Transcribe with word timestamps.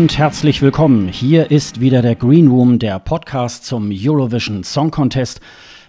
Und 0.00 0.16
herzlich 0.16 0.62
willkommen. 0.62 1.08
Hier 1.08 1.50
ist 1.50 1.82
wieder 1.82 2.00
der 2.00 2.14
Green 2.14 2.48
Room, 2.48 2.78
der 2.78 2.98
Podcast 2.98 3.66
zum 3.66 3.92
Eurovision 3.92 4.64
Song 4.64 4.90
Contest 4.90 5.42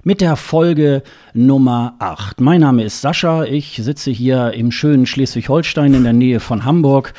mit 0.04 0.20
der 0.20 0.36
Folge 0.36 1.02
Nummer 1.34 1.96
8. 2.00 2.42
Mein 2.42 2.60
Name 2.60 2.84
ist 2.84 3.00
Sascha, 3.00 3.46
ich 3.46 3.78
sitze 3.82 4.12
hier 4.12 4.52
im 4.52 4.70
schönen 4.70 5.06
Schleswig-Holstein 5.06 5.94
in 5.94 6.04
der 6.04 6.12
Nähe 6.12 6.42
von 6.42 6.66
Hamburg 6.66 7.14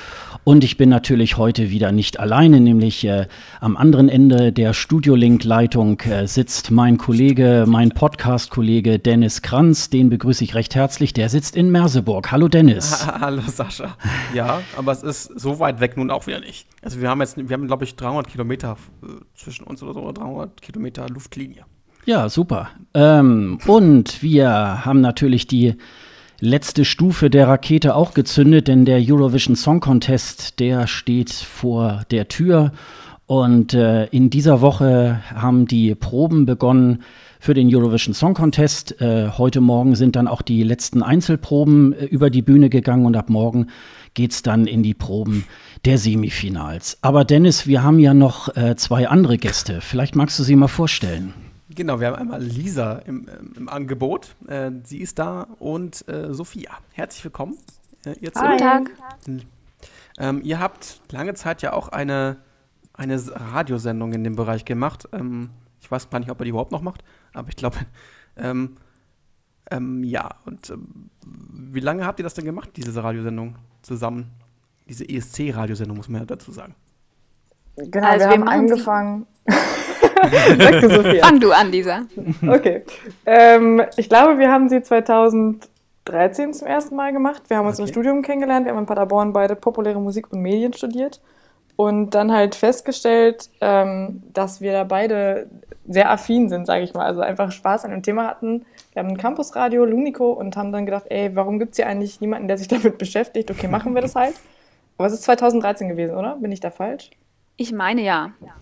und 0.45 0.65
ich 0.65 0.77
bin 0.77 0.89
natürlich 0.89 1.37
heute 1.37 1.71
wieder 1.71 1.93
nicht 1.93 2.19
alleine, 2.19 2.61
nämlich 2.61 3.05
äh, 3.05 3.27
am 3.61 3.77
anderen 3.77 4.09
Ende 4.09 4.53
der 4.53 4.73
Studiolink-Leitung 4.73 6.01
äh, 6.01 6.27
sitzt 6.27 6.71
mein 6.71 6.99
Kollege, 6.99 7.65
mein 7.69 7.91
Podcast-Kollege 7.91 8.99
Dennis 8.99 9.43
Kranz. 9.43 9.89
Den 9.91 10.11
begrüße 10.11 10.43
ich 10.43 10.55
recht 10.57 10.75
herzlich. 10.75 11.13
Der 11.13 11.29
sitzt 11.29 11.55
in 11.55 11.71
Merseburg. 11.71 12.33
Hallo 12.33 12.49
Dennis. 12.49 13.07
Hallo 13.21 13.43
Sascha. 13.47 13.97
Ja, 14.35 14.61
aber 14.77 14.91
es 14.93 15.03
ist 15.05 15.41
so 15.41 15.61
weit 15.61 15.81
weg 15.81 15.97
nun 15.97 16.11
auch 16.11 16.27
wieder 16.27 16.41
nicht. 16.41 16.67
Also 16.83 17.01
wir 17.01 17.09
haben 17.09 17.21
jetzt, 17.21 17.37
wir 17.37 17.55
haben 17.55 17.69
glaube 17.69 17.85
ich 17.85 17.95
300 17.95 18.27
Kilometer 18.27 18.77
äh, 19.03 19.07
zwischen 19.37 19.65
uns 19.65 19.83
oder 19.83 19.95
so, 19.95 20.01
oder 20.01 20.15
300 20.15 20.61
Kilometer 20.61 21.09
Luftlinie. 21.09 21.65
Ja, 22.05 22.29
super. 22.29 22.71
Ähm, 22.95 23.59
und 23.67 24.23
wir 24.23 24.85
haben 24.85 25.01
natürlich 25.01 25.47
die 25.47 25.77
letzte 26.43 26.85
Stufe 26.85 27.31
der 27.31 27.47
Rakete 27.47 27.95
auch 27.95 28.15
gezündet, 28.15 28.67
denn 28.67 28.85
der 28.85 28.99
Eurovision 29.01 29.55
Song 29.55 29.79
Contest, 29.79 30.59
der 30.59 30.89
steht 30.89 31.31
vor 31.31 32.03
der 32.11 32.27
Tür. 32.27 32.73
Und 33.27 33.75
äh, 33.75 34.07
in 34.07 34.29
dieser 34.29 34.61
Woche 34.61 35.21
haben 35.33 35.67
die 35.67 35.95
Proben 35.95 36.45
begonnen 36.45 37.05
für 37.39 37.55
den 37.55 37.73
Eurovision 37.73 38.13
Song 38.13 38.35
Contest. 38.35 39.01
Äh, 39.01 39.31
heute 39.39 39.61
Morgen 39.61 39.95
sind 39.95 40.17
dann 40.17 40.27
auch 40.27 40.43
die 40.43 40.65
letzten 40.65 41.05
Einzelproben 41.05 41.93
äh, 41.93 42.07
über 42.07 42.29
die 42.29 42.43
Bühne 42.43 42.71
gegangen 42.71 43.07
und 43.07 43.17
ab 43.17 43.31
morgen 43.31 43.69
geht's 44.15 44.43
dann 44.43 44.67
in 44.67 44.83
die 44.83 44.95
Proben 44.95 45.45
der 45.85 45.97
Semifinals. 45.97 46.99
Aber 47.03 47.25
Dennis, 47.25 47.69
wir 47.69 47.85
haben 47.85 48.01
ja 48.01 48.15
noch 48.15 48.55
äh, 48.57 48.75
zwei 48.75 49.09
andere 49.09 49.39
Gäste. 49.39 49.81
Vielleicht 49.81 50.17
magst 50.17 50.41
du 50.41 50.43
sie 50.43 50.57
mal 50.57 50.67
vorstellen. 50.67 51.35
Genau, 51.75 52.01
wir 52.01 52.09
haben 52.09 52.17
einmal 52.17 52.43
Lisa 52.43 52.95
im, 53.07 53.29
ähm, 53.29 53.53
im 53.57 53.69
Angebot. 53.69 54.35
Äh, 54.47 54.73
sie 54.85 54.99
ist 54.99 55.19
da 55.19 55.47
und 55.59 56.07
äh, 56.09 56.33
Sophia. 56.35 56.73
Herzlich 56.93 57.25
willkommen. 57.25 57.57
Äh, 58.05 58.13
ihr 58.21 58.31
Guten 58.31 58.59
Tag. 58.59 58.91
Ähm, 60.19 60.41
ihr 60.45 60.61
habt 60.61 61.01
lange 61.11 61.35
Zeit 61.35 61.63
ja 61.63 61.73
auch 61.73 61.89
eine, 61.89 62.37
eine 62.93 63.19
Radiosendung 63.55 64.13
in 64.13 64.23
dem 64.23 64.37
Bereich 64.37 64.65
gemacht. 64.65 65.09
Ähm, 65.13 65.51
ich 65.81 65.91
weiß 65.91 66.11
gar 66.11 66.19
nicht, 66.19 66.31
ob 66.31 66.41
ihr 66.41 66.45
die 66.45 66.51
überhaupt 66.51 66.73
noch 66.73 66.83
macht, 66.83 67.05
aber 67.33 67.49
ich 67.49 67.57
glaube, 67.57 67.79
ähm, 68.37 68.77
ähm, 69.71 70.05
ja. 70.05 70.29
Und 70.45 70.69
ähm, 70.71 71.11
wie 71.25 71.81
lange 71.81 72.05
habt 72.05 72.21
ihr 72.21 72.25
das 72.25 72.35
denn 72.35 72.45
gemacht, 72.45 72.71
diese 72.77 73.03
Radiosendung 73.03 73.57
zusammen? 73.81 74.31
Diese 74.89 75.09
ESC-Radiosendung, 75.09 75.97
muss 75.97 76.09
man 76.09 76.23
ja 76.23 76.27
dazu 76.27 76.53
sagen. 76.53 76.75
Genau, 77.77 78.07
also 78.07 78.27
wir, 78.27 78.31
wir 78.31 78.41
haben 78.41 78.49
angefangen. 78.49 79.27
Sagte 80.59 80.91
Sophia. 80.91 81.25
Fang 81.25 81.41
du 81.41 81.53
an, 81.53 81.71
Lisa. 81.71 82.03
Okay. 82.47 82.83
Ähm, 83.27 83.83
ich 83.97 84.09
glaube, 84.09 84.39
wir 84.39 84.51
haben 84.51 84.69
sie 84.69 84.83
2013 84.83 86.53
zum 86.55 86.69
ersten 86.69 86.97
Mal 86.97 87.13
gemacht. 87.13 87.43
Wir 87.49 87.57
haben 87.57 87.67
uns 87.67 87.79
okay. 87.79 87.89
im 87.89 87.93
Studium 87.93 88.23
kennengelernt. 88.23 88.67
Wir 88.67 88.73
haben 88.73 88.81
in 88.81 88.87
Paderborn 88.87 89.33
beide 89.33 89.57
populäre 89.57 90.01
Musik 90.01 90.33
und 90.33 90.41
Medien 90.41 90.73
studiert. 90.73 91.21
Und 91.77 92.11
dann 92.11 92.33
halt 92.33 92.55
festgestellt, 92.55 93.49
ähm, 93.61 94.23
dass 94.33 94.61
wir 94.61 94.73
da 94.73 94.85
beide 94.85 95.49
sehr 95.89 96.11
affin 96.11 96.49
sind, 96.49 96.67
sage 96.67 96.85
ich 96.85 96.95
mal. 96.95 97.07
Also 97.07 97.21
einfach 97.21 97.51
Spaß 97.51 97.85
an 97.85 97.91
dem 97.91 98.03
Thema 98.03 98.29
hatten. 98.29 98.65
Wir 98.93 99.03
haben 99.03 99.09
ein 99.09 99.17
Campusradio, 99.17 99.85
Lunico, 99.85 100.33
und 100.33 100.57
haben 100.57 100.71
dann 100.71 100.87
gedacht, 100.87 101.07
ey, 101.09 101.35
warum 101.35 101.59
gibt 101.59 101.73
es 101.73 101.77
hier 101.77 101.87
eigentlich 101.87 102.21
niemanden, 102.21 102.47
der 102.49 102.59
sich 102.59 102.69
damit 102.69 102.99
beschäftigt? 102.99 103.51
Okay, 103.51 103.69
machen 103.69 103.95
wir 103.95 104.03
das 104.03 104.15
halt. 104.15 104.35
Aber 104.99 105.07
es 105.07 105.15
ist 105.15 105.23
2013 105.23 105.89
gewesen, 105.89 106.17
oder? 106.17 106.37
Bin 106.37 106.53
ich 106.53 106.61
da 106.61 106.71
falsch? 106.71 107.11
Ich 107.57 107.73
meine 107.73 108.03
ja. 108.03 108.33
ja. 108.41 108.55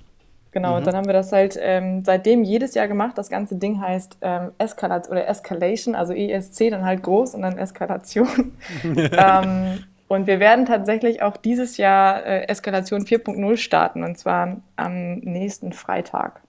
Genau, 0.52 0.70
mhm. 0.70 0.76
und 0.78 0.86
dann 0.86 0.96
haben 0.96 1.06
wir 1.06 1.12
das 1.12 1.32
halt 1.32 1.56
ähm, 1.60 2.04
seitdem 2.04 2.42
jedes 2.42 2.74
Jahr 2.74 2.88
gemacht. 2.88 3.16
Das 3.16 3.28
ganze 3.28 3.56
Ding 3.56 3.80
heißt 3.80 4.18
ähm, 4.20 4.52
Eskalat 4.58 5.08
oder 5.08 5.28
Escalation, 5.28 5.94
also 5.94 6.12
ESC 6.12 6.70
dann 6.70 6.84
halt 6.84 7.02
groß 7.02 7.34
und 7.34 7.42
dann 7.42 7.56
Eskalation. 7.56 8.56
ähm, 8.84 9.84
und 10.08 10.26
wir 10.26 10.40
werden 10.40 10.66
tatsächlich 10.66 11.22
auch 11.22 11.36
dieses 11.36 11.76
Jahr 11.76 12.26
äh, 12.26 12.48
Eskalation 12.48 13.02
4.0 13.02 13.56
starten 13.56 14.02
und 14.02 14.18
zwar 14.18 14.56
am 14.74 15.18
nächsten 15.18 15.72
Freitag. 15.72 16.40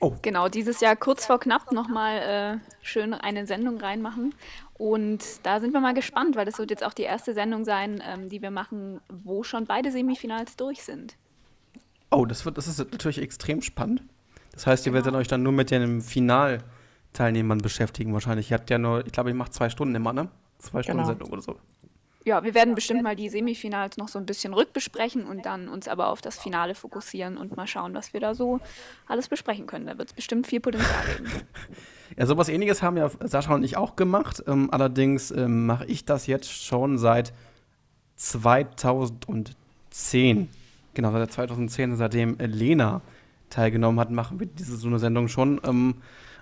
Oh. 0.00 0.14
Genau, 0.22 0.48
dieses 0.48 0.80
Jahr 0.80 0.96
kurz 0.96 1.26
vor 1.26 1.38
knapp 1.38 1.70
nochmal 1.72 2.60
äh, 2.62 2.74
schön 2.82 3.14
eine 3.14 3.46
Sendung 3.46 3.78
reinmachen. 3.78 4.34
Und 4.74 5.22
da 5.44 5.60
sind 5.60 5.72
wir 5.72 5.80
mal 5.80 5.94
gespannt, 5.94 6.36
weil 6.36 6.46
das 6.46 6.58
wird 6.58 6.70
jetzt 6.70 6.84
auch 6.84 6.94
die 6.94 7.02
erste 7.02 7.32
Sendung 7.32 7.64
sein, 7.64 8.02
ähm, 8.06 8.28
die 8.28 8.42
wir 8.42 8.50
machen, 8.50 9.00
wo 9.08 9.42
schon 9.42 9.66
beide 9.66 9.90
Semifinals 9.92 10.56
durch 10.56 10.82
sind. 10.82 11.16
Oh, 12.14 12.26
das, 12.26 12.44
wird, 12.44 12.58
das 12.58 12.68
ist 12.68 12.78
natürlich 12.78 13.20
extrem 13.20 13.60
spannend. 13.60 14.02
Das 14.52 14.66
heißt, 14.66 14.86
ihr 14.86 14.92
genau. 14.92 15.04
werdet 15.04 15.20
euch 15.20 15.28
dann 15.28 15.42
nur 15.42 15.52
mit 15.52 15.70
den 15.70 16.00
Finalteilnehmern 16.00 17.58
beschäftigen 17.58 18.12
wahrscheinlich. 18.12 18.50
Ihr 18.50 18.58
habt 18.58 18.70
ja 18.70 18.78
nur, 18.78 19.04
ich 19.04 19.12
glaube, 19.12 19.30
ich 19.30 19.36
mache 19.36 19.50
zwei 19.50 19.68
Stunden 19.68 19.94
immer, 19.94 20.12
ne? 20.12 20.28
Zwei 20.58 20.82
Stunden 20.82 20.98
genau. 20.98 21.08
Sendung 21.08 21.30
oder 21.30 21.42
so. 21.42 21.56
Ja, 22.24 22.42
wir 22.42 22.54
werden 22.54 22.74
bestimmt 22.74 23.02
mal 23.02 23.16
die 23.16 23.28
Semifinals 23.28 23.98
noch 23.98 24.08
so 24.08 24.18
ein 24.18 24.24
bisschen 24.24 24.54
rückbesprechen 24.54 25.26
und 25.26 25.44
dann 25.44 25.68
uns 25.68 25.88
aber 25.88 26.08
auf 26.08 26.22
das 26.22 26.38
Finale 26.38 26.74
fokussieren 26.74 27.36
und 27.36 27.54
mal 27.56 27.66
schauen, 27.66 27.92
was 27.92 28.14
wir 28.14 28.20
da 28.20 28.34
so 28.34 28.60
alles 29.06 29.28
besprechen 29.28 29.66
können. 29.66 29.86
Da 29.86 29.98
wird 29.98 30.08
es 30.08 30.14
bestimmt 30.14 30.46
viel 30.46 30.60
Potenzial 30.60 31.04
geben. 31.16 31.30
Ja, 32.16 32.26
sowas 32.26 32.48
ähnliches 32.48 32.80
haben 32.80 32.96
ja 32.96 33.10
Sascha 33.24 33.54
und 33.54 33.64
ich 33.64 33.76
auch 33.76 33.96
gemacht. 33.96 34.44
Ähm, 34.46 34.68
allerdings 34.70 35.32
ähm, 35.32 35.66
mache 35.66 35.84
ich 35.86 36.04
das 36.04 36.28
jetzt 36.28 36.48
schon 36.48 36.96
seit 36.96 37.32
2010. 38.14 40.48
Genau, 40.94 41.12
seit 41.12 41.32
2010, 41.32 41.96
seitdem 41.96 42.36
Lena 42.38 43.02
teilgenommen 43.50 44.00
hat, 44.00 44.10
machen 44.10 44.40
wir 44.40 44.46
diese 44.46 44.76
so 44.76 44.88
eine 44.88 44.98
Sendung 44.98 45.28
schon. 45.28 45.60
Ähm, 45.64 45.96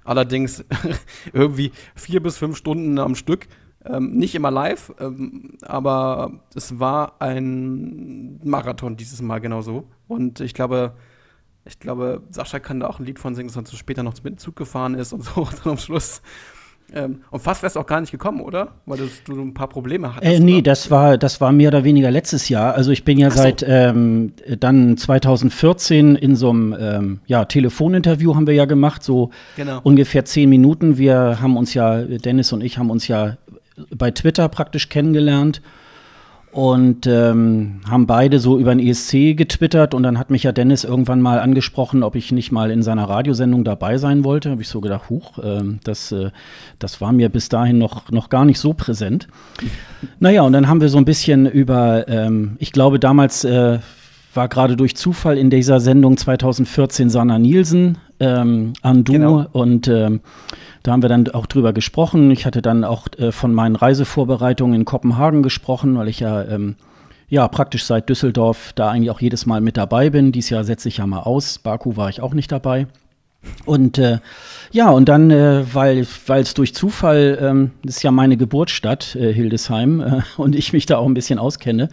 allerdings 0.05 0.65
irgendwie 1.33 1.73
vier 1.95 2.23
bis 2.23 2.39
fünf 2.39 2.57
Stunden 2.57 2.99
am 2.99 3.15
Stück. 3.15 3.49
Ähm, 3.85 4.13
nicht 4.13 4.35
immer 4.37 4.53
live, 4.53 4.93
ähm, 5.01 5.59
aber 5.63 6.45
es 6.55 6.79
war 6.79 7.21
ein 7.21 8.41
Marathon 8.45 8.97
dieses 8.97 9.21
Mal 9.23 9.41
genauso. 9.41 9.89
Und 10.07 10.41
ich 10.41 10.55
glaube, 10.55 10.95
ich 11.65 11.81
glaube, 11.81 12.23
Sascha 12.31 12.61
kann 12.61 12.81
da 12.81 12.87
auch 12.87 13.01
ein 13.01 13.07
Lied 13.07 13.19
von 13.19 13.34
singen, 13.34 13.53
dass 13.53 13.73
er 13.73 13.77
später 13.77 14.03
noch 14.03 14.15
mit 14.23 14.34
dem 14.34 14.39
Zug 14.39 14.55
gefahren 14.55 14.95
ist 14.95 15.13
und 15.13 15.25
so 15.25 15.49
dann 15.65 15.73
am 15.73 15.79
Schluss. 15.79 16.23
Ähm, 16.94 17.20
und 17.30 17.41
fast 17.41 17.62
wärst 17.62 17.76
du 17.76 17.80
auch 17.80 17.86
gar 17.86 18.00
nicht 18.00 18.10
gekommen, 18.10 18.41
oder? 18.41 18.72
Weil 18.86 18.98
du, 18.98 19.08
du 19.25 19.41
ein 19.41 19.54
paar 19.54 19.69
Probleme 19.69 20.14
hattest. 20.14 20.32
Äh, 20.32 20.41
nee, 20.41 20.62
das 20.62 20.91
war, 20.91 21.19
das 21.19 21.41
war 21.41 21.53
mehr 21.53 21.69
oder 21.69 21.84
weniger 21.84 22.10
letztes 22.10 22.48
Jahr. 22.48 22.75
Also 22.75 22.91
ich 22.91 23.04
bin 23.04 23.19
ja 23.19 23.30
so. 23.30 23.38
seit 23.38 23.64
ähm, 23.66 24.32
dann 24.58 24.97
2014 24.97 26.16
in 26.16 26.36
so 26.36 26.50
einem 26.50 26.76
ähm, 26.78 27.20
ja, 27.26 27.44
Telefoninterview 27.44 28.34
haben 28.34 28.47
wir 28.47 28.54
ja 28.54 28.64
gemacht, 28.64 29.03
so 29.03 29.30
genau. 29.56 29.80
ungefähr 29.82 30.25
zehn 30.25 30.48
Minuten. 30.48 30.98
Wir 30.98 31.41
haben 31.41 31.56
uns 31.56 31.75
ja, 31.75 32.03
Dennis 32.03 32.53
und 32.53 32.62
ich 32.62 32.78
haben 32.78 32.91
uns 32.91 33.09
ja 33.09 33.36
bei 33.91 34.10
Twitter 34.10 34.48
praktisch 34.48 34.88
kennengelernt 34.88 35.62
und 36.53 37.07
ähm, 37.07 37.81
haben 37.89 38.07
beide 38.07 38.39
so 38.39 38.59
über 38.59 38.75
den 38.75 38.87
ESC 38.87 39.35
getwittert 39.35 39.95
und 39.95 40.03
dann 40.03 40.19
hat 40.19 40.31
mich 40.31 40.43
ja 40.43 40.53
Dennis 40.53 40.85
irgendwann 40.85 41.23
mal 41.23 41.41
angesprochen, 41.41 42.03
ob 42.03 42.15
ich 42.15 42.31
nicht 42.31 42.53
mal 42.53 42.71
in 42.71 42.83
seiner 42.83 43.09
Radiosendung 43.09 43.65
dabei 43.65 43.97
sein 43.97 44.23
wollte. 44.23 44.51
Habe 44.51 44.61
ich 44.61 44.69
so 44.69 44.83
gedacht, 44.83 45.09
huch, 45.09 45.39
äh, 45.39 45.63
das, 45.83 46.13
äh, 46.13 46.31
das 46.79 47.01
war 47.01 47.13
mir 47.13 47.31
bis 47.31 47.49
dahin 47.49 47.79
noch, 47.79 48.11
noch 48.11 48.29
gar 48.29 48.45
nicht 48.45 48.59
so 48.59 48.75
präsent. 48.75 49.29
naja, 50.21 50.43
und 50.43 50.53
dann 50.53 50.69
haben 50.69 50.83
wir 50.83 50.91
so 50.91 50.99
ein 50.99 51.07
bisschen 51.07 51.47
über, 51.47 52.07
ähm, 52.07 52.57
ich 52.59 52.72
glaube 52.72 53.01
damals 53.01 53.45
äh, 53.45 53.78
war 54.34 54.49
gerade 54.49 54.77
durch 54.77 54.97
Zufall 54.97 55.39
in 55.39 55.51
dieser 55.51 55.81
Sendung 55.81 56.17
2014 56.17 57.11
Sanna 57.11 57.39
Nielsen 57.39 57.99
ähm, 58.21 58.73
Andu 58.83 59.13
genau. 59.13 59.47
und 59.53 59.89
ähm, 59.89 60.21
da 60.83 60.93
haben 60.93 61.03
wir 61.03 61.09
dann 61.09 61.29
auch 61.29 61.47
drüber 61.47 61.73
gesprochen. 61.73 62.31
Ich 62.31 62.47
hatte 62.47 62.63
dann 62.63 62.84
auch 62.84 63.07
äh, 63.19 63.31
von 63.31 63.53
meinen 63.53 63.77
Reisevorbereitungen 63.77 64.75
in 64.75 64.84
Kopenhagen 64.84 65.43
gesprochen, 65.43 65.97
weil 65.97 66.09
ich 66.09 66.21
ja, 66.21 66.43
ähm, 66.45 66.77
ja 67.29 67.47
praktisch 67.49 67.84
seit 67.84 68.09
Düsseldorf 68.09 68.73
da 68.75 68.91
eigentlich 68.91 69.11
auch 69.11 69.21
jedes 69.21 69.47
Mal 69.47 69.61
mit 69.61 69.77
dabei 69.77 70.11
bin. 70.11 70.33
Dies 70.33 70.51
Jahr 70.51 70.65
setze 70.65 70.89
ich 70.89 70.99
ja 70.99 71.07
mal 71.07 71.21
aus. 71.21 71.59
Baku 71.59 71.97
war 71.97 72.09
ich 72.09 72.21
auch 72.21 72.34
nicht 72.34 72.51
dabei. 72.51 72.87
Und 73.65 73.98
äh, 73.98 74.18
ja, 74.71 74.91
und 74.91 75.09
dann, 75.09 75.30
äh, 75.30 75.65
weil 75.72 76.06
es 76.28 76.54
durch 76.54 76.74
Zufall, 76.74 77.39
ähm, 77.41 77.71
das 77.84 77.97
ist 77.97 78.03
ja 78.03 78.10
meine 78.10 78.36
Geburtsstadt, 78.36 79.15
äh, 79.16 79.33
Hildesheim, 79.33 80.00
äh, 80.00 80.22
und 80.36 80.54
ich 80.54 80.72
mich 80.72 80.86
da 80.86 80.98
auch 80.98 81.06
ein 81.06 81.15
bisschen 81.15 81.39
auskenne, 81.39 81.89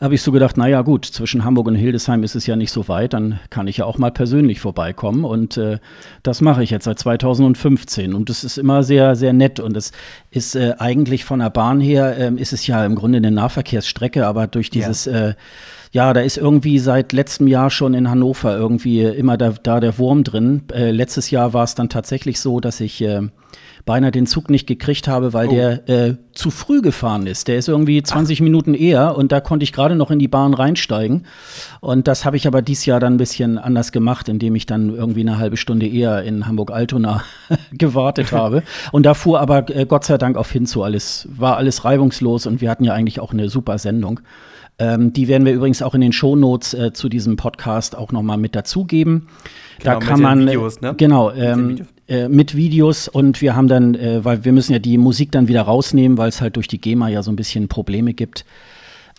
habe 0.00 0.14
ich 0.14 0.22
so 0.22 0.32
gedacht, 0.32 0.56
naja 0.56 0.82
gut, 0.82 1.04
zwischen 1.04 1.44
Hamburg 1.44 1.66
und 1.66 1.74
Hildesheim 1.74 2.22
ist 2.22 2.34
es 2.34 2.46
ja 2.46 2.56
nicht 2.56 2.72
so 2.72 2.88
weit, 2.88 3.12
dann 3.12 3.38
kann 3.50 3.68
ich 3.68 3.76
ja 3.78 3.84
auch 3.84 3.98
mal 3.98 4.10
persönlich 4.10 4.60
vorbeikommen. 4.60 5.24
Und 5.24 5.56
äh, 5.56 5.78
das 6.22 6.40
mache 6.40 6.62
ich 6.62 6.70
jetzt 6.70 6.84
seit 6.84 6.98
2015. 6.98 8.14
Und 8.14 8.30
das 8.30 8.44
ist 8.44 8.56
immer 8.56 8.82
sehr, 8.82 9.14
sehr 9.14 9.32
nett. 9.32 9.60
Und 9.60 9.76
es 9.76 9.92
ist 10.30 10.56
äh, 10.56 10.74
eigentlich 10.78 11.24
von 11.24 11.40
der 11.40 11.50
Bahn 11.50 11.80
her, 11.80 12.16
äh, 12.16 12.32
ist 12.34 12.52
es 12.52 12.66
ja 12.66 12.84
im 12.86 12.94
Grunde 12.94 13.18
eine 13.18 13.30
Nahverkehrsstrecke, 13.30 14.26
aber 14.26 14.46
durch 14.46 14.70
dieses 14.70 15.04
ja. 15.04 15.28
äh, 15.28 15.34
ja, 15.92 16.14
da 16.14 16.20
ist 16.20 16.38
irgendwie 16.38 16.78
seit 16.78 17.12
letztem 17.12 17.46
Jahr 17.46 17.68
schon 17.68 17.92
in 17.92 18.08
Hannover 18.08 18.56
irgendwie 18.56 19.02
immer 19.02 19.36
da, 19.36 19.50
da 19.50 19.78
der 19.78 19.98
Wurm 19.98 20.24
drin. 20.24 20.62
Äh, 20.72 20.90
letztes 20.90 21.30
Jahr 21.30 21.52
war 21.52 21.64
es 21.64 21.74
dann 21.74 21.90
tatsächlich 21.90 22.40
so, 22.40 22.60
dass 22.60 22.80
ich 22.80 23.02
äh, 23.02 23.20
beinahe 23.84 24.10
den 24.10 24.26
Zug 24.26 24.48
nicht 24.48 24.66
gekriegt 24.66 25.06
habe, 25.06 25.34
weil 25.34 25.48
oh. 25.48 25.50
der 25.50 25.88
äh, 25.90 26.16
zu 26.32 26.50
früh 26.50 26.80
gefahren 26.80 27.26
ist. 27.26 27.46
Der 27.46 27.58
ist 27.58 27.68
irgendwie 27.68 28.02
20 28.02 28.38
Ach. 28.38 28.42
Minuten 28.42 28.72
eher 28.72 29.18
und 29.18 29.32
da 29.32 29.40
konnte 29.40 29.64
ich 29.64 29.72
gerade 29.74 29.94
noch 29.94 30.10
in 30.10 30.18
die 30.18 30.28
Bahn 30.28 30.54
reinsteigen. 30.54 31.26
Und 31.80 32.08
das 32.08 32.24
habe 32.24 32.38
ich 32.38 32.46
aber 32.46 32.62
dieses 32.62 32.86
Jahr 32.86 32.98
dann 32.98 33.14
ein 33.14 33.18
bisschen 33.18 33.58
anders 33.58 33.92
gemacht, 33.92 34.30
indem 34.30 34.54
ich 34.54 34.64
dann 34.64 34.94
irgendwie 34.94 35.20
eine 35.20 35.36
halbe 35.36 35.58
Stunde 35.58 35.86
eher 35.86 36.22
in 36.22 36.46
Hamburg-Altona 36.46 37.22
gewartet 37.72 38.32
habe. 38.32 38.62
Und 38.92 39.04
da 39.04 39.12
fuhr 39.12 39.40
aber 39.40 39.68
äh, 39.68 39.84
Gott 39.84 40.04
sei 40.04 40.16
Dank 40.16 40.38
auf 40.38 40.50
hinzu. 40.50 40.82
Alles 40.82 41.28
war 41.30 41.58
alles 41.58 41.84
reibungslos 41.84 42.46
und 42.46 42.62
wir 42.62 42.70
hatten 42.70 42.84
ja 42.84 42.94
eigentlich 42.94 43.20
auch 43.20 43.32
eine 43.32 43.50
super 43.50 43.76
Sendung. 43.76 44.20
Ähm, 44.78 45.12
die 45.12 45.28
werden 45.28 45.44
wir 45.44 45.52
übrigens 45.52 45.82
auch 45.82 45.94
in 45.94 46.00
den 46.00 46.12
Shownotes 46.12 46.74
äh, 46.74 46.92
zu 46.92 47.08
diesem 47.08 47.36
Podcast 47.36 47.96
auch 47.96 48.10
noch 48.12 48.22
mal 48.22 48.36
mit 48.36 48.56
dazugeben. 48.56 49.28
Genau, 49.78 50.00
da 50.00 50.06
kann 50.06 50.20
man 50.20 50.46
Videos, 50.46 50.80
ne? 50.80 50.94
genau 50.96 51.30
ähm, 51.32 51.66
mit, 51.66 51.78
Videos. 51.78 51.88
Äh, 52.08 52.28
mit, 52.28 52.56
Videos. 52.56 53.08
und 53.08 53.40
wir 53.40 53.54
haben 53.54 53.68
dann, 53.68 53.94
äh, 53.94 54.24
weil 54.24 54.44
wir 54.44 54.52
müssen 54.52 54.72
ja 54.72 54.78
die 54.78 54.98
Musik 54.98 55.30
dann 55.32 55.48
wieder 55.48 55.62
rausnehmen, 55.62 56.18
weil 56.18 56.28
es 56.28 56.40
halt 56.40 56.56
durch 56.56 56.68
die 56.68 56.80
GEMA 56.80 57.08
ja 57.08 57.22
so 57.22 57.30
ein 57.30 57.36
bisschen 57.36 57.68
Probleme 57.68 58.14
gibt. 58.14 58.44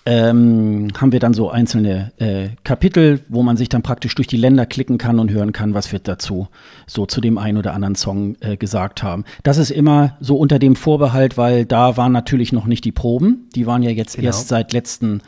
Ähm, 0.06 0.90
haben 1.00 1.14
wir 1.14 1.22
dann 1.22 1.34
so 1.34 1.50
einzelne 1.50 2.12
äh, 2.18 2.50
Kapitel, 2.66 3.22
wo 3.30 3.42
man 3.42 3.56
sich 3.56 3.70
dann 3.70 3.84
praktisch 3.84 4.16
durch 4.16 4.28
die 4.28 4.38
Länder 4.38 4.66
klicken 4.66 4.98
kann 4.98 5.18
und 5.18 5.32
hören 5.32 5.54
kann, 5.54 5.74
was 5.74 5.94
wir 5.94 6.00
dazu 6.00 6.50
so 6.88 7.06
zu 7.06 7.22
dem 7.22 7.38
einen 7.38 7.58
oder 7.58 7.74
anderen 7.74 7.96
Song 7.96 8.36
äh, 8.42 8.58
gesagt 8.58 9.02
haben. 9.02 9.24
Das 9.44 9.58
ist 9.58 9.72
immer 9.72 10.18
so 10.20 10.36
unter 10.36 10.60
dem 10.60 10.76
Vorbehalt, 10.76 11.38
weil 11.38 11.66
da 11.66 11.96
waren 11.96 12.12
natürlich 12.12 12.52
noch 12.52 12.66
nicht 12.66 12.84
die 12.84 12.92
Proben. 12.92 13.50
Die 13.56 13.66
waren 13.66 13.82
ja 13.82 13.92
jetzt 13.92 14.16
genau. 14.16 14.28
erst 14.28 14.50
seit 14.50 14.74
letzten 14.74 15.22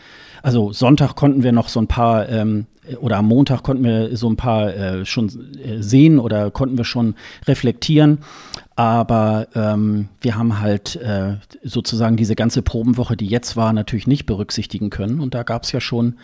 also 0.45 0.71
Sonntag 0.71 1.15
konnten 1.15 1.41
wir 1.41 1.51
noch 1.51 1.69
so 1.69 1.79
ein 1.79 1.87
paar 1.87 2.29
ähm, 2.29 2.67
oder 2.99 3.17
am 3.17 3.27
Montag 3.27 3.63
konnten 3.63 3.83
wir 3.83 4.15
so 4.15 4.29
ein 4.29 4.35
paar 4.35 4.73
äh, 4.73 5.05
schon 5.05 5.29
äh, 5.57 5.81
sehen 5.81 6.19
oder 6.19 6.51
konnten 6.51 6.77
wir 6.77 6.85
schon 6.85 7.15
reflektieren. 7.47 8.19
Aber 8.75 9.47
ähm, 9.55 10.09
wir 10.21 10.35
haben 10.35 10.59
halt 10.59 10.97
äh, 10.97 11.35
sozusagen 11.63 12.17
diese 12.17 12.35
ganze 12.35 12.61
Probenwoche, 12.61 13.15
die 13.15 13.27
jetzt 13.27 13.55
war, 13.55 13.71
natürlich 13.73 14.07
nicht 14.07 14.25
berücksichtigen 14.25 14.89
können. 14.89 15.19
Und 15.19 15.33
da 15.33 15.43
gab 15.43 15.63
es 15.63 15.71
ja 15.71 15.79
schon 15.79 16.15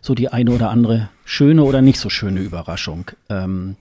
so 0.00 0.14
die 0.14 0.28
eine 0.28 0.50
oder 0.50 0.70
andere 0.70 1.08
schöne 1.24 1.62
oder 1.62 1.82
nicht 1.82 1.98
so 1.98 2.08
schöne 2.08 2.40
Überraschung. 2.40 3.10
Ähm, 3.28 3.76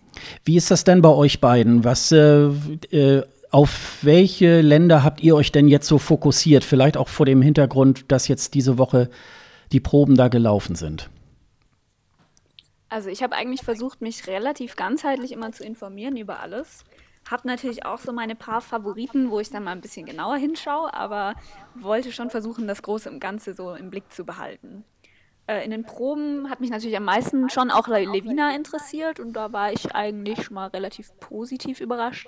wie 0.45 0.55
ist 0.55 0.71
das 0.71 0.83
denn 0.83 1.01
bei 1.01 1.09
euch 1.09 1.41
beiden? 1.41 1.83
Was 1.83 2.11
äh, 2.11 2.47
äh, 2.91 3.23
auf 3.51 3.99
welche 4.01 4.61
Länder 4.61 5.03
habt 5.03 5.21
ihr 5.21 5.35
euch 5.35 5.51
denn 5.51 5.67
jetzt 5.67 5.87
so 5.87 5.97
fokussiert? 5.97 6.63
Vielleicht 6.63 6.95
auch 6.95 7.09
vor 7.09 7.25
dem 7.25 7.41
Hintergrund, 7.41 8.05
dass 8.07 8.27
jetzt 8.27 8.53
diese 8.53 8.77
Woche 8.77 9.09
die 9.71 9.79
Proben 9.79 10.15
da 10.15 10.27
gelaufen 10.27 10.75
sind? 10.75 11.09
Also 12.91 13.09
ich 13.09 13.23
habe 13.23 13.37
eigentlich 13.37 13.61
versucht, 13.61 14.01
mich 14.01 14.27
relativ 14.27 14.75
ganzheitlich 14.75 15.31
immer 15.31 15.53
zu 15.53 15.63
informieren 15.63 16.17
über 16.17 16.41
alles. 16.41 16.83
Habe 17.29 17.47
natürlich 17.47 17.85
auch 17.85 17.99
so 17.99 18.11
meine 18.11 18.35
paar 18.35 18.59
Favoriten, 18.59 19.31
wo 19.31 19.39
ich 19.39 19.49
dann 19.49 19.63
mal 19.63 19.71
ein 19.71 19.79
bisschen 19.79 20.05
genauer 20.05 20.35
hinschaue, 20.35 20.93
aber 20.93 21.35
wollte 21.73 22.11
schon 22.11 22.29
versuchen, 22.29 22.67
das 22.67 22.81
Große 22.81 23.07
im 23.07 23.21
Ganze 23.21 23.53
so 23.53 23.75
im 23.75 23.91
Blick 23.91 24.11
zu 24.11 24.25
behalten. 24.25 24.83
Äh, 25.47 25.63
in 25.63 25.71
den 25.71 25.85
Proben 25.85 26.49
hat 26.49 26.59
mich 26.59 26.69
natürlich 26.69 26.97
am 26.97 27.05
meisten 27.05 27.49
schon 27.49 27.71
auch 27.71 27.87
Levina 27.87 28.53
interessiert 28.53 29.21
und 29.21 29.31
da 29.31 29.53
war 29.53 29.71
ich 29.71 29.95
eigentlich 29.95 30.43
schon 30.43 30.55
mal 30.55 30.67
relativ 30.67 31.17
positiv 31.21 31.79
überrascht. 31.79 32.27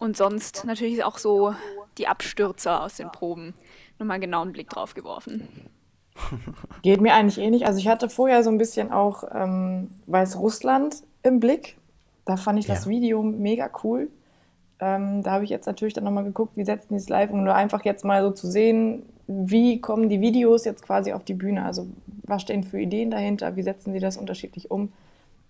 Und 0.00 0.16
sonst 0.16 0.64
natürlich 0.64 1.04
auch 1.04 1.18
so 1.18 1.54
die 1.96 2.08
Abstürzer 2.08 2.82
aus 2.82 2.96
den 2.96 3.12
Proben 3.12 3.54
nochmal 4.00 4.18
genau 4.18 4.42
einen 4.42 4.52
Blick 4.52 4.68
drauf 4.68 4.94
geworfen. 4.94 5.70
Geht 6.82 7.00
mir 7.00 7.14
eigentlich 7.14 7.38
ähnlich. 7.38 7.66
Also 7.66 7.78
ich 7.78 7.88
hatte 7.88 8.08
vorher 8.08 8.42
so 8.42 8.50
ein 8.50 8.58
bisschen 8.58 8.92
auch 8.92 9.24
ähm, 9.34 9.90
Weißrussland 10.06 10.96
im 11.22 11.40
Blick. 11.40 11.76
Da 12.24 12.36
fand 12.36 12.58
ich 12.58 12.66
ja. 12.66 12.74
das 12.74 12.88
Video 12.88 13.22
mega 13.22 13.70
cool. 13.82 14.08
Ähm, 14.80 15.22
da 15.22 15.32
habe 15.32 15.44
ich 15.44 15.50
jetzt 15.50 15.66
natürlich 15.66 15.94
dann 15.94 16.04
nochmal 16.04 16.24
geguckt, 16.24 16.56
wie 16.56 16.64
setzen 16.64 16.94
die 16.94 16.96
es 16.96 17.08
live, 17.08 17.30
um 17.30 17.44
nur 17.44 17.54
einfach 17.54 17.84
jetzt 17.84 18.04
mal 18.04 18.22
so 18.22 18.30
zu 18.30 18.48
sehen, 18.48 19.04
wie 19.28 19.80
kommen 19.80 20.08
die 20.08 20.20
Videos 20.20 20.64
jetzt 20.64 20.82
quasi 20.82 21.12
auf 21.12 21.24
die 21.24 21.34
Bühne. 21.34 21.64
Also 21.64 21.86
was 22.24 22.42
stehen 22.42 22.64
für 22.64 22.80
Ideen 22.80 23.10
dahinter, 23.10 23.56
wie 23.56 23.62
setzen 23.62 23.92
sie 23.92 24.00
das 24.00 24.16
unterschiedlich 24.16 24.70
um. 24.70 24.92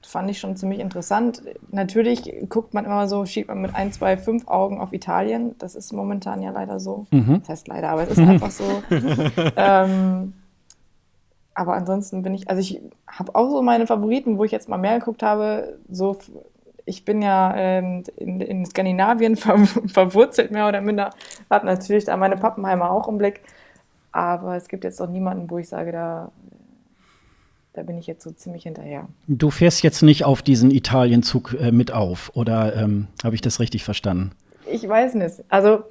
Fand 0.05 0.29
ich 0.31 0.41
schon 0.41 0.57
ziemlich 0.57 0.81
interessant. 0.81 1.43
Natürlich 1.71 2.31
guckt 2.49 2.75
man 2.75 2.85
immer 2.85 3.07
so, 3.07 3.25
schiebt 3.25 3.49
man 3.49 3.63
mit 3.63 3.75
ein, 3.75 3.93
zwei, 3.93 4.17
fünf 4.17 4.49
Augen 4.49 4.81
auf 4.81 4.93
Italien. 4.93 5.55
Das 5.59 5.77
ist 5.77 5.93
momentan 5.93 6.43
ja 6.43 6.51
leider 6.51 6.81
so. 6.81 7.07
Mhm. 7.13 7.39
Das 7.41 7.51
heißt 7.51 7.69
leider, 7.69 7.91
aber 7.91 8.03
es 8.03 8.11
ist 8.11 8.19
einfach 8.19 8.51
so. 8.51 8.83
ähm, 9.57 10.35
aber 11.55 11.75
ansonsten 11.75 12.23
bin 12.23 12.35
ich, 12.35 12.49
also 12.49 12.61
ich 12.61 12.81
habe 13.07 13.35
auch 13.35 13.51
so 13.51 13.63
meine 13.63 13.87
Favoriten, 13.87 14.39
wo 14.39 14.45
ich 14.45 14.53
jetzt 14.53 14.69
mal 14.69 14.79
mehr 14.79 14.99
geguckt 14.99 15.23
habe. 15.23 15.79
So, 15.91 16.19
ich 16.85 17.05
bin 17.05 17.23
ja 17.23 17.55
ähm, 17.57 18.05
in, 18.17 18.41
in, 18.41 18.67
Skandinavien 18.67 19.37
ver 19.37 19.59
verwurzelt, 19.87 20.51
mehr 20.51 20.69
oder 20.69 20.81
minder. 20.81 21.11
Habe 21.51 21.67
natürlich 21.67 22.05
da 22.05 22.17
meine 22.17 22.37
Pappenheimer 22.37 22.91
auch 22.91 23.09
im 23.09 23.19
Blick. 23.19 23.43
Aber 24.13 24.57
es 24.57 24.69
gibt 24.69 24.85
jetzt 24.85 25.01
auch 25.01 25.09
niemanden, 25.09 25.51
wo 25.51 25.59
ich 25.59 25.69
sage, 25.69 25.93
da, 25.93 26.31
da 27.73 27.83
bin 27.83 27.97
ich 27.97 28.07
jetzt 28.07 28.25
so 28.25 28.31
ziemlich 28.31 28.65
hinterher. 28.65 29.09
Du 29.27 29.51
fährst 29.51 29.83
jetzt 29.83 30.03
nicht 30.03 30.25
auf 30.25 30.43
diesen 30.43 30.71
Italienzug 30.71 31.55
äh, 31.59 31.73
mit 31.73 31.93
auf, 31.93 32.31
oder 32.35 32.77
ähm, 32.77 33.09
habe 33.25 33.35
ich 33.35 33.41
das 33.41 33.59
richtig 33.59 33.85
verstanden? 33.85 34.33
Ich 34.71 34.87
weiß 34.87 35.15
nicht. 35.15 35.43
Also, 35.49 35.85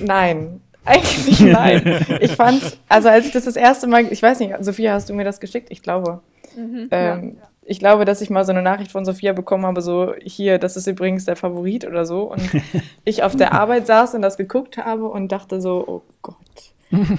nein. 0.00 0.60
Eigentlich 0.84 1.40
nein. 1.40 2.04
Ich 2.20 2.32
fand's, 2.32 2.78
also 2.88 3.08
als 3.08 3.26
ich 3.26 3.32
das 3.32 3.44
das 3.44 3.56
erste 3.56 3.86
Mal, 3.86 4.10
ich 4.10 4.22
weiß 4.22 4.40
nicht, 4.40 4.54
Sophia, 4.60 4.92
hast 4.92 5.08
du 5.08 5.14
mir 5.14 5.24
das 5.24 5.40
geschickt? 5.40 5.68
Ich 5.70 5.82
glaube. 5.82 6.20
Mhm, 6.56 6.88
ähm, 6.90 7.36
ja. 7.40 7.48
Ich 7.62 7.78
glaube, 7.78 8.04
dass 8.04 8.20
ich 8.20 8.30
mal 8.30 8.44
so 8.44 8.50
eine 8.50 8.62
Nachricht 8.62 8.90
von 8.90 9.04
Sophia 9.04 9.32
bekommen 9.32 9.64
habe, 9.64 9.80
so 9.80 10.14
hier, 10.20 10.58
das 10.58 10.76
ist 10.76 10.88
übrigens 10.88 11.24
der 11.26 11.36
Favorit 11.36 11.86
oder 11.86 12.04
so. 12.04 12.22
Und 12.22 12.42
ich 13.04 13.22
auf 13.22 13.36
der 13.36 13.52
Arbeit 13.52 13.86
saß 13.86 14.14
und 14.14 14.22
das 14.22 14.36
geguckt 14.36 14.76
habe 14.76 15.06
und 15.06 15.30
dachte 15.30 15.60
so, 15.60 15.84
oh 15.86 16.02
Gott. 16.22 16.36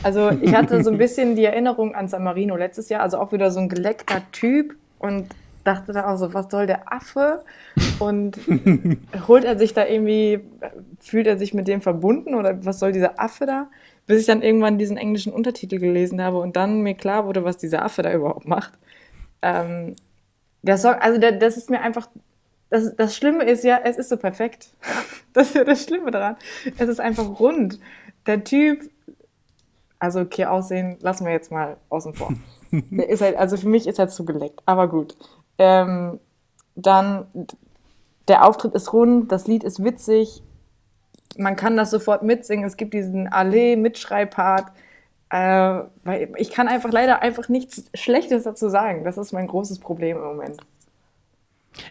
Also 0.03 0.31
ich 0.41 0.53
hatte 0.53 0.83
so 0.83 0.91
ein 0.91 0.97
bisschen 0.97 1.37
die 1.37 1.45
Erinnerung 1.45 1.95
an 1.95 2.09
San 2.09 2.23
Marino 2.23 2.57
letztes 2.57 2.89
Jahr, 2.89 3.01
also 3.01 3.19
auch 3.19 3.31
wieder 3.31 3.51
so 3.51 3.61
ein 3.61 3.69
geleckter 3.69 4.21
Typ 4.33 4.75
und 4.99 5.27
dachte 5.63 5.93
dann 5.93 6.05
auch 6.05 6.17
so, 6.17 6.33
was 6.33 6.49
soll 6.49 6.67
der 6.67 6.91
Affe? 6.91 7.43
Und 7.99 8.39
holt 9.27 9.43
er 9.43 9.57
sich 9.57 9.73
da 9.73 9.85
irgendwie, 9.85 10.39
fühlt 10.99 11.27
er 11.27 11.37
sich 11.37 11.53
mit 11.53 11.67
dem 11.67 11.81
verbunden 11.81 12.35
oder 12.35 12.65
was 12.65 12.79
soll 12.79 12.91
dieser 12.91 13.19
Affe 13.19 13.45
da? 13.45 13.69
Bis 14.07 14.21
ich 14.21 14.25
dann 14.25 14.41
irgendwann 14.41 14.77
diesen 14.77 14.97
englischen 14.97 15.31
Untertitel 15.31 15.79
gelesen 15.79 16.21
habe 16.21 16.39
und 16.39 16.55
dann 16.55 16.81
mir 16.81 16.95
klar 16.95 17.25
wurde, 17.25 17.43
was 17.43 17.57
dieser 17.57 17.83
Affe 17.83 18.01
da 18.01 18.11
überhaupt 18.11 18.47
macht. 18.47 18.73
Ähm, 19.41 19.95
der 20.63 20.77
Song, 20.77 20.93
also 20.95 21.19
der, 21.19 21.33
das 21.33 21.57
ist 21.57 21.69
mir 21.69 21.81
einfach, 21.81 22.07
das, 22.69 22.95
das 22.95 23.15
Schlimme 23.15 23.43
ist 23.45 23.63
ja, 23.63 23.79
es 23.83 23.97
ist 23.97 24.09
so 24.09 24.17
perfekt. 24.17 24.69
Das 25.33 25.47
ist 25.47 25.55
ja 25.55 25.63
das 25.63 25.85
Schlimme 25.85 26.11
daran. 26.11 26.35
Es 26.77 26.89
ist 26.89 26.99
einfach 26.99 27.39
rund. 27.39 27.79
Der 28.25 28.43
Typ, 28.43 28.89
also 29.97 30.19
okay, 30.19 30.43
Aussehen 30.43 30.97
lassen 30.99 31.25
wir 31.25 31.31
jetzt 31.31 31.53
mal 31.53 31.77
außen 31.87 32.13
vor. 32.13 32.33
Der 32.71 33.07
ist 33.07 33.21
halt, 33.21 33.37
also 33.37 33.55
für 33.55 33.69
mich 33.69 33.87
ist 33.87 33.97
er 33.97 34.09
zu 34.09 34.25
geleckt, 34.25 34.61
aber 34.65 34.89
gut. 34.89 35.15
Ähm, 35.61 36.19
dann 36.75 37.27
der 38.27 38.47
Auftritt 38.47 38.73
ist 38.73 38.93
rund, 38.93 39.31
das 39.31 39.45
Lied 39.45 39.63
ist 39.63 39.83
witzig, 39.83 40.41
man 41.37 41.55
kann 41.55 41.77
das 41.77 41.91
sofort 41.91 42.23
mitsingen. 42.23 42.65
Es 42.65 42.77
gibt 42.77 42.93
diesen 42.93 43.27
Allee-Mitschreibpart. 43.27 44.71
Äh, 45.31 45.81
ich 46.37 46.51
kann 46.51 46.67
einfach 46.67 46.91
leider 46.91 47.21
einfach 47.21 47.47
nichts 47.47 47.85
Schlechtes 47.93 48.43
dazu 48.43 48.69
sagen. 48.69 49.03
Das 49.03 49.17
ist 49.17 49.31
mein 49.31 49.47
großes 49.47 49.79
Problem 49.79 50.17
im 50.17 50.23
Moment. 50.23 50.57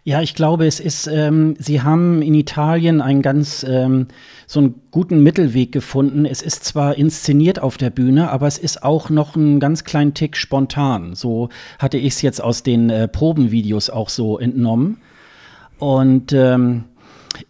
Ja, 0.05 0.21
ich 0.21 0.35
glaube, 0.35 0.67
es 0.67 0.79
ist, 0.79 1.07
ähm, 1.07 1.57
sie 1.59 1.83
haben 1.83 2.23
in 2.23 2.35
Italien 2.35 3.01
einen 3.01 3.23
ganz 3.23 3.65
ähm, 3.69 4.09
so 4.47 4.61
einen 4.61 4.75
guten 4.91 5.23
Mittelweg 5.23 5.73
gefunden. 5.73 6.27
Es 6.27 6.43
ist 6.43 6.65
zwar 6.65 6.97
inszeniert 6.97 7.61
auf 7.61 7.77
der 7.77 7.91
Bühne, 7.91 8.31
aber 8.31 8.47
es 8.47 8.59
ist 8.59 8.83
auch 8.83 9.11
noch 9.11 9.37
einen 9.37 9.59
ganz 9.59 9.85
kleinen 9.85 10.15
Tick 10.15 10.37
spontan. 10.37 11.15
So 11.15 11.49
hatte 11.79 11.97
ich 11.99 12.15
es 12.15 12.23
jetzt 12.23 12.43
aus 12.43 12.63
den 12.63 12.91
äh, 12.91 13.09
Probenvideos 13.09 13.91
auch 13.91 14.11
so 14.11 14.39
entnommen. 14.39 14.99
Und 15.79 16.35
ähm, 16.35 16.85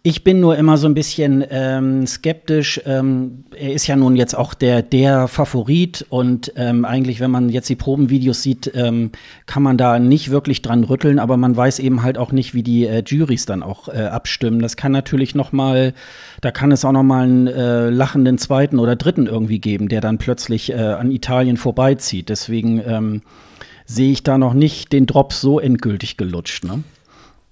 ich 0.03 0.23
bin 0.23 0.39
nur 0.39 0.57
immer 0.57 0.77
so 0.77 0.87
ein 0.87 0.93
bisschen 0.93 1.43
ähm, 1.49 2.05
skeptisch. 2.07 2.81
Ähm, 2.85 3.45
er 3.55 3.73
ist 3.73 3.87
ja 3.87 3.95
nun 3.95 4.15
jetzt 4.15 4.35
auch 4.35 4.53
der, 4.53 4.81
der 4.81 5.27
Favorit 5.27 6.05
und 6.09 6.53
ähm, 6.55 6.85
eigentlich, 6.85 7.19
wenn 7.19 7.31
man 7.31 7.49
jetzt 7.49 7.69
die 7.69 7.75
Probenvideos 7.75 8.41
sieht, 8.41 8.71
ähm, 8.75 9.11
kann 9.45 9.63
man 9.63 9.77
da 9.77 9.99
nicht 9.99 10.29
wirklich 10.29 10.61
dran 10.61 10.83
rütteln, 10.83 11.19
aber 11.19 11.37
man 11.37 11.55
weiß 11.55 11.79
eben 11.79 12.03
halt 12.03 12.17
auch 12.17 12.31
nicht, 12.31 12.53
wie 12.53 12.63
die 12.63 12.85
äh, 12.85 13.03
Juries 13.05 13.45
dann 13.45 13.63
auch 13.63 13.87
äh, 13.87 14.03
abstimmen. 14.03 14.61
Das 14.61 14.77
kann 14.77 14.91
natürlich 14.91 15.35
noch 15.35 15.51
mal, 15.51 15.93
da 16.41 16.51
kann 16.51 16.71
es 16.71 16.85
auch 16.85 16.91
noch 16.91 17.03
mal 17.03 17.23
einen 17.23 17.47
äh, 17.47 17.89
lachenden 17.89 18.37
zweiten 18.37 18.79
oder 18.79 18.95
dritten 18.95 19.27
irgendwie 19.27 19.59
geben, 19.59 19.89
der 19.89 20.01
dann 20.01 20.17
plötzlich 20.17 20.71
äh, 20.71 20.75
an 20.75 21.11
Italien 21.11 21.57
vorbeizieht. 21.57 22.29
Deswegen 22.29 22.81
ähm, 22.85 23.21
sehe 23.85 24.11
ich 24.11 24.23
da 24.23 24.37
noch 24.37 24.53
nicht 24.53 24.93
den 24.93 25.05
Drops 25.05 25.41
so 25.41 25.59
endgültig 25.59 26.17
gelutscht. 26.17 26.63
Ne? 26.63 26.83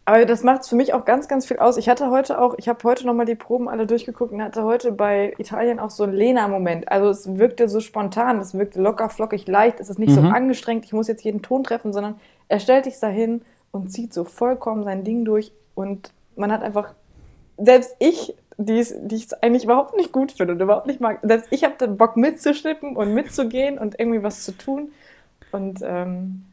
Aber 0.09 0.25
das 0.25 0.41
macht 0.41 0.65
für 0.65 0.75
mich 0.75 0.95
auch 0.95 1.05
ganz, 1.05 1.27
ganz 1.27 1.45
viel 1.45 1.59
aus. 1.59 1.77
Ich 1.77 1.87
hatte 1.87 2.09
heute 2.09 2.41
auch, 2.41 2.55
ich 2.57 2.67
habe 2.67 2.83
heute 2.83 3.05
nochmal 3.05 3.27
die 3.27 3.35
Proben 3.35 3.69
alle 3.69 3.85
durchgeguckt 3.85 4.33
und 4.33 4.41
hatte 4.41 4.63
heute 4.63 4.91
bei 4.91 5.35
Italien 5.37 5.79
auch 5.79 5.91
so 5.91 6.03
einen 6.03 6.13
Lena-Moment. 6.13 6.91
Also 6.91 7.09
es 7.09 7.37
wirkte 7.37 7.69
so 7.69 7.79
spontan, 7.79 8.39
es 8.39 8.55
wirkte 8.55 8.81
locker, 8.81 9.09
flockig, 9.09 9.47
leicht. 9.47 9.79
Es 9.79 9.91
ist 9.91 9.99
nicht 9.99 10.09
mhm. 10.09 10.15
so 10.15 10.21
angestrengt, 10.21 10.83
ich 10.83 10.93
muss 10.93 11.07
jetzt 11.07 11.23
jeden 11.23 11.43
Ton 11.43 11.63
treffen, 11.63 11.93
sondern 11.93 12.15
er 12.47 12.59
stellt 12.59 12.85
sich 12.85 12.99
dahin 12.99 13.43
und 13.69 13.91
zieht 13.91 14.11
so 14.11 14.23
vollkommen 14.23 14.83
sein 14.83 15.03
Ding 15.03 15.25
durch. 15.25 15.51
Und 15.75 16.11
man 16.35 16.51
hat 16.51 16.63
einfach, 16.63 16.95
selbst 17.57 17.95
ich 17.99 18.33
die, 18.57 18.83
die 19.03 19.15
ich 19.15 19.43
eigentlich 19.43 19.65
überhaupt 19.65 19.95
nicht 19.95 20.11
gut 20.11 20.31
finde 20.31 20.53
und 20.53 20.59
überhaupt 20.59 20.87
nicht 20.87 21.01
mag. 21.01 21.19
Das, 21.21 21.43
ich 21.51 21.63
habe 21.63 21.75
dann 21.77 21.97
Bock 21.97 22.17
mitzuschnippen 22.17 22.95
und 22.95 23.13
mitzugehen 23.13 23.77
und 23.77 23.99
irgendwie 23.99 24.23
was 24.23 24.43
zu 24.43 24.53
tun. 24.53 24.91
Und 25.51 25.81
ähm, 25.83 26.45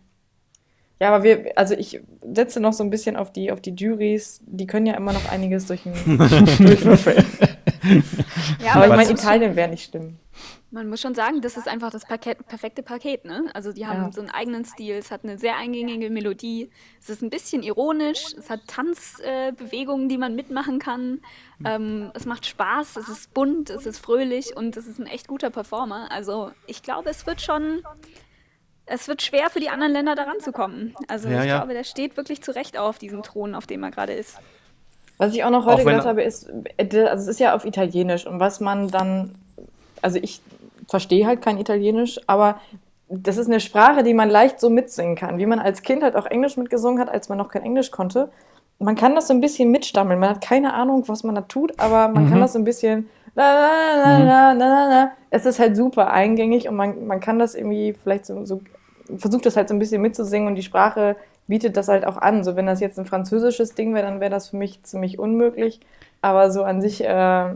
ja, 1.01 1.09
aber 1.09 1.25
wir, 1.25 1.53
also 1.57 1.75
ich 1.75 2.01
setze 2.35 2.59
noch 2.61 2.73
so 2.73 2.83
ein 2.83 2.91
bisschen 2.91 3.17
auf 3.17 3.33
die, 3.33 3.53
auf 3.53 3.61
die 3.61 3.75
Juries, 3.75 4.41
die 4.47 4.67
können 4.67 4.87
ja 4.87 4.95
immer 4.95 5.13
noch 5.13 5.31
einiges 5.31 5.67
durch 5.67 5.83
den 5.83 6.19
durchwürfeln. 6.19 7.25
ja, 8.65 8.75
aber 8.75 8.87
ich 8.87 8.97
meine, 8.97 9.11
Italien 9.11 9.57
wäre 9.57 9.69
nicht 9.69 9.85
stimmen. 9.85 10.19
Man 10.71 10.89
muss 10.89 11.01
schon 11.01 11.15
sagen, 11.15 11.41
das 11.41 11.57
ist 11.57 11.69
einfach 11.69 11.91
das 11.91 12.05
Paket, 12.05 12.47
perfekte 12.49 12.83
Paket. 12.83 13.25
Ne? 13.25 13.45
Also 13.55 13.73
die 13.73 13.87
haben 13.87 14.03
ja. 14.03 14.13
so 14.13 14.21
einen 14.21 14.31
eigenen 14.31 14.65
Stil, 14.65 14.97
es 14.97 15.11
hat 15.11 15.23
eine 15.23 15.39
sehr 15.39 15.57
eingängige 15.57 16.11
Melodie, 16.11 16.71
es 17.01 17.09
ist 17.09 17.23
ein 17.23 17.31
bisschen 17.31 17.63
ironisch, 17.63 18.35
es 18.37 18.51
hat 18.51 18.61
Tanzbewegungen, 18.67 20.07
äh, 20.07 20.09
die 20.09 20.19
man 20.19 20.35
mitmachen 20.35 20.79
kann, 20.79 21.21
ähm, 21.65 22.11
es 22.15 22.27
macht 22.27 22.47
Spaß, 22.47 22.97
es 22.97 23.09
ist 23.09 23.33
bunt, 23.33 23.71
es 23.71 23.87
ist 23.87 23.99
fröhlich 23.99 24.57
und 24.57 24.77
es 24.77 24.87
ist 24.87 24.99
ein 24.99 25.07
echt 25.07 25.29
guter 25.29 25.51
Performer. 25.51 26.11
Also 26.11 26.51
ich 26.67 26.83
glaube, 26.83 27.11
es 27.11 27.27
wird 27.27 27.41
schon, 27.41 27.83
es 28.87 29.09
wird 29.09 29.23
schwer 29.23 29.51
für 29.51 29.61
die 29.61 29.69
anderen 29.69 29.93
Länder 29.93 30.15
daran 30.15 30.41
zu 30.41 30.53
kommen. 30.53 30.95
Also 31.09 31.29
ja, 31.29 31.41
ich 31.43 31.49
ja. 31.49 31.59
glaube, 31.59 31.75
der 31.75 31.85
steht 31.85 32.17
wirklich 32.17 32.43
zu 32.43 32.55
Recht 32.55 32.79
auf 32.79 32.99
diesem 32.99 33.23
Thron, 33.23 33.55
auf 33.55 33.67
dem 33.67 33.83
er 33.83 33.91
gerade 33.91 34.13
ist. 34.13 34.39
Was 35.19 35.35
ich 35.35 35.45
auch 35.45 35.51
noch 35.51 35.67
heute 35.67 35.83
auch 35.83 35.85
gehört 35.85 36.07
habe, 36.07 36.23
ist, 36.23 36.51
äh, 36.77 37.05
also 37.07 37.23
es 37.23 37.29
ist 37.29 37.41
ja 37.41 37.55
auf 37.55 37.65
Italienisch 37.65 38.27
und 38.27 38.39
was 38.39 38.61
man 38.61 38.89
dann, 38.89 39.35
also 40.03 40.19
ich 40.21 40.41
verstehe 40.89 41.27
halt 41.27 41.43
kein 41.43 41.59
Italienisch, 41.59 42.21
aber 42.27 42.61
das 43.09 43.37
ist 43.37 43.47
eine 43.47 43.61
Sprache, 43.61 44.03
die 44.03 44.15
man 44.15 44.29
leicht 44.29 44.61
so 44.61 44.69
mitsingen 44.69 45.17
kann, 45.17 45.39
wie 45.39 45.47
man 45.47 45.59
als 45.59 45.83
Kind 45.83 46.03
halt 46.03 46.17
auch 46.17 46.27
Englisch 46.27 46.57
mitgesungen 46.57 47.01
hat, 47.01 47.09
als 47.09 47.29
man 47.29 47.39
noch 47.39 47.49
kein 47.49 47.63
Englisch 47.63 47.91
konnte. 47.91 48.31
Man 48.79 48.95
kann 48.95 49.15
das 49.15 49.29
so 49.29 49.35
ein 49.35 49.41
bisschen 49.41 49.71
mitstammeln. 49.71 50.19
Man 50.19 50.31
hat 50.31 50.43
keine 50.43 50.75
Ahnung, 50.75 51.05
was 51.07 51.25
man 51.25 51.35
da 51.35 51.43
tut, 51.43 51.79
aber 51.79 52.09
man 52.09 52.27
mhm. 52.27 52.31
kann 52.31 52.41
das 52.41 52.53
so 52.53 52.59
ein 52.59 52.65
bisschen. 52.65 53.09
Na, 53.35 54.55
na, 54.55 54.55
na, 54.55 55.13
es 55.31 55.45
ist 55.45 55.59
halt 55.59 55.77
super 55.77 56.11
eingängig 56.11 56.69
und 56.69 56.75
man, 56.75 57.07
man 57.07 57.21
kann 57.21 57.39
das 57.39 57.55
irgendwie 57.55 57.95
vielleicht 58.03 58.25
so, 58.27 58.45
so 58.47 58.61
versucht 59.17 59.47
das 59.47 59.57
halt 59.57 59.69
so 59.69 59.75
ein 59.75 59.79
bisschen 59.79 60.03
mitzusingen 60.03 60.49
und 60.49 60.55
die 60.55 60.63
Sprache 60.63 61.17
bietet 61.47 61.77
das 61.77 61.89
halt 61.89 62.07
auch 62.07 62.17
an. 62.17 62.45
So, 62.45 62.57
wenn 62.57 62.67
das 62.67 62.81
jetzt 62.81 62.99
ein 62.99 63.07
französisches 63.07 63.75
Ding 63.75 63.95
wäre, 63.95 64.07
dann 64.07 64.21
wäre 64.21 64.31
das 64.31 64.49
für 64.51 64.57
mich 64.57 64.83
ziemlich 64.83 65.19
unmöglich. 65.19 65.81
Aber 66.23 66.51
so 66.51 66.65
an 66.65 66.81
sich 66.81 67.05
äh, 67.05 67.55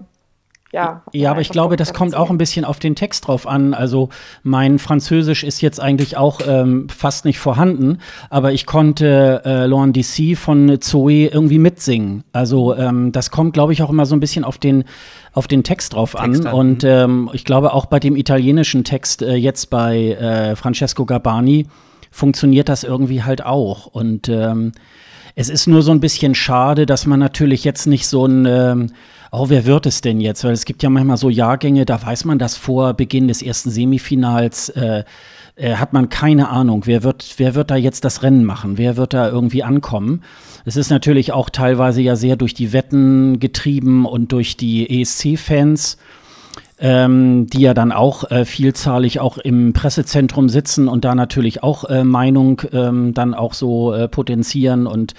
ja. 0.72 1.02
Ja, 1.12 1.32
aber 1.32 1.40
ich 1.40 1.48
glaube, 1.48 1.76
das 1.76 1.92
kommt 1.92 2.14
auch 2.14 2.30
ein 2.30 2.38
bisschen 2.38 2.64
auf 2.64 2.78
den 2.78 2.94
Text 2.94 3.26
drauf 3.26 3.46
an. 3.46 3.74
Also 3.74 4.08
mein 4.42 4.78
Französisch 4.78 5.42
ist 5.42 5.60
jetzt 5.60 5.80
eigentlich 5.80 6.16
auch 6.16 6.40
ähm, 6.46 6.88
fast 6.88 7.24
nicht 7.24 7.40
vorhanden, 7.40 7.98
aber 8.28 8.52
ich 8.52 8.66
konnte 8.66 9.42
äh, 9.44 9.66
Laurent 9.66 9.96
DC 9.96 10.36
von 10.36 10.80
Zoe 10.80 11.26
irgendwie 11.26 11.58
mitsingen. 11.58 12.22
Also 12.32 12.76
ähm, 12.76 13.10
das 13.10 13.30
kommt, 13.30 13.52
glaube 13.52 13.72
ich, 13.72 13.82
auch 13.82 13.90
immer 13.90 14.06
so 14.06 14.14
ein 14.14 14.20
bisschen 14.20 14.44
auf 14.44 14.58
den 14.58 14.84
auf 15.32 15.48
den 15.48 15.64
Text 15.64 15.94
drauf 15.94 16.16
Text 16.20 16.46
an. 16.46 16.52
Und 16.52 16.84
ähm, 16.84 17.30
ich 17.32 17.44
glaube 17.44 17.72
auch 17.72 17.86
bei 17.86 18.00
dem 18.00 18.16
italienischen 18.16 18.84
Text 18.84 19.22
äh, 19.22 19.34
jetzt 19.34 19.70
bei 19.70 20.12
äh, 20.12 20.56
Francesco 20.56 21.04
Gabani 21.04 21.66
funktioniert 22.10 22.68
das 22.68 22.84
irgendwie 22.84 23.22
halt 23.22 23.44
auch. 23.44 23.86
Und 23.86 24.28
ähm, 24.28 24.72
es 25.34 25.48
ist 25.48 25.66
nur 25.66 25.82
so 25.82 25.92
ein 25.92 26.00
bisschen 26.00 26.34
schade, 26.34 26.86
dass 26.86 27.06
man 27.06 27.20
natürlich 27.20 27.64
jetzt 27.64 27.86
nicht 27.86 28.06
so 28.06 28.26
ein 28.26 28.46
ähm, 28.46 28.92
oh, 29.30 29.48
wer 29.48 29.64
wird 29.64 29.86
es 29.86 30.00
denn 30.00 30.20
jetzt? 30.20 30.44
Weil 30.44 30.52
es 30.52 30.64
gibt 30.64 30.82
ja 30.82 30.90
manchmal 30.90 31.16
so 31.16 31.30
Jahrgänge, 31.30 31.86
da 31.86 32.02
weiß 32.02 32.24
man 32.24 32.38
das 32.38 32.56
vor 32.56 32.94
Beginn 32.94 33.28
des 33.28 33.42
ersten 33.42 33.70
Semifinals, 33.70 34.70
äh, 34.70 35.04
äh, 35.56 35.74
hat 35.74 35.92
man 35.92 36.08
keine 36.08 36.48
Ahnung, 36.48 36.82
wer 36.86 37.02
wird, 37.02 37.34
wer 37.36 37.54
wird 37.54 37.70
da 37.70 37.76
jetzt 37.76 38.04
das 38.04 38.22
Rennen 38.22 38.44
machen, 38.44 38.78
wer 38.78 38.96
wird 38.96 39.12
da 39.12 39.28
irgendwie 39.28 39.62
ankommen. 39.62 40.22
Es 40.64 40.76
ist 40.76 40.90
natürlich 40.90 41.32
auch 41.32 41.50
teilweise 41.50 42.02
ja 42.02 42.16
sehr 42.16 42.36
durch 42.36 42.54
die 42.54 42.72
Wetten 42.72 43.40
getrieben 43.40 44.06
und 44.06 44.32
durch 44.32 44.56
die 44.56 45.00
ESC-Fans. 45.00 45.98
Ähm, 46.82 47.46
die 47.46 47.60
ja 47.60 47.74
dann 47.74 47.92
auch 47.92 48.30
äh, 48.30 48.46
vielzahlig 48.46 49.20
auch 49.20 49.36
im 49.36 49.74
Pressezentrum 49.74 50.48
sitzen 50.48 50.88
und 50.88 51.04
da 51.04 51.14
natürlich 51.14 51.62
auch 51.62 51.84
äh, 51.84 52.04
Meinung 52.04 52.62
ähm, 52.72 53.12
dann 53.12 53.34
auch 53.34 53.52
so 53.52 53.92
äh, 53.92 54.08
potenzieren 54.08 54.86
und 54.86 55.12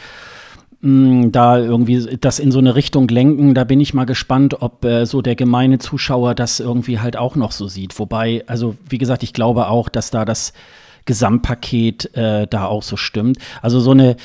da 0.84 1.60
irgendwie 1.60 2.18
das 2.20 2.40
in 2.40 2.52
so 2.52 2.58
eine 2.58 2.76
Richtung 2.76 3.08
lenken. 3.08 3.54
Da 3.54 3.64
bin 3.64 3.80
ich 3.80 3.94
mal 3.94 4.06
gespannt, 4.06 4.62
ob 4.62 4.84
äh, 4.84 5.06
so 5.06 5.22
der 5.22 5.36
gemeine 5.36 5.78
Zuschauer 5.78 6.34
das 6.34 6.60
irgendwie 6.60 7.00
halt 7.00 7.18
auch 7.18 7.36
noch 7.36 7.52
so 7.52 7.68
sieht. 7.68 8.00
Wobei, 8.00 8.44
also 8.48 8.76
wie 8.90 8.98
gesagt, 8.98 9.22
ich 9.22 9.34
glaube 9.34 9.68
auch, 9.68 9.90
dass 9.90 10.10
da 10.10 10.26
das 10.26 10.54
Gesamtpaket 11.06 12.16
äh, 12.16 12.48
da 12.48 12.66
auch 12.66 12.82
so 12.82 12.98
stimmt. 12.98 13.38
Also 13.62 13.80
so 13.80 13.92
eine 13.92 14.16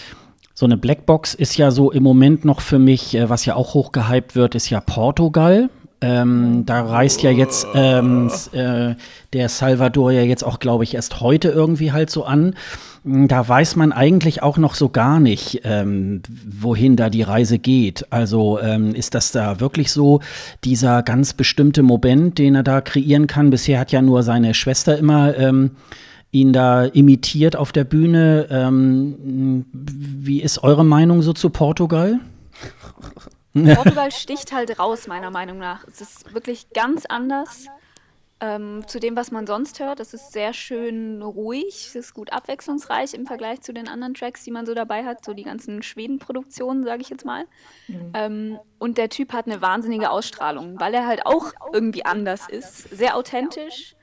so 0.55 0.65
eine 0.65 0.79
Blackbox 0.79 1.35
ist 1.35 1.59
ja 1.59 1.71
so 1.71 1.91
im 1.91 2.03
Moment 2.03 2.47
noch 2.47 2.63
für 2.63 2.79
mich, 2.79 3.15
äh, 3.15 3.29
was 3.29 3.45
ja 3.45 3.55
auch 3.55 3.75
hochgehypt 3.75 4.35
wird, 4.35 4.55
ist 4.55 4.71
ja 4.71 4.81
Portugal. 4.81 5.69
Ähm, 6.01 6.65
da 6.67 6.83
reist 6.83 7.23
ja 7.23 7.31
jetzt 7.31 7.67
ähm, 7.75 8.31
äh, 8.53 8.95
der 9.33 9.49
Salvador 9.49 10.13
ja 10.13 10.23
jetzt 10.23 10.45
auch, 10.45 10.59
glaube 10.59 10.85
ich, 10.85 10.95
erst 10.95 11.21
heute 11.21 11.49
irgendwie 11.49 11.93
halt 11.93 12.11
so 12.11 12.25
an. 12.25 12.55
Da 13.05 13.49
weiß 13.49 13.77
man 13.77 13.93
eigentlich 13.93 14.43
auch 14.43 14.59
noch 14.59 14.75
so 14.75 14.89
gar 14.89 15.21
nicht, 15.21 15.61
ähm, 15.65 16.23
wohin 16.29 16.97
da 16.97 17.09
die 17.09 17.23
Reise 17.23 17.59
geht. 17.59 18.07
Also 18.11 18.61
ähm, 18.61 18.95
ist 18.95 19.15
das 19.15 19.33
da 19.33 19.61
wirklich 19.61 19.93
so 19.93 20.21
dieser 20.65 21.03
ganz 21.03 21.33
bestimmte 21.33 21.83
Moment, 21.83 22.39
den 22.39 22.57
er 22.57 22.65
da 22.65 22.81
kreieren 22.81 23.27
kann? 23.27 23.51
Bisher 23.51 23.79
hat 23.79 23.93
ja 23.93 24.03
nur 24.03 24.23
seine 24.23 24.55
Schwester 24.55 24.99
immer 24.99 25.37
ähm, 25.39 25.71
ihn 26.33 26.53
da 26.53 26.85
imitiert 26.85 27.57
auf 27.57 27.73
der 27.73 27.85
Bühne. 27.85 28.49
Ähm, 28.51 29.65
wie 29.73 30.43
ist 30.43 30.63
eure 30.63 30.85
Meinung 30.85 31.23
so 31.23 31.33
zu 31.33 31.51
Portugal? 31.51 32.19
Portugal 33.75 34.11
sticht 34.13 34.53
halt 34.53 34.79
raus, 34.79 35.07
meiner 35.07 35.31
Meinung 35.31 35.59
nach. 35.59 35.87
Es 35.87 36.01
ist 36.01 36.35
wirklich 36.35 36.71
ganz 36.71 37.07
anders 37.07 37.67
ähm, 38.41 38.87
zu 38.87 39.01
dem, 39.01 39.17
was 39.17 39.31
man 39.31 39.47
sonst 39.47 39.81
hört. 39.81 40.01
Es 40.01 40.13
ist 40.13 40.33
sehr 40.33 40.53
schön 40.53 41.23
ruhig, 41.23 41.87
es 41.89 41.95
ist 41.95 42.15
gut 42.15 42.33
abwechslungsreich 42.33 43.15
im 43.15 43.27
Vergleich 43.27 43.63
zu 43.63 43.73
den 43.73 43.89
anderen 43.89 44.15
Tracks, 44.15 44.45
die 44.45 44.51
man 44.51 44.67
so 44.67 44.75
dabei 44.75 45.05
hat, 45.05 45.25
so 45.25 45.33
die 45.33 45.45
ganzen 45.45 45.83
Schweden-Produktionen, 45.83 46.85
sage 46.85 47.03
ich 47.03 47.09
jetzt 47.09 47.25
mal. 47.25 47.45
Mhm. 47.89 48.13
Ähm, 48.15 48.59
und 48.79 48.99
der 48.99 49.09
Typ 49.09 49.33
hat 49.33 49.47
eine 49.47 49.63
wahnsinnige 49.63 50.11
Ausstrahlung, 50.11 50.79
weil 50.79 50.93
er 50.93 51.07
halt 51.07 51.25
auch 51.25 51.53
irgendwie 51.73 52.05
anders 52.05 52.49
ist, 52.49 52.91
sehr 52.91 53.17
authentisch 53.17 53.97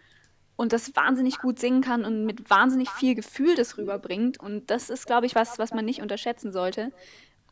und 0.56 0.74
das 0.74 0.96
wahnsinnig 0.96 1.40
gut 1.40 1.60
singen 1.60 1.82
kann 1.82 2.06
und 2.06 2.26
mit 2.26 2.50
wahnsinnig 2.50 2.90
viel 2.90 3.16
Gefühl 3.16 3.56
das 3.56 3.78
rüberbringt. 3.78 4.40
Und 4.40 4.72
das 4.72 4.90
ist, 4.90 5.06
glaube 5.06 5.26
ich, 5.26 5.36
was, 5.36 5.60
was 5.60 5.74
man 5.74 5.86
nicht 5.86 6.02
unterschätzen 6.02 6.52
sollte. 6.52 6.92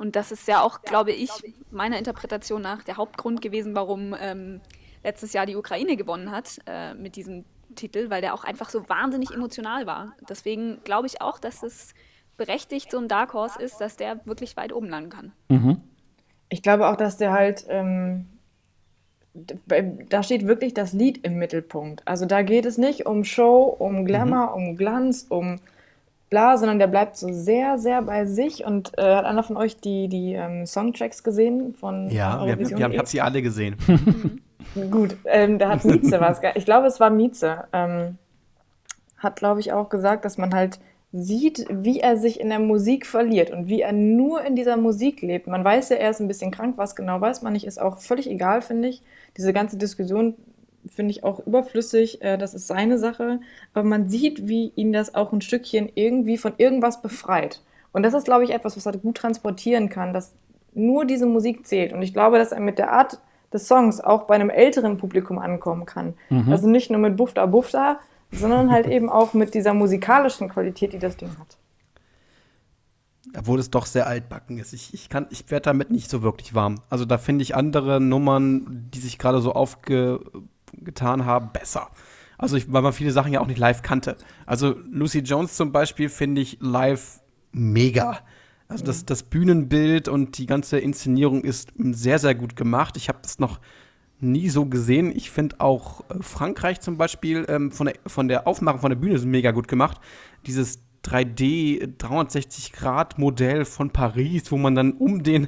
Und 0.01 0.15
das 0.15 0.31
ist 0.31 0.47
ja 0.47 0.63
auch, 0.63 0.81
glaube 0.81 1.11
ich, 1.11 1.29
meiner 1.69 1.99
Interpretation 1.99 2.59
nach 2.59 2.81
der 2.81 2.97
Hauptgrund 2.97 3.39
gewesen, 3.39 3.75
warum 3.75 4.15
ähm, 4.19 4.59
letztes 5.03 5.31
Jahr 5.33 5.45
die 5.45 5.55
Ukraine 5.55 5.95
gewonnen 5.95 6.31
hat 6.31 6.57
äh, 6.65 6.95
mit 6.95 7.15
diesem 7.15 7.45
Titel, 7.75 8.09
weil 8.09 8.19
der 8.19 8.33
auch 8.33 8.43
einfach 8.43 8.71
so 8.71 8.89
wahnsinnig 8.89 9.29
emotional 9.29 9.85
war. 9.85 10.13
Deswegen 10.27 10.79
glaube 10.83 11.05
ich 11.05 11.21
auch, 11.21 11.37
dass 11.37 11.61
es 11.61 11.93
berechtigt 12.35 12.89
so 12.89 12.97
ein 12.97 13.09
Dark 13.09 13.35
Horse 13.35 13.61
ist, 13.61 13.79
dass 13.79 13.95
der 13.95 14.25
wirklich 14.25 14.57
weit 14.57 14.73
oben 14.73 14.89
landen 14.89 15.11
kann. 15.11 15.33
Mhm. 15.49 15.81
Ich 16.49 16.63
glaube 16.63 16.87
auch, 16.87 16.95
dass 16.95 17.17
der 17.17 17.31
halt, 17.31 17.67
ähm, 17.69 18.25
da 19.35 20.23
steht 20.23 20.47
wirklich 20.47 20.73
das 20.73 20.93
Lied 20.93 21.23
im 21.23 21.35
Mittelpunkt. 21.35 22.07
Also 22.07 22.25
da 22.25 22.41
geht 22.41 22.65
es 22.65 22.79
nicht 22.79 23.05
um 23.05 23.23
Show, 23.23 23.65
um 23.65 24.03
Glamour, 24.05 24.57
mhm. 24.57 24.69
um 24.69 24.75
Glanz, 24.77 25.27
um 25.29 25.59
bla, 26.31 26.57
sondern 26.57 26.79
der 26.79 26.87
bleibt 26.87 27.17
so 27.17 27.31
sehr, 27.31 27.77
sehr 27.77 28.01
bei 28.01 28.25
sich. 28.25 28.65
Und 28.65 28.97
äh, 28.97 29.15
hat 29.15 29.25
einer 29.25 29.43
von 29.43 29.57
euch 29.57 29.77
die, 29.77 30.07
die 30.07 30.33
ähm, 30.33 30.65
Songtracks 30.65 31.21
gesehen 31.21 31.75
von 31.75 32.09
Ja, 32.09 32.43
wir, 32.47 32.57
wir, 32.57 32.69
wir 32.69 32.83
haben, 32.83 32.93
ich 32.93 32.97
habe 32.97 33.07
sie 33.07 33.21
alle 33.21 33.43
gesehen. 33.43 33.75
Gut, 34.89 35.17
ähm, 35.25 35.59
da 35.59 35.69
hat 35.69 35.85
Mieze 35.85 36.19
was. 36.19 36.41
Ich 36.55 36.65
glaube, 36.65 36.87
es 36.87 36.99
war 36.99 37.11
Mieze. 37.11 37.65
Ähm, 37.73 38.17
hat, 39.17 39.35
glaube 39.35 39.59
ich, 39.59 39.73
auch 39.73 39.89
gesagt, 39.89 40.25
dass 40.25 40.39
man 40.39 40.55
halt 40.55 40.79
sieht, 41.11 41.65
wie 41.69 41.99
er 41.99 42.15
sich 42.15 42.39
in 42.39 42.47
der 42.47 42.59
Musik 42.59 43.05
verliert 43.05 43.51
und 43.51 43.67
wie 43.67 43.81
er 43.81 43.91
nur 43.91 44.45
in 44.45 44.55
dieser 44.55 44.77
Musik 44.77 45.21
lebt. 45.21 45.47
Man 45.47 45.63
weiß 45.65 45.89
ja, 45.89 45.97
er 45.97 46.09
ist 46.09 46.21
ein 46.21 46.29
bisschen 46.29 46.51
krank, 46.51 46.77
was 46.77 46.95
genau 46.95 47.19
weiß 47.19 47.41
man 47.41 47.51
nicht, 47.51 47.67
ist 47.67 47.81
auch 47.81 47.97
völlig 47.97 48.29
egal, 48.29 48.61
finde 48.61 48.87
ich. 48.87 49.03
Diese 49.35 49.51
ganze 49.51 49.77
Diskussion 49.77 50.35
finde 50.87 51.11
ich 51.11 51.23
auch 51.23 51.45
überflüssig. 51.45 52.21
Äh, 52.21 52.37
das 52.37 52.53
ist 52.53 52.67
seine 52.67 52.97
Sache. 52.97 53.39
Aber 53.73 53.87
man 53.87 54.09
sieht, 54.09 54.47
wie 54.47 54.71
ihn 54.75 54.93
das 54.93 55.15
auch 55.15 55.31
ein 55.31 55.41
Stückchen 55.41 55.89
irgendwie 55.95 56.37
von 56.37 56.53
irgendwas 56.57 57.01
befreit. 57.01 57.61
Und 57.91 58.03
das 58.03 58.13
ist, 58.13 58.25
glaube 58.25 58.43
ich, 58.43 58.51
etwas, 58.51 58.77
was 58.77 58.85
er 58.85 58.97
gut 58.97 59.17
transportieren 59.17 59.89
kann, 59.89 60.13
dass 60.13 60.33
nur 60.73 61.05
diese 61.05 61.25
Musik 61.25 61.67
zählt. 61.67 61.93
Und 61.93 62.01
ich 62.01 62.13
glaube, 62.13 62.37
dass 62.37 62.51
er 62.51 62.61
mit 62.61 62.77
der 62.77 62.91
Art 62.91 63.19
des 63.51 63.67
Songs 63.67 63.99
auch 63.99 64.23
bei 64.23 64.35
einem 64.35 64.49
älteren 64.49 64.97
Publikum 64.97 65.37
ankommen 65.37 65.85
kann. 65.85 66.13
Mhm. 66.29 66.51
Also 66.51 66.69
nicht 66.69 66.89
nur 66.89 66.99
mit 66.99 67.17
Bufta 67.17 67.45
Bufta, 67.45 67.99
sondern 68.31 68.71
halt 68.71 68.87
eben 68.87 69.09
auch 69.09 69.33
mit 69.33 69.53
dieser 69.53 69.73
musikalischen 69.73 70.49
Qualität, 70.49 70.93
die 70.93 70.99
das 70.99 71.17
Ding 71.17 71.31
hat. 71.37 71.57
Obwohl 73.37 73.59
es 73.59 73.69
doch 73.69 73.85
sehr 73.85 74.07
altbacken 74.07 74.57
ist. 74.57 74.73
Ich, 74.73 74.93
ich, 74.93 75.09
ich 75.29 75.51
werde 75.51 75.63
damit 75.63 75.91
nicht 75.91 76.09
so 76.09 76.21
wirklich 76.21 76.53
warm. 76.53 76.81
Also 76.89 77.05
da 77.05 77.17
finde 77.17 77.43
ich 77.43 77.55
andere 77.55 78.01
Nummern, 78.01 78.89
die 78.93 78.99
sich 78.99 79.17
gerade 79.17 79.41
so 79.41 79.53
aufge 79.53 80.19
getan 80.73 81.25
haben, 81.25 81.51
besser. 81.53 81.89
Also 82.37 82.57
ich, 82.57 82.71
weil 82.71 82.81
man 82.81 82.93
viele 82.93 83.11
Sachen 83.11 83.31
ja 83.31 83.39
auch 83.39 83.47
nicht 83.47 83.59
live 83.59 83.81
kannte. 83.83 84.17
Also 84.45 84.75
Lucy 84.89 85.19
Jones 85.19 85.55
zum 85.55 85.71
Beispiel 85.71 86.09
finde 86.09 86.41
ich 86.41 86.57
live 86.59 87.19
mega. 87.51 88.19
Also 88.67 88.85
das, 88.85 89.05
das 89.05 89.23
Bühnenbild 89.23 90.07
und 90.07 90.37
die 90.37 90.45
ganze 90.45 90.79
Inszenierung 90.79 91.43
ist 91.43 91.73
sehr, 91.77 92.19
sehr 92.19 92.33
gut 92.33 92.55
gemacht. 92.55 92.97
Ich 92.97 93.09
habe 93.09 93.19
das 93.21 93.37
noch 93.37 93.59
nie 94.21 94.49
so 94.49 94.65
gesehen. 94.65 95.11
Ich 95.15 95.29
finde 95.29 95.59
auch 95.59 96.01
äh, 96.09 96.21
Frankreich 96.21 96.79
zum 96.79 96.97
Beispiel 96.97 97.45
ähm, 97.49 97.71
von, 97.71 97.87
der, 97.87 97.95
von 98.07 98.27
der 98.27 98.47
Aufmachung 98.47 98.79
von 98.79 98.89
der 98.89 98.97
Bühne 98.97 99.15
ist 99.15 99.25
mega 99.25 99.51
gut 99.51 99.67
gemacht. 99.67 99.99
Dieses 100.45 100.79
3D 101.05 101.97
360-Grad-Modell 101.97 103.65
von 103.65 103.89
Paris, 103.89 104.51
wo 104.51 104.57
man 104.57 104.75
dann 104.75 104.93
um 104.93 105.23
den 105.23 105.47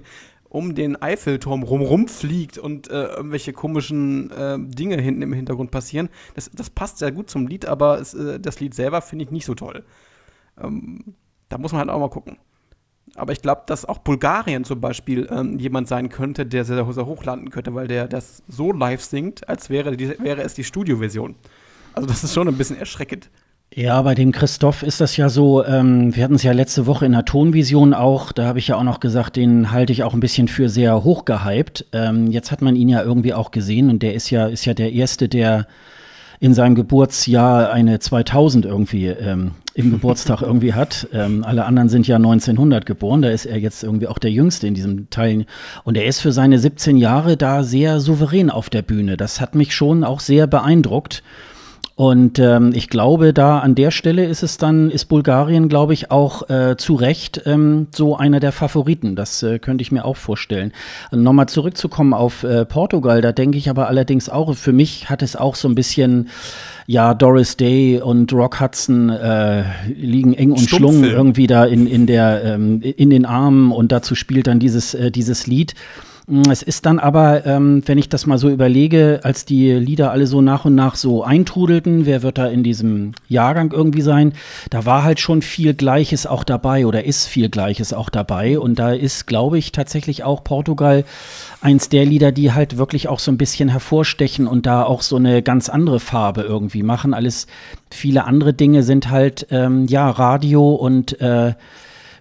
um 0.53 0.75
den 0.75 1.01
Eiffelturm 1.01 1.63
rumrum 1.63 2.07
fliegt 2.07 2.59
und 2.59 2.87
äh, 2.87 3.05
irgendwelche 3.05 3.53
komischen 3.53 4.29
äh, 4.29 4.59
Dinge 4.59 5.01
hinten 5.01 5.23
im 5.23 5.33
Hintergrund 5.33 5.71
passieren. 5.71 6.09
Das, 6.35 6.51
das 6.53 6.69
passt 6.69 6.99
sehr 6.99 7.11
gut 7.11 7.27
zum 7.27 7.47
Lied, 7.47 7.65
aber 7.65 7.99
es, 7.99 8.13
äh, 8.13 8.39
das 8.39 8.59
Lied 8.59 8.75
selber 8.75 9.01
finde 9.01 9.25
ich 9.25 9.31
nicht 9.31 9.45
so 9.45 9.55
toll. 9.55 9.83
Ähm, 10.61 11.15
da 11.49 11.57
muss 11.57 11.71
man 11.71 11.79
halt 11.79 11.89
auch 11.89 11.99
mal 11.99 12.09
gucken. 12.09 12.37
Aber 13.15 13.33
ich 13.33 13.41
glaube, 13.41 13.63
dass 13.65 13.85
auch 13.85 13.97
Bulgarien 13.97 14.63
zum 14.63 14.79
Beispiel 14.79 15.27
ähm, 15.31 15.57
jemand 15.57 15.87
sein 15.87 16.09
könnte, 16.09 16.45
der 16.45 16.65
sehr, 16.65 16.85
sehr 16.93 17.05
hoch 17.07 17.23
landen 17.23 17.49
könnte, 17.49 17.73
weil 17.73 17.87
der 17.87 18.07
das 18.07 18.43
so 18.47 18.71
live 18.71 19.01
singt, 19.03 19.49
als 19.49 19.71
wäre, 19.71 19.97
die, 19.97 20.19
wäre 20.19 20.43
es 20.43 20.53
die 20.53 20.63
Studioversion. 20.63 21.33
Also 21.93 22.07
das 22.07 22.23
ist 22.23 22.33
schon 22.35 22.47
ein 22.47 22.57
bisschen 22.57 22.77
erschreckend. 22.77 23.31
Ja, 23.75 23.99
bei 24.03 24.13
dem 24.13 24.31
Christoph 24.31 24.83
ist 24.83 25.01
das 25.01 25.17
ja 25.17 25.29
so, 25.29 25.65
ähm, 25.65 26.15
wir 26.15 26.23
hatten 26.23 26.35
es 26.35 26.43
ja 26.43 26.51
letzte 26.51 26.85
Woche 26.85 27.07
in 27.07 27.13
der 27.13 27.25
Tonvision 27.25 27.95
auch, 27.95 28.31
da 28.31 28.45
habe 28.45 28.59
ich 28.59 28.67
ja 28.67 28.75
auch 28.75 28.83
noch 28.83 28.99
gesagt, 28.99 29.35
den 29.35 29.71
halte 29.71 29.91
ich 29.91 30.03
auch 30.03 30.13
ein 30.13 30.19
bisschen 30.19 30.47
für 30.47 30.69
sehr 30.69 31.03
hoch 31.03 31.25
gehypt. 31.25 31.85
Ähm, 31.91 32.29
jetzt 32.29 32.51
hat 32.51 32.61
man 32.61 32.75
ihn 32.75 32.87
ja 32.87 33.01
irgendwie 33.01 33.33
auch 33.33 33.49
gesehen 33.49 33.89
und 33.89 34.03
der 34.03 34.13
ist 34.13 34.29
ja, 34.29 34.45
ist 34.45 34.65
ja 34.65 34.75
der 34.75 34.91
Erste, 34.91 35.27
der 35.27 35.65
in 36.39 36.53
seinem 36.53 36.75
Geburtsjahr 36.75 37.71
eine 37.71 37.97
2000 37.97 38.65
irgendwie 38.65 39.07
ähm, 39.07 39.53
im 39.73 39.89
Geburtstag 39.89 40.41
irgendwie 40.43 40.73
hat. 40.73 41.07
Ähm, 41.11 41.43
alle 41.43 41.65
anderen 41.65 41.89
sind 41.89 42.05
ja 42.05 42.17
1900 42.17 42.85
geboren, 42.85 43.23
da 43.23 43.29
ist 43.29 43.45
er 43.45 43.57
jetzt 43.57 43.83
irgendwie 43.83 44.07
auch 44.07 44.19
der 44.19 44.31
Jüngste 44.31 44.67
in 44.67 44.75
diesem 44.75 45.09
Teil. 45.09 45.45
Und 45.83 45.97
er 45.97 46.05
ist 46.05 46.19
für 46.19 46.31
seine 46.31 46.59
17 46.59 46.97
Jahre 46.97 47.37
da 47.37 47.63
sehr 47.63 47.99
souverän 48.01 48.51
auf 48.51 48.69
der 48.69 48.83
Bühne. 48.83 49.17
Das 49.17 49.41
hat 49.41 49.55
mich 49.55 49.73
schon 49.73 50.03
auch 50.03 50.19
sehr 50.19 50.45
beeindruckt. 50.45 51.23
Und 51.95 52.39
ähm, 52.39 52.71
ich 52.73 52.89
glaube, 52.89 53.33
da 53.33 53.59
an 53.59 53.75
der 53.75 53.91
Stelle 53.91 54.25
ist 54.25 54.41
es 54.41 54.57
dann, 54.57 54.89
ist 54.89 55.05
Bulgarien, 55.05 55.69
glaube 55.69 55.93
ich, 55.93 56.09
auch 56.09 56.49
äh, 56.49 56.75
zu 56.75 56.95
Recht 56.95 57.43
ähm, 57.45 57.87
so 57.93 58.17
einer 58.17 58.39
der 58.39 58.51
Favoriten. 58.51 59.15
Das 59.15 59.43
äh, 59.43 59.59
könnte 59.59 59.83
ich 59.83 59.91
mir 59.91 60.03
auch 60.03 60.17
vorstellen. 60.17 60.73
Also 61.11 61.23
Nochmal 61.23 61.49
zurückzukommen 61.49 62.15
auf 62.15 62.43
äh, 62.43 62.65
Portugal, 62.65 63.21
da 63.21 63.31
denke 63.31 63.59
ich 63.59 63.69
aber 63.69 63.89
allerdings 63.89 64.27
auch, 64.27 64.55
für 64.55 64.73
mich 64.73 65.11
hat 65.11 65.21
es 65.21 65.35
auch 65.35 65.53
so 65.53 65.67
ein 65.67 65.75
bisschen 65.75 66.29
ja, 66.87 67.13
Doris 67.13 67.57
Day 67.57 68.01
und 68.01 68.33
Rock 68.33 68.59
Hudson 68.59 69.09
äh, 69.09 69.63
liegen 69.87 70.33
eng 70.33 70.51
und 70.51 70.67
schlungen 70.67 71.03
irgendwie 71.03 71.47
da 71.47 71.63
in, 71.63 71.85
in, 71.85 72.07
der, 72.07 72.43
ähm, 72.43 72.81
in 72.81 73.11
den 73.11 73.25
Armen 73.25 73.71
und 73.71 73.91
dazu 73.91 74.15
spielt 74.15 74.47
dann 74.47 74.59
dieses, 74.59 74.95
äh, 74.95 75.11
dieses 75.11 75.45
Lied. 75.45 75.75
Mm, 76.27 76.49
es 76.49 76.63
ist 76.63 76.85
dann 76.85 76.99
aber, 76.99 77.45
ähm, 77.45 77.83
wenn 77.85 77.97
ich 77.97 78.09
das 78.09 78.25
mal 78.25 78.37
so 78.37 78.49
überlege, 78.49 79.19
als 79.23 79.45
die 79.45 79.71
Lieder 79.71 80.11
alle 80.11 80.27
so 80.27 80.41
nach 80.41 80.65
und 80.65 80.75
nach 80.75 80.95
so 80.95 81.23
eintrudelten, 81.23 82.05
wer 82.05 82.23
wird 82.23 82.37
da 82.37 82.47
in 82.47 82.63
diesem 82.63 83.11
Jahrgang 83.27 83.71
irgendwie 83.71 84.01
sein, 84.01 84.33
da 84.69 84.85
war 84.85 85.03
halt 85.03 85.19
schon 85.19 85.41
viel 85.41 85.73
Gleiches 85.73 86.25
auch 86.25 86.43
dabei 86.43 86.85
oder 86.87 87.03
ist 87.03 87.27
viel 87.27 87.49
Gleiches 87.49 87.93
auch 87.93 88.09
dabei. 88.09 88.57
Und 88.57 88.79
da 88.79 88.93
ist, 88.93 89.27
glaube 89.27 89.57
ich, 89.57 89.71
tatsächlich 89.71 90.23
auch 90.23 90.43
Portugal 90.43 91.03
eins 91.61 91.89
der 91.89 92.05
Lieder, 92.05 92.31
die 92.31 92.53
halt 92.53 92.77
wirklich 92.77 93.07
auch 93.09 93.19
so 93.19 93.31
ein 93.31 93.37
bisschen 93.37 93.69
hervorstechen 93.69 94.47
und 94.47 94.65
da 94.65 94.83
auch 94.83 95.01
so 95.01 95.17
eine 95.17 95.41
ganz 95.41 95.69
andere 95.69 95.99
Farbe 95.99 96.41
irgendwie 96.41 96.83
machen. 96.83 97.13
Alles, 97.13 97.47
viele 97.91 98.25
andere 98.25 98.53
Dinge 98.53 98.83
sind 98.83 99.09
halt, 99.09 99.47
ähm, 99.51 99.87
ja, 99.87 100.09
Radio 100.09 100.73
und 100.73 101.19
äh, 101.19 101.53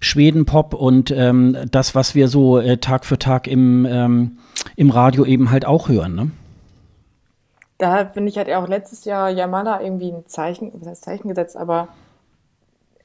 Schwedenpop 0.02 0.74
und 0.74 1.10
ähm, 1.12 1.56
das, 1.70 1.94
was 1.94 2.14
wir 2.14 2.28
so 2.28 2.58
äh, 2.58 2.78
Tag 2.78 3.04
für 3.04 3.18
Tag 3.18 3.46
im, 3.46 3.86
ähm, 3.86 4.38
im 4.76 4.90
Radio 4.90 5.24
eben 5.24 5.50
halt 5.50 5.64
auch 5.64 5.88
hören. 5.88 6.14
Ne? 6.14 6.30
Da 7.78 8.06
finde 8.06 8.28
ich, 8.28 8.36
hat 8.36 8.48
er 8.48 8.58
auch 8.58 8.68
letztes 8.68 9.04
Jahr 9.04 9.30
Yamada 9.30 9.80
irgendwie 9.80 10.12
ein 10.12 10.26
Zeichen, 10.26 10.72
was 10.74 10.88
heißt 10.88 11.04
Zeichen 11.04 11.28
gesetzt, 11.28 11.56
aber 11.56 11.88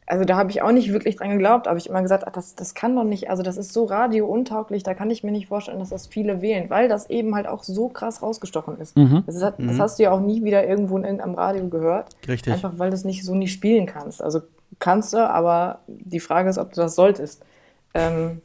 also 0.08 0.24
da 0.24 0.38
habe 0.38 0.50
ich 0.50 0.62
auch 0.62 0.72
nicht 0.72 0.92
wirklich 0.92 1.18
dran 1.18 1.32
geglaubt, 1.32 1.68
habe 1.68 1.78
ich 1.78 1.90
immer 1.90 2.02
gesagt, 2.02 2.24
ach, 2.26 2.32
das, 2.32 2.56
das 2.56 2.74
kann 2.74 2.96
doch 2.96 3.04
nicht, 3.04 3.30
also 3.30 3.44
das 3.44 3.58
ist 3.58 3.74
so 3.74 3.84
radiountauglich, 3.84 4.82
da 4.82 4.94
kann 4.94 5.12
ich 5.12 5.24
mir 5.24 5.32
nicht 5.32 5.48
vorstellen, 5.48 5.80
dass 5.80 5.90
das 5.90 6.08
viele 6.08 6.42
wählen, 6.42 6.70
weil 6.70 6.88
das 6.88 7.10
eben 7.10 7.36
halt 7.36 7.46
auch 7.46 7.62
so 7.64 7.90
krass 7.90 8.24
rausgestochen 8.24 8.80
ist. 8.80 8.96
Mhm. 8.96 9.24
Das, 9.26 9.36
ist, 9.36 9.44
das 9.44 9.58
mhm. 9.58 9.78
hast 9.80 10.00
du 10.00 10.04
ja 10.04 10.12
auch 10.12 10.22
nie 10.22 10.44
wieder 10.44 10.66
irgendwo 10.66 10.98
in 10.98 11.04
irgendeinem 11.04 11.36
Radio 11.36 11.68
gehört. 11.68 12.16
Richtig. 12.28 12.54
Einfach 12.54 12.74
weil 12.78 12.90
du 12.90 12.96
es 12.96 13.04
nicht 13.04 13.26
so 13.26 13.36
nie 13.36 13.50
spielen 13.50 13.86
kannst. 13.86 14.24
Also 14.24 14.42
kannst 14.80 15.14
du, 15.14 15.18
aber 15.18 15.80
die 15.88 16.20
Frage 16.20 16.50
ist, 16.50 16.58
ob 16.58 16.74
du 16.74 16.82
das 16.82 16.96
solltest. 16.96 17.44
Ähm, 17.94 18.42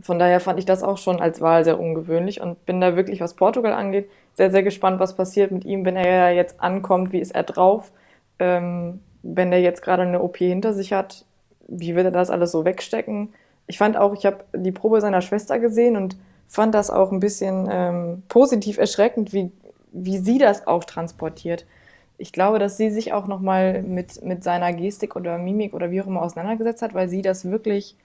von 0.00 0.18
daher 0.18 0.40
fand 0.40 0.58
ich 0.58 0.64
das 0.64 0.82
auch 0.82 0.98
schon 0.98 1.20
als 1.20 1.40
Wahl 1.40 1.64
sehr 1.64 1.80
ungewöhnlich 1.80 2.40
und 2.40 2.64
bin 2.66 2.80
da 2.80 2.94
wirklich, 2.94 3.20
was 3.20 3.34
Portugal 3.34 3.72
angeht, 3.72 4.08
sehr, 4.34 4.50
sehr 4.50 4.62
gespannt, 4.62 5.00
was 5.00 5.16
passiert 5.16 5.50
mit 5.50 5.64
ihm, 5.64 5.84
wenn 5.84 5.96
er 5.96 6.32
jetzt 6.32 6.60
ankommt, 6.60 7.12
wie 7.12 7.18
ist 7.18 7.34
er 7.34 7.42
drauf, 7.42 7.90
ähm, 8.38 9.00
wenn 9.22 9.52
er 9.52 9.60
jetzt 9.60 9.82
gerade 9.82 10.02
eine 10.02 10.22
OP 10.22 10.36
hinter 10.36 10.72
sich 10.72 10.92
hat, 10.92 11.24
wie 11.66 11.96
wird 11.96 12.06
er 12.06 12.12
das 12.12 12.30
alles 12.30 12.52
so 12.52 12.64
wegstecken? 12.64 13.34
Ich 13.66 13.78
fand 13.78 13.96
auch, 13.96 14.14
ich 14.14 14.24
habe 14.24 14.44
die 14.54 14.72
Probe 14.72 15.00
seiner 15.00 15.20
Schwester 15.20 15.58
gesehen 15.58 15.96
und 15.96 16.16
fand 16.46 16.74
das 16.74 16.90
auch 16.90 17.10
ein 17.10 17.20
bisschen 17.20 17.68
ähm, 17.70 18.22
positiv 18.28 18.78
erschreckend, 18.78 19.32
wie, 19.32 19.50
wie 19.92 20.18
sie 20.18 20.38
das 20.38 20.66
auch 20.66 20.84
transportiert 20.84 21.66
ich 22.18 22.32
glaube, 22.32 22.58
dass 22.58 22.76
sie 22.76 22.90
sich 22.90 23.12
auch 23.12 23.28
nochmal 23.28 23.82
mit, 23.82 24.22
mit 24.24 24.42
seiner 24.42 24.72
Gestik 24.72 25.14
oder 25.14 25.38
Mimik 25.38 25.72
oder 25.72 25.90
wie 25.92 26.02
auch 26.02 26.06
immer 26.08 26.22
auseinandergesetzt 26.22 26.82
hat, 26.82 26.92
weil 26.92 27.08
sie 27.08 27.22
das 27.22 27.44
wirklich 27.44 27.96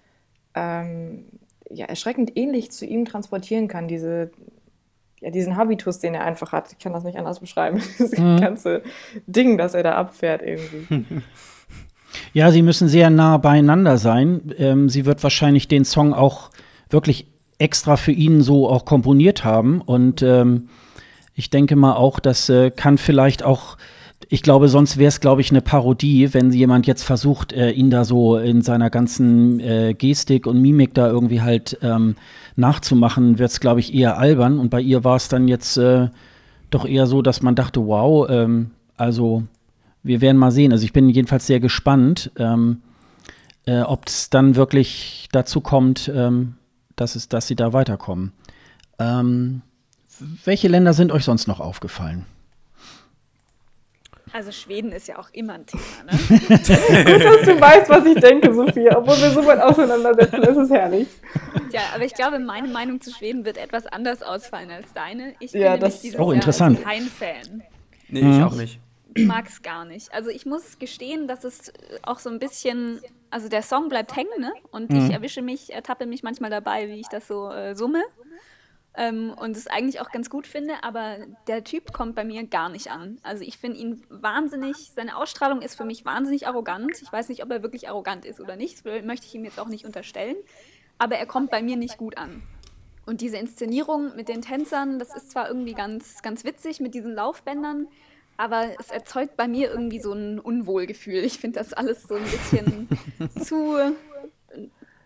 ähm, 0.54 1.26
ja, 1.70 1.88
erschreckend 1.88 2.38
ähnlich 2.38 2.72
zu 2.72 2.86
ihm 2.86 3.06
transportieren 3.06 3.68
kann, 3.68 3.88
diese, 3.88 4.32
ja, 5.20 5.32
diesen 5.32 5.58
Habitus, 5.58 5.98
den 6.00 6.14
er 6.14 6.26
einfach 6.26 6.52
hat. 6.52 6.72
Ich 6.72 6.78
kann 6.78 6.94
das 6.94 7.04
nicht 7.04 7.18
anders 7.18 7.40
beschreiben. 7.40 7.82
Das 7.98 8.12
mhm. 8.12 8.40
ganze 8.40 8.84
Ding, 9.26 9.58
das 9.58 9.74
er 9.74 9.84
da 9.84 9.96
abfährt 9.96 10.42
irgendwie. 10.42 11.22
Ja, 12.32 12.52
sie 12.52 12.62
müssen 12.62 12.88
sehr 12.88 13.10
nah 13.10 13.38
beieinander 13.38 13.98
sein. 13.98 14.54
Ähm, 14.60 14.88
sie 14.88 15.08
wird 15.08 15.24
wahrscheinlich 15.24 15.68
den 15.68 15.84
Song 15.84 16.14
auch 16.14 16.52
wirklich 16.92 17.26
extra 17.58 17.98
für 17.98 18.12
ihn 18.12 18.44
so 18.44 18.70
auch 18.70 18.86
komponiert 18.86 19.44
haben. 19.44 19.82
Und 19.82 20.22
ähm, 20.22 20.70
ich 21.34 21.50
denke 21.50 21.76
mal 21.76 21.94
auch, 21.94 22.20
das 22.20 22.50
äh, 22.50 22.70
kann 22.70 23.00
vielleicht 23.00 23.42
auch 23.42 23.78
ich 24.30 24.44
glaube, 24.44 24.70
sonst 24.70 24.98
wäre 24.98 25.10
es, 25.10 25.20
glaube 25.20 25.42
ich, 25.42 25.52
eine 25.52 25.62
Parodie, 25.62 26.34
wenn 26.34 26.52
jemand 26.52 26.88
jetzt 26.88 27.04
versucht, 27.04 27.54
äh, 27.54 27.72
ihn 27.72 27.90
da 27.90 28.06
so 28.06 28.38
in 28.38 28.62
seiner 28.62 28.90
ganzen 28.90 29.60
äh, 29.60 29.94
Gestik 29.94 30.48
und 30.48 30.62
Mimik 30.62 30.94
da 30.94 31.08
irgendwie 31.08 31.42
halt 31.42 31.78
ähm, 31.82 32.16
nachzumachen, 32.56 33.40
wird 33.40 33.52
es, 33.52 33.60
glaube 33.60 33.80
ich, 33.80 33.94
eher 33.94 34.18
albern. 34.18 34.60
Und 34.60 34.70
bei 34.70 34.82
ihr 34.82 35.04
war 35.04 35.16
es 35.16 35.30
dann 35.30 35.48
jetzt 35.48 35.78
äh, 35.78 36.10
doch 36.70 36.86
eher 36.86 37.08
so, 37.08 37.22
dass 37.22 37.42
man 37.42 37.56
dachte, 37.56 37.86
wow, 37.86 38.28
ähm, 38.30 38.72
also 38.98 39.44
wir 40.04 40.22
werden 40.22 40.38
mal 40.38 40.52
sehen. 40.52 40.72
Also 40.72 40.84
ich 40.86 40.94
bin 40.94 41.10
jedenfalls 41.10 41.48
sehr 41.48 41.60
gespannt, 41.60 42.32
ähm, 42.38 42.82
äh, 43.66 43.82
ob 43.82 44.08
es 44.08 44.30
dann 44.30 44.56
wirklich 44.56 45.30
dazu 45.32 45.62
kommt, 45.62 46.12
ähm, 46.14 46.56
dass, 46.96 47.16
es, 47.16 47.30
dass 47.30 47.48
sie 47.48 47.56
da 47.56 47.74
weiterkommen. 47.74 48.34
Ähm, 49.00 49.62
welche 50.46 50.68
Länder 50.68 50.94
sind 50.94 51.12
euch 51.12 51.24
sonst 51.24 51.48
noch 51.48 51.60
aufgefallen? 51.60 52.26
Also 54.34 54.52
Schweden 54.52 54.92
ist 54.92 55.08
ja 55.08 55.20
auch 55.20 55.30
immer 55.32 55.54
ein 55.54 55.66
Thema, 55.68 55.84
ne? 56.06 56.18
Gut, 56.40 57.24
dass 57.24 57.46
du 57.46 57.62
weißt, 57.62 57.88
was 57.88 58.04
ich 58.04 58.16
denke, 58.16 58.52
Sophia. 58.52 58.98
Obwohl 58.98 59.16
wir 59.18 59.30
so 59.30 59.46
weit 59.46 59.62
auseinandersetzen, 59.62 60.42
ist 60.42 60.58
es 60.58 60.70
herrlich. 60.72 61.08
Ja, 61.72 61.82
aber 61.94 62.04
ich 62.04 62.16
glaube, 62.16 62.40
meine 62.40 62.68
Meinung 62.68 63.00
zu 63.00 63.12
Schweden 63.12 63.46
wird 63.46 63.60
etwas 63.60 63.86
anders 63.86 64.24
ausfallen 64.24 64.72
als 64.72 64.92
deine. 64.92 65.36
Ich 65.40 65.52
ja, 65.52 65.74
bin 65.74 65.82
das 65.82 66.02
dieses 66.02 66.20
oh, 66.20 66.32
interessant. 66.32 66.84
kein 66.84 67.04
Fan. 67.04 67.62
Nee, 68.10 68.22
ich 68.22 68.26
mhm. 68.26 68.44
auch 68.44 68.56
nicht. 68.56 68.80
Ich 69.14 69.26
mag 69.28 69.48
es 69.48 69.62
gar 69.62 69.86
nicht. 69.86 70.12
Also 70.12 70.32
ich 70.32 70.48
muss 70.48 70.80
gestehen, 70.80 71.28
dass 71.28 71.44
es 71.44 71.72
auch 72.02 72.18
so 72.18 72.32
ein 72.32 72.40
bisschen, 72.40 73.02
also 73.30 73.50
der 73.50 73.62
Song 73.62 73.88
bleibt 73.88 74.16
hängen, 74.16 74.40
ne? 74.40 74.52
Und 74.72 74.90
mhm. 74.90 75.06
ich 75.06 75.14
erwische 75.14 75.44
mich, 75.44 75.72
ertappe 75.72 76.08
mich 76.08 76.24
manchmal 76.24 76.50
dabei, 76.50 76.88
wie 76.88 77.00
ich 77.00 77.08
das 77.08 77.28
so 77.28 77.52
äh, 77.52 77.76
summe 77.76 78.02
ähm, 78.96 79.34
und 79.36 79.58
es 79.58 79.68
eigentlich 79.68 80.02
auch 80.02 80.12
ganz 80.12 80.30
gut 80.30 80.46
finde, 80.46 80.76
aber 80.84 81.18
der 81.48 81.64
Typ 81.64 81.94
kommt 81.94 82.16
bei 82.16 82.24
mir 82.24 82.46
gar 82.46 82.70
nicht 82.70 82.92
an. 82.92 83.18
Also 83.24 83.44
ich 83.44 83.58
finde 83.58 83.78
ihn 83.78 84.04
wahnsinnig, 84.10 84.92
seine 84.96 85.18
Ausstrahlung 85.18 85.62
ist 85.62 85.76
für 85.76 85.86
mich 85.86 86.06
wahnsinnig 86.06 86.48
arrogant. 86.48 87.02
Ich 87.02 87.12
weiß 87.12 87.30
nicht, 87.30 87.44
ob 87.44 87.52
er 87.52 87.64
wirklich 87.64 87.90
arrogant 87.90 88.26
ist 88.26 88.40
oder 88.40 88.56
nicht, 88.56 88.86
das 88.86 89.04
möchte 89.04 89.26
ich 89.26 89.34
ihm 89.36 89.46
jetzt 89.46 89.60
auch 89.60 89.68
nicht 89.68 89.86
unterstellen, 89.86 90.36
aber 90.98 91.16
er 91.16 91.26
kommt 91.26 91.50
bei 91.50 91.62
mir 91.62 91.76
nicht 91.76 91.98
gut 91.98 92.18
an. 92.18 92.44
Und 93.06 93.22
diese 93.22 93.38
Inszenierung 93.38 94.16
mit 94.16 94.30
den 94.30 94.42
Tänzern, 94.42 94.98
das 95.00 95.16
ist 95.16 95.32
zwar 95.32 95.48
irgendwie 95.50 95.74
ganz, 95.74 96.22
ganz 96.22 96.46
witzig 96.46 96.80
mit 96.80 96.94
diesen 96.94 97.14
Laufbändern, 97.14 97.88
aber 98.38 98.70
es 98.80 98.90
erzeugt 98.90 99.36
bei 99.38 99.48
mir 99.48 99.70
irgendwie 99.72 100.00
so 100.00 100.14
ein 100.14 100.40
Unwohlgefühl. 100.40 101.24
Ich 101.24 101.38
finde 101.40 101.60
das 101.60 101.74
alles 101.74 102.04
so 102.04 102.16
ein 102.16 102.24
bisschen 102.24 102.88
zu 103.44 103.78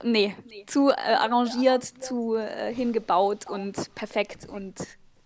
Nee, 0.03 0.35
zu 0.67 0.89
äh, 0.89 0.93
arrangiert, 0.93 1.83
zu 1.83 2.35
äh, 2.35 2.73
hingebaut 2.73 3.49
und 3.49 3.93
perfekt 3.95 4.47
und 4.47 4.75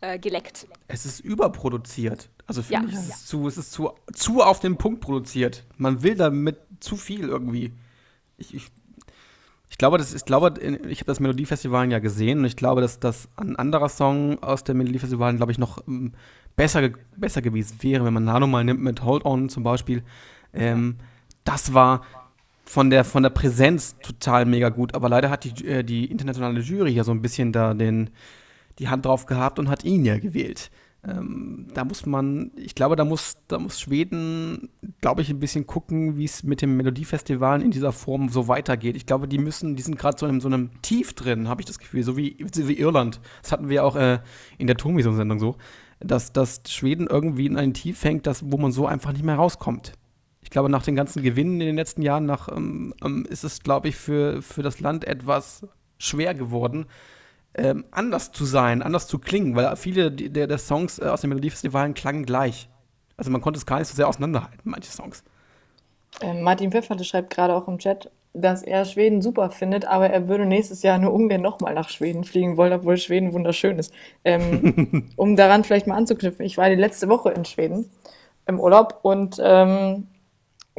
äh, 0.01 0.17
geleckt. 0.17 0.67
Es 0.87 1.05
ist 1.05 1.19
überproduziert. 1.19 2.29
Also 2.47 2.63
finde 2.63 2.87
ja. 2.87 2.89
ich, 2.89 2.95
es 2.95 3.09
ist, 3.09 3.27
zu, 3.27 3.47
es 3.47 3.57
ist 3.57 3.71
zu, 3.71 3.91
zu 4.13 4.41
auf 4.41 4.59
den 4.59 4.77
Punkt 4.77 5.01
produziert. 5.01 5.65
Man 5.77 6.03
will 6.03 6.15
damit 6.15 6.57
zu 6.79 6.97
viel 6.97 7.29
irgendwie. 7.29 7.71
Ich, 8.37 8.53
ich, 8.53 8.67
Ich 9.69 9.77
glaube, 9.77 9.97
das, 9.97 10.13
ich 10.13 10.25
glaube, 10.25 10.53
ich 10.59 10.99
habe 10.99 11.05
das 11.05 11.19
Melodiefestival 11.19 11.89
ja 11.91 11.99
gesehen 11.99 12.39
und 12.39 12.45
ich 12.45 12.55
glaube, 12.55 12.81
dass 12.81 12.99
das 12.99 13.29
ein 13.37 13.55
anderer 13.55 13.87
Song 13.87 14.41
aus 14.43 14.63
dem 14.63 14.77
Melodiefestival, 14.77 15.35
glaube 15.37 15.51
ich, 15.51 15.57
noch 15.57 15.87
ähm, 15.87 16.13
besser, 16.55 16.89
besser 17.15 17.41
gewesen 17.41 17.77
wäre, 17.81 18.03
wenn 18.03 18.13
man 18.13 18.25
Nano 18.25 18.47
mal 18.47 18.63
nimmt 18.63 18.81
mit 18.81 19.03
Hold 19.03 19.25
On 19.25 19.47
zum 19.47 19.63
Beispiel. 19.63 20.03
Ähm, 20.53 20.97
das 21.43 21.73
war 21.73 22.01
von 22.71 22.89
der, 22.89 23.03
von 23.03 23.21
der 23.21 23.31
Präsenz 23.31 23.97
total 24.01 24.45
mega 24.45 24.69
gut, 24.69 24.95
aber 24.95 25.09
leider 25.09 25.29
hat 25.29 25.43
die, 25.43 25.67
äh, 25.67 25.83
die 25.83 26.05
internationale 26.05 26.61
Jury 26.61 26.91
ja 26.91 27.03
so 27.03 27.11
ein 27.11 27.21
bisschen 27.21 27.51
da 27.51 27.73
den, 27.73 28.11
die 28.79 28.87
Hand 28.87 29.05
drauf 29.05 29.25
gehabt 29.25 29.59
und 29.59 29.67
hat 29.67 29.83
ihn 29.83 30.05
ja 30.05 30.17
gewählt. 30.17 30.71
Ähm, 31.05 31.67
da 31.73 31.83
muss 31.83 32.05
man, 32.05 32.51
ich 32.55 32.73
glaube, 32.73 32.95
da 32.95 33.03
muss, 33.03 33.35
da 33.49 33.59
muss 33.59 33.81
Schweden, 33.81 34.69
glaube 35.01 35.21
ich, 35.21 35.29
ein 35.29 35.39
bisschen 35.39 35.67
gucken, 35.67 36.15
wie 36.15 36.23
es 36.23 36.43
mit 36.43 36.61
dem 36.61 36.77
Melodiefestival 36.77 37.61
in 37.61 37.71
dieser 37.71 37.91
Form 37.91 38.29
so 38.29 38.47
weitergeht. 38.47 38.95
Ich 38.95 39.05
glaube, 39.05 39.27
die 39.27 39.37
müssen, 39.37 39.75
die 39.75 39.83
sind 39.83 39.99
gerade 39.99 40.17
so 40.17 40.25
in 40.25 40.39
so 40.39 40.47
einem 40.47 40.69
Tief 40.81 41.11
drin, 41.11 41.49
habe 41.49 41.61
ich 41.61 41.65
das 41.65 41.77
Gefühl, 41.77 42.03
so 42.03 42.15
wie, 42.15 42.37
wie 42.39 42.79
Irland. 42.79 43.19
Das 43.41 43.51
hatten 43.51 43.67
wir 43.67 43.83
auch 43.83 43.97
äh, 43.97 44.19
in 44.57 44.67
der 44.67 44.77
Turmvision-Sendung 44.77 45.39
so, 45.39 45.57
dass, 45.99 46.31
dass 46.31 46.61
Schweden 46.69 47.07
irgendwie 47.07 47.47
in 47.47 47.57
ein 47.57 47.73
Tief 47.73 48.01
hängt, 48.01 48.27
das, 48.27 48.49
wo 48.49 48.55
man 48.55 48.71
so 48.71 48.85
einfach 48.87 49.11
nicht 49.11 49.25
mehr 49.25 49.35
rauskommt. 49.35 49.91
Ich 50.41 50.49
glaube, 50.49 50.69
nach 50.69 50.83
den 50.83 50.95
ganzen 50.95 51.21
Gewinnen 51.21 51.61
in 51.61 51.67
den 51.67 51.75
letzten 51.75 52.01
Jahren 52.01 52.25
nach, 52.25 52.49
ähm, 52.49 52.93
ähm, 53.03 53.25
ist 53.29 53.43
es, 53.43 53.61
glaube 53.61 53.87
ich, 53.87 53.95
für, 53.95 54.41
für 54.41 54.63
das 54.63 54.79
Land 54.79 55.05
etwas 55.05 55.67
schwer 55.97 56.33
geworden, 56.33 56.87
ähm, 57.53 57.85
anders 57.91 58.31
zu 58.31 58.45
sein, 58.45 58.81
anders 58.81 59.07
zu 59.07 59.19
klingen, 59.19 59.55
weil 59.55 59.75
viele 59.75 60.11
der, 60.11 60.47
der 60.47 60.57
Songs 60.57 60.99
äh, 60.99 61.05
aus 61.05 61.21
den 61.21 61.29
Melodiefestivalen 61.29 61.93
klangen 61.93 62.25
gleich. 62.25 62.69
Also 63.17 63.29
man 63.29 63.41
konnte 63.41 63.57
es 63.57 63.65
gar 63.65 63.79
nicht 63.79 63.87
so 63.87 63.95
sehr 63.95 64.07
auseinanderhalten, 64.07 64.61
manche 64.63 64.91
Songs. 64.91 65.23
Ähm, 66.21 66.41
Martin 66.41 66.71
Pfefferte 66.71 67.03
schreibt 67.03 67.29
gerade 67.29 67.53
auch 67.53 67.67
im 67.67 67.77
Chat, 67.77 68.09
dass 68.33 68.63
er 68.63 68.85
Schweden 68.85 69.21
super 69.21 69.49
findet, 69.49 69.85
aber 69.85 70.09
er 70.09 70.27
würde 70.27 70.45
nächstes 70.45 70.83
Jahr 70.83 70.97
nur 70.97 71.13
ungern 71.13 71.41
nochmal 71.41 71.73
nach 71.73 71.89
Schweden 71.89 72.23
fliegen 72.23 72.57
wollen, 72.57 72.73
obwohl 72.73 72.97
Schweden 72.97 73.33
wunderschön 73.33 73.77
ist. 73.77 73.93
Ähm, 74.23 75.09
um 75.17 75.35
daran 75.35 75.63
vielleicht 75.63 75.87
mal 75.87 75.97
anzuknüpfen, 75.97 76.45
ich 76.45 76.57
war 76.57 76.69
die 76.69 76.75
letzte 76.75 77.09
Woche 77.09 77.31
in 77.31 77.45
Schweden 77.45 77.89
im 78.47 78.59
Urlaub 78.59 78.99
und 79.03 79.39
ähm, 79.43 80.07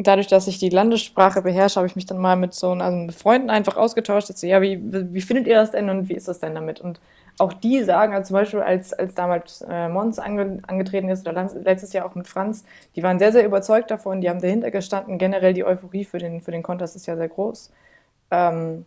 dadurch, 0.07 0.27
dass 0.27 0.47
ich 0.47 0.59
die 0.59 0.69
Landessprache 0.69 1.43
beherrsche, 1.43 1.77
habe 1.77 1.87
ich 1.87 1.97
mich 1.97 2.07
dann 2.07 2.19
mal 2.19 2.37
mit 2.37 2.55
so 2.55 2.73
also 2.73 2.97
mit 2.97 3.15
Freunden 3.15 3.51
einfach 3.51 3.77
ausgetauscht. 3.77 4.31
Ich 4.31 4.37
so, 4.37 4.47
ja, 4.47 4.63
wie, 4.63 4.81
wie 4.83 5.21
findet 5.21 5.47
ihr 5.47 5.57
das 5.57 5.73
denn 5.73 5.89
und 5.91 6.09
wie 6.09 6.15
ist 6.15 6.29
das 6.29 6.41
denn 6.41 6.55
damit? 6.55 6.81
Und 6.81 7.01
auch 7.39 7.53
die 7.53 7.83
sagen, 7.83 8.15
also 8.15 8.29
zum 8.29 8.35
Beispiel, 8.35 8.61
als, 8.61 8.93
als 8.93 9.15
damals 9.15 9.65
äh, 9.69 9.89
Mons 9.89 10.19
ange, 10.19 10.59
angetreten 10.67 11.09
ist 11.09 11.27
oder 11.27 11.49
letztes 11.65 11.93
Jahr 11.93 12.07
auch 12.07 12.15
mit 12.15 12.29
Franz, 12.29 12.65
die 12.95 13.03
waren 13.03 13.19
sehr, 13.19 13.33
sehr 13.33 13.45
überzeugt 13.45 13.91
davon, 13.91 14.21
die 14.21 14.29
haben 14.29 14.41
dahinter 14.41 14.71
gestanden. 14.71 15.19
Generell 15.19 15.55
die 15.55 15.65
Euphorie 15.65 16.05
für 16.05 16.19
den, 16.19 16.41
für 16.41 16.51
den 16.51 16.63
Contest 16.63 16.97
ist 16.97 17.07
ja 17.07 17.17
sehr 17.17 17.29
groß. 17.29 17.71
Ähm, 18.31 18.85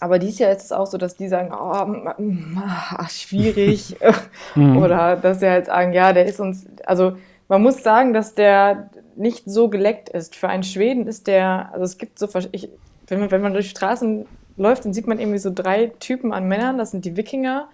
aber 0.00 0.18
dieses 0.18 0.40
Jahr 0.40 0.50
ist 0.50 0.64
es 0.64 0.72
auch 0.72 0.86
so, 0.86 0.98
dass 0.98 1.16
die 1.16 1.28
sagen, 1.28 1.52
oh, 1.52 2.16
ach, 2.58 3.10
schwierig. 3.10 3.96
Mhm. 4.54 4.76
Oder 4.76 5.16
dass 5.16 5.40
sie 5.40 5.48
halt 5.48 5.66
sagen, 5.66 5.92
ja, 5.92 6.12
der 6.12 6.26
ist 6.26 6.40
uns, 6.40 6.66
also 6.84 7.16
man 7.48 7.62
muss 7.62 7.82
sagen, 7.82 8.12
dass 8.12 8.34
der 8.34 8.90
nicht 9.22 9.44
so 9.46 9.68
geleckt 9.68 10.08
ist. 10.08 10.36
Für 10.36 10.48
einen 10.48 10.64
Schweden 10.64 11.06
ist 11.06 11.26
der, 11.26 11.70
also 11.72 11.84
es 11.84 11.96
gibt 11.96 12.18
so, 12.18 12.28
ich, 12.50 12.68
wenn, 13.06 13.20
man, 13.20 13.30
wenn 13.30 13.40
man 13.40 13.52
durch 13.54 13.70
Straßen 13.70 14.26
läuft, 14.56 14.84
dann 14.84 14.92
sieht 14.92 15.06
man 15.06 15.18
irgendwie 15.18 15.38
so 15.38 15.50
drei 15.54 15.92
Typen 16.00 16.32
an 16.32 16.48
Männern. 16.48 16.76
Das 16.76 16.90
sind 16.90 17.04
die 17.04 17.16
Wikinger. 17.16 17.68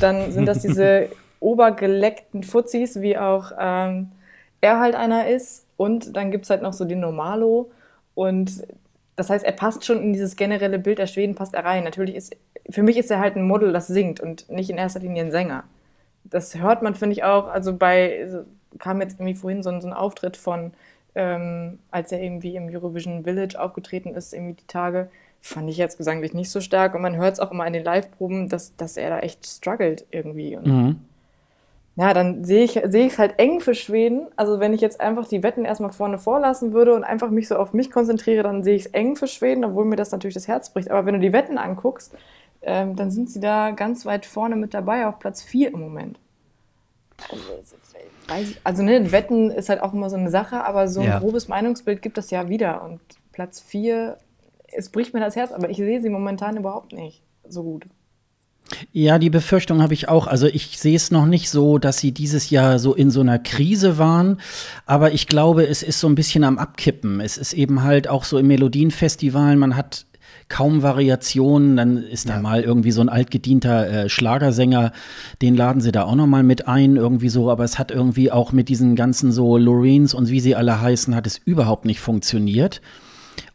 Dann 0.00 0.32
sind 0.32 0.46
das 0.46 0.60
diese 0.60 1.08
obergeleckten 1.40 2.44
Fuzis, 2.44 3.00
wie 3.00 3.18
auch 3.18 3.50
ähm, 3.58 4.12
er 4.60 4.78
halt 4.78 4.94
einer 4.94 5.28
ist. 5.28 5.66
Und 5.76 6.16
dann 6.16 6.30
gibt 6.30 6.44
es 6.44 6.50
halt 6.50 6.62
noch 6.62 6.72
so 6.72 6.84
den 6.84 7.00
Normalo. 7.00 7.70
Und 8.14 8.62
das 9.16 9.28
heißt, 9.28 9.44
er 9.44 9.52
passt 9.52 9.84
schon 9.84 10.00
in 10.00 10.12
dieses 10.12 10.36
generelle 10.36 10.78
Bild 10.78 10.98
der 10.98 11.08
Schweden, 11.08 11.34
passt 11.34 11.54
er 11.54 11.64
rein. 11.64 11.82
Natürlich 11.82 12.14
ist, 12.14 12.36
für 12.70 12.84
mich 12.84 12.96
ist 12.96 13.10
er 13.10 13.18
halt 13.18 13.36
ein 13.36 13.46
Model, 13.46 13.72
das 13.72 13.88
singt 13.88 14.20
und 14.20 14.48
nicht 14.48 14.70
in 14.70 14.78
erster 14.78 15.00
Linie 15.00 15.24
ein 15.24 15.32
Sänger. 15.32 15.64
Das 16.24 16.54
hört 16.54 16.82
man, 16.82 16.94
finde 16.94 17.14
ich, 17.14 17.24
auch, 17.24 17.48
also 17.48 17.76
bei 17.76 18.28
kam 18.78 19.00
jetzt 19.00 19.14
irgendwie 19.14 19.34
vorhin 19.34 19.62
so 19.62 19.70
ein, 19.70 19.80
so 19.80 19.88
ein 19.88 19.92
Auftritt 19.92 20.36
von, 20.36 20.72
ähm, 21.14 21.78
als 21.90 22.12
er 22.12 22.22
irgendwie 22.22 22.56
im 22.56 22.68
Eurovision 22.68 23.24
Village 23.24 23.60
aufgetreten 23.60 24.14
ist, 24.14 24.32
irgendwie 24.32 24.54
die 24.54 24.66
Tage, 24.66 25.08
fand 25.40 25.68
ich 25.68 25.76
jetzt 25.76 25.98
gesanglich 25.98 26.34
nicht 26.34 26.50
so 26.50 26.60
stark. 26.60 26.94
Und 26.94 27.02
man 27.02 27.16
hört 27.16 27.34
es 27.34 27.40
auch 27.40 27.50
immer 27.50 27.66
in 27.66 27.72
den 27.72 27.84
Live-Proben, 27.84 28.48
dass, 28.48 28.76
dass 28.76 28.96
er 28.96 29.10
da 29.10 29.18
echt 29.18 29.46
struggelt 29.46 30.06
irgendwie. 30.10 30.56
Und 30.56 30.66
mhm. 30.66 30.96
Ja, 31.94 32.14
dann 32.14 32.42
sehe 32.42 32.64
ich 32.64 32.80
sehe 32.86 33.06
es 33.06 33.18
halt 33.18 33.38
eng 33.38 33.60
für 33.60 33.74
Schweden. 33.74 34.28
Also 34.36 34.60
wenn 34.60 34.72
ich 34.72 34.80
jetzt 34.80 35.00
einfach 35.00 35.28
die 35.28 35.42
Wetten 35.42 35.66
erstmal 35.66 35.92
vorne 35.92 36.18
vorlassen 36.18 36.72
würde 36.72 36.94
und 36.94 37.04
einfach 37.04 37.28
mich 37.28 37.48
so 37.48 37.56
auf 37.56 37.74
mich 37.74 37.90
konzentriere, 37.90 38.42
dann 38.42 38.62
sehe 38.62 38.76
ich 38.76 38.86
es 38.86 38.92
eng 38.92 39.14
für 39.14 39.26
Schweden, 39.26 39.64
obwohl 39.64 39.84
mir 39.84 39.96
das 39.96 40.10
natürlich 40.10 40.34
das 40.34 40.48
Herz 40.48 40.70
bricht. 40.70 40.90
Aber 40.90 41.04
wenn 41.04 41.14
du 41.14 41.20
die 41.20 41.34
Wetten 41.34 41.58
anguckst, 41.58 42.14
ähm, 42.62 42.96
dann 42.96 43.10
sind 43.10 43.28
sie 43.28 43.40
da 43.40 43.72
ganz 43.72 44.06
weit 44.06 44.24
vorne 44.24 44.56
mit 44.56 44.72
dabei, 44.72 45.06
auf 45.06 45.18
Platz 45.18 45.42
4 45.42 45.74
im 45.74 45.80
Moment. 45.80 46.18
Also, 47.30 47.76
Weiß, 48.28 48.54
also 48.64 48.82
ne, 48.82 49.12
Wetten 49.12 49.50
ist 49.50 49.68
halt 49.68 49.82
auch 49.82 49.92
immer 49.92 50.08
so 50.08 50.16
eine 50.16 50.30
Sache, 50.30 50.64
aber 50.64 50.88
so 50.88 51.00
ein 51.00 51.06
ja. 51.06 51.18
grobes 51.18 51.48
Meinungsbild 51.48 52.02
gibt 52.02 52.18
es 52.18 52.30
ja 52.30 52.48
wieder. 52.48 52.82
Und 52.82 53.00
Platz 53.32 53.60
4, 53.60 54.16
es 54.72 54.90
bricht 54.90 55.14
mir 55.14 55.20
das 55.20 55.36
Herz, 55.36 55.52
aber 55.52 55.70
ich 55.70 55.76
sehe 55.76 56.00
sie 56.00 56.10
momentan 56.10 56.56
überhaupt 56.56 56.92
nicht 56.92 57.22
so 57.48 57.62
gut. 57.62 57.86
Ja, 58.92 59.18
die 59.18 59.30
Befürchtung 59.30 59.82
habe 59.82 59.94
ich 59.94 60.08
auch. 60.08 60.26
Also 60.26 60.46
ich 60.46 60.78
sehe 60.78 60.96
es 60.96 61.10
noch 61.10 61.26
nicht 61.26 61.50
so, 61.50 61.78
dass 61.78 61.98
sie 61.98 62.12
dieses 62.12 62.50
Jahr 62.50 62.78
so 62.78 62.94
in 62.94 63.10
so 63.10 63.20
einer 63.20 63.38
Krise 63.38 63.98
waren, 63.98 64.40
aber 64.86 65.12
ich 65.12 65.26
glaube, 65.26 65.66
es 65.66 65.82
ist 65.82 66.00
so 66.00 66.08
ein 66.08 66.14
bisschen 66.14 66.44
am 66.44 66.58
Abkippen. 66.58 67.20
Es 67.20 67.36
ist 67.36 67.52
eben 67.52 67.82
halt 67.82 68.08
auch 68.08 68.24
so 68.24 68.38
im 68.38 68.46
Melodienfestival, 68.46 69.56
man 69.56 69.76
hat 69.76 70.06
kaum 70.52 70.82
Variationen. 70.82 71.76
Dann 71.76 71.96
ist 71.96 72.28
da 72.28 72.38
mal 72.38 72.60
irgendwie 72.62 72.92
so 72.92 73.00
ein 73.00 73.08
altgedienter 73.08 73.88
äh, 73.88 74.08
Schlagersänger, 74.08 74.92
den 75.40 75.56
laden 75.56 75.80
sie 75.80 75.92
da 75.92 76.04
auch 76.04 76.14
noch 76.14 76.26
mal 76.26 76.42
mit 76.42 76.68
ein, 76.68 76.96
irgendwie 76.96 77.30
so. 77.30 77.50
Aber 77.50 77.64
es 77.64 77.78
hat 77.78 77.90
irgendwie 77.90 78.30
auch 78.30 78.52
mit 78.52 78.68
diesen 78.68 78.94
ganzen 78.94 79.32
so 79.32 79.56
Loreens 79.56 80.12
und 80.12 80.28
wie 80.28 80.40
sie 80.40 80.54
alle 80.54 80.80
heißen, 80.80 81.16
hat 81.16 81.26
es 81.26 81.38
überhaupt 81.38 81.86
nicht 81.86 82.00
funktioniert. 82.00 82.82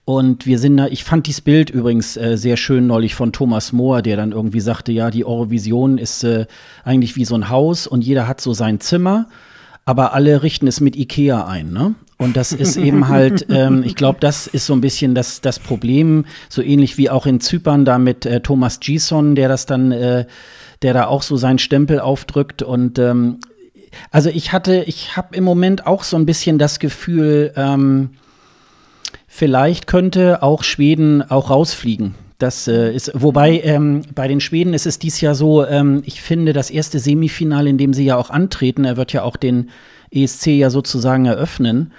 Und 0.06 0.46
wir 0.46 0.58
sind 0.58 0.78
da, 0.78 0.88
ich 0.88 1.04
fand 1.04 1.28
dieses 1.28 1.42
Bild 1.42 1.70
übrigens 1.70 2.18
äh, 2.18 2.36
sehr 2.38 2.58
schön 2.58 2.88
neulich 2.88 3.14
von 3.14 3.32
Thomas 3.32 3.74
Mohr, 3.74 4.02
der 4.02 4.18
dann 4.18 4.32
irgendwie 4.32 4.62
sagte, 4.62 4.92
ja, 4.92 5.12
die 5.12 5.26
Eurovision 5.26 5.98
ist 5.98 6.24
äh, 6.24 6.48
eigentlich 6.84 7.16
wie 7.16 7.26
so 7.26 7.36
ein 7.36 7.50
Haus 7.50 7.86
und 7.86 8.04
jeder 8.04 8.28
hat 8.28 8.42
so 8.42 8.54
sein 8.54 8.80
Zimmer, 8.80 9.28
aber 9.88 10.14
alle 10.14 10.44
richten 10.44 10.68
es 10.68 10.82
mit 10.82 10.98
Ikea 10.98 11.48
ein, 11.48 11.72
ne? 11.72 11.96
Und 12.18 12.36
das 12.36 12.52
ist 12.52 12.76
eben 12.88 13.08
halt, 13.08 13.46
ähm, 13.50 13.84
ich 13.84 13.96
glaube, 13.96 14.20
das 14.20 14.46
ist 14.46 14.66
so 14.66 14.74
ein 14.74 14.82
bisschen 14.82 15.16
das, 15.16 15.40
das 15.40 15.60
Problem, 15.60 16.26
so 16.50 16.62
ähnlich 16.62 16.98
wie 16.98 17.10
auch 17.10 17.26
in 17.26 17.40
Zypern 17.40 17.86
da 17.86 17.98
mit 17.98 18.26
äh, 18.26 18.42
Thomas 18.42 18.82
Gison, 18.82 19.36
der 19.36 19.48
das 19.48 19.66
dann, 19.66 19.94
äh, 19.94 20.26
der 20.82 20.94
da 20.94 21.08
auch 21.08 21.22
so 21.22 21.38
seinen 21.38 21.58
Stempel 21.58 22.02
aufdrückt. 22.02 22.64
Und 22.64 23.00
ähm, 23.00 23.40
also 24.12 24.30
ich 24.30 24.52
hatte, 24.52 24.84
ich 24.88 25.16
habe 25.16 25.34
im 25.38 25.46
Moment 25.46 25.88
auch 25.88 26.04
so 26.04 26.18
ein 26.18 26.26
bisschen 26.26 26.60
das 26.60 26.80
Gefühl, 26.80 27.54
ähm, 27.56 28.10
vielleicht 29.26 29.88
könnte 29.88 30.44
auch 30.44 30.64
Schweden 30.64 31.24
auch 31.32 31.50
rausfliegen. 31.50 32.14
Das 32.38 32.68
äh, 32.68 32.94
ist, 32.94 33.12
wobei 33.16 33.62
ähm, 33.62 34.04
bei 34.14 34.28
den 34.28 34.40
Schweden 34.40 34.76
ist 34.76 34.86
es 34.86 35.00
dies 35.00 35.22
Jahr 35.22 35.34
so, 35.34 35.66
ähm, 35.66 36.04
ich 36.06 36.22
finde, 36.22 36.54
das 36.54 36.70
erste 36.70 37.00
Semifinale, 37.00 37.70
in 37.70 37.80
dem 37.80 37.94
sie 37.94 38.06
ja 38.06 38.16
auch 38.16 38.30
antreten, 38.30 38.86
er 38.86 38.96
wird 38.96 39.12
ja 39.12 39.24
auch 39.24 39.38
den 39.38 39.70
ESC 40.12 40.48
ja 40.48 40.70
sozusagen 40.70 41.26
eröffnen. 41.26 41.94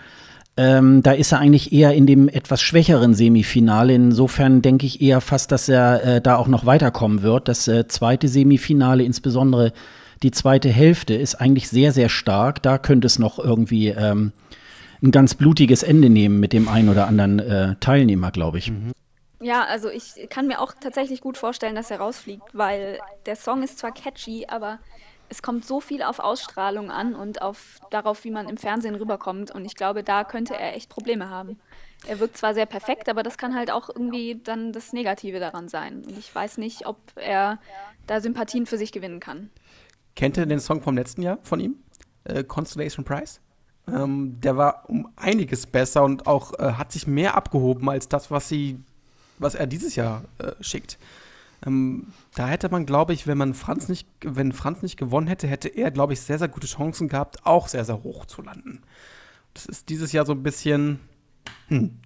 Ähm, 0.56 1.02
da 1.02 1.12
ist 1.12 1.32
er 1.32 1.38
eigentlich 1.38 1.72
eher 1.72 1.92
in 1.94 2.06
dem 2.06 2.28
etwas 2.28 2.60
schwächeren 2.62 3.14
Semifinale. 3.14 3.94
Insofern 3.94 4.62
denke 4.62 4.86
ich 4.86 5.00
eher 5.00 5.20
fast, 5.20 5.50
dass 5.52 5.68
er 5.68 6.04
äh, 6.04 6.20
da 6.20 6.36
auch 6.36 6.48
noch 6.48 6.66
weiterkommen 6.66 7.22
wird. 7.22 7.48
Das 7.48 7.66
äh, 7.68 7.86
zweite 7.88 8.28
Semifinale, 8.28 9.02
insbesondere 9.04 9.72
die 10.22 10.32
zweite 10.32 10.68
Hälfte, 10.68 11.14
ist 11.14 11.36
eigentlich 11.36 11.68
sehr, 11.68 11.92
sehr 11.92 12.08
stark. 12.08 12.62
Da 12.62 12.78
könnte 12.78 13.06
es 13.06 13.20
noch 13.20 13.38
irgendwie 13.38 13.88
ähm, 13.88 14.32
ein 15.00 15.10
ganz 15.12 15.34
blutiges 15.34 15.84
Ende 15.84 16.10
nehmen 16.10 16.40
mit 16.40 16.52
dem 16.52 16.68
einen 16.68 16.88
oder 16.88 17.06
anderen 17.06 17.38
äh, 17.38 17.74
Teilnehmer, 17.78 18.32
glaube 18.32 18.58
ich. 18.58 18.70
Mhm. 18.70 18.92
Ja, 19.40 19.64
also 19.64 19.88
ich 19.88 20.28
kann 20.30 20.46
mir 20.46 20.60
auch 20.60 20.72
tatsächlich 20.72 21.20
gut 21.20 21.38
vorstellen, 21.38 21.74
dass 21.74 21.90
er 21.90 22.00
rausfliegt, 22.00 22.46
weil 22.52 22.98
der 23.26 23.36
Song 23.36 23.62
ist 23.62 23.78
zwar 23.78 23.92
catchy, 23.92 24.46
aber 24.48 24.80
es 25.28 25.42
kommt 25.42 25.64
so 25.64 25.80
viel 25.80 26.02
auf 26.02 26.18
Ausstrahlung 26.18 26.90
an 26.90 27.14
und 27.14 27.42
auf 27.42 27.78
darauf, 27.90 28.24
wie 28.24 28.30
man 28.30 28.48
im 28.48 28.56
Fernsehen 28.56 28.94
rüberkommt. 28.94 29.50
Und 29.50 29.64
ich 29.64 29.76
glaube, 29.76 30.02
da 30.02 30.24
könnte 30.24 30.56
er 30.56 30.74
echt 30.74 30.88
Probleme 30.88 31.28
haben. 31.28 31.58
Er 32.06 32.20
wirkt 32.20 32.36
zwar 32.36 32.54
sehr 32.54 32.66
perfekt, 32.66 33.08
aber 33.08 33.22
das 33.22 33.38
kann 33.38 33.54
halt 33.54 33.70
auch 33.70 33.88
irgendwie 33.88 34.40
dann 34.42 34.72
das 34.72 34.92
Negative 34.92 35.38
daran 35.40 35.68
sein. 35.68 36.04
Und 36.04 36.18
ich 36.18 36.34
weiß 36.34 36.58
nicht, 36.58 36.86
ob 36.86 36.96
er 37.16 37.58
da 38.06 38.20
Sympathien 38.20 38.66
für 38.66 38.78
sich 38.78 38.92
gewinnen 38.92 39.20
kann. 39.20 39.50
Kennt 40.16 40.36
ihr 40.36 40.46
den 40.46 40.60
Song 40.60 40.82
vom 40.82 40.96
letzten 40.96 41.22
Jahr 41.22 41.38
von 41.42 41.60
ihm? 41.60 41.76
Äh, 42.24 42.44
Constellation 42.44 43.04
Prize? 43.04 43.40
Ähm, 43.86 44.40
der 44.40 44.56
war 44.56 44.84
um 44.88 45.10
einiges 45.16 45.66
besser 45.66 46.04
und 46.04 46.26
auch 46.26 46.58
äh, 46.58 46.72
hat 46.72 46.92
sich 46.92 47.06
mehr 47.06 47.36
abgehoben 47.36 47.88
als 47.88 48.08
das, 48.08 48.30
was 48.30 48.48
sie, 48.48 48.80
was 49.38 49.54
er 49.54 49.66
dieses 49.66 49.96
Jahr 49.96 50.24
äh, 50.38 50.52
schickt. 50.60 50.98
Ähm, 51.66 52.12
da 52.34 52.46
hätte 52.46 52.68
man, 52.68 52.86
glaube 52.86 53.12
ich, 53.12 53.26
wenn 53.26 53.38
man 53.38 53.54
Franz 53.54 53.88
nicht, 53.88 54.08
wenn 54.22 54.52
Franz 54.52 54.82
nicht 54.82 54.96
gewonnen 54.96 55.26
hätte, 55.26 55.46
hätte 55.46 55.68
er, 55.68 55.90
glaube 55.90 56.12
ich, 56.12 56.20
sehr, 56.20 56.38
sehr 56.38 56.48
gute 56.48 56.66
Chancen 56.66 57.08
gehabt, 57.08 57.44
auch 57.44 57.68
sehr, 57.68 57.84
sehr 57.84 58.02
hoch 58.02 58.26
zu 58.26 58.42
landen. 58.42 58.82
Das 59.54 59.66
ist 59.66 59.88
dieses 59.88 60.12
Jahr 60.12 60.24
so 60.24 60.32
ein 60.32 60.42
bisschen. 60.42 61.00
Hm. 61.68 61.98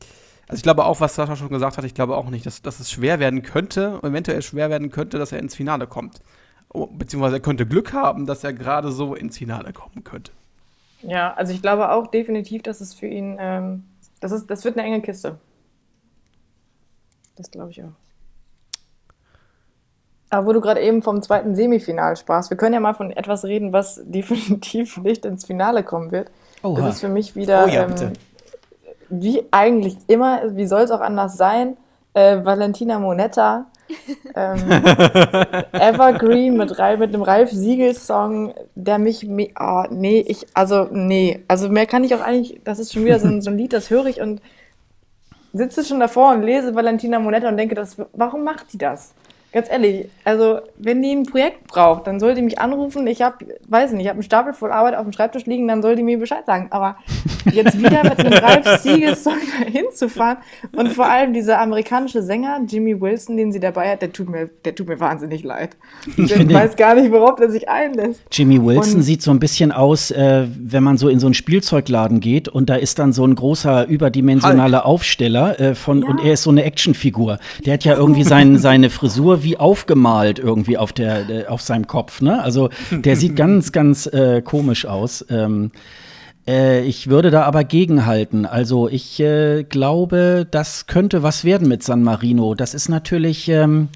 Also 0.48 0.58
ich 0.58 0.62
glaube 0.62 0.84
auch, 0.84 1.00
was 1.00 1.14
Sascha 1.14 1.36
schon 1.36 1.48
gesagt 1.48 1.78
hat, 1.78 1.84
ich 1.84 1.94
glaube 1.94 2.16
auch 2.16 2.28
nicht, 2.28 2.44
dass, 2.44 2.62
dass 2.62 2.80
es 2.80 2.90
schwer 2.90 3.20
werden 3.20 3.42
könnte, 3.42 4.00
eventuell 4.02 4.42
schwer 4.42 4.70
werden 4.70 4.90
könnte, 4.90 5.18
dass 5.18 5.32
er 5.32 5.38
ins 5.38 5.54
Finale 5.54 5.86
kommt. 5.86 6.20
Oh, 6.68 6.86
beziehungsweise 6.86 7.36
er 7.36 7.40
könnte 7.40 7.66
Glück 7.66 7.92
haben, 7.92 8.26
dass 8.26 8.44
er 8.44 8.52
gerade 8.52 8.92
so 8.92 9.14
ins 9.14 9.38
Finale 9.38 9.72
kommen 9.72 10.04
könnte. 10.04 10.32
Ja, 11.02 11.32
also 11.34 11.52
ich 11.52 11.62
glaube 11.62 11.90
auch 11.90 12.06
definitiv, 12.06 12.62
dass 12.62 12.80
es 12.80 12.94
für 12.94 13.06
ihn, 13.06 13.36
ähm, 13.38 13.84
das, 14.20 14.32
ist, 14.32 14.46
das 14.50 14.64
wird 14.64 14.76
eine 14.76 14.86
enge 14.86 15.02
Kiste. 15.02 15.38
Das 17.36 17.50
glaube 17.50 17.70
ich 17.70 17.82
auch. 17.82 17.92
Aber 20.32 20.46
wo 20.46 20.52
du 20.54 20.62
gerade 20.62 20.80
eben 20.80 21.02
vom 21.02 21.20
zweiten 21.20 21.54
Semifinal 21.54 22.16
sprachst, 22.16 22.48
wir 22.48 22.56
können 22.56 22.72
ja 22.72 22.80
mal 22.80 22.94
von 22.94 23.10
etwas 23.10 23.44
reden, 23.44 23.72
was 23.72 24.00
definitiv 24.04 24.96
nicht 24.96 25.26
ins 25.26 25.44
Finale 25.44 25.82
kommen 25.82 26.10
wird. 26.10 26.30
Oha. 26.62 26.80
Das 26.80 26.94
ist 26.94 27.00
für 27.00 27.08
mich 27.08 27.36
wieder, 27.36 27.64
oh 27.66 27.68
ja, 27.68 27.84
ähm, 27.84 28.12
wie 29.10 29.44
eigentlich 29.50 29.98
immer, 30.06 30.56
wie 30.56 30.66
soll 30.66 30.82
es 30.82 30.90
auch 30.90 31.00
anders 31.00 31.36
sein, 31.36 31.76
äh, 32.14 32.42
Valentina 32.42 32.98
Monetta, 32.98 33.66
ähm, 34.34 34.58
Evergreen 35.72 36.56
mit, 36.56 36.70
mit 36.70 36.78
einem 36.80 37.22
Ralf 37.22 37.50
Siegel-Song, 37.50 38.54
der 38.74 38.98
mich, 38.98 39.28
oh, 39.28 39.84
nee, 39.90 40.24
ich, 40.26 40.46
also, 40.54 40.88
nee, 40.90 41.44
also 41.46 41.68
mehr 41.68 41.84
kann 41.84 42.04
ich 42.04 42.14
auch 42.14 42.22
eigentlich, 42.22 42.60
das 42.64 42.78
ist 42.78 42.94
schon 42.94 43.04
wieder 43.04 43.18
so 43.18 43.28
ein, 43.28 43.42
so 43.42 43.50
ein 43.50 43.58
Lied, 43.58 43.74
das 43.74 43.90
höre 43.90 44.06
ich 44.06 44.22
und 44.22 44.40
sitze 45.52 45.84
schon 45.84 46.00
davor 46.00 46.32
und 46.32 46.42
lese 46.42 46.74
Valentina 46.74 47.18
Monetta 47.18 47.48
und 47.48 47.56
denke, 47.56 47.74
das, 47.74 47.96
warum 48.12 48.44
macht 48.44 48.72
die 48.72 48.78
das? 48.78 49.14
Ganz 49.52 49.70
ehrlich, 49.70 50.06
also 50.24 50.60
wenn 50.76 51.02
die 51.02 51.12
ein 51.12 51.24
Projekt 51.24 51.66
braucht, 51.68 52.06
dann 52.06 52.20
soll 52.20 52.34
die 52.34 52.42
mich 52.42 52.58
anrufen. 52.58 53.06
Ich 53.06 53.22
habe, 53.22 53.36
weiß 53.68 53.92
nicht, 53.92 54.02
ich 54.02 54.08
habe 54.08 54.16
einen 54.16 54.22
Stapel 54.22 54.52
voll 54.52 54.72
Arbeit 54.72 54.94
auf 54.96 55.04
dem 55.04 55.12
Schreibtisch 55.12 55.46
liegen, 55.46 55.68
dann 55.68 55.82
soll 55.82 55.96
die 55.96 56.02
mir 56.02 56.18
Bescheid 56.18 56.46
sagen. 56.46 56.68
Aber 56.70 56.96
jetzt 57.52 57.78
wieder 57.78 58.02
mit 58.04 58.18
einem 58.18 58.32
Ralf 58.32 58.80
Sieges-Song 58.80 59.38
hinzufahren 59.66 60.38
und 60.74 60.88
vor 60.88 61.06
allem 61.06 61.32
dieser 61.32 61.60
amerikanische 61.60 62.22
Sänger 62.22 62.60
Jimmy 62.66 63.00
Wilson, 63.00 63.36
den 63.36 63.52
sie 63.52 63.60
dabei 63.60 63.90
hat, 63.90 64.02
der 64.02 64.12
tut 64.12 64.28
mir, 64.28 64.48
der 64.64 64.74
tut 64.74 64.88
mir 64.88 65.00
wahnsinnig 65.00 65.42
leid. 65.42 65.76
Ich, 66.16 66.32
weiß 66.52 66.76
gar 66.76 66.94
nicht, 66.94 67.10
worauf 67.12 67.36
der 67.36 67.50
sich 67.50 67.68
einlässt. 67.68 68.22
Jimmy 68.30 68.62
Wilson 68.62 68.96
und 68.96 69.02
sieht 69.02 69.22
so 69.22 69.30
ein 69.30 69.38
bisschen 69.38 69.72
aus, 69.72 70.10
äh, 70.10 70.46
wenn 70.58 70.82
man 70.82 70.98
so 70.98 71.08
in 71.08 71.20
so 71.20 71.26
einen 71.26 71.34
Spielzeugladen 71.34 72.20
geht 72.20 72.48
und 72.48 72.70
da 72.70 72.76
ist 72.76 72.98
dann 72.98 73.12
so 73.12 73.26
ein 73.26 73.34
großer 73.34 73.86
überdimensionaler. 73.86 74.82
Aufsteller 74.84 75.58
äh, 75.60 75.74
von 75.74 76.02
ja. 76.02 76.08
und 76.08 76.24
er 76.24 76.34
ist 76.34 76.42
so 76.42 76.50
eine 76.50 76.64
Actionfigur. 76.64 77.38
Der 77.64 77.74
hat 77.74 77.84
ja 77.84 77.96
irgendwie 77.96 78.24
sein, 78.24 78.58
seine 78.58 78.90
Frisur 78.90 79.41
wie 79.44 79.56
aufgemalt 79.56 80.38
irgendwie 80.38 80.78
auf, 80.78 80.92
der, 80.92 81.46
auf 81.48 81.60
seinem 81.62 81.86
Kopf. 81.86 82.20
Ne? 82.20 82.42
Also 82.42 82.70
der 82.90 83.16
sieht 83.16 83.36
ganz, 83.36 83.72
ganz 83.72 84.06
äh, 84.06 84.42
komisch 84.42 84.86
aus. 84.86 85.24
Ähm, 85.28 85.70
äh, 86.46 86.82
ich 86.84 87.08
würde 87.08 87.30
da 87.30 87.44
aber 87.44 87.64
gegenhalten. 87.64 88.46
Also 88.46 88.88
ich 88.88 89.20
äh, 89.20 89.64
glaube, 89.64 90.46
das 90.50 90.86
könnte 90.86 91.22
was 91.22 91.44
werden 91.44 91.68
mit 91.68 91.82
San 91.82 92.02
Marino. 92.02 92.54
Das 92.54 92.74
ist 92.74 92.88
natürlich. 92.88 93.48
Ähm, 93.48 93.88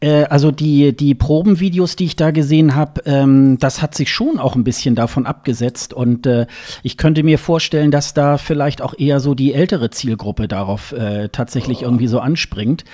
äh, 0.00 0.24
also 0.24 0.50
die, 0.50 0.96
die 0.96 1.14
Probenvideos, 1.14 1.96
die 1.96 2.04
ich 2.04 2.16
da 2.16 2.30
gesehen 2.30 2.74
habe, 2.74 3.02
ähm, 3.04 3.58
das 3.58 3.82
hat 3.82 3.94
sich 3.94 4.12
schon 4.12 4.38
auch 4.38 4.54
ein 4.54 4.64
bisschen 4.64 4.94
davon 4.94 5.26
abgesetzt. 5.26 5.92
Und 5.92 6.26
äh, 6.26 6.46
ich 6.82 6.96
könnte 6.96 7.22
mir 7.22 7.38
vorstellen, 7.38 7.90
dass 7.90 8.14
da 8.14 8.38
vielleicht 8.38 8.82
auch 8.82 8.94
eher 8.96 9.20
so 9.20 9.34
die 9.34 9.54
ältere 9.54 9.90
Zielgruppe 9.90 10.48
darauf 10.48 10.92
äh, 10.92 11.28
tatsächlich 11.28 11.80
oh. 11.80 11.84
irgendwie 11.84 12.08
so 12.08 12.20
anspringt. 12.20 12.84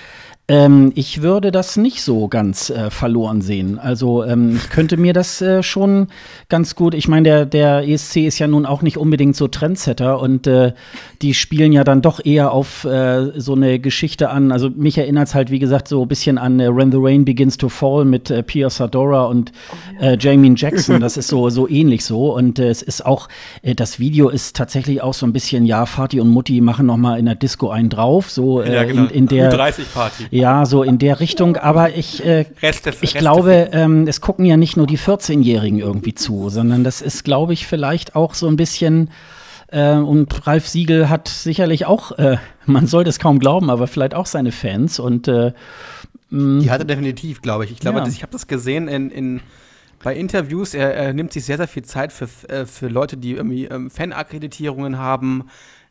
Ähm, 0.46 0.92
ich 0.94 1.22
würde 1.22 1.50
das 1.50 1.78
nicht 1.78 2.02
so 2.02 2.28
ganz 2.28 2.68
äh, 2.68 2.90
verloren 2.90 3.40
sehen. 3.40 3.78
Also 3.78 4.24
ähm, 4.24 4.56
ich 4.56 4.68
könnte 4.68 4.98
mir 4.98 5.14
das 5.14 5.40
äh, 5.40 5.62
schon 5.62 6.08
ganz 6.50 6.74
gut. 6.74 6.92
Ich 6.92 7.08
meine, 7.08 7.22
der, 7.22 7.46
der 7.46 7.88
ESC 7.88 8.18
ist 8.18 8.38
ja 8.38 8.46
nun 8.46 8.66
auch 8.66 8.82
nicht 8.82 8.98
unbedingt 8.98 9.36
so 9.36 9.48
Trendsetter 9.48 10.20
und 10.20 10.46
äh, 10.46 10.74
die 11.22 11.32
spielen 11.32 11.72
ja 11.72 11.82
dann 11.82 12.02
doch 12.02 12.22
eher 12.22 12.52
auf 12.52 12.84
äh, 12.84 13.40
so 13.40 13.54
eine 13.54 13.78
Geschichte 13.78 14.28
an. 14.28 14.52
Also 14.52 14.68
mich 14.68 14.98
erinnert 14.98 15.28
es 15.28 15.34
halt, 15.34 15.50
wie 15.50 15.58
gesagt, 15.58 15.88
so 15.88 16.02
ein 16.02 16.08
bisschen 16.08 16.36
an 16.36 16.60
äh, 16.60 16.76
When 16.76 16.92
the 16.92 16.98
Rain 17.00 17.24
Begins 17.24 17.56
to 17.56 17.70
Fall 17.70 18.04
mit 18.04 18.30
äh, 18.30 18.42
Pia 18.42 18.68
Sadora 18.68 19.24
und 19.24 19.50
äh, 19.98 20.18
Jamie 20.20 20.52
Jackson. 20.54 21.00
Das 21.00 21.16
ist 21.16 21.28
so, 21.28 21.48
so 21.48 21.66
ähnlich 21.70 22.04
so. 22.04 22.34
Und 22.34 22.58
es 22.58 22.82
ist 22.82 23.06
auch, 23.06 23.28
das 23.62 23.98
Video 23.98 24.28
ist 24.28 24.56
tatsächlich 24.56 25.00
auch 25.00 25.14
so 25.14 25.24
ein 25.24 25.32
bisschen, 25.32 25.64
ja, 25.64 25.86
Vati 25.86 26.20
und 26.20 26.28
Mutti 26.28 26.60
machen 26.60 26.84
noch 26.84 26.98
mal 26.98 27.18
in 27.18 27.24
der 27.24 27.34
Disco 27.34 27.70
einen 27.70 27.88
drauf. 27.88 28.30
So 28.30 28.62
ja, 28.62 28.84
genau. 28.84 29.04
in, 29.04 29.10
in 29.10 29.26
der 29.28 29.48
30 29.48 29.94
Party. 29.94 30.33
Ja, 30.34 30.66
so 30.66 30.82
in 30.82 30.98
der 30.98 31.20
Richtung. 31.20 31.56
Aber 31.56 31.94
ich, 31.94 32.24
äh, 32.24 32.46
Reste, 32.60 32.90
ich 32.90 33.02
Reste 33.02 33.18
glaube, 33.18 33.68
ähm, 33.70 34.08
es 34.08 34.20
gucken 34.20 34.44
ja 34.44 34.56
nicht 34.56 34.76
nur 34.76 34.88
die 34.88 34.98
14-Jährigen 34.98 35.78
irgendwie 35.78 36.12
zu, 36.12 36.48
sondern 36.48 36.82
das 36.82 37.02
ist, 37.02 37.22
glaube 37.22 37.52
ich, 37.52 37.68
vielleicht 37.68 38.16
auch 38.16 38.34
so 38.34 38.48
ein 38.48 38.56
bisschen. 38.56 39.10
Äh, 39.68 39.94
und 39.94 40.44
Ralf 40.44 40.66
Siegel 40.66 41.08
hat 41.08 41.28
sicherlich 41.28 41.86
auch, 41.86 42.18
äh, 42.18 42.38
man 42.66 42.88
sollte 42.88 43.10
es 43.10 43.20
kaum 43.20 43.38
glauben, 43.38 43.70
aber 43.70 43.86
vielleicht 43.86 44.16
auch 44.16 44.26
seine 44.26 44.50
Fans. 44.50 44.98
Und 44.98 45.28
äh, 45.28 45.52
mm. 46.30 46.58
die 46.58 46.70
hat 46.70 46.80
er 46.80 46.86
definitiv, 46.86 47.40
glaube 47.40 47.64
ich. 47.64 47.70
Ich 47.70 47.78
glaube, 47.78 48.00
ja. 48.00 48.06
ich 48.08 48.22
habe 48.22 48.32
das 48.32 48.48
gesehen 48.48 48.88
in, 48.88 49.12
in 49.12 49.40
bei 50.02 50.16
Interviews. 50.16 50.74
Er, 50.74 50.94
er, 50.94 51.12
nimmt 51.12 51.32
sich 51.32 51.44
sehr, 51.44 51.58
sehr 51.58 51.68
viel 51.68 51.84
Zeit 51.84 52.12
für, 52.12 52.28
äh, 52.48 52.66
für 52.66 52.88
Leute, 52.88 53.16
die 53.16 53.34
irgendwie 53.34 53.66
ähm, 53.66 53.88
Fan-Akkreditierungen 53.88 54.98
haben 54.98 55.44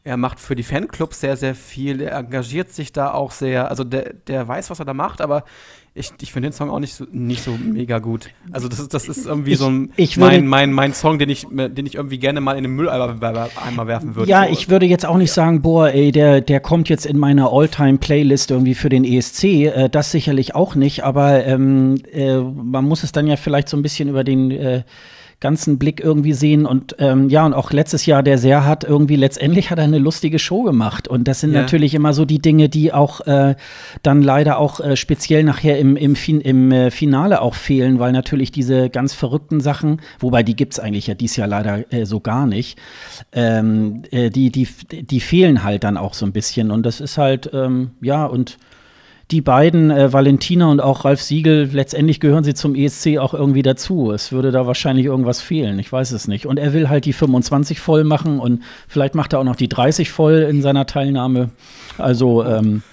er 0.06 0.18
macht 0.18 0.39
für 0.39 0.56
die 0.56 0.63
Fanclubs 0.63 1.22
sehr, 1.22 1.38
sehr 1.38 1.56
viel. 1.56 2.02
Er 2.02 2.18
engagiert 2.18 2.72
sich 2.72 2.92
da 2.92 3.13
auch 3.13 3.32
sehr. 3.32 3.70
Also 3.70 3.84
der, 3.86 4.13
der 4.28 4.48
weiß, 4.48 4.70
was 4.70 4.80
er 4.80 4.86
da 4.86 4.94
macht, 4.94 5.22
aber 5.22 5.46
ich, 5.96 6.12
ich 6.22 6.34
finde 6.34 6.50
den 6.50 6.54
Song 6.54 6.72
auch 6.72 6.80
nicht 6.80 6.94
so, 6.94 7.06
nicht 7.12 7.44
so 7.44 7.52
mega 7.52 8.00
gut. 8.00 8.32
Also 8.52 8.68
das 8.68 8.80
ist, 8.80 8.94
das 8.94 9.08
ist 9.08 9.26
irgendwie 9.28 9.52
ich, 9.52 9.60
so 9.60 9.68
ein, 9.68 9.94
ich 9.96 10.18
mein, 10.18 10.48
mein, 10.48 10.74
mein 10.74 10.94
Song, 10.94 11.20
den 11.20 11.30
ich, 11.30 11.46
den 11.50 11.86
ich 11.86 11.96
irgendwie 11.96 12.18
gerne 12.18 12.42
mal 12.42 12.58
in 12.58 12.63
den 12.63 12.76
Mülleimer 12.76 13.22
werfen 13.22 14.16
würde. 14.16 14.30
Ja, 14.30 14.46
so. 14.46 14.52
ich 14.52 14.70
würde 14.70 14.88
jetzt 14.88 15.06
auch 15.06 15.18
nicht 15.18 15.32
sagen, 15.32 15.62
boah, 15.62 15.89
ey, 15.89 16.12
der, 16.12 16.42
der 16.42 16.60
kommt 16.60 16.89
jetzt 16.89 17.06
in 17.06 17.18
meine 17.18 17.50
All-Time-Playlist 17.50 18.52
irgendwie 18.52 18.76
für 18.76 18.89
den 18.89 19.06
ESC. 19.06 19.44
Äh, 19.44 19.89
das 19.89 20.12
sicherlich 20.12 20.56
auch 20.56 20.76
nicht, 20.76 21.04
aber 21.04 21.46
ähm, 21.46 22.02
äh, 22.12 22.39
man 22.39 22.86
muss 22.86 23.04
es 23.04 23.12
dann 23.12 23.28
ja 23.28 23.38
vielleicht 23.38 23.70
so 23.70 23.78
ein 23.78 23.84
bisschen 23.84 24.10
über 24.10 24.24
den 24.24 24.52
äh, 24.52 24.84
ganzen 25.44 25.78
Blick 25.78 26.00
irgendwie 26.00 26.34
sehen. 26.34 26.66
Und 26.66 26.96
ähm, 27.00 27.30
ja, 27.30 27.46
und 27.46 27.54
auch 27.54 27.72
letztes 27.72 28.06
Jahr 28.06 28.24
der 28.24 28.38
sehr 28.38 28.66
hat 28.66 28.86
irgendwie 28.86 29.18
letztendlich 29.18 29.70
hat 29.70 29.78
er 29.78 29.84
eine 29.84 30.00
lustige 30.00 30.40
Show 30.40 30.64
gemacht. 30.64 31.08
Und 31.08 31.28
das 31.28 31.42
sind 31.42 31.54
ja. 31.54 31.62
natürlich 31.62 31.94
immer 31.94 32.14
so 32.14 32.24
die 32.24 32.40
Dinge, 32.40 32.70
die 32.70 32.94
auch 32.94 33.20
äh, 33.28 33.56
dann 34.02 34.22
leider 34.22 34.58
auch 34.58 34.80
äh, 34.80 34.96
speziell 34.96 35.44
nachher 35.44 35.78
im, 35.78 35.98
im, 35.98 36.16
fin 36.16 36.40
im 36.40 36.72
äh, 36.72 36.90
Finale 36.90 37.42
auch 37.42 37.56
fehlen, 37.56 38.00
weil 38.00 38.14
natürlich 38.14 38.52
diese 38.52 38.90
ganz 38.90 39.14
verrückten 39.14 39.60
Sachen, 39.60 40.02
wobei 40.20 40.44
die 40.44 40.56
gibt 40.56 40.74
es 40.74 40.80
eigentlich 40.80 41.08
ja 41.08 41.14
dieses 41.14 41.36
Jahr 41.36 41.50
leider 41.50 41.92
äh, 41.94 42.06
so 42.06 42.22
gar 42.22 42.48
nicht, 42.48 42.80
ähm, 43.34 44.04
äh, 44.12 44.30
die, 44.30 44.50
die, 44.50 44.68
die 44.92 45.20
fehlen 45.20 45.64
halt 45.64 45.84
dann 45.84 45.98
auch 45.98 46.14
so 46.14 46.26
ein 46.26 46.32
bisschen. 46.32 46.72
Und 46.72 46.84
das 46.86 47.02
ist 47.02 47.18
halt, 47.18 47.52
ähm, 47.54 47.92
ja, 48.02 48.26
und 48.26 48.58
die 49.32 49.42
beiden, 49.42 49.90
äh, 49.90 50.12
Valentina 50.12 50.70
und 50.70 50.80
auch 50.80 51.06
Ralf 51.06 51.22
Siegel, 51.22 51.70
letztendlich 51.72 52.20
gehören 52.20 52.44
sie 52.44 52.54
zum 52.54 52.76
ESC 52.76 53.18
auch 53.18 53.34
irgendwie 53.34 53.62
dazu. 53.62 54.12
Es 54.12 54.32
würde 54.32 54.52
da 54.52 54.68
wahrscheinlich 54.68 55.06
irgendwas 55.06 55.42
fehlen, 55.42 55.80
ich 55.80 55.92
weiß 55.92 56.12
es 56.12 56.28
nicht. 56.28 56.46
Und 56.46 56.60
er 56.60 56.74
will 56.74 56.90
halt 56.90 57.06
die 57.06 57.14
25 57.14 57.80
voll 57.80 58.04
machen 58.04 58.40
und 58.40 58.64
vielleicht 58.88 59.16
macht 59.16 59.34
er 59.34 59.40
auch 59.40 59.44
noch 59.44 59.56
die 59.56 59.70
30 59.70 60.12
voll 60.12 60.48
in 60.50 60.62
seiner 60.62 60.86
Teilnahme. 60.86 61.50
Also 61.98 62.44
ähm, 62.44 62.84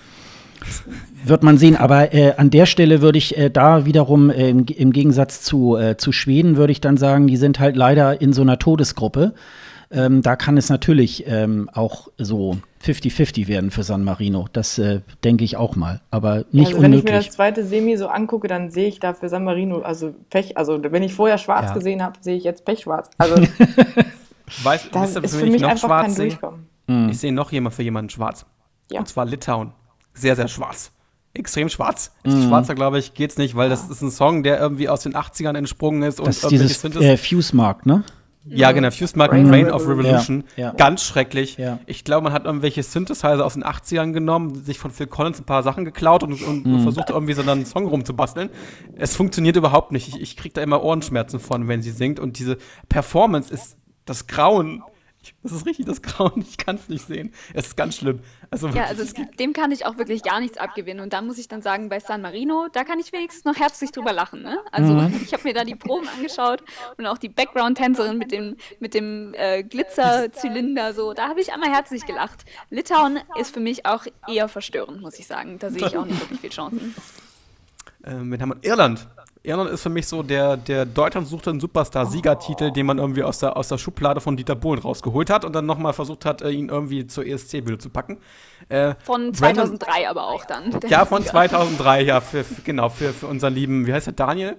wird 1.24 1.42
man 1.42 1.58
sehen. 1.58 1.76
Aber 1.76 2.14
äh, 2.14 2.34
an 2.36 2.50
der 2.50 2.66
Stelle 2.66 3.02
würde 3.02 3.18
ich 3.18 3.36
äh, 3.36 3.50
da 3.50 3.84
wiederum 3.84 4.30
äh, 4.30 4.50
im, 4.50 4.66
im, 4.66 4.92
Gegensatz 4.92 5.42
zu, 5.42 5.76
äh, 5.76 5.96
zu 5.96 6.12
Schweden, 6.12 6.56
würde 6.56 6.72
ich 6.72 6.80
dann 6.80 6.96
sagen, 6.96 7.26
die 7.26 7.36
sind 7.36 7.60
halt 7.60 7.76
leider 7.76 8.20
in 8.20 8.32
so 8.32 8.42
einer 8.42 8.58
Todesgruppe. 8.58 9.34
Ähm, 9.90 10.22
da 10.22 10.36
kann 10.36 10.56
es 10.56 10.68
natürlich 10.68 11.24
ähm, 11.26 11.68
auch 11.72 12.08
so 12.16 12.58
50-50 12.84 13.46
werden 13.46 13.70
für 13.70 13.82
San 13.82 14.04
Marino. 14.04 14.46
Das 14.52 14.78
äh, 14.78 15.00
denke 15.22 15.44
ich 15.44 15.56
auch 15.56 15.76
mal. 15.76 16.00
Aber 16.10 16.44
nicht 16.50 16.68
also, 16.68 16.82
wenn 16.82 16.86
unmöglich. 16.86 16.92
Wenn 16.92 16.98
ich 16.98 17.04
mir 17.04 17.12
das 17.12 17.30
zweite 17.30 17.64
Semi 17.64 17.96
so 17.96 18.08
angucke, 18.08 18.48
dann 18.48 18.70
sehe 18.70 18.88
ich 18.88 19.00
da 19.00 19.12
für 19.12 19.28
San 19.28 19.44
Marino, 19.44 19.80
also 19.80 20.14
Pech, 20.30 20.56
also 20.56 20.80
wenn 20.82 21.02
ich 21.02 21.12
vorher 21.12 21.38
schwarz 21.38 21.66
ja. 21.68 21.74
gesehen 21.74 22.02
habe, 22.02 22.18
sehe 22.20 22.36
ich 22.36 22.44
jetzt 22.44 22.64
Pechschwarz. 22.64 23.10
Also 23.18 23.36
weißt, 24.64 24.88
das 24.92 25.14
ist 25.14 25.36
für 25.36 25.46
mich 25.46 25.62
noch 25.62 25.70
einfach 25.70 25.88
schwarz 25.88 26.06
kein 26.06 26.14
sehe? 26.14 26.28
Durchkommen. 26.28 26.66
Hm. 26.88 27.08
Ich 27.10 27.18
sehe 27.18 27.32
noch 27.32 27.52
jemand 27.52 27.74
für 27.74 27.84
jemanden 27.84 28.10
schwarz. 28.10 28.46
Ja. 28.90 28.98
Und 28.98 29.06
zwar 29.06 29.24
Litauen. 29.24 29.72
Sehr, 30.12 30.34
sehr 30.34 30.48
schwarz. 30.48 30.90
Extrem 31.32 31.68
schwarz. 31.68 32.12
Mhm. 32.24 32.48
Schwarzer, 32.48 32.74
glaube 32.74 32.98
ich, 32.98 33.14
geht's 33.14 33.38
nicht, 33.38 33.54
weil 33.54 33.68
das 33.68 33.88
ist 33.88 34.02
ein 34.02 34.10
Song, 34.10 34.42
der 34.42 34.58
irgendwie 34.58 34.88
aus 34.88 35.04
den 35.04 35.14
80ern 35.14 35.56
entsprungen 35.56 36.02
ist. 36.02 36.18
Das 36.18 36.24
und 36.26 36.30
ist 36.30 36.50
dieses 36.50 36.84
äh, 36.96 37.16
Fuse-Mark, 37.16 37.86
ne? 37.86 38.02
Ja, 38.44 38.72
genau, 38.72 38.90
Fuse 38.90 39.18
Mark 39.18 39.32
Rain, 39.32 39.50
Rain 39.50 39.70
of 39.70 39.86
Revolution. 39.86 40.44
Ja, 40.56 40.68
ja. 40.68 40.72
Ganz 40.72 41.04
schrecklich. 41.04 41.58
Ja. 41.58 41.78
Ich 41.86 42.04
glaube, 42.04 42.24
man 42.24 42.32
hat 42.32 42.46
irgendwelche 42.46 42.82
Synthesizer 42.82 43.44
aus 43.44 43.54
den 43.54 43.64
80ern 43.64 44.12
genommen, 44.12 44.64
sich 44.64 44.78
von 44.78 44.90
Phil 44.90 45.06
Collins 45.06 45.40
ein 45.40 45.44
paar 45.44 45.62
Sachen 45.62 45.84
geklaut 45.84 46.22
und, 46.22 46.42
und 46.42 46.66
mm. 46.66 46.80
versucht 46.80 47.10
irgendwie 47.10 47.34
so 47.34 47.42
einen 47.42 47.66
Song 47.66 47.86
rumzubasteln. 47.86 48.48
Es 48.96 49.14
funktioniert 49.14 49.56
überhaupt 49.56 49.92
nicht. 49.92 50.08
Ich, 50.08 50.20
ich 50.20 50.36
kriege 50.38 50.54
da 50.54 50.62
immer 50.62 50.82
Ohrenschmerzen 50.82 51.38
von, 51.38 51.68
wenn 51.68 51.82
sie 51.82 51.90
singt. 51.90 52.18
Und 52.18 52.38
diese 52.38 52.56
Performance 52.88 53.52
ist 53.52 53.76
das 54.06 54.26
Grauen 54.26 54.82
Das 55.42 55.52
ist 55.52 55.66
richtig 55.66 55.86
das 55.86 56.02
Grauen. 56.02 56.44
Ich 56.48 56.56
kann 56.56 56.76
es 56.76 56.88
nicht 56.88 57.06
sehen. 57.06 57.32
Es 57.54 57.68
ist 57.68 57.76
ganz 57.76 57.96
schlimm. 57.96 58.20
Also 58.50 58.68
ja, 58.68 58.84
also 58.84 59.04
dem 59.38 59.52
kann 59.52 59.70
ich 59.70 59.86
auch 59.86 59.98
wirklich 59.98 60.22
gar 60.22 60.40
nichts 60.40 60.58
abgewinnen. 60.58 61.02
Und 61.02 61.12
da 61.12 61.22
muss 61.22 61.38
ich 61.38 61.48
dann 61.48 61.62
sagen, 61.62 61.88
bei 61.88 62.00
San 62.00 62.22
Marino, 62.22 62.68
da 62.72 62.84
kann 62.84 62.98
ich 62.98 63.12
wenigstens 63.12 63.44
noch 63.44 63.56
herzlich 63.56 63.92
drüber 63.92 64.12
lachen. 64.12 64.42
Ne? 64.42 64.58
Also 64.72 64.94
mhm. 64.94 65.20
ich 65.24 65.32
habe 65.32 65.44
mir 65.44 65.54
da 65.54 65.64
die 65.64 65.74
Proben 65.74 66.08
angeschaut 66.08 66.62
und 66.96 67.06
auch 67.06 67.18
die 67.18 67.28
Background-Tänzerin 67.28 68.18
mit 68.18 68.32
dem, 68.32 68.56
mit 68.80 68.94
dem 68.94 69.34
äh, 69.34 69.62
Glitzerzylinder. 69.62 70.94
So, 70.94 71.12
da 71.12 71.28
habe 71.28 71.40
ich 71.40 71.52
einmal 71.52 71.70
herzlich 71.70 72.06
gelacht. 72.06 72.44
Litauen 72.70 73.18
ist 73.38 73.52
für 73.52 73.60
mich 73.60 73.86
auch 73.86 74.06
eher 74.28 74.48
verstörend, 74.48 75.00
muss 75.00 75.18
ich 75.18 75.26
sagen. 75.26 75.58
Da 75.58 75.70
sehe 75.70 75.86
ich 75.86 75.96
auch 75.96 76.06
nicht 76.06 76.20
wirklich 76.20 76.40
viel 76.40 76.50
Chancen. 76.50 76.94
Ähm, 78.04 78.30
wir 78.30 78.38
haben 78.38 78.54
Irland. 78.62 79.06
Irland 79.42 79.70
ist 79.70 79.82
für 79.82 79.88
mich 79.88 80.06
so 80.06 80.22
der, 80.22 80.58
der 80.58 80.84
Deutschland 80.84 81.26
sucht 81.26 81.48
einen 81.48 81.60
Superstar-Siegertitel, 81.60 82.72
den 82.72 82.84
man 82.84 82.98
irgendwie 82.98 83.22
aus 83.22 83.38
der, 83.38 83.56
aus 83.56 83.68
der 83.68 83.78
Schublade 83.78 84.20
von 84.20 84.36
Dieter 84.36 84.54
Bohlen 84.54 84.80
rausgeholt 84.80 85.30
hat 85.30 85.46
und 85.46 85.54
dann 85.54 85.64
nochmal 85.64 85.94
versucht 85.94 86.26
hat, 86.26 86.42
äh, 86.42 86.50
ihn 86.50 86.68
irgendwie 86.68 87.06
zur 87.06 87.24
ESC-Bühne 87.24 87.78
zu 87.78 87.88
packen. 87.88 88.18
Äh, 88.68 88.94
von 89.02 89.32
2003 89.32 89.86
Brandon, 89.86 90.06
aber 90.10 90.28
auch 90.28 90.44
dann. 90.44 90.78
Ja, 90.88 91.06
von 91.06 91.24
2003, 91.24 92.02
ja, 92.02 92.20
für, 92.20 92.44
für, 92.44 92.60
genau, 92.60 92.90
für, 92.90 93.14
für 93.14 93.28
unseren 93.28 93.54
lieben, 93.54 93.86
wie 93.86 93.94
heißt 93.94 94.08
der, 94.08 94.12
Daniel? 94.12 94.56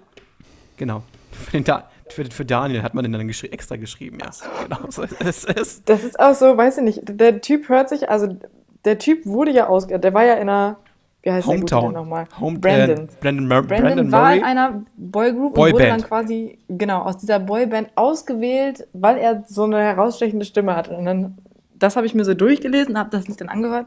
Genau, 0.77 1.03
für, 1.31 1.51
den 1.51 1.63
da, 1.63 1.91
für, 2.09 2.25
für 2.25 2.45
Daniel 2.45 2.81
hat 2.81 2.95
man 2.95 3.03
den 3.03 3.13
dann 3.13 3.27
geschri 3.27 3.47
extra 3.47 3.75
geschrieben, 3.75 4.17
ja. 4.19 4.31
Genau, 4.63 4.89
so, 4.89 5.03
es, 5.19 5.45
es. 5.45 5.83
Das 5.83 6.03
ist 6.03 6.19
auch 6.19 6.33
so, 6.33 6.57
weiß 6.57 6.79
ich 6.79 6.83
nicht, 6.83 7.01
der 7.03 7.39
Typ 7.41 7.69
hört 7.69 7.87
sich, 7.87 8.09
also 8.09 8.35
der 8.83 8.97
Typ 8.97 9.27
wurde 9.27 9.51
ja 9.51 9.67
aus, 9.67 9.85
der 9.85 10.13
war 10.15 10.23
ja 10.23 10.33
in 10.33 10.49
einer 10.49 10.77
wie 11.23 11.31
heißt 11.31 11.47
Hometown. 11.47 11.93
der 11.93 12.01
nochmal? 12.01 12.25
Home 12.39 12.57
Brandon. 12.57 13.07
Äh, 13.07 13.11
Brandon, 13.19 13.47
Mur 13.47 13.61
Brandon, 13.61 13.95
Brandon 13.95 14.11
war 14.11 14.35
in 14.35 14.43
einer 14.43 14.81
Boygroup 14.97 15.53
Boy 15.53 15.69
und 15.69 15.73
wurde 15.75 15.87
dann 15.87 16.03
quasi, 16.03 16.57
genau, 16.67 17.03
aus 17.03 17.17
dieser 17.17 17.39
Boyband 17.39 17.89
ausgewählt, 17.95 18.87
weil 18.93 19.17
er 19.17 19.43
so 19.47 19.63
eine 19.63 19.79
herausstechende 19.81 20.45
Stimme 20.45 20.75
hat. 20.75 20.89
Und 20.89 21.05
dann, 21.05 21.37
das 21.75 21.95
habe 21.95 22.07
ich 22.07 22.15
mir 22.15 22.25
so 22.25 22.33
durchgelesen, 22.33 22.97
habe 22.97 23.11
das 23.11 23.27
Lied 23.27 23.39
dann 23.39 23.49
angehört 23.49 23.85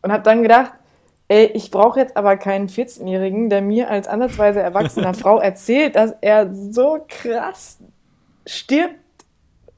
und 0.00 0.12
habe 0.12 0.22
dann 0.22 0.42
gedacht, 0.42 0.72
ey, 1.28 1.46
ich 1.54 1.70
brauche 1.70 2.00
jetzt 2.00 2.16
aber 2.16 2.36
keinen 2.36 2.68
14-Jährigen, 2.68 3.50
der 3.50 3.60
mir 3.60 3.90
als 3.90 4.08
ansatzweise 4.08 4.60
erwachsener 4.60 5.12
Frau 5.14 5.40
erzählt, 5.40 5.96
dass 5.96 6.14
er 6.22 6.52
so 6.54 7.04
krass 7.06 7.78
stirbt, 8.46 8.96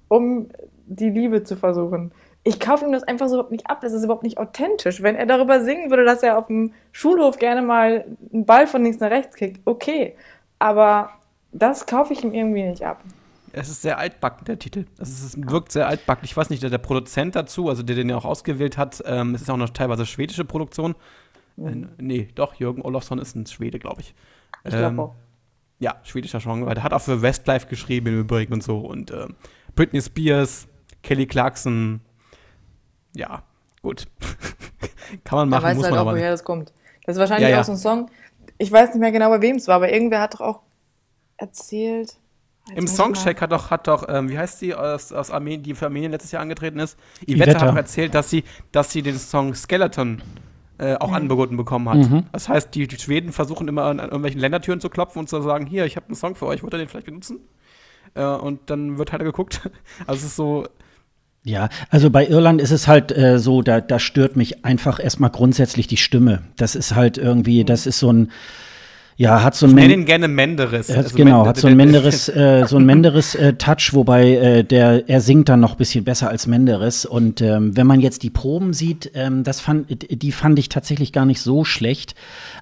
um 0.09 0.49
die 0.87 1.11
Liebe 1.11 1.43
zu 1.43 1.57
versuchen 1.57 2.13
ich 2.45 2.61
kaufe 2.61 2.85
ihm 2.85 2.93
das 2.93 3.03
einfach 3.03 3.29
so 3.29 3.37
überhaupt 3.37 3.53
nicht 3.53 3.69
ab. 3.69 3.81
Das 3.81 3.93
ist 3.93 4.05
überhaupt 4.05 4.23
nicht 4.23 4.39
authentisch. 4.39 5.03
Wenn 5.03 5.17
er 5.17 5.25
darüber 5.25 5.65
singen 5.65 5.91
würde, 5.91 6.05
dass 6.05 6.23
er 6.23 6.39
auf 6.39 6.47
dem 6.49 6.73
Schulhof 6.93 7.39
gerne 7.39 7.63
mal 7.63 8.05
einen 8.33 8.45
Ball 8.45 8.67
von 8.67 8.83
links 8.85 9.01
nach 9.01 9.11
rechts 9.11 9.35
kriegt, 9.35 9.61
okay. 9.65 10.15
Aber 10.59 11.11
das 11.53 11.87
kaufe 11.87 12.13
ich 12.13 12.23
ihm 12.23 12.35
irgendwie 12.35 12.63
nicht 12.63 12.85
ab. 12.85 13.03
Es 13.53 13.69
ist 13.69 13.83
sehr 13.83 13.99
altbacken, 13.99 14.45
der 14.45 14.59
Titel. 14.59 14.85
Es 14.99 15.23
ist, 15.23 15.51
wirkt 15.51 15.73
sehr 15.73 15.89
altbacken. 15.89 16.25
Ich 16.25 16.37
weiß 16.37 16.51
nicht, 16.51 16.63
der, 16.63 16.71
der 16.71 16.79
Produzent 16.79 17.35
dazu, 17.35 17.69
also 17.69 17.83
der 17.83 17.97
den 17.97 18.11
ja 18.11 18.17
auch 18.17 18.25
ausgewählt 18.25 18.77
hat, 18.77 19.03
ähm, 19.07 19.35
es 19.35 19.43
ist 19.43 19.51
auch 19.51 19.57
noch 19.57 19.71
teilweise 19.71 20.05
schwedische 20.05 20.45
Produktion. 20.45 20.95
Mhm. 21.57 21.67
Äh, 21.67 22.03
nee, 22.03 22.29
doch, 22.35 22.55
Jürgen 22.55 22.83
Olofsson 22.83 23.19
ist 23.19 23.37
ein 23.37 23.47
Schwede, 23.47 23.79
glaube 23.79 24.03
ich. 24.03 24.15
Ich 24.65 24.75
ähm, 24.75 25.01
auch. 25.01 25.15
Ja, 25.79 25.97
schwedischer 26.03 26.41
Genre. 26.41 26.75
Der 26.75 26.83
hat 26.83 26.93
auch 26.93 27.01
für 27.01 27.23
Westlife 27.23 27.69
geschrieben 27.69 28.09
im 28.09 28.21
Übrigen 28.21 28.53
und 28.53 28.63
so. 28.63 28.79
Und 28.79 29.11
äh, 29.13 29.29
Britney 29.75 30.03
Spears, 30.03 30.67
Kelly 31.03 31.27
Clarkson, 31.27 32.01
ja, 33.15 33.43
gut. 33.83 34.07
Kann 35.25 35.39
man 35.39 35.49
machen, 35.49 35.63
da 35.63 35.69
weiß 35.69 35.77
muss 35.77 35.85
halt 35.85 35.95
man 35.95 36.07
auch, 36.07 36.13
woher 36.13 36.31
das 36.31 36.45
kommt. 36.45 36.73
Das 37.05 37.17
ist 37.17 37.21
wahrscheinlich 37.21 37.49
ja, 37.49 37.57
ja. 37.57 37.61
auch 37.61 37.65
so 37.65 37.73
ein 37.73 37.79
Song. 37.79 38.11
Ich 38.59 38.71
weiß 38.71 38.91
nicht 38.91 39.01
mehr 39.01 39.13
genau, 39.13 39.29
bei 39.31 39.43
wem 39.43 39.57
es 39.57 39.69
war, 39.69 39.77
aber 39.77 39.93
irgendwer 39.93 40.21
hat 40.21 40.35
doch 40.35 40.41
auch 40.41 40.61
erzählt. 41.37 42.17
Im 42.75 42.87
Songcheck 42.87 43.43
hat 43.43 43.53
doch, 43.53 43.71
hat 43.71 43.87
doch 43.89 44.09
ähm, 44.09 44.31
wie 44.31 44.39
heißt 44.39 44.59
sie 44.59 44.75
aus, 44.75 45.13
aus 45.13 45.31
Armenien, 45.31 45.63
die 45.63 45.75
für 45.75 45.87
Armenien 45.87 46.13
letztes 46.13 46.33
Jahr 46.33 46.41
angetreten 46.41 46.79
ist? 46.79 46.99
Ivette, 47.27 47.61
hat 47.61 47.69
doch 47.69 47.77
erzählt, 47.77 48.15
dass 48.15 48.31
sie, 48.31 48.43
dass 48.73 48.91
sie 48.91 49.03
den 49.03 49.19
Song 49.19 49.55
Skeleton 49.55 50.23
äh, 50.79 50.95
auch 50.95 51.09
mhm. 51.09 51.15
angeboten 51.15 51.57
bekommen 51.59 51.89
hat. 51.89 51.97
Mhm. 51.99 52.25
Das 52.33 52.49
heißt, 52.49 52.75
die, 52.75 52.89
die, 52.89 52.99
Schweden 52.99 53.33
versuchen 53.33 53.69
immer 53.69 53.85
an, 53.85 54.01
an, 54.01 54.07
irgendwelchen 54.07 54.41
Ländertüren 54.41 54.81
zu 54.81 54.89
klopfen 54.89 55.21
und 55.21 55.29
zu 55.29 55.43
sagen, 55.43 55.67
hier, 55.67 55.85
ich 55.85 55.97
habe 55.97 56.07
einen 56.07 56.17
Song 56.17 56.37
für 56.37 56.47
euch, 56.47 56.63
wollt 56.63 56.73
ihr 56.73 56.79
den 56.79 56.89
vielleicht 56.89 57.07
benutzen? 57.07 57.41
Äh, 58.15 58.25
und 58.25 58.71
dann 58.71 58.97
wird 58.97 59.13
halt 59.13 59.23
geguckt. 59.23 59.71
Also 60.07 60.21
es 60.21 60.25
ist 60.25 60.37
so, 60.37 60.67
ja, 61.45 61.69
also 61.91 62.09
bei 62.09 62.27
Irland 62.27 62.61
ist 62.61 62.71
es 62.71 62.89
halt 62.89 63.17
äh, 63.17 63.39
so, 63.39 63.61
da, 63.61 63.83
da 63.83 63.99
stört 63.99 64.35
mich 64.35 64.65
einfach 64.65 64.99
erstmal 64.99 65.29
grundsätzlich 65.29 65.87
die 65.87 65.99
Stimme. 65.99 66.41
Das 66.57 66.75
ist 66.75 66.95
halt 66.95 67.19
irgendwie, 67.19 67.65
das 67.65 67.87
ist 67.87 67.99
so 67.99 68.11
ein, 68.11 68.33
ja, 69.17 69.45
hat 69.45 69.55
so 69.55 69.67
ein. 69.67 69.71
Ich 69.71 69.77
nenne 69.77 69.95
ihn 69.95 70.05
gerne 70.07 70.27
Menderes. 70.27 70.91
Äh, 70.91 70.97
also 70.97 71.17
genau, 71.17 71.47
hat 71.47 71.57
so 71.57 71.69
ein 71.69 71.77
Menderes, 71.77 72.29
äh, 72.35 72.65
so 72.67 72.77
ein 72.77 72.85
Menderes 72.85 73.35
äh, 73.35 73.55
Touch, 73.55 73.91
wobei 73.93 74.33
äh, 74.33 74.65
der 74.65 75.09
er 75.09 75.21
singt 75.21 75.49
dann 75.49 75.61
noch 75.61 75.73
ein 75.73 75.77
bisschen 75.77 76.05
besser 76.05 76.29
als 76.29 76.47
Menderes. 76.47 77.07
Und 77.07 77.41
ähm, 77.41 77.77
wenn 77.77 77.87
man 77.87 78.01
jetzt 78.01 78.25
die 78.25 78.31
Proben 78.31 78.73
sieht, 78.73 79.13
ähm, 79.15 79.45
das 79.45 79.61
fand, 79.61 79.87
die 80.11 80.33
fand 80.33 80.59
ich 80.59 80.69
tatsächlich 80.69 81.13
gar 81.13 81.27
nicht 81.27 81.41
so 81.41 81.65
schlecht. 81.65 82.15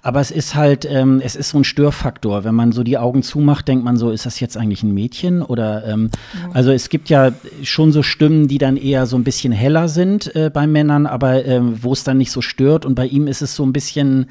Aber 0.03 0.21
es 0.21 0.31
ist 0.31 0.55
halt, 0.55 0.87
ähm, 0.91 1.23
es 1.25 1.37
ist 1.37 1.51
so 1.51 1.59
ein 1.59 1.65
Störfaktor. 1.65 2.45
Wenn 2.45 2.55
man 2.55 2.73
so 2.73 2.83
die 2.83 2.99
Augen 2.99 3.23
zumacht, 3.23 3.67
denkt 3.69 3.85
man 3.85 3.97
so, 3.97 4.11
ist 4.11 4.27
das 4.27 4.38
jetzt 4.41 4.59
eigentlich 4.59 4.83
ein 4.83 4.93
Mädchen? 4.93 5.41
Oder 5.41 5.87
ähm, 5.87 6.11
ja. 6.35 6.51
also 6.53 6.71
es 6.71 6.91
gibt 6.91 7.09
ja 7.09 7.33
schon 7.62 7.93
so 7.93 8.03
Stimmen, 8.03 8.47
die 8.47 8.59
dann 8.59 8.77
eher 8.77 9.07
so 9.07 9.17
ein 9.17 9.25
bisschen 9.25 9.53
heller 9.53 9.88
sind 9.88 10.35
äh, 10.37 10.51
bei 10.53 10.67
Männern, 10.67 11.07
aber 11.07 11.47
äh, 11.47 11.61
wo 11.83 11.95
es 11.95 12.05
dann 12.05 12.19
nicht 12.19 12.31
so 12.31 12.43
stört. 12.43 12.85
Und 12.85 12.95
bei 12.95 13.07
ihm 13.07 13.27
ist 13.27 13.41
es 13.41 13.57
so 13.57 13.65
ein 13.65 13.73
bisschen 13.73 14.27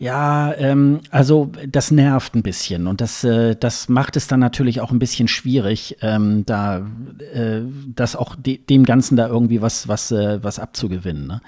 ja, 0.00 0.54
ähm, 0.56 1.00
also 1.10 1.52
das 1.68 1.90
nervt 1.90 2.34
ein 2.34 2.42
bisschen 2.42 2.86
und 2.86 3.02
das, 3.02 3.22
äh, 3.22 3.54
das 3.54 3.90
macht 3.90 4.16
es 4.16 4.26
dann 4.26 4.40
natürlich 4.40 4.80
auch 4.80 4.92
ein 4.92 4.98
bisschen 4.98 5.28
schwierig, 5.28 5.98
ähm, 6.00 6.44
da 6.46 6.78
äh, 7.34 7.60
das 7.94 8.16
auch 8.16 8.34
de 8.34 8.56
dem 8.56 8.86
Ganzen 8.86 9.16
da 9.16 9.28
irgendwie 9.28 9.60
was, 9.60 9.88
was, 9.88 10.10
äh, 10.10 10.42
was 10.42 10.58
abzugewinnen. 10.58 11.26
Ne? 11.26 11.42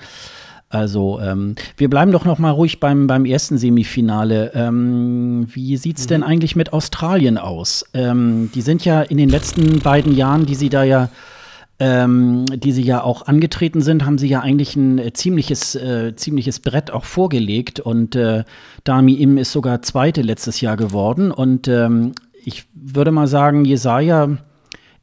Also 0.68 1.18
ähm, 1.20 1.54
wir 1.78 1.88
bleiben 1.88 2.12
doch 2.12 2.26
noch 2.26 2.38
mal 2.38 2.50
ruhig 2.50 2.78
beim, 2.78 3.06
beim 3.06 3.24
ersten 3.24 3.56
Semifinale. 3.56 4.52
Ähm, 4.54 5.48
wie 5.50 5.78
sieht's 5.78 6.04
mhm. 6.04 6.08
denn 6.08 6.22
eigentlich 6.22 6.54
mit 6.54 6.74
Australien 6.74 7.38
aus? 7.38 7.86
Ähm, 7.94 8.50
die 8.54 8.60
sind 8.60 8.84
ja 8.84 9.00
in 9.00 9.16
den 9.16 9.30
letzten 9.30 9.78
beiden 9.78 10.14
Jahren, 10.14 10.44
die 10.44 10.56
sie 10.56 10.68
da 10.68 10.84
ja 10.84 11.08
ähm, 11.82 12.46
die 12.46 12.70
sie 12.70 12.84
ja 12.84 13.02
auch 13.02 13.26
angetreten 13.26 13.80
sind, 13.80 14.06
haben 14.06 14.16
sie 14.16 14.28
ja 14.28 14.38
eigentlich 14.38 14.76
ein 14.76 14.98
äh, 14.98 15.12
ziemliches, 15.12 15.74
äh, 15.74 16.14
ziemliches 16.14 16.60
Brett 16.60 16.92
auch 16.92 17.04
vorgelegt. 17.04 17.80
Und 17.80 18.14
äh, 18.14 18.44
Dami 18.84 19.14
Im 19.14 19.36
ist 19.36 19.50
sogar 19.50 19.82
Zweite 19.82 20.22
letztes 20.22 20.60
Jahr 20.60 20.76
geworden. 20.76 21.32
Und 21.32 21.66
ähm, 21.66 22.12
ich 22.44 22.68
würde 22.72 23.10
mal 23.10 23.26
sagen, 23.26 23.64
Jesaja 23.64 24.38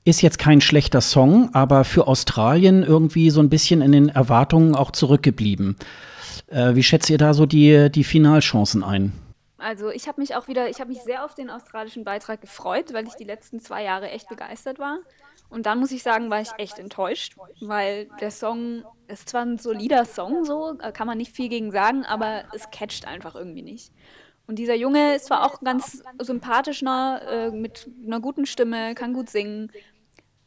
ist 0.06 0.22
jetzt 0.22 0.40
kein 0.40 0.62
schlechter 0.62 1.02
Song, 1.02 1.50
aber 1.52 1.84
für 1.84 2.08
Australien 2.08 2.84
irgendwie 2.84 3.30
so 3.30 3.42
ein 3.42 3.50
bisschen 3.50 3.82
in 3.82 3.92
den 3.92 4.08
Erwartungen 4.08 4.74
auch 4.74 4.92
zurückgeblieben. 4.92 5.76
Äh, 6.48 6.76
wie 6.76 6.84
schätzt 6.84 7.10
ihr 7.10 7.18
da 7.18 7.34
so 7.34 7.46
die, 7.46 7.92
die 7.92 8.06
Finalchancen 8.06 8.86
ein? 8.86 9.12
Also 9.58 9.90
ich 9.90 10.08
habe 10.08 10.22
mich 10.22 10.34
auch 10.34 10.48
wieder, 10.48 10.70
ich 10.70 10.80
habe 10.80 10.92
mich 10.92 11.02
sehr 11.02 11.26
auf 11.26 11.36
den 11.36 11.50
australischen 11.50 12.06
Beitrag 12.06 12.40
gefreut, 12.40 12.94
weil 12.94 13.06
ich 13.06 13.16
die 13.16 13.26
letzten 13.26 13.60
zwei 13.60 13.84
Jahre 13.84 14.10
echt 14.10 14.30
begeistert 14.30 14.80
war. 14.80 15.00
Und 15.50 15.66
dann 15.66 15.80
muss 15.80 15.92
ich 15.92 16.04
sagen, 16.04 16.30
war 16.30 16.42
ich 16.42 16.52
echt 16.58 16.78
enttäuscht, 16.78 17.36
weil 17.60 18.10
der 18.22 18.32
Song 18.32 18.84
ist 19.08 19.30
zwar 19.30 19.42
ein 19.42 19.58
solider 19.58 20.06
Song, 20.06 20.46
so 20.46 20.78
kann 20.94 21.08
man 21.08 21.18
nicht 21.18 21.36
viel 21.36 21.50
gegen 21.50 21.72
sagen, 21.72 22.06
aber 22.06 22.44
es 22.54 22.70
catcht 22.70 23.08
einfach 23.08 23.36
irgendwie 23.36 23.64
nicht. 23.64 23.92
Und 24.46 24.58
dieser 24.58 24.76
Junge 24.76 25.16
ist 25.16 25.26
zwar 25.26 25.46
auch 25.46 25.60
ganz 25.62 26.04
sympathisch, 26.20 26.82
äh, 26.84 27.50
mit 27.52 27.90
einer 28.06 28.20
guten 28.20 28.46
Stimme, 28.46 28.96
kann 28.96 29.14
gut 29.14 29.30
singen, 29.30 29.72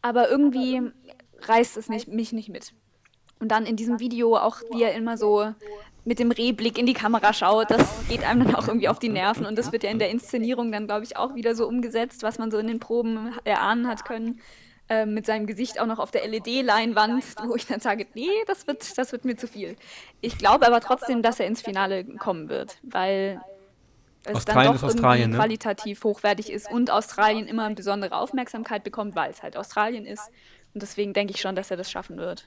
aber 0.03 0.29
irgendwie 0.29 0.83
reißt 1.43 1.77
es 1.77 1.89
nicht, 1.89 2.09
mich 2.09 2.33
nicht 2.33 2.49
mit. 2.49 2.75
Und 3.39 3.49
dann 3.49 3.67
in 3.67 3.77
diesem 3.77 3.99
Video 3.99 4.37
auch, 4.37 4.61
wie 4.73 4.83
er 4.83 4.95
immer 4.95 5.17
so 5.17 5.53
mit 6.05 6.19
dem 6.19 6.31
Rehblick 6.31 6.79
in 6.79 6.87
die 6.87 6.95
Kamera 6.95 7.33
schaut, 7.33 7.71
das 7.71 8.07
geht 8.09 8.25
einem 8.25 8.45
dann 8.45 8.55
auch 8.57 8.67
irgendwie 8.67 8.89
auf 8.89 8.99
die 8.99 9.09
Nerven. 9.09 9.47
Und 9.47 9.57
das 9.57 9.73
wird 9.73 9.85
ja 9.85 9.91
in 9.91 9.99
der 9.99 10.11
Inszenierung 10.11 10.73
dann, 10.73 10.87
glaube 10.87 11.05
ich, 11.05 11.17
auch 11.17 11.35
wieder 11.35 11.55
so 11.55 11.67
umgesetzt, 11.67 12.23
was 12.23 12.39
man 12.39 12.51
so 12.51 12.59
in 12.59 12.67
den 12.67 12.81
Proben 12.81 13.33
erahnen 13.45 13.87
hat 13.87 14.05
können. 14.05 14.41
Äh, 14.93 15.07
mit 15.07 15.25
seinem 15.25 15.47
Gesicht 15.47 15.81
auch 15.81 15.87
noch 15.87 15.99
auf 15.99 16.11
der 16.11 16.27
LED-Leinwand, 16.29 17.25
wo 17.47 17.55
ich 17.55 17.67
dann 17.67 17.81
sage, 17.81 18.07
nee, 18.15 18.29
das 18.47 18.67
wird, 18.67 18.99
das 18.99 19.13
wird 19.13 19.25
mir 19.25 19.37
zu 19.37 19.49
viel. 19.49 19.77
Ich 20.21 20.37
glaube 20.37 20.67
aber 20.67 20.81
trotzdem, 20.81 21.23
dass 21.23 21.41
er 21.41 21.47
ins 21.47 21.63
Finale 21.63 22.05
kommen 22.05 22.51
wird, 22.51 22.77
weil 22.83 23.41
es 24.25 24.37
Australien 24.37 24.73
dann 24.73 24.81
doch 24.81 24.89
irgendwie 24.95 25.27
ne? 25.29 25.37
qualitativ 25.37 26.05
hochwertig 26.05 26.53
ist 26.53 26.71
und 26.71 26.91
Australien 26.91 27.47
immer 27.47 27.65
eine 27.65 27.75
besondere 27.75 28.17
Aufmerksamkeit 28.17 28.85
bekommt, 28.85 29.17
weil 29.17 29.31
es 29.31 29.43
halt 29.43 29.57
Australien 29.57 30.05
ist. 30.05 30.31
Und 30.75 30.83
deswegen 30.83 31.15
denke 31.15 31.33
ich 31.33 31.41
schon, 31.41 31.57
dass 31.57 31.71
er 31.71 31.79
das 31.79 31.91
schaffen 31.91 32.19
wird. 32.19 32.47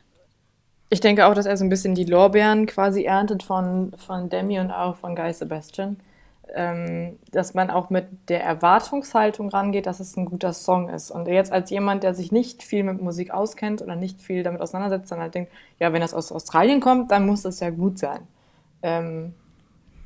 Ich 0.91 0.99
denke 0.99 1.25
auch, 1.25 1.33
dass 1.33 1.47
er 1.47 1.57
so 1.57 1.65
ein 1.65 1.69
bisschen 1.69 1.95
die 1.95 2.05
Lorbeeren 2.05 2.67
quasi 2.67 3.05
erntet 3.05 3.41
von, 3.41 3.91
von 3.97 4.29
Demi 4.29 4.59
und 4.59 4.69
auch 4.69 4.97
von 4.97 5.15
Guy 5.15 5.33
Sebastian 5.33 5.97
ähm, 6.53 7.17
dass 7.31 7.53
man 7.53 7.69
auch 7.69 7.89
mit 7.89 8.05
der 8.29 8.43
Erwartungshaltung 8.43 9.49
rangeht, 9.49 9.85
dass 9.85 9.99
es 9.99 10.15
ein 10.15 10.25
guter 10.25 10.53
Song 10.53 10.89
ist. 10.89 11.11
Und 11.11 11.27
jetzt 11.27 11.51
als 11.51 11.69
jemand, 11.69 12.03
der 12.03 12.13
sich 12.13 12.31
nicht 12.31 12.63
viel 12.63 12.83
mit 12.83 13.01
Musik 13.01 13.31
auskennt 13.31 13.81
oder 13.81 13.95
nicht 13.95 14.21
viel 14.21 14.43
damit 14.43 14.61
auseinandersetzt, 14.61 15.11
dann 15.11 15.19
halt 15.19 15.35
denkt, 15.35 15.51
ja, 15.79 15.91
wenn 15.93 16.01
das 16.01 16.13
aus 16.13 16.31
Australien 16.31 16.79
kommt, 16.79 17.11
dann 17.11 17.25
muss 17.25 17.41
das 17.41 17.59
ja 17.59 17.69
gut 17.69 17.97
sein. 17.99 18.19
Ähm, 18.83 19.33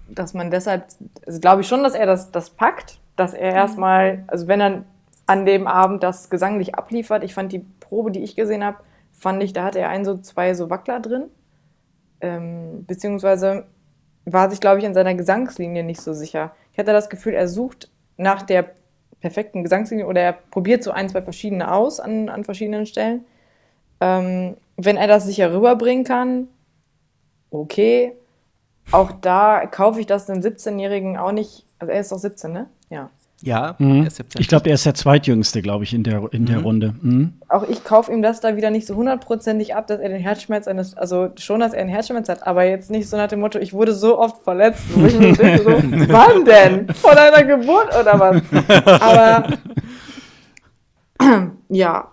dass 0.08 0.34
man 0.34 0.50
deshalb, 0.50 0.86
also 1.26 1.40
glaube 1.40 1.62
ich 1.62 1.68
schon, 1.68 1.84
dass 1.84 1.94
er 1.94 2.06
das, 2.06 2.32
das 2.32 2.50
packt, 2.50 3.00
dass 3.16 3.34
er 3.34 3.54
erstmal, 3.54 4.24
also 4.28 4.48
wenn 4.48 4.62
er 4.62 4.84
an 5.28 5.46
dem 5.46 5.68
Abend 5.68 6.02
das 6.02 6.30
gesanglich 6.30 6.76
abliefert, 6.76 7.24
ich 7.24 7.34
fand 7.34 7.52
die 7.52 7.66
Probe, 7.80 8.12
die 8.12 8.24
ich 8.24 8.36
gesehen 8.36 8.64
habe, 8.64 8.78
fand 9.12 9.44
ich, 9.44 9.54
da 9.54 9.64
hatte 9.64 9.80
er 9.80 9.90
ein, 9.90 10.06
so 10.06 10.18
zwei 10.18 10.54
so 10.54 10.70
Wackler 10.70 11.00
drin. 11.00 11.26
Ähm, 12.22 12.86
beziehungsweise 12.86 13.66
war 14.34 14.50
sich, 14.50 14.60
glaube 14.60 14.80
ich, 14.80 14.86
in 14.86 14.94
seiner 14.94 15.16
Gesangslinie 15.16 15.84
nicht 15.84 16.02
so 16.02 16.14
sicher. 16.14 16.52
Ich 16.74 16.80
hatte 16.80 16.92
das 16.92 17.10
Gefühl, 17.10 17.34
er 17.34 17.48
sucht 17.48 17.90
nach 18.18 18.42
der 18.42 18.72
perfekten 19.22 19.64
Gesangslinie 19.64 20.08
oder 20.08 20.22
er 20.22 20.34
probiert 20.34 20.84
so 20.84 20.92
ein, 20.92 21.10
zwei 21.10 21.22
verschiedene 21.22 21.72
aus 21.72 22.00
an, 22.00 22.30
an 22.30 22.44
verschiedenen 22.44 22.86
Stellen. 22.86 23.26
Ähm, 24.02 24.56
wenn 24.78 24.98
er 24.98 25.08
das 25.08 25.26
sicher 25.26 25.54
rüberbringen 25.54 26.04
kann, 26.04 26.48
okay. 27.52 28.14
Auch 28.92 29.12
da 29.12 29.66
kaufe 29.68 30.00
ich 30.00 30.08
das 30.08 30.30
einem 30.30 30.42
17-Jährigen 30.42 31.18
auch 31.18 31.32
nicht. 31.32 31.66
Also 31.78 31.92
er 31.92 32.00
ist 32.00 32.12
doch 32.12 32.18
17, 32.18 32.52
ne? 32.52 32.70
Ja. 32.90 33.12
Ja, 33.42 33.76
mhm. 33.80 34.08
ich 34.38 34.48
glaube, 34.50 34.70
er 34.70 34.76
ist 34.76 34.86
der 34.86 34.96
zweitjüngste, 34.96 35.62
glaube 35.62 35.86
ich, 35.86 35.94
in 35.94 36.04
der, 36.04 36.28
in 36.32 36.46
der 36.46 36.60
mhm. 36.60 36.64
Runde. 36.64 36.96
Mhm. 37.02 37.34
Auch 37.48 37.64
ich 37.64 37.84
kaufe 37.86 38.12
ihm 38.12 38.22
das 38.22 38.42
da 38.42 38.58
wieder 38.58 38.70
nicht 38.70 38.86
so 38.86 38.96
hundertprozentig 38.96 39.76
ab, 39.76 39.88
dass 39.88 40.00
er 40.00 40.10
den 40.10 40.20
Herzschmerz 40.20 40.68
eines, 40.68 40.98
also 40.98 41.30
schon, 41.38 41.62
dass 41.62 41.74
er 41.74 41.82
einen 41.82 41.90
Herzschmerz 41.90 42.28
hat, 42.28 42.46
aber 42.46 42.64
jetzt 42.66 42.92
nicht 42.92 43.08
so 43.10 43.16
nach 43.16 43.28
dem 43.28 43.40
Motto, 43.40 43.58
ich 43.58 43.72
wurde 43.72 43.94
so 43.94 44.20
oft 44.20 44.44
verletzt. 44.44 44.84
Wo 44.94 45.06
ich 45.06 45.18
mir 45.18 45.34
denke, 45.34 45.64
so, 45.64 45.70
wann 46.14 46.44
denn? 46.44 46.94
Vor 46.94 47.16
deiner 47.16 47.44
Geburt 47.44 47.88
oder 47.98 48.20
was? 48.20 49.02
Aber 49.02 49.58
ja. 51.70 52.12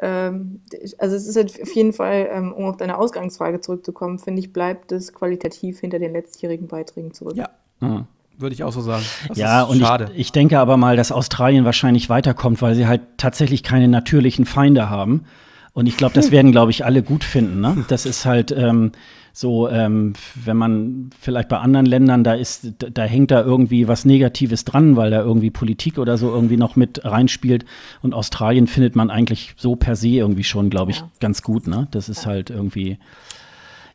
Ähm, 0.00 0.60
also 0.98 1.16
es 1.16 1.26
ist 1.26 1.36
halt 1.36 1.62
auf 1.62 1.72
jeden 1.72 1.92
Fall, 1.92 2.28
ähm, 2.30 2.52
um 2.52 2.64
auf 2.64 2.76
deine 2.76 2.98
Ausgangsfrage 2.98 3.60
zurückzukommen, 3.60 4.18
finde 4.18 4.40
ich, 4.40 4.52
bleibt 4.52 4.92
es 4.92 5.14
qualitativ 5.14 5.80
hinter 5.80 5.98
den 5.98 6.12
letztjährigen 6.12 6.66
Beiträgen 6.66 7.14
zurück. 7.14 7.36
Ja. 7.36 7.48
Mhm. 7.80 8.06
Würde 8.38 8.54
ich 8.54 8.64
auch 8.64 8.72
so 8.72 8.80
sagen. 8.80 9.04
Das 9.28 9.38
ja, 9.38 9.62
und 9.62 9.80
ich, 9.80 10.18
ich, 10.18 10.32
denke 10.32 10.58
aber 10.58 10.76
mal, 10.76 10.96
dass 10.96 11.12
Australien 11.12 11.64
wahrscheinlich 11.64 12.08
weiterkommt, 12.08 12.62
weil 12.62 12.74
sie 12.74 12.86
halt 12.86 13.02
tatsächlich 13.16 13.62
keine 13.62 13.88
natürlichen 13.88 14.44
Feinde 14.44 14.90
haben. 14.90 15.24
Und 15.72 15.86
ich 15.86 15.96
glaube, 15.96 16.14
das 16.14 16.30
werden, 16.30 16.52
glaube 16.52 16.70
ich, 16.70 16.84
alle 16.84 17.02
gut 17.02 17.24
finden. 17.24 17.60
Ne? 17.60 17.84
Das 17.88 18.06
ist 18.06 18.24
halt 18.24 18.52
ähm, 18.52 18.92
so, 19.32 19.68
ähm, 19.68 20.12
wenn 20.36 20.56
man 20.56 21.10
vielleicht 21.20 21.48
bei 21.48 21.58
anderen 21.58 21.86
Ländern, 21.86 22.22
da 22.22 22.34
ist, 22.34 22.74
da, 22.78 22.88
da 22.88 23.02
hängt 23.02 23.32
da 23.32 23.42
irgendwie 23.42 23.88
was 23.88 24.04
Negatives 24.04 24.64
dran, 24.64 24.94
weil 24.94 25.10
da 25.10 25.20
irgendwie 25.20 25.50
Politik 25.50 25.98
oder 25.98 26.16
so 26.16 26.30
irgendwie 26.30 26.56
noch 26.56 26.76
mit 26.76 27.04
reinspielt. 27.04 27.64
Und 28.02 28.14
Australien 28.14 28.68
findet 28.68 28.94
man 28.94 29.10
eigentlich 29.10 29.54
so 29.56 29.74
per 29.74 29.96
se 29.96 30.08
irgendwie 30.08 30.44
schon, 30.44 30.70
glaube 30.70 30.92
ich, 30.92 30.98
ja. 30.98 31.10
ganz 31.18 31.42
gut. 31.42 31.66
Ne? 31.66 31.88
Das 31.90 32.08
ist 32.08 32.24
halt 32.24 32.50
irgendwie 32.50 32.98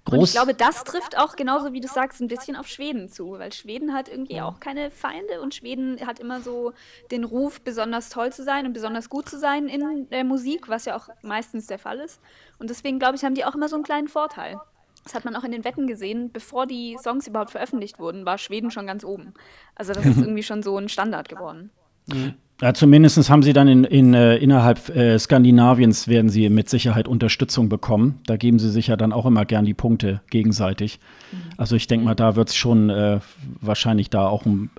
Groß. 0.06 0.18
Und 0.18 0.24
ich 0.24 0.32
glaube, 0.32 0.54
das 0.54 0.84
trifft 0.84 1.18
auch 1.18 1.36
genauso, 1.36 1.74
wie 1.74 1.82
du 1.82 1.88
sagst, 1.88 2.22
ein 2.22 2.28
bisschen 2.28 2.56
auf 2.56 2.68
Schweden 2.68 3.10
zu, 3.10 3.32
weil 3.34 3.52
Schweden 3.54 3.94
hat 3.94 4.10
irgendwie 4.10 4.42
auch 4.42 4.60
keine 4.60 4.92
Feinde 4.92 5.42
und 5.42 5.54
Schweden 5.54 6.00
hat 6.06 6.20
immer 6.20 6.42
so 6.42 6.74
den 7.12 7.24
Ruf, 7.24 7.62
besonders 7.62 8.10
toll 8.10 8.32
zu 8.32 8.44
sein 8.44 8.66
und 8.66 8.74
besonders 8.74 9.10
gut 9.10 9.30
zu 9.30 9.38
sein 9.38 9.68
in 9.68 10.10
der 10.10 10.24
Musik, 10.24 10.68
was 10.68 10.86
ja 10.86 10.96
auch 10.96 11.10
meistens 11.22 11.68
der 11.68 11.80
Fall 11.80 12.00
ist. 12.00 12.20
Und 12.58 12.70
deswegen, 12.70 12.98
glaube 12.98 13.16
ich, 13.18 13.24
haben 13.24 13.36
die 13.36 13.46
auch 13.46 13.56
immer 13.56 13.68
so 13.68 13.76
einen 13.76 13.84
kleinen 13.84 14.08
Vorteil. 14.08 14.60
Das 15.04 15.14
hat 15.14 15.26
man 15.26 15.36
auch 15.36 15.44
in 15.44 15.52
den 15.52 15.64
Wetten 15.64 15.88
gesehen. 15.88 16.32
Bevor 16.32 16.66
die 16.66 16.98
Songs 17.02 17.28
überhaupt 17.28 17.52
veröffentlicht 17.52 18.00
wurden, 18.00 18.26
war 18.26 18.38
Schweden 18.38 18.72
schon 18.72 18.88
ganz 18.88 19.04
oben. 19.04 19.34
Also 19.76 19.94
das 19.94 20.06
ist 20.06 20.18
irgendwie 20.22 20.44
schon 20.44 20.64
so 20.64 20.78
ein 20.78 20.90
Standard 20.90 21.30
geworden. 21.30 21.72
Mhm. 22.08 22.36
Ja, 22.62 22.74
zumindest 22.74 23.30
haben 23.30 23.42
sie 23.42 23.54
dann 23.54 23.70
in, 23.70 23.84
in, 23.86 24.14
äh, 24.14 24.36
innerhalb 24.36 24.90
äh, 24.90 25.18
Skandinaviens 25.18 26.10
werden 26.10 26.30
sie 26.30 26.50
mit 26.50 26.70
Sicherheit 26.70 27.08
Unterstützung 27.08 27.70
bekommen. 27.70 28.20
Da 28.26 28.36
geben 28.36 28.60
sie 28.60 28.70
sich 28.70 28.88
ja 28.88 28.98
dann 28.98 29.14
auch 29.14 29.26
immer 29.26 29.46
gern 29.46 29.64
die 29.64 29.74
Punkte 29.74 30.22
gegenseitig. 30.30 31.00
Mhm. 31.32 31.38
Also 31.58 31.78
ich 31.78 31.88
denke 31.88 32.06
mal, 32.06 32.16
da 32.16 32.36
wird 32.36 32.50
es 32.50 32.56
schon 32.56 32.90
äh, 32.90 33.20
wahrscheinlich 33.62 34.10
da 34.10 34.28
auch 34.28 34.46
ein 34.46 34.70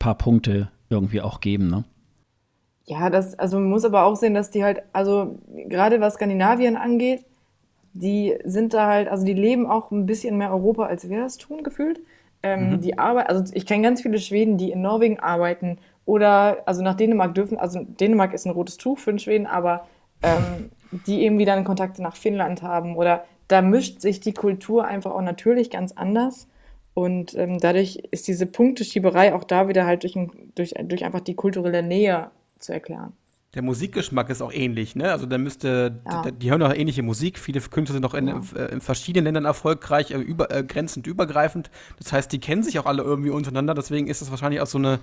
paar 0.00 0.16
Punkte 0.16 0.70
irgendwie 0.88 1.20
auch 1.20 1.40
geben, 1.40 1.68
ne? 1.68 1.84
Ja, 2.86 3.08
das, 3.08 3.38
also 3.38 3.60
man 3.60 3.68
muss 3.68 3.84
aber 3.84 4.04
auch 4.04 4.16
sehen, 4.16 4.34
dass 4.34 4.50
die 4.50 4.64
halt, 4.64 4.82
also 4.92 5.38
gerade 5.68 6.00
was 6.00 6.14
Skandinavien 6.14 6.76
angeht, 6.76 7.24
die 7.92 8.34
sind 8.44 8.74
da 8.74 8.88
halt, 8.88 9.06
also 9.06 9.24
die 9.24 9.34
leben 9.34 9.66
auch 9.66 9.92
ein 9.92 10.06
bisschen 10.06 10.36
mehr 10.36 10.50
Europa, 10.50 10.86
als 10.86 11.08
wir 11.08 11.20
das 11.20 11.36
tun, 11.36 11.62
gefühlt. 11.62 12.00
Ähm, 12.42 12.70
mhm. 12.70 12.80
Die 12.80 12.98
Arbeit, 12.98 13.28
also 13.28 13.44
ich 13.54 13.66
kenne 13.66 13.84
ganz 13.84 14.02
viele 14.02 14.18
Schweden, 14.18 14.58
die 14.58 14.72
in 14.72 14.82
Norwegen 14.82 15.20
arbeiten 15.20 15.78
oder, 16.10 16.64
also 16.66 16.82
nach 16.82 16.96
Dänemark 16.96 17.36
dürfen, 17.36 17.56
also 17.56 17.84
Dänemark 17.84 18.34
ist 18.34 18.44
ein 18.44 18.50
rotes 18.50 18.76
Tuch 18.78 18.98
für 18.98 19.12
den 19.12 19.20
Schweden, 19.20 19.46
aber 19.46 19.86
ähm, 20.22 20.72
die 21.06 21.22
eben 21.22 21.38
wieder 21.38 21.62
Kontakte 21.62 22.02
nach 22.02 22.16
Finnland 22.16 22.62
haben. 22.62 22.96
Oder 22.96 23.24
da 23.46 23.62
mischt 23.62 24.00
sich 24.00 24.18
die 24.18 24.34
Kultur 24.34 24.84
einfach 24.84 25.12
auch 25.12 25.22
natürlich 25.22 25.70
ganz 25.70 25.92
anders. 25.92 26.48
Und 26.94 27.36
ähm, 27.36 27.58
dadurch 27.60 28.02
ist 28.10 28.26
diese 28.26 28.46
Punkteschieberei 28.46 29.32
auch 29.32 29.44
da 29.44 29.68
wieder 29.68 29.86
halt 29.86 30.02
durch, 30.02 30.18
durch, 30.56 30.74
durch 30.82 31.04
einfach 31.04 31.20
die 31.20 31.36
kulturelle 31.36 31.84
Nähe 31.84 32.32
zu 32.58 32.72
erklären. 32.72 33.12
Der 33.54 33.62
Musikgeschmack 33.62 34.30
ist 34.30 34.42
auch 34.42 34.52
ähnlich, 34.52 34.96
ne? 34.96 35.12
Also 35.12 35.26
da 35.26 35.38
müsste, 35.38 36.00
ja. 36.06 36.22
die, 36.22 36.32
die 36.32 36.50
hören 36.50 36.62
auch 36.62 36.74
ähnliche 36.74 37.04
Musik. 37.04 37.38
Viele 37.38 37.60
Künstler 37.60 37.94
sind 37.94 38.04
auch 38.04 38.14
in, 38.14 38.26
ja. 38.26 38.40
Äh, 38.56 38.72
in 38.72 38.80
verschiedenen 38.80 39.26
Ländern 39.26 39.44
erfolgreich, 39.44 40.10
äh, 40.10 40.16
über, 40.16 40.50
äh, 40.50 40.64
grenzend 40.64 41.06
übergreifend. 41.06 41.70
Das 41.98 42.12
heißt, 42.12 42.32
die 42.32 42.40
kennen 42.40 42.64
sich 42.64 42.80
auch 42.80 42.86
alle 42.86 43.04
irgendwie 43.04 43.30
untereinander. 43.30 43.74
Deswegen 43.74 44.08
ist 44.08 44.22
das 44.22 44.32
wahrscheinlich 44.32 44.60
auch 44.60 44.66
so 44.66 44.78
eine 44.78 44.98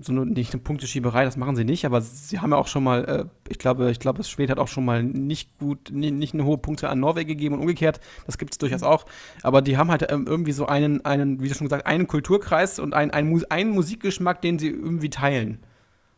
so 0.00 0.12
eine, 0.12 0.26
nicht 0.26 0.52
eine 0.52 0.62
Punkteschieberei, 0.62 1.24
das 1.24 1.36
machen 1.36 1.56
sie 1.56 1.64
nicht, 1.64 1.84
aber 1.84 2.00
sie 2.00 2.38
haben 2.38 2.50
ja 2.50 2.56
auch 2.56 2.66
schon 2.66 2.84
mal, 2.84 3.04
äh, 3.04 3.24
ich 3.48 3.58
glaube, 3.58 3.90
ich 3.90 4.00
glaube, 4.00 4.22
Schweden 4.24 4.50
hat 4.50 4.58
auch 4.58 4.68
schon 4.68 4.84
mal 4.84 5.02
nicht 5.02 5.58
gut, 5.58 5.90
nie, 5.92 6.10
nicht 6.10 6.34
eine 6.34 6.44
hohe 6.44 6.58
Punkte 6.58 6.88
an 6.88 7.00
Norwegen 7.00 7.28
gegeben 7.28 7.54
und 7.54 7.60
umgekehrt, 7.60 8.00
das 8.26 8.38
gibt 8.38 8.52
es 8.52 8.58
durchaus 8.58 8.82
auch. 8.82 9.06
Aber 9.42 9.62
die 9.62 9.76
haben 9.76 9.90
halt 9.90 10.10
ähm, 10.10 10.26
irgendwie 10.26 10.52
so 10.52 10.66
einen, 10.66 11.04
einen, 11.04 11.42
wie 11.42 11.48
du 11.48 11.54
schon 11.54 11.66
gesagt, 11.66 11.86
einen 11.86 12.06
Kulturkreis 12.06 12.78
und 12.78 12.94
einen, 12.94 13.10
einen, 13.10 13.44
einen 13.50 13.70
Musikgeschmack, 13.70 14.40
den 14.40 14.58
sie 14.58 14.68
irgendwie 14.68 15.10
teilen. 15.10 15.58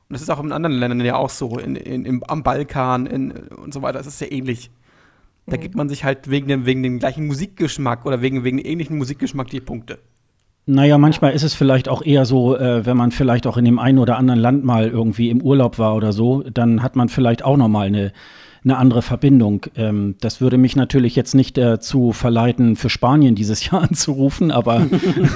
Und 0.09 0.15
das 0.15 0.23
ist 0.23 0.31
auch 0.31 0.43
in 0.43 0.53
anderen 0.53 0.77
Ländern 0.77 1.01
ja 1.05 1.17
auch 1.17 1.31
so, 1.31 1.59
in, 1.59 1.77
in, 1.77 2.05
im, 2.05 2.25
am 2.25 2.43
Balkan 2.43 3.07
in, 3.07 3.31
und 3.31 3.75
so 3.75 3.83
weiter, 3.83 3.99
das 3.99 4.07
ist 4.07 4.21
ja 4.21 4.31
ähnlich. 4.31 4.71
Da 5.47 5.57
mhm. 5.57 5.61
gibt 5.61 5.75
man 5.75 5.89
sich 5.89 6.05
halt 6.05 6.31
wegen 6.31 6.49
dem, 6.49 6.65
wegen 6.67 6.83
dem 6.83 6.99
gleichen 6.99 7.27
Musikgeschmack 7.27 8.07
oder 8.07 8.23
wegen, 8.23 8.45
wegen 8.45 8.59
dem 8.59 8.67
ähnlichen 8.67 8.97
Musikgeschmack 8.99 9.49
die 9.49 9.61
Punkte. 9.61 9.99
Naja, 10.71 10.99
manchmal 10.99 11.33
ist 11.33 11.45
es 11.45 11.55
vielleicht 11.55 11.89
auch 11.89 12.03
eher 12.03 12.27
so, 12.27 12.55
äh, 12.55 12.85
wenn 12.85 12.97
man 12.97 13.11
vielleicht 13.11 13.47
auch 13.47 13.57
in 13.57 13.65
dem 13.65 13.79
einen 13.79 13.99
oder 13.99 14.19
anderen 14.19 14.39
Land 14.39 14.65
mal 14.65 14.87
irgendwie 14.87 15.31
im 15.31 15.41
Urlaub 15.41 15.79
war 15.79 15.97
oder 15.97 16.13
so, 16.13 16.45
dann 16.53 16.83
hat 16.83 16.95
man 16.95 17.09
vielleicht 17.09 17.43
auch 17.43 17.57
noch 17.57 17.69
mal 17.69 17.87
eine, 17.87 18.13
eine 18.65 18.77
andere 18.77 19.01
Verbindung. 19.01 19.65
Ähm, 19.77 20.17
das 20.21 20.43
würde 20.43 20.59
mich 20.59 20.77
natürlich 20.77 21.17
jetzt 21.17 21.35
nicht 21.35 21.57
dazu 21.57 22.13
verleiten, 22.13 22.77
für 22.77 22.91
Spanien 22.91 23.35
dieses 23.35 23.65
Jahr 23.71 23.83
anzurufen, 23.83 24.51
aber 24.51 24.87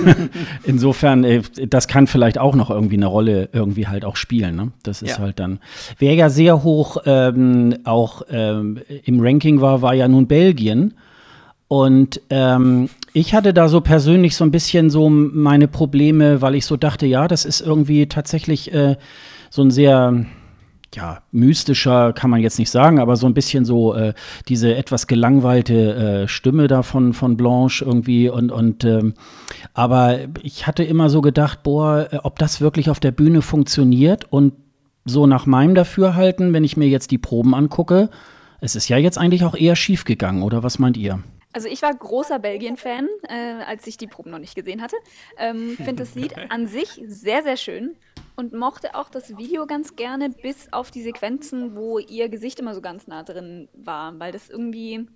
insofern, 0.64 1.24
äh, 1.24 1.41
das 1.66 1.89
kann 1.89 2.09
vielleicht 2.09 2.37
auch 2.37 2.55
noch 2.55 2.68
irgendwie 2.68 2.97
eine 2.97 3.07
Rolle 3.07 3.49
irgendwie 3.55 3.87
halt 3.87 4.05
auch 4.05 4.16
spielen. 4.16 4.55
Ne? 4.55 4.72
Das 4.83 5.01
ist 5.01 5.16
ja. 5.16 5.18
halt 5.18 5.41
dann. 5.41 5.61
Wer 5.99 6.12
ja 6.12 6.28
sehr 6.28 6.62
hoch 6.62 6.99
ähm, 7.07 7.78
auch 7.85 8.20
ähm, 8.30 8.80
im 9.05 9.18
Ranking 9.18 9.62
war, 9.62 9.80
war 9.80 9.95
ja 9.95 10.09
nun 10.09 10.26
Belgien. 10.26 10.93
Und 11.73 12.20
ähm, 12.29 12.91
ich 13.14 13.33
hatte 13.33 13.55
da 13.55 13.66
so 13.66 13.81
persönlich 13.81 14.37
so 14.37 14.45
ein 14.45 14.51
bisschen 14.51 14.91
so 14.91 15.09
meine 15.09 15.68
Probleme, 15.68 16.43
weil 16.43 16.55
ich 16.55 16.66
so 16.66 16.77
dachte, 16.77 17.07
ja, 17.07 17.27
das 17.29 17.47
ist 17.47 17.62
irgendwie 17.62 18.07
tatsächlich 18.09 18.75
äh, 18.75 18.97
so 19.49 19.62
ein 19.62 19.70
sehr 19.70 20.27
ja, 20.95 21.23
mystischer 21.31 22.12
kann 22.12 22.29
man 22.29 22.43
jetzt 22.43 22.59
nicht 22.59 22.68
sagen, 22.68 22.99
aber 22.99 23.16
so 23.16 23.27
ein 23.27 23.33
bisschen 23.33 23.64
so 23.64 23.95
äh, 23.95 24.12
diese 24.49 24.75
etwas 24.75 25.07
gelangweilte 25.07 26.25
äh, 26.25 26.29
Stimme 26.29 26.66
da 26.66 26.83
von, 26.83 27.14
von 27.14 27.39
Blanche 27.39 27.87
irgendwie 27.87 28.29
und, 28.29 28.53
und 28.53 28.85
ähm, 28.85 29.14
aber 29.73 30.18
ich 30.43 30.66
hatte 30.66 30.85
immer 30.85 31.09
so 31.09 31.23
gedacht, 31.23 31.62
boah, 31.62 32.07
äh, 32.11 32.18
ob 32.23 32.39
das 32.39 32.61
wirklich 32.61 32.91
auf 32.91 33.01
der 33.01 33.12
Bühne 33.12 33.41
funktioniert 33.41 34.31
und 34.31 34.53
so 35.07 35.27
nach 35.27 35.47
meinem 35.47 35.75
Dafürhalten, 35.75 36.53
wenn 36.53 36.64
ich 36.64 36.77
mir 36.77 36.89
jetzt 36.89 37.11
die 37.12 37.18
Proben 37.18 37.55
angucke, 37.55 38.11
es 38.61 38.77
ist 38.77 38.91
ja 38.91 38.99
jetzt 38.99 39.16
eigentlich 39.16 39.47
auch 39.47 39.55
eher 39.55 39.75
schief 39.75 40.05
gegangen, 40.05 40.43
oder 40.43 40.62
was 40.62 40.79
meint 40.79 40.99
ihr? 40.99 41.20
Also 41.53 41.69
ich 41.69 41.83
war 41.83 41.95
großer 41.95 42.39
Belgien-Fan, 42.39 43.09
äh, 43.29 43.65
als 43.67 43.87
ich 43.87 43.97
die 43.97 44.07
Proben 44.07 44.31
noch 44.31 44.39
nicht 44.39 44.55
gesehen 44.55 44.81
hatte. 44.81 44.97
Ähm, 45.37 45.77
Finde 45.77 45.97
das 45.97 46.15
Lied 46.15 46.35
an 46.51 46.67
sich 46.67 47.01
sehr, 47.07 47.43
sehr 47.43 47.57
schön 47.57 47.97
und 48.37 48.53
mochte 48.53 48.95
auch 48.95 49.11
das 49.11 49.37
Video 49.37 49.67
ganz 49.67 49.97
gerne, 49.97 50.31
bis 50.31 50.73
auf 50.73 50.91
die 50.91 51.03
Sequenzen, 51.03 51.77
wo 51.77 51.99
ihr 51.99 52.29
Gesicht 52.29 52.61
immer 52.61 52.75
so 52.75 52.81
ganz 52.81 53.07
nah 53.07 53.23
drin 53.23 53.69
war, 53.75 54.19
weil 54.19 54.33
das 54.33 54.49
irgendwie, 54.49 55.07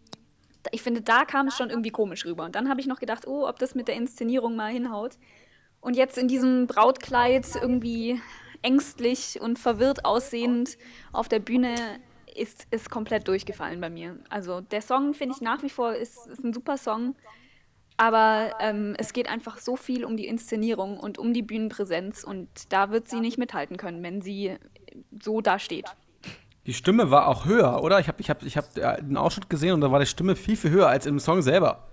ich 0.70 0.82
finde, 0.82 1.00
da 1.00 1.24
kam 1.24 1.48
es 1.48 1.56
schon 1.56 1.70
irgendwie 1.70 1.90
komisch 1.90 2.26
rüber. 2.26 2.44
Und 2.44 2.54
dann 2.54 2.68
habe 2.68 2.80
ich 2.80 2.86
noch 2.86 2.98
gedacht, 2.98 3.26
oh, 3.26 3.48
ob 3.48 3.58
das 3.58 3.74
mit 3.74 3.88
der 3.88 3.96
Inszenierung 3.96 4.56
mal 4.56 4.70
hinhaut. 4.70 5.16
Und 5.80 5.96
jetzt 5.96 6.18
in 6.18 6.28
diesem 6.28 6.66
Brautkleid 6.66 7.46
irgendwie 7.60 8.20
ängstlich 8.62 9.40
und 9.40 9.58
verwirrt 9.58 10.04
aussehend 10.04 10.76
auf 11.12 11.28
der 11.28 11.38
Bühne 11.38 11.74
ist, 12.38 12.66
ist 12.70 12.90
komplett 12.90 13.28
durchgefallen 13.28 13.80
bei 13.80 13.90
mir. 13.90 14.18
Also 14.28 14.60
der 14.60 14.82
Song 14.82 15.14
finde 15.14 15.34
ich 15.36 15.42
nach 15.42 15.62
wie 15.62 15.70
vor 15.70 15.94
ist, 15.94 16.26
ist 16.26 16.44
ein 16.44 16.52
super 16.52 16.76
Song, 16.76 17.16
aber 17.96 18.52
ähm, 18.60 18.94
es 18.98 19.12
geht 19.12 19.28
einfach 19.28 19.58
so 19.58 19.76
viel 19.76 20.04
um 20.04 20.16
die 20.16 20.26
Inszenierung 20.26 20.98
und 20.98 21.18
um 21.18 21.32
die 21.32 21.42
Bühnenpräsenz 21.42 22.24
und 22.24 22.48
da 22.70 22.90
wird 22.90 23.08
sie 23.08 23.20
nicht 23.20 23.38
mithalten 23.38 23.76
können, 23.76 24.02
wenn 24.02 24.20
sie 24.20 24.56
so 25.22 25.40
da 25.40 25.58
steht. 25.58 25.86
Die 26.66 26.74
Stimme 26.74 27.10
war 27.10 27.28
auch 27.28 27.46
höher, 27.46 27.82
oder? 27.82 28.00
Ich 28.00 28.08
habe 28.08 28.20
ich 28.20 28.28
hab, 28.28 28.42
ich 28.42 28.56
hab 28.56 28.74
den 28.74 29.16
Ausschnitt 29.16 29.48
gesehen 29.48 29.74
und 29.74 29.80
da 29.80 29.92
war 29.92 30.00
die 30.00 30.06
Stimme 30.06 30.34
viel, 30.34 30.56
viel 30.56 30.70
höher 30.70 30.88
als 30.88 31.06
im 31.06 31.20
Song 31.20 31.40
selber. 31.40 31.86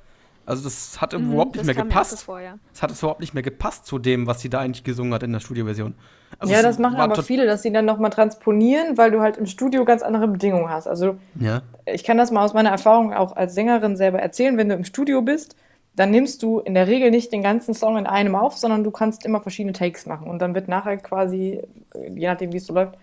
Also 0.45 0.63
das 0.63 0.99
hat 0.99 1.17
mhm, 1.17 1.31
überhaupt 1.31 1.55
nicht 1.55 1.65
mehr 1.65 1.75
gepasst. 1.75 2.23
Vor, 2.23 2.39
ja. 2.39 2.57
Das 2.71 2.81
hat 2.81 2.91
es 2.91 2.99
überhaupt 2.99 3.21
nicht 3.21 3.33
mehr 3.33 3.43
gepasst 3.43 3.85
zu 3.85 3.97
dem, 3.97 4.27
was 4.27 4.41
sie 4.41 4.49
da 4.49 4.59
eigentlich 4.59 4.83
gesungen 4.83 5.13
hat 5.13 5.23
in 5.23 5.31
der 5.31 5.39
Studioversion. 5.39 5.95
Also 6.39 6.53
ja, 6.53 6.61
das 6.61 6.79
machen 6.79 6.97
aber 6.97 7.21
viele, 7.23 7.45
dass 7.45 7.61
sie 7.61 7.71
dann 7.71 7.85
nochmal 7.85 8.09
transponieren, 8.09 8.97
weil 8.97 9.11
du 9.11 9.21
halt 9.21 9.37
im 9.37 9.45
Studio 9.45 9.85
ganz 9.85 10.01
andere 10.01 10.27
Bedingungen 10.27 10.69
hast. 10.69 10.87
Also 10.87 11.17
ja. 11.39 11.61
ich 11.85 12.03
kann 12.03 12.17
das 12.17 12.31
mal 12.31 12.43
aus 12.43 12.53
meiner 12.53 12.71
Erfahrung 12.71 13.13
auch 13.13 13.35
als 13.35 13.55
Sängerin 13.55 13.95
selber 13.95 14.19
erzählen, 14.19 14.57
wenn 14.57 14.69
du 14.69 14.75
im 14.75 14.83
Studio 14.83 15.21
bist, 15.21 15.55
dann 15.95 16.11
nimmst 16.11 16.41
du 16.41 16.59
in 16.59 16.73
der 16.73 16.87
Regel 16.87 17.11
nicht 17.11 17.31
den 17.31 17.43
ganzen 17.43 17.73
Song 17.73 17.97
in 17.97 18.07
einem 18.07 18.35
auf, 18.35 18.57
sondern 18.57 18.83
du 18.83 18.91
kannst 18.91 19.25
immer 19.25 19.41
verschiedene 19.41 19.73
Takes 19.73 20.05
machen 20.05 20.27
und 20.27 20.39
dann 20.39 20.55
wird 20.55 20.67
nachher 20.67 20.97
quasi, 20.97 21.61
je 21.93 22.27
nachdem 22.27 22.51
wie 22.51 22.57
es 22.57 22.65
so 22.65 22.73
läuft, 22.73 22.97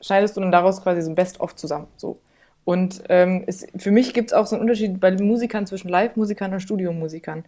schneidest 0.00 0.36
du 0.36 0.40
dann 0.40 0.52
daraus 0.52 0.82
quasi 0.82 1.02
so 1.02 1.10
ein 1.10 1.16
Best-of 1.16 1.56
zusammen. 1.56 1.88
So. 1.96 2.18
Und 2.64 3.02
ähm, 3.08 3.44
es, 3.46 3.66
für 3.76 3.90
mich 3.90 4.14
gibt 4.14 4.30
es 4.30 4.32
auch 4.32 4.46
so 4.46 4.56
einen 4.56 4.62
Unterschied 4.62 4.98
bei 5.00 5.12
Musikern 5.12 5.66
zwischen 5.66 5.88
Live-Musikern 5.88 6.52
und 6.52 6.60
Studiomusikern. 6.60 7.44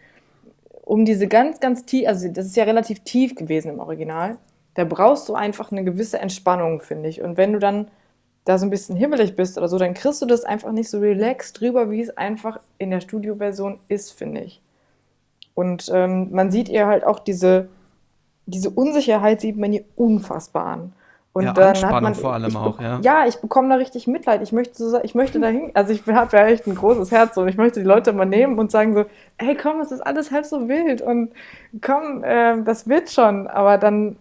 Um 0.83 1.05
diese 1.05 1.27
ganz, 1.27 1.59
ganz 1.59 1.85
tief, 1.85 2.07
also 2.07 2.29
das 2.29 2.47
ist 2.47 2.57
ja 2.57 2.65
relativ 2.65 3.01
tief 3.01 3.35
gewesen 3.35 3.73
im 3.73 3.81
Original, 3.81 4.37
da 4.75 4.85
brauchst 4.85 5.29
du 5.29 5.35
einfach 5.35 5.73
eine 5.73 5.85
gewisse 5.85 6.19
Entspannung, 6.19 6.81
finde 6.81 7.09
ich. 7.09 7.23
Und 7.23 7.39
wenn 7.39 7.55
du 7.55 7.59
dann 7.59 7.89
da 8.45 8.59
so 8.59 8.67
ein 8.67 8.71
bisschen 8.71 8.95
himmelig 8.95 9.35
bist 9.35 9.57
oder 9.59 9.69
so, 9.69 9.79
dann 9.79 9.95
kriegst 9.95 10.23
du 10.23 10.27
das 10.27 10.45
einfach 10.45 10.71
nicht 10.71 10.89
so 10.89 11.01
relaxed 11.01 11.61
drüber, 11.61 11.91
wie 11.91 12.03
es 12.03 12.17
einfach 12.17 12.61
in 12.79 12.91
der 12.91 13.01
Studioversion 13.01 13.81
ist, 13.89 14.13
finde 14.13 14.43
ich. 14.43 14.61
Und 15.55 15.91
ähm, 15.93 16.29
man 16.31 16.51
sieht 16.51 16.69
ihr 16.69 16.87
halt 16.87 17.05
auch 17.05 17.19
diese, 17.19 17.69
diese 18.45 18.71
Unsicherheit, 18.71 19.41
sieht 19.41 19.57
man 19.57 19.73
ihr 19.73 19.85
unfassbar 19.97 20.67
an. 20.67 20.93
Und 21.37 21.45
ja, 21.45 21.53
dann 21.53 21.69
Anspannung 21.69 21.95
hat 21.97 22.03
man, 22.03 22.15
vor 22.15 22.33
allem 22.33 22.49
ich, 22.49 22.57
auch, 22.57 22.81
ja. 22.81 22.99
Ja, 23.03 23.27
ich 23.27 23.37
bekomme 23.43 23.69
da 23.69 23.75
richtig 23.75 24.07
Mitleid. 24.07 24.41
Ich 24.41 24.53
möchte, 24.53 24.75
so, 24.75 24.99
ich 25.03 25.15
möchte 25.15 25.39
dahin, 25.39 25.71
also 25.75 25.93
ich 25.93 26.07
habe 26.07 26.35
ja 26.35 26.47
echt 26.47 26.67
ein 26.67 26.75
großes 26.75 27.11
Herz 27.11 27.37
und 27.37 27.47
ich 27.47 27.59
möchte 27.59 27.79
die 27.79 27.87
Leute 27.87 28.15
mal 28.15 28.25
nehmen 28.25 28.59
und 28.59 28.71
sagen 28.71 28.95
so, 28.95 29.05
hey 29.37 29.55
komm, 29.55 29.81
es 29.81 29.93
ist 29.93 30.01
alles 30.01 30.31
halb 30.31 30.47
so 30.47 30.67
wild 30.67 31.03
und 31.03 31.33
komm, 31.83 32.25
äh, 32.25 32.63
das 32.63 32.89
wird 32.89 33.11
schon. 33.11 33.49
Aber 33.49 33.77
dann 33.77 34.17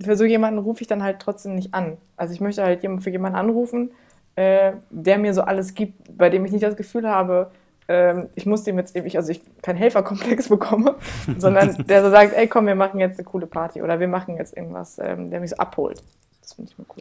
für 0.00 0.16
so 0.16 0.24
jemanden 0.24 0.60
rufe 0.60 0.82
ich 0.82 0.86
dann 0.86 1.02
halt 1.02 1.18
trotzdem 1.18 1.56
nicht 1.56 1.74
an. 1.74 1.96
Also 2.16 2.32
ich 2.32 2.40
möchte 2.40 2.62
halt 2.62 2.82
für 3.00 3.10
jemanden 3.10 3.36
anrufen, 3.36 3.90
äh, 4.36 4.74
der 4.90 5.18
mir 5.18 5.34
so 5.34 5.42
alles 5.42 5.74
gibt, 5.74 6.16
bei 6.16 6.30
dem 6.30 6.44
ich 6.44 6.52
nicht 6.52 6.62
das 6.62 6.76
Gefühl 6.76 7.10
habe, 7.10 7.50
äh, 7.88 8.26
ich 8.36 8.46
muss 8.46 8.62
dem 8.62 8.78
jetzt 8.78 8.94
ewig, 8.94 9.16
also 9.16 9.32
ich 9.32 9.40
keinen 9.60 9.76
Helferkomplex 9.76 10.48
bekomme, 10.50 10.94
sondern 11.36 11.84
der 11.88 12.04
so 12.04 12.10
sagt, 12.10 12.32
ey 12.36 12.46
komm, 12.46 12.68
wir 12.68 12.76
machen 12.76 13.00
jetzt 13.00 13.18
eine 13.18 13.24
coole 13.24 13.48
Party 13.48 13.82
oder 13.82 13.98
wir 13.98 14.06
machen 14.06 14.36
jetzt 14.36 14.56
irgendwas, 14.56 15.00
ähm, 15.00 15.30
der 15.30 15.40
mich 15.40 15.50
so 15.50 15.56
abholt. 15.56 16.00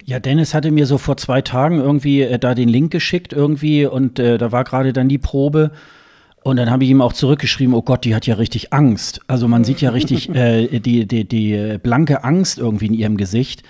Ja, 0.06 0.20
Dennis 0.20 0.54
hatte 0.54 0.72
mir 0.72 0.86
so 0.86 0.98
vor 0.98 1.18
zwei 1.18 1.42
Tagen 1.42 1.80
irgendwie 1.80 2.22
äh, 2.22 2.40
da 2.40 2.56
den 2.56 2.70
Link 2.70 2.92
geschickt 2.92 3.34
irgendwie 3.34 3.86
und 3.86 4.20
äh, 4.20 4.38
da 4.38 4.52
war 4.52 4.64
gerade 4.64 4.94
dann 4.94 5.10
die 5.10 5.18
Probe. 5.18 5.72
Und 6.44 6.58
dann 6.58 6.70
habe 6.70 6.84
ich 6.84 6.90
ihm 6.90 7.02
auch 7.02 7.14
zurückgeschrieben, 7.14 7.74
oh 7.74 7.82
Gott, 7.82 8.04
die 8.04 8.16
hat 8.16 8.28
ja 8.28 8.36
richtig 8.36 8.74
Angst. 8.74 9.22
Also 9.28 9.48
man 9.48 9.64
sieht 9.64 9.80
ja 9.82 9.90
richtig 9.92 10.30
äh, 10.30 10.80
die, 10.80 11.06
die, 11.08 11.26
die 11.26 11.78
blanke 11.82 12.24
Angst 12.24 12.60
irgendwie 12.60 12.88
in 12.88 12.94
ihrem 12.94 13.18
Gesicht. 13.18 13.64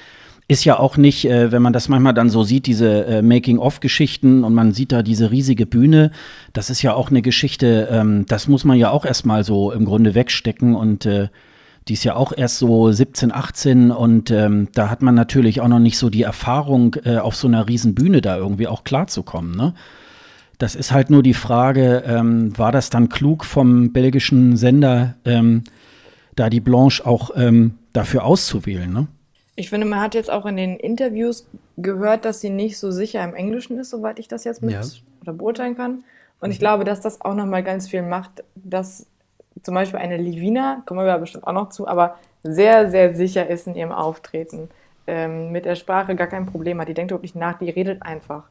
Ist 0.48 0.66
ja 0.66 0.78
auch 0.78 0.98
nicht, 0.98 1.26
äh, 1.26 1.52
wenn 1.52 1.62
man 1.62 1.72
das 1.72 1.88
manchmal 1.88 2.14
dann 2.14 2.30
so 2.30 2.44
sieht, 2.44 2.66
diese 2.66 3.06
äh, 3.06 3.22
Making-of-Geschichten 3.22 4.44
und 4.44 4.54
man 4.54 4.74
sieht 4.74 4.92
da 4.92 5.02
diese 5.02 5.32
riesige 5.32 5.66
Bühne, 5.66 6.12
das 6.52 6.70
ist 6.70 6.82
ja 6.82 6.94
auch 6.94 7.10
eine 7.10 7.22
Geschichte, 7.22 7.88
ähm, 7.90 8.26
das 8.28 8.48
muss 8.48 8.66
man 8.66 8.78
ja 8.78 8.90
auch 8.90 9.06
erstmal 9.06 9.44
so 9.44 9.72
im 9.72 9.86
Grunde 9.86 10.16
wegstecken 10.16 10.76
und 10.76 11.06
äh, 11.06 11.30
die 11.88 11.94
ist 11.94 12.04
ja 12.04 12.16
auch 12.16 12.32
erst 12.36 12.60
so 12.60 12.92
17, 12.92 13.32
18 13.32 13.92
und 13.92 14.32
ähm, 14.32 14.70
da 14.74 14.90
hat 14.90 15.02
man 15.02 15.16
natürlich 15.16 15.62
auch 15.62 15.68
noch 15.68 15.80
nicht 15.80 15.98
so 15.98 16.10
die 16.10 16.24
Erfahrung, 16.24 16.96
äh, 17.04 17.18
auf 17.18 17.36
so 17.36 17.48
einer 17.48 17.68
riesen 17.68 17.94
Bühne 17.94 18.22
da 18.22 18.38
irgendwie 18.38 18.68
auch 18.68 18.84
klarzukommen. 18.84 19.56
Ne? 19.56 19.74
Das 20.58 20.76
ist 20.76 20.92
halt 20.92 21.10
nur 21.10 21.24
die 21.24 21.34
Frage, 21.34 22.04
ähm, 22.08 22.58
war 22.58 22.72
das 22.72 22.90
dann 22.90 23.10
klug 23.10 23.44
vom 23.44 23.92
belgischen 23.92 24.56
Sender, 24.56 25.16
ähm, 25.26 25.64
da 26.36 26.50
die 26.50 26.62
Blanche 26.62 27.06
auch 27.06 27.32
ähm, 27.36 27.76
dafür 27.92 28.24
auszuwählen? 28.24 28.92
Ne? 28.92 29.08
Ich 29.56 29.70
finde, 29.70 29.86
man 29.86 30.00
hat 30.00 30.16
jetzt 30.16 30.32
auch 30.32 30.46
in 30.46 30.58
den 30.58 30.78
Interviews 30.78 31.48
gehört, 31.78 32.26
dass 32.26 32.40
sie 32.40 32.50
nicht 32.50 32.78
so 32.78 32.92
sicher 32.92 33.24
im 33.24 33.36
Englischen 33.36 33.78
ist, 33.78 33.90
soweit 33.90 34.20
ich 34.20 34.28
das 34.28 34.46
jetzt 34.46 34.62
mit 34.62 34.74
ja. 34.74 34.82
oder 35.22 35.34
beurteilen 35.34 35.76
kann. 35.76 36.04
Und 36.40 36.52
ich 36.52 36.60
glaube, 36.60 36.84
dass 36.84 37.02
das 37.02 37.22
auch 37.22 37.36
nochmal 37.36 37.64
ganz 37.64 37.88
viel 37.88 38.02
macht, 38.02 38.44
dass 38.56 39.06
zum 39.64 39.76
Beispiel 39.76 40.00
eine 40.00 40.18
Livina, 40.18 40.84
kommen 40.86 41.00
wir 41.00 41.08
ja 41.08 41.18
bestimmt 41.18 41.48
auch 41.48 41.54
noch 41.54 41.70
zu, 41.70 41.88
aber 41.88 42.18
sehr, 42.44 42.92
sehr 42.92 43.16
sicher 43.16 43.48
ist 43.48 43.68
in 43.68 43.76
ihrem 43.76 43.92
Auftreten. 43.92 44.70
Ähm, 45.06 45.52
mit 45.52 45.66
der 45.66 45.76
Sprache 45.76 46.16
gar 46.16 46.28
kein 46.28 46.46
Problem 46.46 46.80
hat. 46.80 46.88
Die 46.88 46.94
denkt 46.94 47.12
wirklich 47.12 47.36
nach, 47.36 47.58
die 47.58 47.70
redet 47.70 48.04
einfach. 48.04 48.44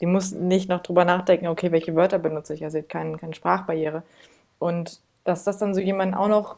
Die 0.00 0.06
muss 0.06 0.32
nicht 0.32 0.68
noch 0.68 0.82
drüber 0.82 1.04
nachdenken, 1.04 1.48
okay, 1.48 1.72
welche 1.72 1.94
Wörter 1.94 2.18
benutze 2.18 2.54
ich. 2.54 2.64
Also 2.64 2.78
sie 2.78 2.82
hat 2.82 2.88
kein, 2.88 3.16
keine 3.18 3.34
Sprachbarriere. 3.34 4.02
Und 4.58 5.00
dass 5.24 5.44
das 5.44 5.58
dann 5.58 5.74
so 5.74 5.80
jemanden 5.80 6.14
auch 6.14 6.28
noch 6.28 6.56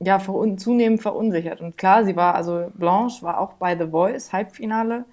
ja, 0.00 0.18
verun 0.18 0.58
zunehmend 0.58 1.02
verunsichert. 1.02 1.60
Und 1.60 1.78
klar, 1.78 2.04
sie 2.04 2.16
war, 2.16 2.34
also 2.34 2.70
Blanche 2.74 3.22
war 3.22 3.38
auch 3.38 3.52
bei 3.54 3.76
The 3.76 3.86
Voice, 3.86 4.32
Halbfinale 4.32 5.04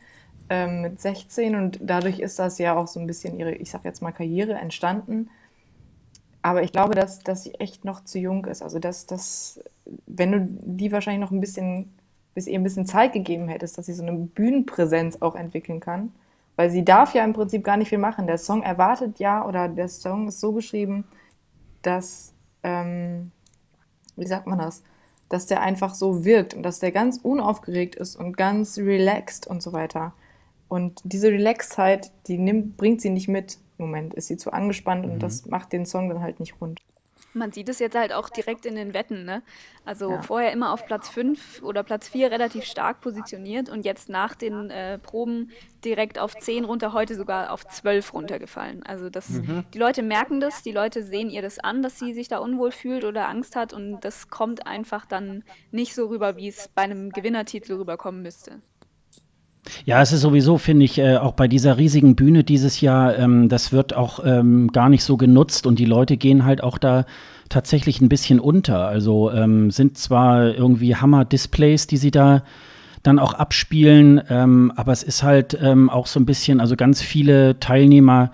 ähm, 0.50 0.82
mit 0.82 1.00
16 1.00 1.56
und 1.56 1.80
dadurch 1.82 2.20
ist 2.20 2.40
das 2.40 2.58
ja 2.58 2.76
auch 2.76 2.88
so 2.88 3.00
ein 3.00 3.08
bisschen 3.08 3.38
ihre, 3.40 3.52
ich 3.52 3.70
sag 3.70 3.86
jetzt 3.86 4.02
mal, 4.02 4.12
Karriere 4.12 4.54
entstanden. 4.54 5.30
Aber 6.42 6.64
ich 6.64 6.72
glaube, 6.72 6.96
dass, 6.96 7.20
dass 7.20 7.44
sie 7.44 7.54
echt 7.56 7.86
noch 7.86 8.04
zu 8.04 8.20
jung 8.20 8.46
ist. 8.46 8.62
Also, 8.62 8.80
dass, 8.80 9.06
dass, 9.06 9.60
wenn 10.08 10.32
du 10.32 10.40
die 10.42 10.92
wahrscheinlich 10.92 11.22
noch 11.22 11.32
ein 11.32 11.42
bisschen, 11.42 11.94
bis 12.34 12.48
ihr 12.48 12.60
ein 12.60 12.64
bisschen 12.64 12.86
Zeit 12.86 13.14
gegeben 13.14 13.48
hättest, 13.48 13.78
dass 13.78 13.88
sie 13.88 13.94
so 13.94 14.04
eine 14.04 14.14
Bühnenpräsenz 14.14 15.22
auch 15.22 15.36
entwickeln 15.36 15.80
kann. 15.80 16.14
Weil 16.56 16.70
sie 16.70 16.84
darf 16.86 17.14
ja 17.14 17.24
im 17.24 17.34
Prinzip 17.34 17.64
gar 17.64 17.78
nicht 17.78 17.90
viel 17.90 17.98
machen. 17.98 18.28
Der 18.28 18.38
Song 18.38 18.64
erwartet 18.64 19.20
ja, 19.20 19.46
oder 19.46 19.68
der 19.68 19.88
Song 19.88 20.28
ist 20.28 20.40
so 20.40 20.54
geschrieben, 20.54 21.06
dass, 21.82 22.34
ähm, 22.64 23.32
wie 24.16 24.28
sagt 24.28 24.48
man 24.48 24.60
das? 24.60 24.84
Dass 25.30 25.46
der 25.46 25.62
einfach 25.62 25.94
so 25.94 26.26
wirkt 26.26 26.54
und 26.54 26.64
dass 26.64 26.80
der 26.80 26.92
ganz 26.92 27.18
unaufgeregt 27.18 27.96
ist 27.96 28.16
und 28.16 28.36
ganz 28.36 28.78
relaxed 28.78 29.48
und 29.48 29.62
so 29.62 29.74
weiter. 29.74 30.14
Und 30.68 31.02
diese 31.04 31.30
Relaxedheit, 31.30 32.12
die 32.28 32.38
nimmt, 32.38 32.78
bringt 32.78 33.02
sie 33.02 33.10
nicht 33.10 33.28
mit. 33.28 33.58
Moment 33.80 34.14
ist 34.14 34.28
sie 34.28 34.38
zu 34.38 34.52
angespannt 34.52 35.06
mhm. 35.06 35.14
und 35.14 35.24
das 35.24 35.46
macht 35.46 35.72
den 35.74 35.86
Song 35.86 36.10
dann 36.10 36.22
halt 36.22 36.40
nicht 36.40 36.60
rund. 36.62 36.82
Man 37.34 37.52
sieht 37.52 37.70
es 37.70 37.78
jetzt 37.78 37.96
halt 37.96 38.12
auch 38.12 38.30
direkt 38.30 38.66
in 38.66 38.76
den 38.76 38.94
Wetten, 38.96 39.24
ne? 39.24 39.44
Also 39.86 40.12
ja. 40.12 40.22
vorher 40.22 40.52
immer 40.52 40.74
auf 40.74 40.86
Platz 40.88 41.10
5 41.10 41.62
oder 41.62 41.84
Platz 41.84 42.10
4 42.10 42.32
relativ 42.32 42.64
stark 42.64 43.02
positioniert 43.02 43.70
und 43.70 43.86
jetzt 43.86 44.10
nach 44.10 44.34
den 44.34 44.72
äh, 44.72 44.98
Proben 44.98 45.52
direkt 45.86 46.18
auf 46.18 46.36
10 46.36 46.66
runter, 46.66 46.92
heute 46.92 47.16
sogar 47.16 47.52
auf 47.52 47.68
12 47.68 48.14
runtergefallen. 48.14 48.84
Also 48.84 49.12
das, 49.12 49.30
mhm. 49.30 49.64
die 49.74 49.78
Leute 49.78 50.02
merken 50.02 50.40
das, 50.40 50.64
die 50.64 50.72
Leute 50.72 51.04
sehen 51.04 51.30
ihr 51.30 51.44
das 51.44 51.60
an, 51.60 51.84
dass 51.84 52.00
sie 52.00 52.14
sich 52.14 52.30
da 52.30 52.40
unwohl 52.40 52.72
fühlt 52.72 53.06
oder 53.06 53.30
Angst 53.30 53.56
hat 53.56 53.74
und 53.74 54.02
das 54.02 54.30
kommt 54.30 54.66
einfach 54.66 55.06
dann 55.06 55.44
nicht 55.72 55.94
so 55.94 56.08
rüber, 56.08 56.36
wie 56.36 56.48
es 56.48 56.68
bei 56.70 56.82
einem 56.82 57.12
Gewinnertitel 57.12 57.74
rüberkommen 57.74 58.24
müsste. 58.24 58.60
Ja, 59.86 60.02
es 60.02 60.12
ist 60.12 60.22
sowieso, 60.22 60.58
finde 60.58 60.86
ich, 60.86 60.98
äh, 60.98 61.18
auch 61.18 61.34
bei 61.34 61.48
dieser 61.48 61.78
riesigen 61.78 62.16
Bühne 62.16 62.44
dieses 62.44 62.82
Jahr, 62.82 63.18
ähm, 63.18 63.50
das 63.50 63.72
wird 63.72 63.96
auch 63.96 64.20
ähm, 64.26 64.72
gar 64.72 64.90
nicht 64.90 65.04
so 65.04 65.18
genutzt 65.18 65.68
und 65.68 65.80
die 65.80 65.86
Leute 65.86 66.18
gehen 66.18 66.46
halt 66.46 66.64
auch 66.64 66.78
da 66.78 67.06
tatsächlich 67.50 68.02
ein 68.02 68.10
bisschen 68.10 68.40
unter. 68.40 68.88
Also 68.88 69.32
ähm, 69.32 69.72
sind 69.72 69.98
zwar 69.98 70.54
irgendwie 70.54 70.96
Hammer-Displays, 70.96 71.88
die 71.88 71.98
sie 71.98 72.12
da 72.12 72.44
dann 73.04 73.20
auch 73.20 73.34
abspielen, 73.34 74.22
ähm, 74.30 74.74
aber 74.76 74.92
es 74.92 75.04
ist 75.04 75.24
halt 75.24 75.58
ähm, 75.62 75.90
auch 75.90 76.06
so 76.08 76.20
ein 76.20 76.26
bisschen, 76.26 76.60
also 76.60 76.76
ganz 76.76 77.02
viele 77.02 77.60
Teilnehmer 77.60 78.32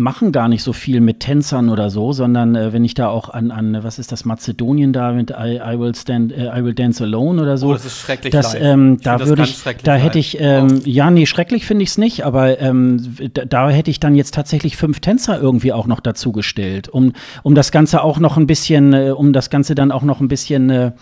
machen 0.00 0.32
gar 0.32 0.48
nicht 0.48 0.62
so 0.62 0.72
viel 0.72 1.02
mit 1.02 1.20
Tänzern 1.20 1.68
oder 1.68 1.90
so, 1.90 2.12
sondern 2.12 2.56
äh, 2.56 2.72
wenn 2.72 2.84
ich 2.84 2.94
da 2.94 3.10
auch 3.10 3.28
an, 3.28 3.50
an, 3.50 3.78
was 3.82 3.98
ist 3.98 4.10
das, 4.10 4.24
Mazedonien 4.24 4.94
da 4.94 5.12
mit 5.12 5.30
I, 5.30 5.60
I 5.62 5.78
will 5.78 5.94
stand, 5.94 6.32
äh, 6.32 6.46
I 6.46 6.64
will 6.64 6.72
dance 6.72 7.04
alone 7.04 7.40
oder 7.40 7.58
so. 7.58 7.68
Oh, 7.68 7.72
das 7.74 7.84
ist 7.84 7.98
schrecklich 7.98 8.32
das, 8.32 8.54
ähm, 8.54 8.98
da 9.02 9.20
würde 9.26 9.42
ich, 9.42 9.62
da 9.82 9.94
hätte 9.96 10.18
ich, 10.18 10.40
ähm, 10.40 10.80
oh. 10.80 10.82
ja, 10.86 11.10
nee, 11.10 11.26
schrecklich 11.26 11.66
finde 11.66 11.82
ich 11.82 11.90
es 11.90 11.98
nicht, 11.98 12.24
aber 12.24 12.58
ähm, 12.60 13.14
da, 13.34 13.44
da, 13.44 13.68
hätte 13.68 13.90
ich 13.90 14.00
dann 14.00 14.14
jetzt 14.14 14.34
tatsächlich 14.34 14.78
fünf 14.78 15.00
Tänzer 15.00 15.38
irgendwie 15.38 15.74
auch 15.74 15.86
noch 15.86 16.00
dazu 16.00 16.32
gestellt, 16.32 16.88
um, 16.88 17.12
um 17.42 17.54
das 17.54 17.70
Ganze 17.70 18.02
auch 18.02 18.18
noch 18.18 18.38
ein 18.38 18.46
bisschen, 18.46 18.94
äh, 18.94 19.10
um 19.10 19.34
das 19.34 19.50
Ganze 19.50 19.74
dann 19.74 19.92
auch 19.92 20.02
noch 20.02 20.20
ein 20.20 20.28
bisschen 20.28 20.94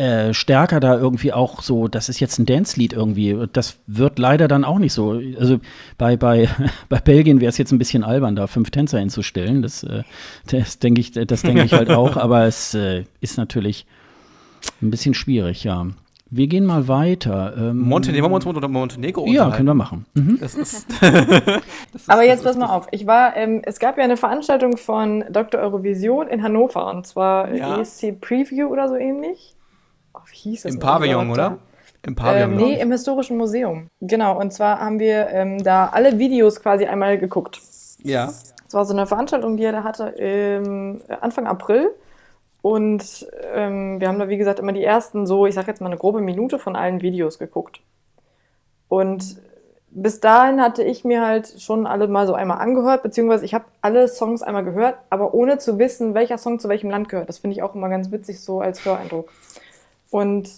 äh, 0.00 0.10
äh, 0.30 0.34
stärker 0.34 0.80
da 0.80 0.96
irgendwie 0.96 1.32
auch 1.32 1.62
so, 1.62 1.86
das 1.86 2.08
ist 2.08 2.20
jetzt 2.20 2.38
ein 2.38 2.46
Dance-Lied 2.46 2.94
irgendwie. 2.94 3.36
Das 3.52 3.76
wird 3.86 4.18
leider 4.18 4.48
dann 4.48 4.64
auch 4.64 4.78
nicht 4.78 4.94
so. 4.94 5.20
Also 5.38 5.60
bei, 5.98 6.16
bei, 6.16 6.48
bei 6.88 6.98
Belgien 6.98 7.40
wäre 7.40 7.50
es 7.50 7.58
jetzt 7.58 7.70
ein 7.70 7.78
bisschen 7.78 8.02
albern, 8.02 8.34
da 8.34 8.46
fünf 8.46 8.70
Tänzer 8.70 8.98
hinzustellen. 8.98 9.62
Das, 9.62 9.82
äh, 9.82 10.02
das 10.50 10.78
denke 10.78 11.00
ich, 11.00 11.12
das 11.12 11.42
denke 11.42 11.64
ich 11.64 11.72
halt 11.72 11.90
auch, 11.90 12.16
aber 12.16 12.44
es 12.44 12.74
äh, 12.74 13.04
ist 13.20 13.36
natürlich 13.36 13.84
ein 14.80 14.90
bisschen 14.90 15.14
schwierig, 15.14 15.64
ja. 15.64 15.86
Wir 16.32 16.46
gehen 16.46 16.64
mal 16.64 16.88
weiter. 16.88 17.54
Ähm, 17.58 17.80
Montenegro, 17.80 18.30
wollen 18.30 18.42
wir 18.42 18.48
uns 18.48 18.56
unter 18.56 18.68
Montenegro 18.68 19.26
Ja, 19.26 19.50
können 19.50 19.68
wir 19.68 19.74
machen. 19.74 20.06
Mhm. 20.14 20.38
Das 20.40 20.54
ist, 20.54 20.86
das 21.00 21.62
ist, 21.92 22.08
Aber 22.08 22.24
jetzt 22.24 22.44
pass 22.44 22.56
mal 22.56 22.74
auf. 22.74 22.86
Ich 22.92 23.06
war, 23.06 23.36
ähm, 23.36 23.60
es 23.64 23.80
gab 23.80 23.98
ja 23.98 24.04
eine 24.04 24.16
Veranstaltung 24.16 24.76
von 24.76 25.24
Dr. 25.30 25.60
Eurovision 25.60 26.28
in 26.28 26.42
Hannover 26.42 26.88
und 26.94 27.06
zwar 27.06 27.52
ja. 27.52 27.78
ESC 27.78 28.18
Preview 28.20 28.68
oder 28.68 28.88
so 28.88 28.94
ähnlich 28.94 29.56
hieß 30.40 30.62
das? 30.62 30.74
Im 30.74 30.80
Pavillon, 30.80 31.30
oder? 31.30 31.58
Im 32.02 32.16
Pavillon. 32.16 32.52
Ähm, 32.52 32.56
nee, 32.56 32.80
im 32.80 32.90
Historischen 32.90 33.36
Museum. 33.36 33.88
Genau, 34.00 34.38
und 34.38 34.52
zwar 34.52 34.80
haben 34.80 34.98
wir 34.98 35.28
ähm, 35.28 35.62
da 35.62 35.86
alle 35.86 36.18
Videos 36.18 36.60
quasi 36.60 36.86
einmal 36.86 37.18
geguckt. 37.18 37.60
Ja. 38.02 38.30
Es 38.66 38.74
war 38.74 38.84
so 38.84 38.92
eine 38.92 39.06
Veranstaltung, 39.06 39.56
die 39.56 39.64
er 39.64 39.72
da 39.72 39.84
hatte 39.84 40.04
im 40.08 41.00
Anfang 41.20 41.46
April. 41.46 41.90
Und 42.62 43.26
ähm, 43.54 44.00
wir 44.00 44.08
haben 44.08 44.18
da, 44.18 44.28
wie 44.28 44.36
gesagt, 44.36 44.60
immer 44.60 44.72
die 44.72 44.84
ersten 44.84 45.26
so, 45.26 45.46
ich 45.46 45.54
sag 45.54 45.66
jetzt 45.66 45.80
mal 45.80 45.86
eine 45.86 45.96
grobe 45.96 46.20
Minute 46.20 46.58
von 46.58 46.76
allen 46.76 47.00
Videos 47.00 47.38
geguckt. 47.38 47.80
Und 48.88 49.40
bis 49.90 50.20
dahin 50.20 50.60
hatte 50.60 50.84
ich 50.84 51.04
mir 51.04 51.26
halt 51.26 51.60
schon 51.60 51.86
alle 51.86 52.06
mal 52.06 52.26
so 52.26 52.34
einmal 52.34 52.58
angehört, 52.58 53.02
beziehungsweise 53.02 53.44
ich 53.44 53.54
habe 53.54 53.64
alle 53.80 54.06
Songs 54.08 54.42
einmal 54.42 54.64
gehört, 54.64 54.98
aber 55.10 55.34
ohne 55.34 55.58
zu 55.58 55.78
wissen, 55.78 56.14
welcher 56.14 56.38
Song 56.38 56.60
zu 56.60 56.68
welchem 56.68 56.90
Land 56.90 57.08
gehört. 57.08 57.28
Das 57.28 57.38
finde 57.38 57.56
ich 57.56 57.62
auch 57.62 57.74
immer 57.74 57.88
ganz 57.88 58.12
witzig 58.12 58.40
so 58.40 58.60
als 58.60 58.84
Höreindruck. 58.84 59.32
Und 60.10 60.50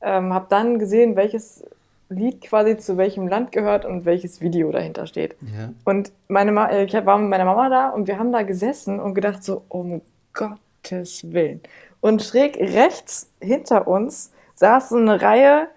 ähm, 0.00 0.32
habe 0.32 0.46
dann 0.48 0.78
gesehen, 0.78 1.16
welches 1.16 1.64
Lied 2.08 2.42
quasi 2.42 2.76
zu 2.76 2.96
welchem 2.96 3.28
Land 3.28 3.52
gehört 3.52 3.84
und 3.84 4.04
welches 4.04 4.40
Video 4.40 4.70
dahinter 4.70 5.06
steht. 5.06 5.36
Ja. 5.40 5.72
Und 5.84 6.12
meine 6.28 6.52
Ma 6.52 6.70
ich 6.70 6.92
war 6.92 7.18
mit 7.18 7.30
meiner 7.30 7.44
Mama 7.44 7.68
da 7.68 7.88
und 7.90 8.06
wir 8.06 8.18
haben 8.18 8.32
da 8.32 8.42
gesessen 8.42 9.00
und 9.00 9.14
gedacht 9.14 9.42
so, 9.42 9.62
um 9.68 10.02
Gottes 10.32 11.32
Willen. 11.32 11.60
Und 12.00 12.22
schräg 12.22 12.56
rechts 12.58 13.30
hinter 13.40 13.86
uns 13.86 14.32
saß 14.56 14.90
so 14.90 14.96
eine 14.96 15.20
Reihe 15.22 15.68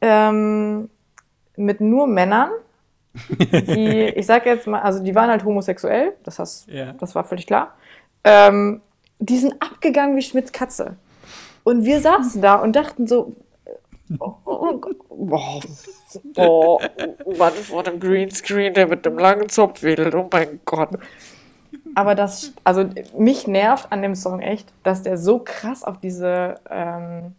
ähm, 0.00 0.90
mit 1.56 1.80
nur 1.80 2.06
Männern, 2.06 2.50
die, 3.28 4.12
ich 4.16 4.26
sag 4.26 4.44
jetzt 4.46 4.66
mal, 4.66 4.80
also 4.80 5.02
die 5.02 5.14
waren 5.14 5.30
halt 5.30 5.44
homosexuell, 5.44 6.14
das, 6.24 6.38
heißt, 6.38 6.68
yeah. 6.68 6.94
das 6.98 7.14
war 7.14 7.22
völlig 7.24 7.46
klar. 7.46 7.74
Ähm, 8.24 8.80
die 9.18 9.38
sind 9.38 9.54
abgegangen 9.62 10.16
wie 10.16 10.22
Schmidts 10.22 10.52
Katze. 10.52 10.96
Und 11.64 11.84
wir 11.84 12.00
saßen 12.00 12.40
da 12.40 12.56
und 12.56 12.76
dachten 12.76 13.06
so, 13.06 13.34
oh, 14.20 14.34
oh, 14.44 14.80
oh, 15.08 15.70
oh, 16.36 16.80
Mann 17.36 17.52
vor 17.54 17.82
dem 17.82 17.98
Greenscreen, 17.98 18.74
der 18.74 18.86
mit 18.86 19.04
dem 19.04 19.18
langen 19.18 19.48
Zopf 19.48 19.82
wedelt, 19.82 20.14
oh 20.14 20.28
mein 20.30 20.60
Gott. 20.64 20.90
Aber 21.94 22.14
das, 22.14 22.52
also 22.62 22.88
mich 23.16 23.46
nervt 23.46 23.90
an 23.90 24.02
dem 24.02 24.14
Song 24.14 24.40
echt, 24.40 24.72
dass 24.82 25.02
der 25.02 25.16
so 25.18 25.40
krass 25.40 25.84
auf 25.84 25.98
diese 25.98 26.60
ähm, 26.70 27.34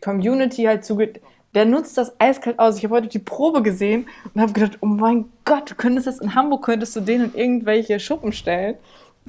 Community 0.00 0.64
halt 0.64 0.84
zugeht 0.84 1.20
der 1.56 1.64
nutzt 1.64 1.96
das 1.96 2.20
eiskalt 2.20 2.58
aus. 2.58 2.76
Ich 2.76 2.84
habe 2.84 2.96
heute 2.96 3.08
die 3.08 3.18
Probe 3.18 3.62
gesehen 3.62 4.06
und 4.34 4.42
habe 4.42 4.52
gedacht, 4.52 4.76
oh 4.82 4.86
mein 4.86 5.24
Gott, 5.46 5.70
du 5.70 5.74
könntest 5.74 6.06
das 6.06 6.18
in 6.18 6.34
Hamburg, 6.34 6.62
könntest 6.62 6.94
du 6.94 7.00
den 7.00 7.24
in 7.24 7.34
irgendwelche 7.34 7.98
Schuppen 7.98 8.32
stellen 8.32 8.76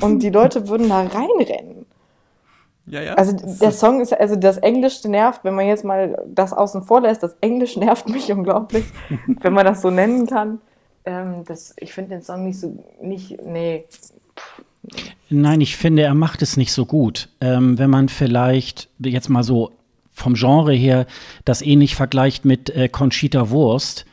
und 0.01 0.19
die 0.19 0.29
Leute 0.29 0.67
würden 0.67 0.89
da 0.89 1.03
reinrennen. 1.03 1.85
Ja, 2.87 3.01
ja. 3.01 3.13
Also 3.15 3.35
der 3.35 3.71
Song 3.71 4.01
ist, 4.01 4.17
also 4.17 4.35
das 4.35 4.57
Englisch 4.57 5.03
nervt, 5.03 5.43
wenn 5.43 5.55
man 5.55 5.67
jetzt 5.67 5.83
mal 5.83 6.23
das 6.27 6.53
außen 6.53 6.83
vor 6.83 7.01
lässt, 7.01 7.21
das 7.21 7.35
Englisch 7.41 7.75
nervt 7.77 8.09
mich 8.09 8.31
unglaublich, 8.31 8.85
wenn 9.41 9.53
man 9.53 9.65
das 9.65 9.81
so 9.81 9.89
nennen 9.89 10.25
kann. 10.27 10.59
Ähm, 11.05 11.43
das, 11.45 11.73
ich 11.77 11.93
finde 11.93 12.11
den 12.11 12.21
Song 12.21 12.45
nicht 12.45 12.59
so, 12.59 12.83
nicht, 13.01 13.41
nee. 13.45 13.85
Nein, 15.29 15.59
ich 15.61 15.75
finde, 15.75 16.03
er 16.03 16.13
macht 16.13 16.41
es 16.41 16.55
nicht 16.55 16.71
so 16.71 16.85
gut. 16.85 17.29
Ähm, 17.41 17.77
wenn 17.77 17.89
man 17.89 18.07
vielleicht 18.07 18.89
jetzt 18.99 19.29
mal 19.29 19.43
so 19.43 19.71
vom 20.17 20.33
Genre 20.33 20.73
her 20.73 21.05
das 21.45 21.61
ähnlich 21.61 21.95
vergleicht 21.95 22.43
mit 22.43 22.69
äh, 22.71 22.89
Conchita 22.89 23.49
Wurst. 23.51 24.05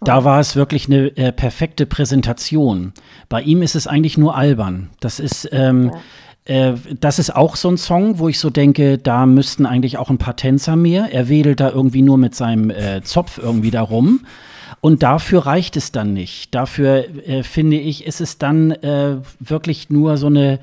Da 0.00 0.24
war 0.24 0.40
es 0.40 0.56
wirklich 0.56 0.86
eine 0.86 1.16
äh, 1.16 1.30
perfekte 1.30 1.86
Präsentation. 1.86 2.92
Bei 3.28 3.42
ihm 3.42 3.62
ist 3.62 3.76
es 3.76 3.86
eigentlich 3.86 4.18
nur 4.18 4.34
albern. 4.34 4.90
Das 4.98 5.20
ist, 5.20 5.48
ähm, 5.52 5.90
ja. 5.92 6.00
Äh, 6.44 6.72
das 6.98 7.18
ist 7.18 7.34
auch 7.34 7.56
so 7.56 7.68
ein 7.68 7.76
Song, 7.76 8.18
wo 8.18 8.28
ich 8.28 8.38
so 8.38 8.50
denke, 8.50 8.98
da 8.98 9.26
müssten 9.26 9.66
eigentlich 9.66 9.98
auch 9.98 10.10
ein 10.10 10.18
paar 10.18 10.36
Tänzer 10.36 10.76
mehr. 10.76 11.08
Er 11.12 11.28
wedelt 11.28 11.60
da 11.60 11.70
irgendwie 11.70 12.02
nur 12.02 12.18
mit 12.18 12.34
seinem 12.34 12.70
äh, 12.70 13.02
Zopf 13.02 13.38
irgendwie 13.38 13.70
da 13.70 13.82
rum. 13.82 14.20
Und 14.80 15.04
dafür 15.04 15.46
reicht 15.46 15.76
es 15.76 15.92
dann 15.92 16.12
nicht. 16.12 16.54
Dafür 16.54 17.04
äh, 17.28 17.44
finde 17.44 17.78
ich, 17.78 18.04
ist 18.04 18.20
es 18.20 18.38
dann 18.38 18.72
äh, 18.72 19.18
wirklich 19.38 19.90
nur 19.90 20.16
so 20.16 20.26
eine 20.26 20.58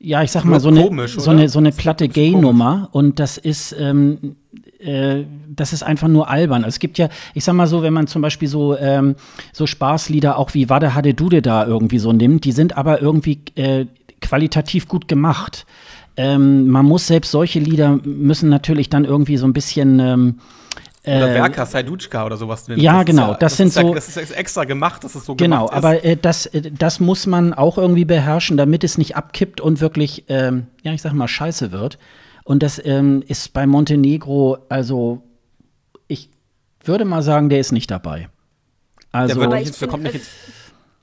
ja, 0.00 0.22
ich 0.22 0.30
sag 0.30 0.44
mal, 0.44 0.60
so 0.60 0.68
eine, 0.68 0.84
komisch, 0.84 1.16
so 1.16 1.30
eine, 1.30 1.48
so 1.48 1.58
eine 1.58 1.72
platte 1.72 2.08
Gay-Nummer 2.08 2.88
und 2.92 3.18
das 3.18 3.36
ist, 3.36 3.74
ähm, 3.78 4.36
äh, 4.78 5.24
das 5.48 5.72
ist 5.72 5.82
einfach 5.82 6.06
nur 6.06 6.30
albern. 6.30 6.62
Es 6.62 6.78
gibt 6.78 6.98
ja, 6.98 7.08
ich 7.34 7.42
sag 7.42 7.54
mal 7.54 7.66
so, 7.66 7.82
wenn 7.82 7.92
man 7.92 8.06
zum 8.06 8.22
Beispiel 8.22 8.46
so, 8.46 8.78
ähm, 8.78 9.16
so 9.52 9.66
Spaßlieder 9.66 10.38
auch 10.38 10.54
wie 10.54 10.68
Wade 10.68 10.94
Hade 10.94 11.14
Dude 11.14 11.42
da 11.42 11.66
irgendwie 11.66 11.98
so 11.98 12.12
nimmt, 12.12 12.44
die 12.44 12.52
sind 12.52 12.76
aber 12.76 13.02
irgendwie 13.02 13.40
äh, 13.56 13.86
qualitativ 14.20 14.88
gut 14.88 15.08
gemacht. 15.08 15.66
Ähm, 16.16 16.68
man 16.68 16.84
muss 16.84 17.06
selbst 17.06 17.30
solche 17.30 17.60
Lieder 17.60 18.00
müssen 18.02 18.48
natürlich 18.48 18.90
dann 18.90 19.04
irgendwie 19.04 19.36
so 19.36 19.46
ein 19.46 19.52
bisschen 19.52 20.00
ähm, 20.00 20.40
oder 21.16 21.30
äh, 21.30 21.34
Werka, 21.34 21.64
Saidutschka 21.64 22.26
oder 22.26 22.36
sowas. 22.36 22.66
Ja, 22.74 23.02
genau. 23.02 23.30
Das, 23.30 23.38
das 23.38 23.56
sind 23.56 23.72
so. 23.72 23.88
Ja, 23.88 23.94
das 23.94 24.16
ist 24.16 24.30
extra 24.30 24.64
gemacht, 24.64 25.04
dass 25.04 25.14
es 25.14 25.24
so 25.24 25.34
genau, 25.36 25.66
gemacht 25.66 25.76
ist. 25.76 25.82
Genau, 25.82 25.88
aber 25.88 26.04
äh, 26.04 26.16
das, 26.16 26.46
äh, 26.46 26.70
das 26.70 27.00
muss 27.00 27.26
man 27.26 27.54
auch 27.54 27.78
irgendwie 27.78 28.04
beherrschen, 28.04 28.56
damit 28.56 28.84
es 28.84 28.98
nicht 28.98 29.16
abkippt 29.16 29.60
und 29.60 29.80
wirklich, 29.80 30.24
ähm, 30.28 30.66
ja, 30.82 30.92
ich 30.92 31.02
sag 31.02 31.12
mal, 31.12 31.28
scheiße 31.28 31.72
wird. 31.72 31.98
Und 32.44 32.62
das 32.62 32.80
ähm, 32.84 33.22
ist 33.26 33.52
bei 33.52 33.66
Montenegro, 33.66 34.58
also 34.68 35.22
ich 36.08 36.30
würde 36.82 37.04
mal 37.04 37.22
sagen, 37.22 37.48
der 37.48 37.60
ist 37.60 37.72
nicht 37.72 37.90
dabei. 37.90 38.28
Also, 39.12 39.40
der 39.40 39.60
nicht, 39.60 39.74
find, 39.74 39.90
kommt 39.90 40.02
nicht 40.04 40.20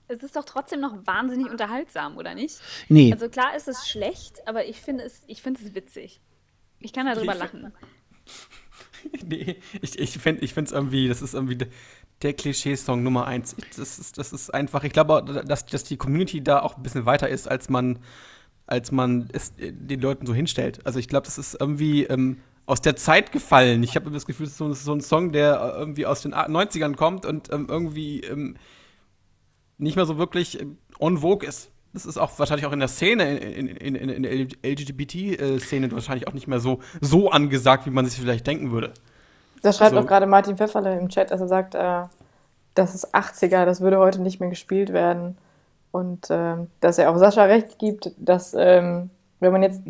es, 0.07 0.23
ist 0.23 0.35
doch 0.35 0.45
trotzdem 0.45 0.79
noch 0.79 1.05
wahnsinnig 1.05 1.49
unterhaltsam, 1.49 2.17
oder 2.17 2.35
nicht? 2.35 2.59
Nee. 2.89 3.11
Also 3.11 3.29
klar 3.29 3.55
ist 3.55 3.67
es 3.67 3.87
schlecht, 3.87 4.47
aber 4.47 4.65
ich 4.65 4.81
finde 4.81 5.03
es, 5.03 5.23
ich 5.27 5.41
find 5.41 5.59
es 5.59 5.75
witzig. 5.75 6.21
Ich 6.79 6.93
kann 6.93 7.05
darüber 7.05 7.35
lachen. 7.35 7.71
nee, 9.25 9.57
ich, 9.81 9.99
ich 9.99 10.17
finde 10.17 10.45
es 10.45 10.71
irgendwie, 10.71 11.07
das 11.07 11.21
ist 11.21 11.33
irgendwie 11.33 11.57
der 12.21 12.33
Klischee-Song 12.33 13.03
Nummer 13.03 13.25
eins. 13.25 13.55
Das 13.75 13.99
ist, 13.99 14.17
das 14.17 14.33
ist 14.33 14.53
einfach, 14.53 14.83
ich 14.83 14.93
glaube, 14.93 15.43
dass, 15.45 15.65
dass 15.65 15.83
die 15.83 15.97
Community 15.97 16.43
da 16.43 16.61
auch 16.61 16.77
ein 16.77 16.83
bisschen 16.83 17.05
weiter 17.05 17.29
ist, 17.29 17.47
als 17.47 17.69
man, 17.69 17.99
als 18.67 18.91
man 18.91 19.29
es 19.33 19.53
den 19.57 20.01
Leuten 20.01 20.25
so 20.25 20.33
hinstellt. 20.33 20.85
Also 20.85 20.99
ich 20.99 21.07
glaube, 21.07 21.25
das 21.25 21.37
ist 21.37 21.57
irgendwie 21.59 22.03
ähm, 22.05 22.41
aus 22.65 22.81
der 22.81 22.95
Zeit 22.95 23.31
gefallen. 23.31 23.83
Ich 23.83 23.95
habe 23.95 24.09
das 24.11 24.25
Gefühl, 24.25 24.45
es 24.45 24.53
ist 24.53 24.57
so, 24.57 24.73
so, 24.73 24.93
ein 24.93 25.01
Song, 25.01 25.31
der 25.31 25.75
irgendwie 25.77 26.05
aus 26.05 26.21
den 26.21 26.33
90ern 26.33 26.95
kommt 26.95 27.25
und 27.25 27.51
ähm, 27.51 27.67
irgendwie 27.69 28.21
ähm, 28.21 28.55
nicht 29.77 29.95
mehr 29.95 30.05
so 30.05 30.17
wirklich 30.17 30.59
ähm, 30.59 30.77
on 30.99 31.19
vogue 31.19 31.47
ist. 31.47 31.71
Das 31.93 32.05
ist 32.05 32.17
auch 32.17 32.37
wahrscheinlich 32.37 32.65
auch 32.65 32.73
in 32.73 32.79
der 32.79 32.89
Szene, 32.89 33.37
in, 33.37 33.67
in, 33.67 33.95
in, 33.95 34.09
in 34.09 34.23
der 34.23 34.33
LGBT-Szene 34.71 35.91
wahrscheinlich 35.93 36.27
auch 36.27 36.33
nicht 36.33 36.47
mehr 36.47 36.59
so, 36.59 36.79
so 36.99 37.31
angesagt, 37.31 37.85
wie 37.85 37.89
man 37.89 38.05
sich 38.05 38.19
vielleicht 38.19 38.45
denken 38.45 38.71
würde. 38.71 38.91
Da 39.61 39.71
schreibt 39.71 39.93
also, 39.93 40.03
auch 40.03 40.07
gerade 40.07 40.25
Martin 40.25 40.57
Pfefferle 40.57 40.97
im 40.99 41.07
Chat, 41.07 41.31
dass 41.31 41.39
er 41.39 41.47
sagt, 41.47 41.73
äh, 41.73 42.01
das 42.75 42.93
ist 42.93 43.15
80er, 43.15 43.65
das 43.65 43.79
würde 43.79 43.97
heute 43.97 44.21
nicht 44.21 44.41
mehr 44.41 44.49
gespielt 44.49 44.91
werden. 44.91 45.37
Und 45.91 46.29
äh, 46.29 46.55
dass 46.81 46.97
er 46.97 47.09
auch 47.09 47.17
Sascha 47.17 47.45
recht 47.45 47.79
gibt, 47.79 48.11
dass 48.17 48.53
ähm, 48.57 49.09
wenn 49.39 49.53
man 49.53 49.63
jetzt, 49.63 49.81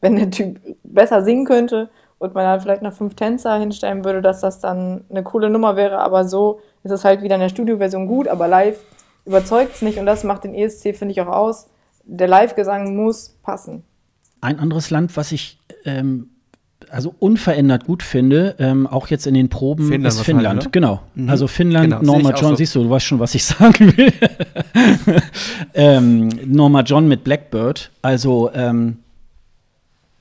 wenn 0.00 0.14
der 0.14 0.30
Typ 0.30 0.60
besser 0.84 1.24
singen 1.24 1.44
könnte 1.44 1.90
und 2.18 2.34
man 2.34 2.44
dann 2.44 2.60
vielleicht 2.60 2.82
noch 2.82 2.92
fünf 2.92 3.16
Tänzer 3.16 3.58
hinstellen 3.58 4.04
würde, 4.04 4.22
dass 4.22 4.40
das 4.40 4.60
dann 4.60 5.04
eine 5.10 5.24
coole 5.24 5.50
Nummer 5.50 5.74
wäre. 5.74 5.98
Aber 5.98 6.24
so 6.24 6.60
ist 6.84 6.92
es 6.92 7.04
halt 7.04 7.22
wieder 7.22 7.34
in 7.34 7.40
der 7.40 7.48
Studioversion 7.48 8.06
gut, 8.06 8.28
aber 8.28 8.46
live 8.46 8.78
überzeugt 9.24 9.76
es 9.76 9.82
nicht 9.82 9.98
und 9.98 10.06
das 10.06 10.24
macht 10.24 10.44
den 10.44 10.54
ESC, 10.54 10.94
finde 10.94 11.12
ich, 11.12 11.20
auch 11.20 11.28
aus. 11.28 11.68
Der 12.04 12.28
Live-Gesang 12.28 12.96
muss 12.96 13.36
passen. 13.42 13.82
Ein 14.40 14.58
anderes 14.58 14.90
Land, 14.90 15.16
was 15.16 15.32
ich 15.32 15.58
ähm, 15.84 16.28
also 16.90 17.14
unverändert 17.18 17.86
gut 17.86 18.02
finde, 18.02 18.56
ähm, 18.58 18.86
auch 18.86 19.08
jetzt 19.08 19.26
in 19.26 19.34
den 19.34 19.48
Proben, 19.48 19.88
Finnland 19.88 20.14
ist 20.14 20.20
Finnland. 20.20 20.64
Ne? 20.64 20.70
Genau. 20.70 21.00
Mhm. 21.14 21.28
Also 21.28 21.46
Finnland, 21.46 21.90
genau. 21.90 22.02
Norma 22.02 22.30
John, 22.30 22.50
so. 22.50 22.56
siehst 22.56 22.74
du, 22.74 22.84
du 22.84 22.90
weißt 22.90 23.06
schon, 23.06 23.18
was 23.18 23.34
ich 23.34 23.44
sagen 23.44 23.96
will. 23.96 24.12
ähm, 25.74 26.28
Norma 26.44 26.82
John 26.82 27.08
mit 27.08 27.24
Blackbird. 27.24 27.90
Also 28.02 28.50
ähm, 28.54 28.98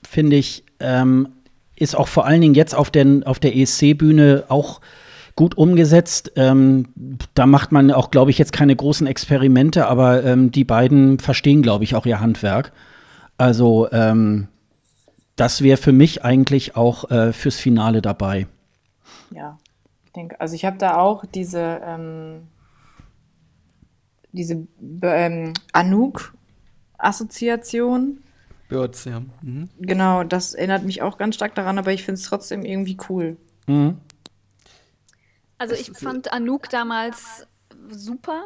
finde 0.08 0.36
ich, 0.38 0.64
ähm, 0.80 1.30
ist 1.76 1.95
auch 1.95 2.08
vor 2.08 2.26
allen 2.26 2.41
Dingen 2.41 2.56
jetzt 2.56 2.76
auf, 2.76 2.91
den, 2.91 3.24
auf 3.24 3.39
der 3.39 3.56
ESC-Bühne 3.56 4.45
auch 4.49 4.80
gut 5.36 5.57
umgesetzt. 5.57 6.31
Ähm, 6.36 6.89
da 7.34 7.45
macht 7.45 7.71
man 7.71 7.91
auch, 7.91 8.11
glaube 8.11 8.31
ich, 8.31 8.38
jetzt 8.38 8.51
keine 8.53 8.75
großen 8.75 9.07
Experimente, 9.07 9.88
aber 9.88 10.23
ähm, 10.23 10.51
die 10.51 10.63
beiden 10.63 11.19
verstehen, 11.19 11.61
glaube 11.61 11.84
ich, 11.84 11.95
auch 11.95 12.05
ihr 12.05 12.19
Handwerk. 12.19 12.71
Also 13.38 13.91
ähm, 13.91 14.47
das 15.36 15.61
wäre 15.61 15.77
für 15.77 15.91
mich 15.91 16.23
eigentlich 16.23 16.75
auch 16.75 17.09
äh, 17.09 17.34
fürs 17.34 17.55
Finale 17.55 18.03
dabei. 18.03 18.45
Ja, 19.31 19.57
ich 20.05 20.11
denke, 20.11 20.39
also 20.39 20.53
ich 20.53 20.65
habe 20.65 20.77
da 20.77 20.97
auch 20.97 21.25
diese, 21.25 21.81
ähm, 21.84 22.43
diese 24.31 24.67
ähm, 25.01 25.53
Anouk-Assoziation. 25.71 28.19
Birds, 28.69 29.05
ja. 29.05 29.23
Mhm. 29.41 29.69
Genau, 29.79 30.23
das 30.23 30.53
erinnert 30.53 30.84
mich 30.84 31.01
auch 31.01 31.17
ganz 31.17 31.34
stark 31.36 31.55
daran, 31.55 31.79
aber 31.79 31.91
ich 31.91 32.03
finde 32.03 32.19
es 32.19 32.27
trotzdem 32.27 32.63
irgendwie 32.63 32.97
cool. 33.09 33.38
Mhm. 33.65 33.97
Also 35.58 35.76
ich 35.76 35.91
fand 35.91 36.32
Anouk 36.34 36.70
damals 36.70 37.47
super. 37.89 38.43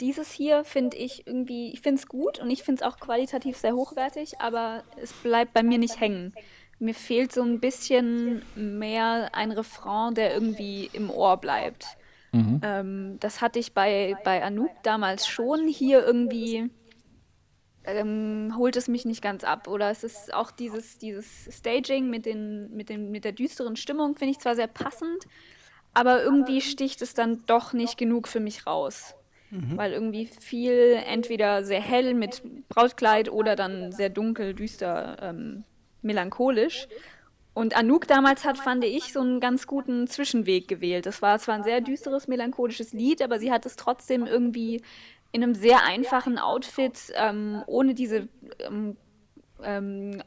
Dieses 0.00 0.32
hier 0.32 0.64
finde 0.64 0.96
ich 0.96 1.26
irgendwie, 1.26 1.72
ich 1.72 1.80
finde 1.80 2.00
es 2.00 2.08
gut 2.08 2.40
und 2.40 2.50
ich 2.50 2.62
finde 2.62 2.82
es 2.82 2.88
auch 2.88 2.98
qualitativ 2.98 3.56
sehr 3.56 3.74
hochwertig, 3.74 4.40
aber 4.40 4.82
es 4.96 5.12
bleibt 5.12 5.52
bei 5.52 5.62
mir 5.62 5.78
nicht 5.78 6.00
hängen. 6.00 6.34
Mir 6.78 6.94
fehlt 6.94 7.32
so 7.32 7.42
ein 7.42 7.60
bisschen 7.60 8.42
mehr 8.56 9.30
ein 9.32 9.52
Refrain, 9.52 10.14
der 10.14 10.34
irgendwie 10.34 10.90
im 10.92 11.10
Ohr 11.10 11.36
bleibt. 11.36 11.86
Mhm. 12.32 12.60
Ähm, 12.64 13.16
das 13.20 13.40
hatte 13.40 13.60
ich 13.60 13.74
bei, 13.74 14.16
bei 14.24 14.42
Anouk 14.42 14.82
damals 14.82 15.28
schon. 15.28 15.68
Hier 15.68 16.04
irgendwie 16.04 16.70
ähm, 17.84 18.54
holt 18.56 18.76
es 18.76 18.88
mich 18.88 19.04
nicht 19.04 19.22
ganz 19.22 19.44
ab. 19.44 19.68
Oder 19.68 19.90
es 19.90 20.02
ist 20.02 20.32
auch 20.34 20.50
dieses, 20.50 20.98
dieses 20.98 21.48
Staging 21.50 22.10
mit, 22.10 22.26
den, 22.26 22.74
mit, 22.74 22.88
den, 22.88 23.10
mit 23.10 23.24
der 23.24 23.32
düsteren 23.32 23.76
Stimmung, 23.76 24.14
finde 24.14 24.32
ich 24.32 24.40
zwar 24.40 24.56
sehr 24.56 24.66
passend, 24.66 25.26
aber 25.94 26.22
irgendwie 26.22 26.60
sticht 26.60 27.02
es 27.02 27.14
dann 27.14 27.44
doch 27.46 27.72
nicht 27.72 27.98
genug 27.98 28.28
für 28.28 28.40
mich 28.40 28.66
raus. 28.66 29.14
Mhm. 29.50 29.76
Weil 29.76 29.92
irgendwie 29.92 30.26
viel 30.26 30.98
entweder 31.06 31.64
sehr 31.64 31.80
hell 31.80 32.14
mit 32.14 32.42
Brautkleid 32.68 33.30
oder 33.30 33.54
dann 33.54 33.92
sehr 33.92 34.08
dunkel, 34.08 34.54
düster, 34.54 35.18
ähm, 35.20 35.64
melancholisch. 36.00 36.88
Und 37.54 37.76
Anouk 37.76 38.08
damals 38.08 38.46
hat, 38.46 38.56
fand 38.56 38.82
ich, 38.82 39.12
so 39.12 39.20
einen 39.20 39.38
ganz 39.38 39.66
guten 39.66 40.06
Zwischenweg 40.06 40.68
gewählt. 40.68 41.04
Das 41.04 41.20
war 41.20 41.38
zwar 41.38 41.56
ein 41.56 41.64
sehr 41.64 41.82
düsteres, 41.82 42.26
melancholisches 42.26 42.94
Lied, 42.94 43.20
aber 43.20 43.38
sie 43.38 43.52
hat 43.52 43.66
es 43.66 43.76
trotzdem 43.76 44.26
irgendwie 44.26 44.80
in 45.32 45.42
einem 45.42 45.54
sehr 45.54 45.84
einfachen 45.84 46.38
Outfit, 46.38 47.12
ähm, 47.14 47.62
ohne 47.66 47.94
diese 47.94 48.28
ähm, 48.58 48.96
ähm, 49.64 50.22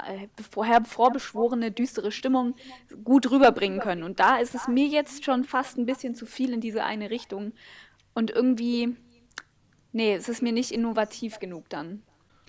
vorher 0.51 0.83
vorbeschworene, 0.83 1.71
düstere 1.71 2.11
Stimmung 2.11 2.55
gut 3.03 3.29
rüberbringen 3.31 3.79
können. 3.79 4.03
Und 4.03 4.19
da 4.19 4.37
ist 4.37 4.55
es 4.55 4.67
mir 4.67 4.87
jetzt 4.87 5.23
schon 5.23 5.43
fast 5.43 5.77
ein 5.77 5.85
bisschen 5.85 6.15
zu 6.15 6.25
viel 6.25 6.53
in 6.53 6.61
diese 6.61 6.83
eine 6.83 7.09
Richtung. 7.09 7.53
Und 8.13 8.31
irgendwie, 8.31 8.95
nee, 9.91 10.13
es 10.13 10.29
ist 10.29 10.41
mir 10.41 10.53
nicht 10.53 10.71
innovativ 10.71 11.39
genug 11.39 11.69
dann. 11.69 12.01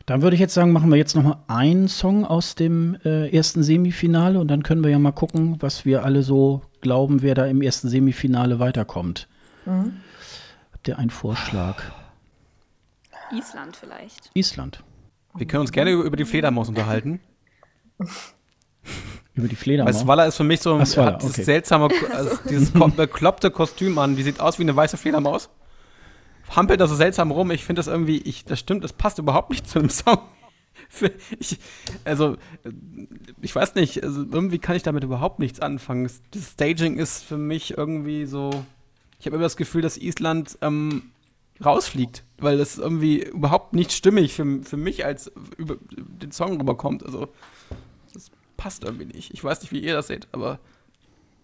Dann 0.06 0.22
würde 0.22 0.34
ich 0.34 0.40
jetzt 0.40 0.54
sagen, 0.54 0.70
machen 0.70 0.88
wir 0.90 0.96
jetzt 0.96 1.16
noch 1.16 1.24
mal 1.24 1.42
einen 1.48 1.88
Song 1.88 2.24
aus 2.24 2.54
dem 2.54 2.96
äh, 3.04 3.28
ersten 3.34 3.64
Semifinale 3.64 4.38
und 4.38 4.48
dann 4.48 4.62
können 4.62 4.84
wir 4.84 4.90
ja 4.90 5.00
mal 5.00 5.10
gucken, 5.10 5.56
was 5.60 5.84
wir 5.84 6.04
alle 6.04 6.22
so 6.22 6.62
glauben, 6.80 7.22
wer 7.22 7.34
da 7.34 7.44
im 7.46 7.60
ersten 7.60 7.88
Semifinale 7.88 8.60
weiterkommt. 8.60 9.26
Mhm. 9.64 9.96
Habt 10.72 10.86
ihr 10.86 10.98
einen 10.98 11.10
Vorschlag? 11.10 11.82
Island 13.32 13.74
vielleicht. 13.74 14.30
Island. 14.34 14.84
Wir 15.36 15.46
können 15.46 15.62
uns 15.62 15.72
gerne 15.72 15.92
über 15.92 16.16
die 16.16 16.24
Fledermaus 16.24 16.68
unterhalten. 16.68 17.20
Über 19.34 19.48
die 19.48 19.56
Fledermaus? 19.56 19.94
Weil 19.94 20.02
Swalla 20.02 20.24
ist 20.24 20.36
für 20.36 20.44
mich 20.44 20.60
so 20.60 20.74
ein, 20.74 20.80
Ach, 20.80 20.96
hat 20.96 21.20
dieses 21.20 21.34
okay. 21.34 21.44
seltsame, 21.44 21.90
also 22.14 22.38
dieses 22.48 22.70
bekloppte 22.70 23.50
Kostüm 23.50 23.98
an. 23.98 24.16
Die 24.16 24.22
sieht 24.22 24.40
aus 24.40 24.58
wie 24.58 24.62
eine 24.62 24.74
weiße 24.74 24.96
Fledermaus. 24.96 25.50
Hampelt 26.54 26.80
da 26.80 26.86
so 26.86 26.94
seltsam 26.94 27.30
rum. 27.30 27.50
Ich 27.50 27.64
finde 27.64 27.80
das 27.80 27.86
irgendwie, 27.86 28.18
ich, 28.18 28.46
das 28.46 28.58
stimmt, 28.58 28.82
das 28.82 28.94
passt 28.94 29.18
überhaupt 29.18 29.50
nicht 29.50 29.68
zu 29.68 29.78
dem 29.78 29.90
Song. 29.90 30.18
Ich, 31.40 31.58
also, 32.04 32.36
ich 33.40 33.54
weiß 33.54 33.74
nicht, 33.74 34.04
also 34.04 34.20
irgendwie 34.20 34.58
kann 34.58 34.76
ich 34.76 34.84
damit 34.84 35.02
überhaupt 35.02 35.40
nichts 35.40 35.58
anfangen. 35.58 36.08
Das 36.30 36.52
Staging 36.52 36.98
ist 36.98 37.24
für 37.24 37.38
mich 37.38 37.76
irgendwie 37.76 38.24
so. 38.24 38.50
Ich 39.18 39.26
habe 39.26 39.36
immer 39.36 39.44
das 39.44 39.56
Gefühl, 39.56 39.82
dass 39.82 39.96
Island 39.96 40.58
ähm, 40.60 41.10
rausfliegt, 41.64 42.24
weil 42.38 42.58
das 42.58 42.78
irgendwie 42.78 43.22
überhaupt 43.22 43.72
nicht 43.72 43.92
stimmig 43.92 44.34
für, 44.34 44.62
für 44.62 44.76
mich 44.76 45.04
als 45.04 45.32
über 45.56 45.76
den 45.80 46.32
Song 46.32 46.58
rüberkommt. 46.58 47.04
Also, 47.04 47.28
das 48.12 48.30
passt 48.56 48.84
irgendwie 48.84 49.06
nicht. 49.06 49.32
Ich 49.32 49.42
weiß 49.42 49.62
nicht, 49.62 49.72
wie 49.72 49.80
ihr 49.80 49.94
das 49.94 50.08
seht, 50.08 50.28
aber. 50.32 50.58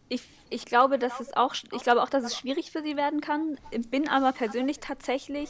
Ich, 0.09 0.23
ich 0.51 0.67
glaube, 0.67 0.99
dass 0.99 1.21
es 1.21 1.35
auch, 1.35 1.55
ich 1.73 1.83
glaube 1.83 2.03
auch, 2.03 2.11
dass 2.11 2.25
es 2.25 2.37
schwierig 2.37 2.71
für 2.71 2.83
sie 2.83 2.97
werden 2.97 3.21
kann. 3.21 3.59
Bin 3.91 4.09
aber 4.09 4.33
persönlich 4.33 4.79
tatsächlich, 4.79 5.49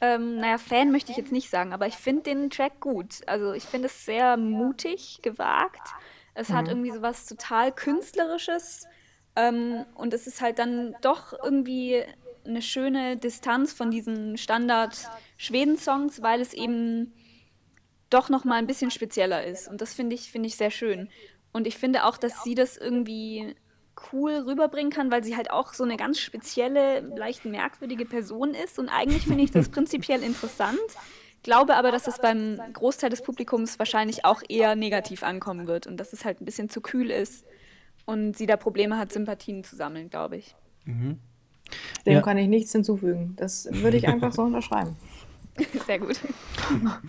ähm, 0.00 0.36
naja, 0.36 0.58
Fan 0.58 0.92
möchte 0.92 1.10
ich 1.10 1.18
jetzt 1.18 1.32
nicht 1.32 1.50
sagen, 1.50 1.72
aber 1.72 1.88
ich 1.88 1.96
finde 1.96 2.22
den 2.22 2.50
Track 2.50 2.80
gut. 2.80 3.22
Also 3.26 3.52
ich 3.52 3.64
finde 3.64 3.86
es 3.86 4.04
sehr 4.04 4.36
mutig, 4.36 5.18
gewagt. 5.22 5.88
Es 6.34 6.50
mhm. 6.50 6.54
hat 6.54 6.68
irgendwie 6.68 6.92
so 6.92 7.02
was 7.02 7.26
total 7.26 7.72
Künstlerisches. 7.72 8.86
Ähm, 9.34 9.84
und 9.94 10.14
es 10.14 10.28
ist 10.28 10.40
halt 10.40 10.60
dann 10.60 10.94
doch 11.00 11.32
irgendwie 11.42 12.04
eine 12.48 12.62
schöne 12.62 13.16
Distanz 13.16 13.72
von 13.72 13.90
diesen 13.90 14.36
Standard-Schweden-Songs, 14.36 16.22
weil 16.22 16.40
es 16.40 16.54
eben 16.54 17.12
doch 18.10 18.28
noch 18.28 18.44
mal 18.44 18.56
ein 18.56 18.66
bisschen 18.66 18.90
spezieller 18.90 19.44
ist. 19.44 19.68
Und 19.68 19.80
das 19.80 19.92
finde 19.92 20.14
ich, 20.14 20.30
find 20.30 20.46
ich 20.46 20.56
sehr 20.56 20.70
schön. 20.70 21.08
Und 21.52 21.66
ich 21.66 21.76
finde 21.76 22.04
auch, 22.04 22.16
dass 22.16 22.42
sie 22.42 22.54
das 22.54 22.76
irgendwie 22.76 23.54
cool 24.12 24.44
rüberbringen 24.46 24.92
kann, 24.92 25.10
weil 25.10 25.24
sie 25.24 25.36
halt 25.36 25.50
auch 25.50 25.74
so 25.74 25.84
eine 25.84 25.96
ganz 25.96 26.18
spezielle, 26.18 27.00
leicht 27.00 27.44
merkwürdige 27.44 28.04
Person 28.04 28.54
ist. 28.54 28.78
Und 28.78 28.88
eigentlich 28.88 29.24
finde 29.24 29.44
ich 29.44 29.50
das 29.50 29.68
prinzipiell 29.70 30.22
interessant. 30.22 30.78
Glaube 31.42 31.76
aber, 31.76 31.92
dass 31.92 32.06
es 32.06 32.18
beim 32.18 32.58
Großteil 32.72 33.10
des 33.10 33.22
Publikums 33.22 33.78
wahrscheinlich 33.78 34.24
auch 34.24 34.42
eher 34.48 34.74
negativ 34.74 35.22
ankommen 35.22 35.66
wird 35.66 35.86
und 35.86 35.96
dass 35.98 36.12
es 36.12 36.24
halt 36.24 36.40
ein 36.40 36.44
bisschen 36.44 36.68
zu 36.68 36.80
kühl 36.80 37.10
ist 37.10 37.44
und 38.06 38.36
sie 38.36 38.46
da 38.46 38.56
Probleme 38.56 38.98
hat, 38.98 39.12
Sympathien 39.12 39.62
zu 39.62 39.76
sammeln, 39.76 40.10
glaube 40.10 40.36
ich. 40.36 40.56
Mhm. 40.84 41.18
Dem 42.06 42.14
ja. 42.14 42.20
kann 42.22 42.38
ich 42.38 42.48
nichts 42.48 42.72
hinzufügen. 42.72 43.34
Das 43.36 43.68
würde 43.70 43.96
ich 43.96 44.08
einfach 44.08 44.32
so 44.32 44.42
unterschreiben. 44.44 44.96
Sehr 45.86 45.98
gut. 45.98 46.20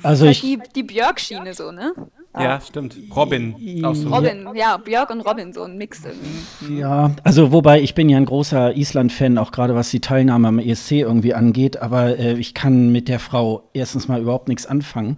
Also 0.01 0.25
ich, 0.25 0.41
die, 0.41 0.59
die 0.75 0.83
Björk-Schiene 0.83 1.53
so, 1.53 1.71
ne? 1.71 1.93
Ja, 2.37 2.61
stimmt. 2.61 2.95
Robin. 3.15 3.83
Auch 3.83 3.95
so. 3.95 4.09
Robin, 4.09 4.47
ja, 4.55 4.77
Björk 4.77 5.09
und 5.09 5.21
Robin, 5.21 5.51
so 5.51 5.63
ein 5.63 5.77
Mix 5.77 6.03
irgendwie. 6.05 6.79
Ja, 6.79 7.11
also 7.23 7.51
wobei 7.51 7.81
ich 7.81 7.95
bin 7.95 8.07
ja 8.07 8.17
ein 8.17 8.25
großer 8.25 8.75
Island-Fan, 8.75 9.37
auch 9.37 9.51
gerade 9.51 9.75
was 9.75 9.89
die 9.89 9.99
Teilnahme 9.99 10.47
am 10.47 10.59
ESC 10.59 10.91
irgendwie 10.91 11.33
angeht, 11.33 11.77
aber 11.77 12.17
äh, 12.17 12.33
ich 12.33 12.53
kann 12.53 12.91
mit 12.91 13.07
der 13.07 13.19
Frau 13.19 13.69
erstens 13.73 14.07
mal 14.07 14.21
überhaupt 14.21 14.47
nichts 14.47 14.65
anfangen 14.65 15.17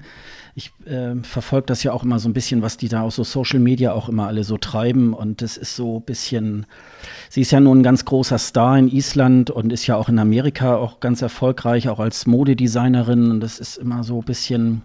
ich 0.54 0.72
äh, 0.86 1.16
verfolge 1.24 1.68
das 1.68 1.84
ja 1.84 1.93
auch 1.93 2.04
immer 2.04 2.20
so 2.20 2.28
ein 2.28 2.34
bisschen, 2.34 2.62
was 2.62 2.78
die 2.78 2.89
da 2.89 3.02
aus 3.02 3.16
so 3.16 3.24
Social 3.24 3.60
Media 3.60 3.93
auch 3.93 4.10
immer 4.10 4.28
alle 4.28 4.43
so 4.43 4.58
treiben. 4.58 5.14
Und 5.14 5.41
das 5.41 5.58
ist 5.58 5.76
so 5.76 5.97
ein 5.97 6.04
bisschen, 6.04 6.66
sie 7.30 7.41
ist 7.41 7.52
ja 7.52 7.60
nun 7.60 7.80
ein 7.80 7.84
ganz 7.84 8.06
großer 8.06 8.38
Star 8.38 8.78
in 8.78 8.89
Island 8.89 9.49
und 9.49 9.72
ist 9.72 9.88
ja 9.88 9.95
auch 9.95 10.10
in 10.10 10.20
Amerika 10.20 10.76
auch 10.76 10.99
ganz 10.99 11.22
erfolgreich, 11.22 11.89
auch 11.89 11.99
als 11.99 12.26
Modedesignerin. 12.26 13.32
Und 13.32 13.39
das 13.39 13.60
ist 13.60 13.78
immer 13.78 14.04
so 14.04 14.20
ein 14.20 14.26
bisschen 14.26 14.82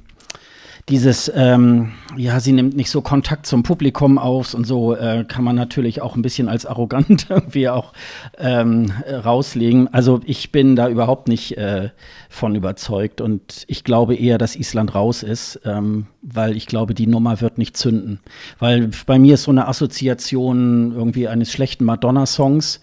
dieses, 0.89 1.31
ähm, 1.35 1.93
ja, 2.17 2.39
sie 2.39 2.53
nimmt 2.53 2.77
nicht 2.77 2.91
so 2.91 3.01
Kontakt 3.01 3.47
zum 3.47 3.65
Publikum 3.65 4.19
auf 4.19 4.55
und 4.55 4.65
so 4.65 4.95
äh, 4.95 5.25
kann 5.27 5.43
man 5.43 5.57
natürlich 5.57 6.01
auch 6.01 6.15
ein 6.15 6.23
bisschen 6.23 6.49
als 6.49 6.65
arrogant 6.65 7.27
irgendwie 7.29 7.69
auch 7.69 7.93
ähm, 8.39 8.93
rauslegen. 9.09 9.93
Also 9.93 10.21
ich 10.25 10.53
bin 10.53 10.77
da 10.77 10.89
überhaupt 10.89 11.27
nicht 11.27 11.57
äh, 11.59 11.91
von 12.29 12.55
überzeugt 12.55 13.21
und 13.21 13.65
ich 13.67 13.83
glaube 13.83 14.15
eher, 14.15 14.39
dass 14.39 14.55
Island 14.55 14.95
raus 14.95 15.25
ist, 15.25 15.61
ähm, 15.65 16.07
weil 16.23 16.57
ich 16.57 16.67
glaube, 16.67 16.95
die 16.95 17.09
Nummer 17.09 17.41
wird 17.41 17.59
nicht 17.59 17.77
zünden. 17.77 18.21
Weil 18.61 18.91
bei 19.07 19.19
mir 19.19 19.35
ist 19.35 19.43
so 19.43 19.51
eine 19.51 19.67
Assoziation 19.67 20.93
irgendwie 20.95 21.27
eines 21.27 21.51
schlechten 21.51 21.85
Madonna-Songs 21.85 22.81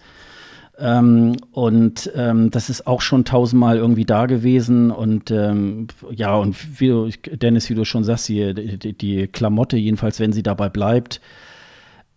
ähm, 0.78 1.36
und 1.52 2.10
ähm, 2.16 2.50
das 2.50 2.68
ist 2.68 2.86
auch 2.86 3.00
schon 3.00 3.24
tausendmal 3.24 3.76
irgendwie 3.76 4.04
da 4.04 4.26
gewesen. 4.26 4.90
Und 4.90 5.30
ähm, 5.30 5.86
ja, 6.10 6.34
und 6.34 6.80
wie 6.80 6.88
du, 6.88 7.10
Dennis, 7.36 7.70
wie 7.70 7.74
du 7.74 7.84
schon 7.84 8.02
sagst, 8.02 8.28
die, 8.28 8.54
die, 8.54 8.92
die 8.92 9.28
Klamotte, 9.28 9.76
jedenfalls, 9.76 10.18
wenn 10.18 10.32
sie 10.32 10.42
dabei 10.42 10.68
bleibt, 10.68 11.20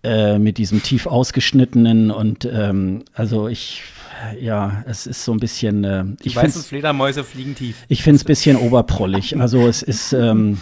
äh, 0.04 0.40
mit 0.40 0.58
diesem 0.58 0.82
tief 0.82 1.06
ausgeschnittenen 1.06 2.12
und 2.12 2.46
ähm, 2.46 3.04
also 3.14 3.48
ich, 3.48 3.84
ja, 4.40 4.84
es 4.88 5.06
ist 5.06 5.24
so 5.24 5.34
ein 5.34 5.40
bisschen. 5.40 5.84
Äh, 5.84 6.06
ich 6.24 6.36
weißen 6.36 6.64
Fledermäuse 6.64 7.24
fliegen 7.24 7.54
tief. 7.56 7.84
Ich 7.90 8.02
finde 8.04 8.18
es 8.18 8.24
ein 8.24 8.28
bisschen 8.28 8.58
oberprollig. 8.58 9.40
Also 9.40 9.68
es 9.68 9.84
ist. 9.84 10.14
Ähm, 10.14 10.60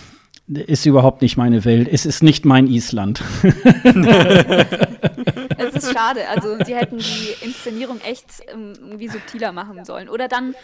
ist 0.48 0.86
überhaupt 0.86 1.24
nicht 1.24 1.38
meine 1.38 1.66
Welt. 1.66 1.88
Es 1.92 2.06
ist 2.06 2.22
nicht 2.22 2.46
mein 2.46 2.68
Island. 2.68 3.24
es 5.76 5.84
ist 5.84 5.94
schade. 5.94 6.28
Also 6.30 6.58
sie 6.64 6.76
hätten 6.76 6.98
die 6.98 7.36
Inszenierung 7.42 8.00
echt 8.02 8.26
ähm, 8.48 8.74
irgendwie 8.80 9.08
subtiler 9.08 9.52
machen 9.52 9.86
sollen. 9.86 10.10
Oder 10.10 10.28
dann, 10.28 10.56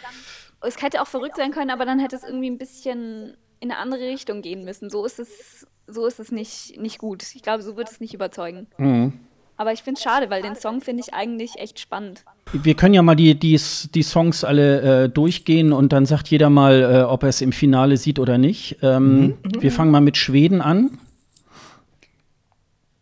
es 0.60 0.80
hätte 0.82 1.02
auch 1.02 1.06
verrückt 1.06 1.36
sein 1.36 1.52
können, 1.52 1.70
aber 1.70 1.84
dann 1.84 1.98
hätte 1.98 2.16
es 2.16 2.24
irgendwie 2.24 2.50
ein 2.50 2.58
bisschen 2.58 3.36
in 3.60 3.70
eine 3.70 3.78
andere 3.78 4.02
Richtung 4.02 4.42
gehen 4.42 4.64
müssen. 4.64 4.90
So 4.90 5.04
ist 5.04 5.18
es, 5.18 5.66
so 5.86 6.06
ist 6.06 6.18
es 6.18 6.32
nicht, 6.32 6.80
nicht 6.80 6.98
gut. 6.98 7.22
Ich 7.34 7.42
glaube, 7.42 7.62
so 7.62 7.76
wird 7.76 7.90
es 7.90 8.00
nicht 8.00 8.14
überzeugen. 8.14 8.66
Mhm. 8.78 9.12
Aber 9.56 9.72
ich 9.72 9.82
finde 9.82 9.98
es 9.98 10.02
schade, 10.02 10.30
weil 10.30 10.42
den 10.42 10.56
Song 10.56 10.80
finde 10.80 11.04
ich 11.06 11.14
eigentlich 11.14 11.56
echt 11.58 11.78
spannend. 11.78 12.24
Wir 12.52 12.74
können 12.74 12.94
ja 12.94 13.02
mal 13.02 13.14
die, 13.14 13.38
die, 13.38 13.60
die 13.94 14.02
Songs 14.02 14.42
alle 14.44 15.04
äh, 15.04 15.08
durchgehen 15.08 15.72
und 15.72 15.92
dann 15.92 16.06
sagt 16.06 16.28
jeder 16.28 16.50
mal, 16.50 16.82
äh, 16.82 17.02
ob 17.02 17.22
er 17.22 17.28
es 17.28 17.40
im 17.40 17.52
Finale 17.52 17.96
sieht 17.96 18.18
oder 18.18 18.38
nicht. 18.38 18.78
Ähm, 18.82 19.20
mhm. 19.20 19.36
Wir 19.60 19.70
fangen 19.70 19.92
mal 19.92 20.00
mit 20.00 20.16
Schweden 20.16 20.60
an. 20.60 20.98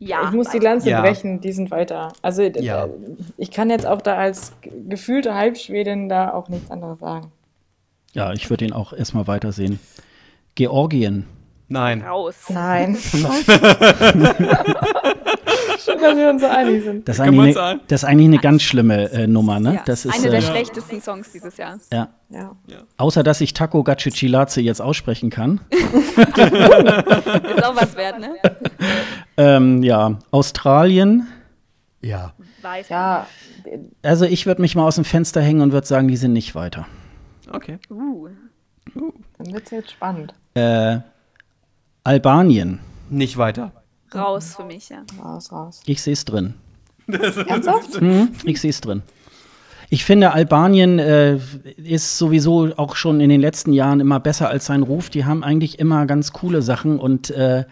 Ja, 0.03 0.25
ich 0.25 0.33
muss 0.33 0.49
die 0.49 0.59
Lanze 0.59 0.89
ja. 0.89 1.03
brechen, 1.03 1.43
die 1.43 1.53
sind 1.53 1.71
weiter. 1.71 2.15
Also 2.23 2.43
ja. 2.43 2.89
ich 3.37 3.51
kann 3.51 3.69
jetzt 3.69 3.87
auch 3.87 4.01
da 4.01 4.17
als 4.17 4.55
gefühlte 4.89 5.35
Halbschwedin 5.35 6.09
da 6.09 6.33
auch 6.33 6.49
nichts 6.49 6.71
anderes 6.71 7.01
sagen. 7.01 7.31
Ja, 8.15 8.33
ich 8.33 8.49
würde 8.49 8.65
ihn 8.65 8.73
auch 8.73 8.95
erstmal 8.95 9.27
weitersehen. 9.27 9.79
Georgien. 10.55 11.27
Nein. 11.69 12.01
Raus. 12.01 12.35
Nein. 12.49 12.97
Schön, 15.85 15.99
dass 16.01 16.17
wir 16.17 16.31
uns 16.31 16.43
so 16.43 16.49
einig 16.49 16.85
sind. 16.85 17.09
Das 17.09 17.17
ist 17.17 17.21
eigentlich, 17.21 17.57
eine, 17.57 17.81
das 17.89 18.03
ist 18.03 18.09
eigentlich 18.09 18.27
eine 18.27 18.39
ganz 18.39 18.63
schlimme 18.63 19.11
äh, 19.13 19.27
Nummer, 19.27 19.61
ne? 19.61 19.75
Ja, 19.75 19.83
das 19.85 20.05
ist 20.05 20.15
eine 20.15 20.31
der 20.31 20.41
äh, 20.41 20.43
schlechtesten 20.43 21.01
Songs 21.01 21.33
dieses 21.33 21.57
Jahr. 21.57 21.79
Ja. 21.93 22.09
ja. 22.31 22.53
Außer, 22.97 23.23
dass 23.23 23.41
ich 23.41 23.55
Taco 23.55 23.83
Gacicilaze 23.83 24.61
jetzt 24.61 24.83
aussprechen 24.83 25.31
kann. 25.31 25.61
ist 25.71 27.65
auch 27.65 27.77
was 27.77 27.97
wert, 27.97 28.21
ne? 28.21 28.35
Ähm, 29.41 29.83
ja, 29.83 30.19
Australien. 30.31 31.27
Ja. 32.03 32.35
Weiter. 32.63 32.91
Ja. 32.91 33.27
Also 34.03 34.25
ich 34.25 34.47
würde 34.47 34.61
mich 34.61 34.75
mal 34.75 34.87
aus 34.87 34.97
dem 34.97 35.05
Fenster 35.05 35.41
hängen 35.41 35.61
und 35.61 35.73
würde 35.73 35.87
sagen, 35.87 36.09
die 36.09 36.17
sind 36.17 36.33
nicht 36.33 36.55
weiter. 36.55 36.87
Okay. 37.51 37.79
Uh. 37.91 38.29
uh. 38.95 39.13
Dann 39.39 39.53
wird 39.53 39.65
es 39.65 39.71
jetzt 39.71 39.91
spannend. 39.93 40.35
Äh, 40.55 40.99
Albanien. 42.05 42.81
Nicht 43.09 43.39
weiter. 43.39 43.73
Raus 44.15 44.57
für 44.57 44.65
mich, 44.65 44.89
ja. 44.89 45.05
Raus, 45.23 45.53
raus. 45.53 45.81
Ich 45.87 46.03
sehe 46.03 46.13
es 46.13 46.25
drin. 46.25 46.55
Ernsthaft? 47.09 48.01
Mhm, 48.01 48.33
ich 48.45 48.61
sehe 48.61 48.71
es 48.71 48.81
drin. 48.81 49.03
Ich 49.89 50.05
finde, 50.05 50.33
Albanien 50.33 50.99
äh, 50.99 51.39
ist 51.77 52.19
sowieso 52.19 52.77
auch 52.77 52.95
schon 52.95 53.21
in 53.21 53.29
den 53.29 53.41
letzten 53.41 53.73
Jahren 53.73 54.01
immer 54.01 54.21
besser 54.21 54.49
als 54.49 54.67
sein 54.67 54.83
Ruf. 54.83 55.11
Die 55.11 55.25
haben 55.25 55.43
eigentlich 55.43 55.79
immer 55.79 56.07
ganz 56.07 56.33
coole 56.33 56.63
Sachen 56.63 57.01
und 57.01 57.31
äh, 57.31 57.65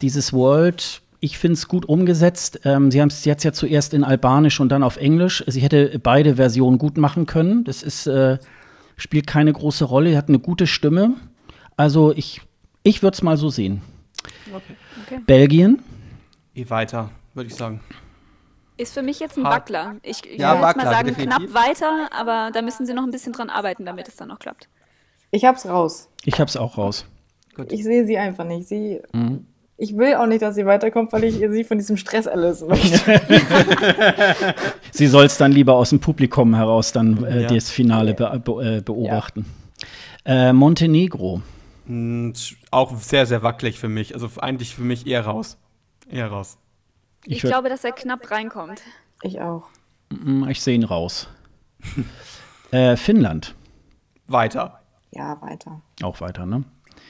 dieses 0.00 0.32
World, 0.32 1.02
ich 1.20 1.38
finde 1.38 1.54
es 1.54 1.68
gut 1.68 1.86
umgesetzt. 1.86 2.60
Ähm, 2.64 2.90
sie 2.90 3.00
haben 3.00 3.08
es 3.08 3.24
jetzt 3.24 3.44
ja 3.44 3.52
zuerst 3.52 3.94
in 3.94 4.04
Albanisch 4.04 4.60
und 4.60 4.68
dann 4.68 4.82
auf 4.82 4.96
Englisch. 4.96 5.42
Sie 5.46 5.60
hätte 5.60 5.98
beide 5.98 6.36
Versionen 6.36 6.78
gut 6.78 6.96
machen 6.96 7.26
können. 7.26 7.64
Das 7.64 7.82
ist, 7.82 8.06
äh, 8.06 8.38
spielt 8.96 9.26
keine 9.26 9.52
große 9.52 9.84
Rolle. 9.84 10.10
Sie 10.10 10.16
hat 10.16 10.28
eine 10.28 10.38
gute 10.38 10.66
Stimme. 10.66 11.14
Also 11.76 12.12
ich, 12.12 12.42
ich 12.82 13.02
würde 13.02 13.14
es 13.14 13.22
mal 13.22 13.36
so 13.36 13.50
sehen. 13.50 13.82
Okay. 14.52 14.76
okay. 15.04 15.20
Belgien. 15.26 15.82
Geh 16.54 16.70
weiter, 16.70 17.10
würde 17.34 17.48
ich 17.48 17.54
sagen. 17.54 17.80
Ist 18.76 18.94
für 18.94 19.02
mich 19.02 19.18
jetzt 19.18 19.36
ein 19.36 19.42
Wackler. 19.42 19.96
Ich, 20.02 20.24
ich 20.24 20.38
ja, 20.38 20.52
würde 20.52 20.62
Wackler, 20.62 20.84
mal 20.84 20.90
sagen, 20.90 21.08
definitiv. 21.08 21.52
knapp 21.52 21.54
weiter, 21.54 22.08
aber 22.12 22.50
da 22.52 22.62
müssen 22.62 22.86
sie 22.86 22.94
noch 22.94 23.02
ein 23.02 23.10
bisschen 23.10 23.32
dran 23.32 23.50
arbeiten, 23.50 23.84
damit 23.84 24.06
es 24.06 24.14
dann 24.14 24.28
noch 24.28 24.38
klappt. 24.38 24.68
Ich 25.32 25.44
hab's 25.44 25.66
raus. 25.66 26.08
Ich 26.24 26.40
hab's 26.40 26.56
auch 26.56 26.78
raus. 26.78 27.04
Gut. 27.56 27.72
Ich 27.72 27.82
sehe 27.82 28.06
sie 28.06 28.18
einfach 28.18 28.44
nicht. 28.44 28.68
Sie, 28.68 29.00
mhm. 29.12 29.46
Ich 29.80 29.96
will 29.96 30.16
auch 30.16 30.26
nicht, 30.26 30.42
dass 30.42 30.56
sie 30.56 30.66
weiterkommt, 30.66 31.12
weil 31.12 31.22
ich 31.22 31.36
sie 31.36 31.62
von 31.62 31.78
diesem 31.78 31.96
Stress 31.96 32.26
erlösen 32.26 32.66
möchte. 32.66 32.98
sie 34.90 35.06
soll 35.06 35.26
es 35.26 35.38
dann 35.38 35.52
lieber 35.52 35.76
aus 35.76 35.90
dem 35.90 36.00
Publikum 36.00 36.56
heraus 36.56 36.90
dann 36.90 37.22
äh, 37.24 37.42
ja. 37.42 37.48
das 37.48 37.70
Finale 37.70 38.12
be 38.12 38.42
be 38.44 38.78
äh, 38.78 38.80
beobachten. 38.80 39.46
Ja. 40.26 40.48
Äh, 40.48 40.52
Montenegro. 40.52 41.42
Mhm, 41.86 42.32
auch 42.72 42.96
sehr, 42.96 43.24
sehr 43.26 43.44
wackelig 43.44 43.78
für 43.78 43.88
mich. 43.88 44.14
Also 44.14 44.28
eigentlich 44.38 44.74
für 44.74 44.82
mich 44.82 45.06
eher 45.06 45.24
raus. 45.24 45.58
Eher 46.10 46.26
raus. 46.26 46.58
Ich, 47.24 47.36
ich 47.36 47.42
glaube, 47.42 47.68
dass 47.68 47.84
er 47.84 47.92
knapp 47.92 48.32
reinkommt. 48.32 48.82
Ich 49.22 49.40
auch. 49.40 49.68
Ich 50.48 50.60
sehe 50.60 50.74
ihn 50.74 50.84
raus. 50.84 51.28
äh, 52.72 52.96
Finnland. 52.96 53.54
Weiter. 54.26 54.80
Ja, 55.12 55.40
weiter. 55.40 55.82
Auch 56.02 56.20
weiter, 56.20 56.46
ne? 56.46 56.64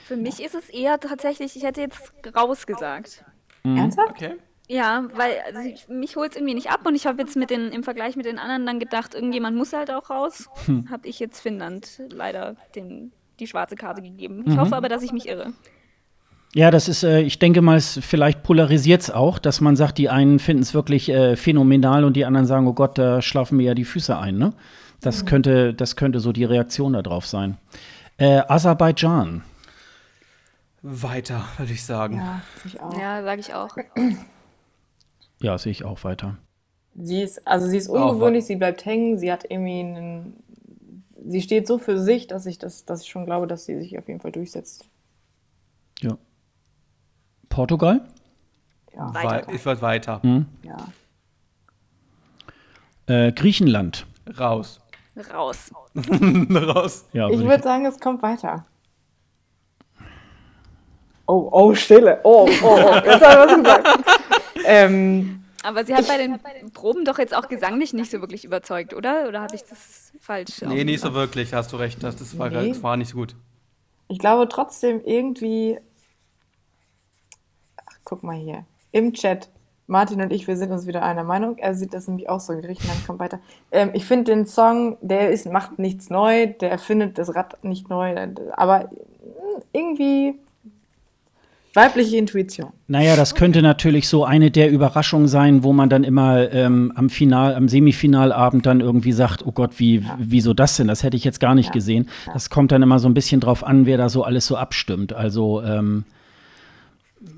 Für 0.09 0.17
mich 0.17 0.43
ist 0.43 0.55
es 0.55 0.71
eher 0.71 0.99
tatsächlich, 0.99 1.55
ich 1.55 1.65
hätte 1.65 1.83
jetzt 1.83 2.15
rausgesagt. 2.35 3.27
Mhm. 3.63 3.77
Ernsthaft? 3.77 4.09
Okay. 4.09 4.37
Ja, 4.67 5.05
weil 5.15 5.33
also 5.47 5.69
ich, 5.69 5.87
mich 5.89 6.17
holt 6.17 6.31
es 6.31 6.39
irgendwie 6.39 6.55
nicht 6.55 6.71
ab 6.71 6.81
und 6.87 6.95
ich 6.95 7.07
habe 7.07 7.21
jetzt 7.21 7.37
mit 7.37 7.51
den, 7.51 7.73
im 7.73 7.83
Vergleich 7.83 8.17
mit 8.17 8.25
den 8.25 8.39
anderen 8.39 8.65
dann 8.65 8.81
gedacht, 8.81 9.15
irgendjemand 9.15 9.59
muss 9.59 9.75
halt 9.75 9.91
auch 9.91 10.09
raus. 10.09 10.49
Hm. 10.65 10.91
Habe 10.91 11.09
ich 11.09 11.19
jetzt 11.19 11.41
Finnland 11.41 12.01
leider 12.11 12.57
den, 12.75 13.13
die 13.39 13.47
schwarze 13.47 13.77
Karte 13.77 14.01
gegeben. 14.01 14.45
Ich 14.47 14.55
mhm. 14.55 14.61
hoffe 14.61 14.77
aber, 14.77 14.89
dass 14.89 15.03
ich 15.03 15.13
mich 15.13 15.29
irre. 15.29 15.53
Ja, 16.55 16.71
das 16.71 16.89
ist, 16.89 17.03
äh, 17.03 17.21
ich 17.21 17.39
denke 17.39 17.61
mal, 17.61 17.77
es, 17.77 18.01
vielleicht 18.03 18.43
polarisiert 18.43 19.03
es 19.03 19.11
auch, 19.11 19.39
dass 19.39 19.61
man 19.61 19.77
sagt, 19.77 19.99
die 19.99 20.09
einen 20.09 20.39
finden 20.39 20.63
es 20.63 20.73
wirklich 20.73 21.11
äh, 21.11 21.37
phänomenal 21.37 22.05
und 22.05 22.15
die 22.15 22.25
anderen 22.25 22.47
sagen, 22.47 22.67
oh 22.67 22.73
Gott, 22.73 22.97
da 22.97 23.21
schlafen 23.21 23.59
mir 23.59 23.65
ja 23.65 23.75
die 23.75 23.85
Füße 23.85 24.17
ein. 24.17 24.39
Ne? 24.39 24.55
Das, 25.03 25.23
mhm. 25.23 25.27
könnte, 25.27 25.75
das 25.75 25.97
könnte 25.97 26.21
so 26.21 26.33
die 26.33 26.45
Reaktion 26.45 26.95
darauf 26.95 27.27
sein. 27.27 27.59
Äh, 28.17 28.41
Aserbaidschan. 28.49 29.43
Weiter, 30.83 31.45
würde 31.57 31.72
ich 31.72 31.85
sagen. 31.85 32.16
Ja, 32.16 32.43
Ja, 32.99 33.22
sage 33.22 33.41
ich 33.41 33.55
auch. 33.55 33.76
Ja, 35.41 35.59
sehe 35.59 35.72
ich 35.72 35.85
auch 35.85 36.05
weiter. 36.05 36.37
Sie 36.95 37.22
ist, 37.22 37.47
also 37.47 37.66
sie 37.66 37.76
ist 37.76 37.89
ungewöhnlich, 37.89 38.45
sie 38.47 38.57
bleibt 38.57 38.85
hängen, 38.85 39.18
sie 39.18 39.31
hat 39.31 39.45
irgendwie 39.49 39.81
einen, 39.81 40.43
sie 41.26 41.43
steht 41.43 41.66
so 41.66 41.79
für 41.79 41.99
sich, 41.99 42.26
dass 42.26 42.47
ich 42.47 42.59
das, 42.59 42.85
dass 42.85 43.03
ich 43.03 43.09
schon 43.09 43.24
glaube, 43.24 43.47
dass 43.47 43.64
sie 43.64 43.79
sich 43.79 43.99
auf 43.99 44.09
jeden 44.09 44.20
Fall 44.20 44.33
durchsetzt. 44.33 44.85
Ja. 46.01 46.16
Portugal? 47.49 48.07
Ja. 48.95 49.14
Weiter. 49.14 49.53
Ich 49.53 49.64
werde 49.64 49.83
weiter. 49.83 50.20
Mhm. 50.24 50.47
Ja. 50.62 50.76
Äh, 53.07 53.33
Griechenland. 53.33 54.07
Raus. 54.39 54.81
Raus. 55.33 55.70
Raus. 56.51 57.05
Ja, 57.12 57.29
ich 57.31 57.41
würde 57.41 57.62
sagen, 57.62 57.87
es 57.87 57.99
kommt 57.99 58.22
weiter. 58.22 58.66
Oh, 61.29 61.49
oh, 61.53 61.74
Stille. 61.74 62.20
Oh, 62.24 62.49
oh, 62.62 62.66
oh. 62.66 62.95
Jetzt 63.05 63.24
habe 63.24 63.51
ich 63.51 63.51
was 63.51 63.57
gesagt. 63.57 63.89
ähm, 64.64 65.45
aber 65.62 65.85
sie 65.85 65.95
hat 65.95 66.09
bei 66.09 66.16
den 66.18 66.41
Proben 66.72 67.05
doch 67.05 67.18
jetzt 67.18 67.37
auch 67.37 67.49
gesanglich 67.49 67.93
nicht 67.93 68.11
so 68.11 68.20
wirklich 68.20 68.45
überzeugt, 68.45 68.95
oder? 68.95 69.29
Oder 69.29 69.43
hatte 69.43 69.55
ich 69.55 69.62
das 69.62 70.12
falsch? 70.20 70.62
Nee, 70.62 70.85
nicht 70.85 71.01
so 71.01 71.14
wirklich, 71.14 71.55
hast 71.55 71.72
du 71.72 71.76
recht. 71.76 72.03
Das, 72.03 72.16
das, 72.16 72.39
war, 72.39 72.51
nee. 72.51 72.70
das 72.70 72.83
war 72.83 72.97
nicht 72.97 73.11
so 73.11 73.18
gut. 73.18 73.37
Ich 74.09 74.18
glaube 74.18 74.49
trotzdem 74.49 75.03
irgendwie 75.05 75.79
guck 78.09 78.22
mal 78.22 78.37
hier, 78.37 78.64
im 78.91 79.12
Chat, 79.12 79.51
Martin 79.87 80.22
und 80.22 80.33
ich, 80.33 80.47
wir 80.47 80.57
sind 80.57 80.72
uns 80.72 80.87
wieder 80.87 81.03
einer 81.03 81.24
Meinung. 81.24 81.59
Er 81.59 81.74
sieht 81.74 81.93
das 81.93 82.09
nämlich 82.09 82.29
auch 82.29 82.41
so 82.41 82.55
in 82.55 82.62
Griechenland, 82.62 83.07
kommt 83.07 83.18
weiter. 83.18 83.39
Ähm, 83.70 83.91
ich 83.93 84.07
finde 84.07 84.33
den 84.33 84.47
Song, 84.47 84.97
der 85.03 85.31
ist, 85.31 85.47
macht 85.47 85.79
nichts 85.79 86.09
neu, 86.09 86.47
der 86.47 86.70
erfindet 86.70 87.18
das 87.18 87.35
Rad 87.35 87.62
nicht 87.62 87.91
neu, 87.91 88.14
aber 88.53 88.81
hm, 88.81 89.62
irgendwie 89.72 90.39
weibliche 91.79 92.16
Intuition. 92.16 92.72
Naja, 92.89 93.16
das 93.16 93.35
könnte 93.35 93.62
natürlich 93.62 94.09
so 94.09 94.24
eine 94.24 94.51
der 94.51 94.70
Überraschungen 94.70 95.29
sein, 95.29 95.62
wo 95.62 95.72
man 95.72 95.89
dann 95.89 96.05
immer 96.05 96.51
ähm, 96.53 96.93
am 96.97 97.09
Final, 97.09 97.55
am 97.55 97.68
Semifinalabend 97.68 98.66
dann 98.66 98.81
irgendwie 98.81 99.12
sagt, 99.12 99.47
oh 99.47 99.53
Gott, 99.53 99.79
wie, 99.79 99.99
ja. 99.99 100.16
wieso 100.18 100.55
das 100.55 100.76
denn? 100.76 100.89
Das 100.89 101.03
hätte 101.03 101.16
ich 101.16 101.24
jetzt 101.24 101.41
gar 101.41 101.55
nicht 101.55 101.68
ja. 101.68 101.72
gesehen. 101.72 102.09
Ja. 102.26 102.33
Das 102.33 102.51
kommt 102.51 102.72
dann 102.72 102.83
immer 102.83 102.99
so 102.99 103.09
ein 103.09 103.14
bisschen 103.14 103.41
drauf 103.41 103.64
an, 103.64 103.87
wer 103.87 103.97
da 103.97 104.09
so 104.09 104.24
alles 104.24 104.47
so 104.47 104.57
abstimmt. 104.57 105.12
Also 105.12 105.62
ähm, 105.62 106.05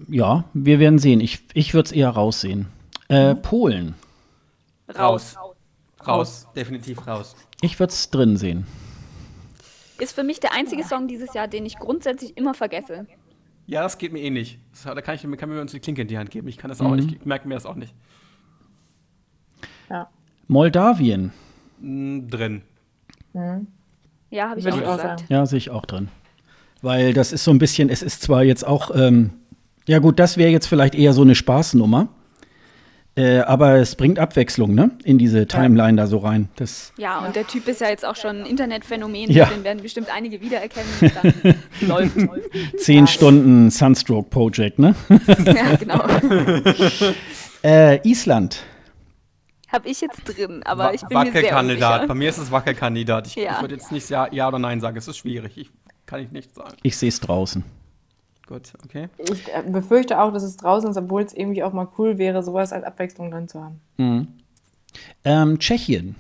ja, 0.09 0.45
wir 0.55 0.79
werden 0.79 0.99
sehen. 0.99 1.21
Ich, 1.21 1.41
ich 1.53 1.75
würde 1.75 1.87
es 1.87 1.93
eher 1.93 2.11
raussehen. 2.11 2.67
Äh, 3.09 3.35
mhm. 3.35 3.43
Polen. 3.43 3.95
Raus. 4.89 5.37
raus. 5.37 5.51
Raus, 6.07 6.47
definitiv 6.57 7.07
raus. 7.07 7.37
Ich 7.61 7.79
würde 7.79 7.93
es 7.93 8.09
drin 8.11 8.37
sehen. 8.37 8.67
Ist 9.99 10.15
für 10.15 10.25
mich 10.25 10.41
der 10.41 10.55
einzige 10.55 10.83
Song 10.83 11.09
dieses 11.09 11.35
Jahr, 11.35 11.47
den 11.47 11.67
ich 11.67 11.79
grundsätzlich 11.79 12.37
immer 12.39 12.55
vergesse. 12.55 13.07
Ja, 13.71 13.83
das 13.83 13.99
geht 13.99 14.13
mir 14.13 14.21
eh 14.21 14.31
nicht. 14.31 14.59
Das, 14.73 14.83
da 14.83 15.01
kann, 15.01 15.15
ich, 15.15 15.39
kann 15.39 15.49
mir 15.49 15.61
uns 15.61 15.73
die 15.73 15.81
Klinke 15.81 16.03
in 16.03 16.09
die 16.09 16.19
Hand 16.19 16.31
geben. 16.31 16.49
Ich 16.49 16.59
kann 16.59 16.69
das 16.69 16.81
auch 16.81 16.89
mhm. 16.91 16.97
nicht, 16.97 17.13
ich 17.13 17.25
merke 17.25 17.47
mir 17.47 17.55
das 17.55 17.67
auch 17.67 17.77
nicht. 17.77 17.95
Ja. 19.89 20.09
Moldawien. 20.49 21.33
Mm, 21.81 22.27
drin. 22.29 22.63
Mhm. 23.33 23.69
Ja, 24.31 24.51
habe 24.51 24.61
ich 24.61 24.67
Will 24.67 24.73
auch 24.73 24.97
gesagt. 24.97 25.25
Ja, 25.29 25.47
sehe 25.47 25.59
ich 25.59 25.71
auch 25.71 25.87
drin. 25.87 26.09
Weil 26.83 27.13
das 27.13 27.33
ist 27.33 27.45
so 27.45 27.53
ein 27.53 27.59
bisschen, 27.59 27.89
es 27.91 28.03
ist 28.03 28.23
zwar 28.23 28.43
jetzt 28.43 28.67
auch 28.67 28.91
ähm, 28.95 29.31
ja, 29.87 29.99
gut, 29.99 30.19
das 30.19 30.37
wäre 30.37 30.51
jetzt 30.51 30.67
vielleicht 30.67 30.95
eher 30.95 31.13
so 31.13 31.23
eine 31.23 31.35
Spaßnummer. 31.35 32.09
Äh, 33.17 33.41
aber 33.41 33.77
es 33.77 33.97
bringt 33.97 34.19
Abwechslung, 34.21 34.75
ne? 34.75 34.93
In 35.03 35.19
diese 35.19 35.47
Timeline 35.47 35.99
ja. 35.99 36.05
da 36.05 36.07
so 36.07 36.19
rein. 36.19 36.49
Das 36.57 36.93
ja, 36.97 37.19
und 37.19 37.35
der 37.35 37.47
Typ 37.47 37.67
ist 37.67 37.81
ja 37.81 37.89
jetzt 37.89 38.05
auch 38.05 38.15
schon 38.15 38.43
ein 38.43 38.47
Internetphänomen. 38.47 39.31
Ja. 39.31 39.47
Den 39.47 39.65
werden 39.65 39.83
bestimmt 39.83 40.15
einige 40.15 40.41
wiedererkennen. 40.41 40.89
Dann 41.01 41.89
läuft, 41.89 42.17
läuft. 42.17 42.79
Zehn 42.79 43.07
ja. 43.07 43.07
Stunden 43.09 43.71
Sunstroke 43.71 44.31
Project, 44.31 44.79
ne? 44.79 44.95
ja, 45.45 45.75
genau. 45.75 46.05
äh, 47.65 48.09
Island. 48.09 48.63
Habe 49.69 49.89
ich 49.89 50.01
jetzt 50.01 50.23
drin, 50.25 50.63
aber 50.65 50.85
Wa 50.85 50.93
ich 50.93 51.03
bin 51.03 51.19
mir 51.19 51.33
sehr 51.33 51.59
unsicher. 51.59 52.07
Bei 52.07 52.15
mir 52.15 52.29
ist 52.29 52.39
es 52.39 52.51
Wackelkandidat. 52.51 53.27
Ich, 53.27 53.35
ja. 53.35 53.55
ich 53.57 53.61
würde 53.61 53.75
jetzt 53.75 53.91
nicht 53.91 54.09
ja, 54.09 54.29
ja 54.33 54.49
oder 54.49 54.59
Nein 54.59 54.81
sagen. 54.81 54.97
Es 54.97 55.09
ist 55.09 55.19
schwierig. 55.19 55.57
Ich, 55.57 55.71
kann 56.07 56.21
ich 56.21 56.31
nicht 56.31 56.55
sagen. 56.55 56.77
Ich 56.83 56.97
sehe 56.97 57.09
es 57.09 57.21
draußen. 57.21 57.65
Gut, 58.51 58.73
okay. 58.85 59.09
Ich 59.17 59.47
äh, 59.55 59.63
befürchte 59.63 60.21
auch, 60.21 60.33
dass 60.33 60.43
es 60.43 60.57
draußen 60.57 60.91
ist, 60.91 60.97
obwohl 60.97 61.23
es 61.23 61.33
irgendwie 61.33 61.63
auch 61.63 61.73
mal 61.73 61.87
cool 61.99 62.19
wäre, 62.19 62.43
sowas 62.43 62.73
als 62.73 62.85
Abwechslung 62.85 63.31
drin 63.31 63.47
zu 63.47 63.63
haben. 63.63 63.81
Mhm. 63.97 64.27
Ähm, 65.23 65.61
Tschechien. 65.61 66.17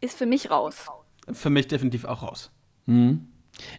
Ist 0.00 0.16
für 0.16 0.26
mich 0.26 0.48
raus. 0.48 0.86
Für 1.32 1.50
mich 1.50 1.66
definitiv 1.66 2.04
auch 2.04 2.22
raus. 2.22 2.52
Mhm. 2.86 3.26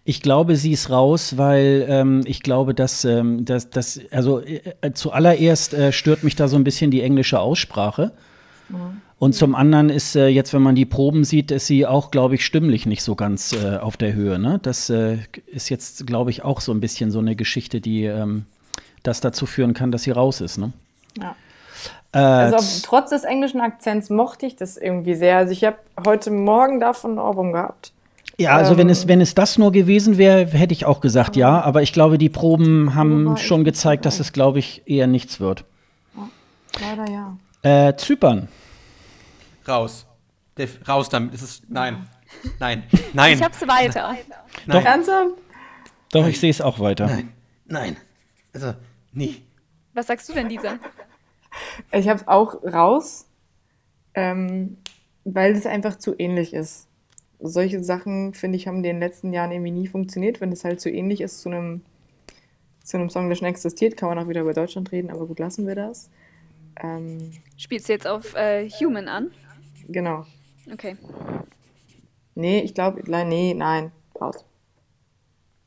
Ich 0.03 0.21
glaube, 0.21 0.57
sie 0.57 0.73
ist 0.73 0.89
raus, 0.89 1.37
weil 1.37 1.85
ähm, 1.87 2.23
ich 2.25 2.43
glaube, 2.43 2.73
dass, 2.73 3.05
ähm, 3.05 3.45
dass, 3.45 3.69
dass 3.69 4.01
also 4.11 4.41
äh, 4.41 4.73
äh 4.81 4.91
zuallererst 4.91 5.73
äh, 5.75 5.93
stört 5.93 6.25
mich 6.25 6.35
da 6.35 6.49
so 6.49 6.57
ein 6.57 6.65
bisschen 6.65 6.91
die 6.91 7.03
englische 7.03 7.39
Aussprache. 7.39 8.11
Mhm. 8.67 9.01
Und 9.19 9.33
zum 9.33 9.55
anderen 9.55 9.89
ist 9.89 10.15
äh, 10.15 10.27
jetzt, 10.27 10.53
wenn 10.53 10.61
man 10.61 10.75
die 10.75 10.85
Proben 10.85 11.23
sieht, 11.23 11.49
ist 11.49 11.65
sie 11.65 11.87
auch, 11.87 12.11
glaube 12.11 12.35
ich, 12.35 12.45
stimmlich 12.45 12.85
nicht 12.85 13.01
so 13.01 13.15
ganz 13.15 13.51
äh, 13.53 13.77
auf 13.77 13.97
der 13.97 14.13
Höhe. 14.13 14.37
Ne? 14.37 14.59
Das 14.61 14.91
äh, 14.91 15.17
ist 15.47 15.69
jetzt, 15.69 16.05
glaube 16.05 16.29
ich, 16.29 16.43
auch 16.43 16.61
so 16.61 16.71
ein 16.71 16.79
bisschen 16.79 17.09
so 17.09 17.17
eine 17.19 17.35
Geschichte, 17.35 17.81
die 17.81 18.03
ähm, 18.03 18.45
das 19.01 19.19
dazu 19.19 19.47
führen 19.47 19.73
kann, 19.73 19.91
dass 19.91 20.03
sie 20.03 20.11
raus 20.11 20.39
ist. 20.39 20.59
Ne? 20.59 20.71
Ja. 21.19 21.35
Äh, 22.11 22.19
also 22.19 22.87
trotz 22.87 23.09
des 23.09 23.23
englischen 23.23 23.59
Akzents 23.59 24.11
mochte 24.11 24.45
ich 24.45 24.55
das 24.55 24.77
irgendwie 24.77 25.15
sehr. 25.15 25.37
Also 25.37 25.51
ich 25.51 25.63
habe 25.63 25.77
heute 26.05 26.29
Morgen 26.29 26.79
davon 26.79 27.11
einen 27.11 27.19
Ohrwurm 27.19 27.53
gehabt. 27.53 27.93
Ja, 28.37 28.55
also 28.55 28.73
ähm, 28.73 28.77
wenn 28.77 28.89
es 28.89 29.07
wenn 29.07 29.19
es 29.19 29.33
das 29.33 29.57
nur 29.57 29.71
gewesen 29.71 30.19
wäre, 30.19 30.45
hätte 30.45 30.73
ich 30.73 30.85
auch 30.85 31.01
gesagt 31.01 31.35
ja. 31.35 31.59
Aber 31.61 31.81
ich 31.81 31.91
glaube, 31.91 32.19
die 32.19 32.29
Proben 32.29 32.93
haben 32.93 33.35
schon 33.37 33.63
gezeigt, 33.63 34.05
dass 34.05 34.19
es, 34.19 34.31
glaube 34.31 34.59
ich, 34.59 34.83
eher 34.85 35.07
nichts 35.07 35.39
wird. 35.39 35.65
Leider 36.79 37.11
ja. 37.11 37.37
Äh, 37.63 37.95
Zypern. 37.97 38.47
Raus. 39.67 40.05
Def, 40.57 40.87
raus 40.87 41.09
damit. 41.09 41.33
Ist, 41.33 41.69
nein. 41.69 42.07
Nein. 42.59 42.83
Nein. 43.13 43.37
Ich 43.37 43.43
hab's 43.43 43.61
weiter. 43.67 44.13
Nein. 44.65 44.77
Doch, 44.79 44.85
Ernsthaft? 44.85 45.31
Doch, 46.11 46.27
ich 46.27 46.39
sehe 46.39 46.49
es 46.49 46.61
auch 46.61 46.79
weiter. 46.79 47.07
Nein. 47.07 47.33
Nein. 47.65 47.97
Also, 48.53 48.73
nie. 49.13 49.43
Was 49.93 50.07
sagst 50.07 50.29
du 50.29 50.33
denn, 50.33 50.49
Lisa? 50.49 50.79
Ich 51.91 52.07
hab's 52.07 52.27
auch 52.27 52.63
raus, 52.63 53.27
ähm, 54.13 54.77
weil 55.23 55.53
es 55.53 55.65
einfach 55.65 55.97
zu 55.97 56.15
ähnlich 56.17 56.53
ist. 56.53 56.87
Solche 57.39 57.83
Sachen, 57.83 58.33
finde 58.33 58.57
ich, 58.57 58.67
haben 58.67 58.77
in 58.77 58.83
den 58.83 58.99
letzten 58.99 59.33
Jahren 59.33 59.51
irgendwie 59.51 59.71
nie 59.71 59.87
funktioniert, 59.87 60.41
wenn 60.41 60.51
es 60.51 60.63
halt 60.63 60.81
zu 60.81 60.89
ähnlich 60.89 61.21
ist 61.21 61.41
zu 61.41 61.49
einem 61.49 61.81
zu 62.87 62.95
einem 62.95 63.09
Song, 63.09 63.27
der 63.27 63.35
schon 63.35 63.47
existiert, 63.47 63.97
kann 63.97 64.07
man 64.07 64.17
auch 64.17 64.29
wieder 64.29 64.41
über 64.41 64.53
Deutschland 64.53 64.93
reden, 64.93 65.11
aber 65.11 65.25
gut, 65.25 65.39
lassen 65.39 65.67
wir 65.67 65.75
das. 65.75 66.09
Ähm, 66.81 67.33
Spielst 67.57 67.89
du 67.89 67.93
jetzt 67.93 68.07
auf 68.07 68.33
äh, 68.35 68.69
Human 68.69 69.09
an? 69.09 69.31
Genau. 69.87 70.25
Okay. 70.71 70.97
Nee, 72.35 72.59
ich 72.61 72.73
glaube, 72.73 73.01
nee, 73.07 73.53
nein, 73.53 73.91
raus. 74.19 74.45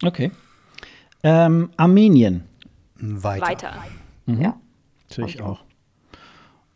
Okay. 0.05 0.31
Ähm, 1.23 1.71
Armenien. 1.77 2.45
Weiter. 2.95 3.47
Weiter. 3.47 3.85
Mhm. 4.27 4.41
Ja. 4.41 4.61
Natürlich 5.09 5.43
auch. 5.43 5.64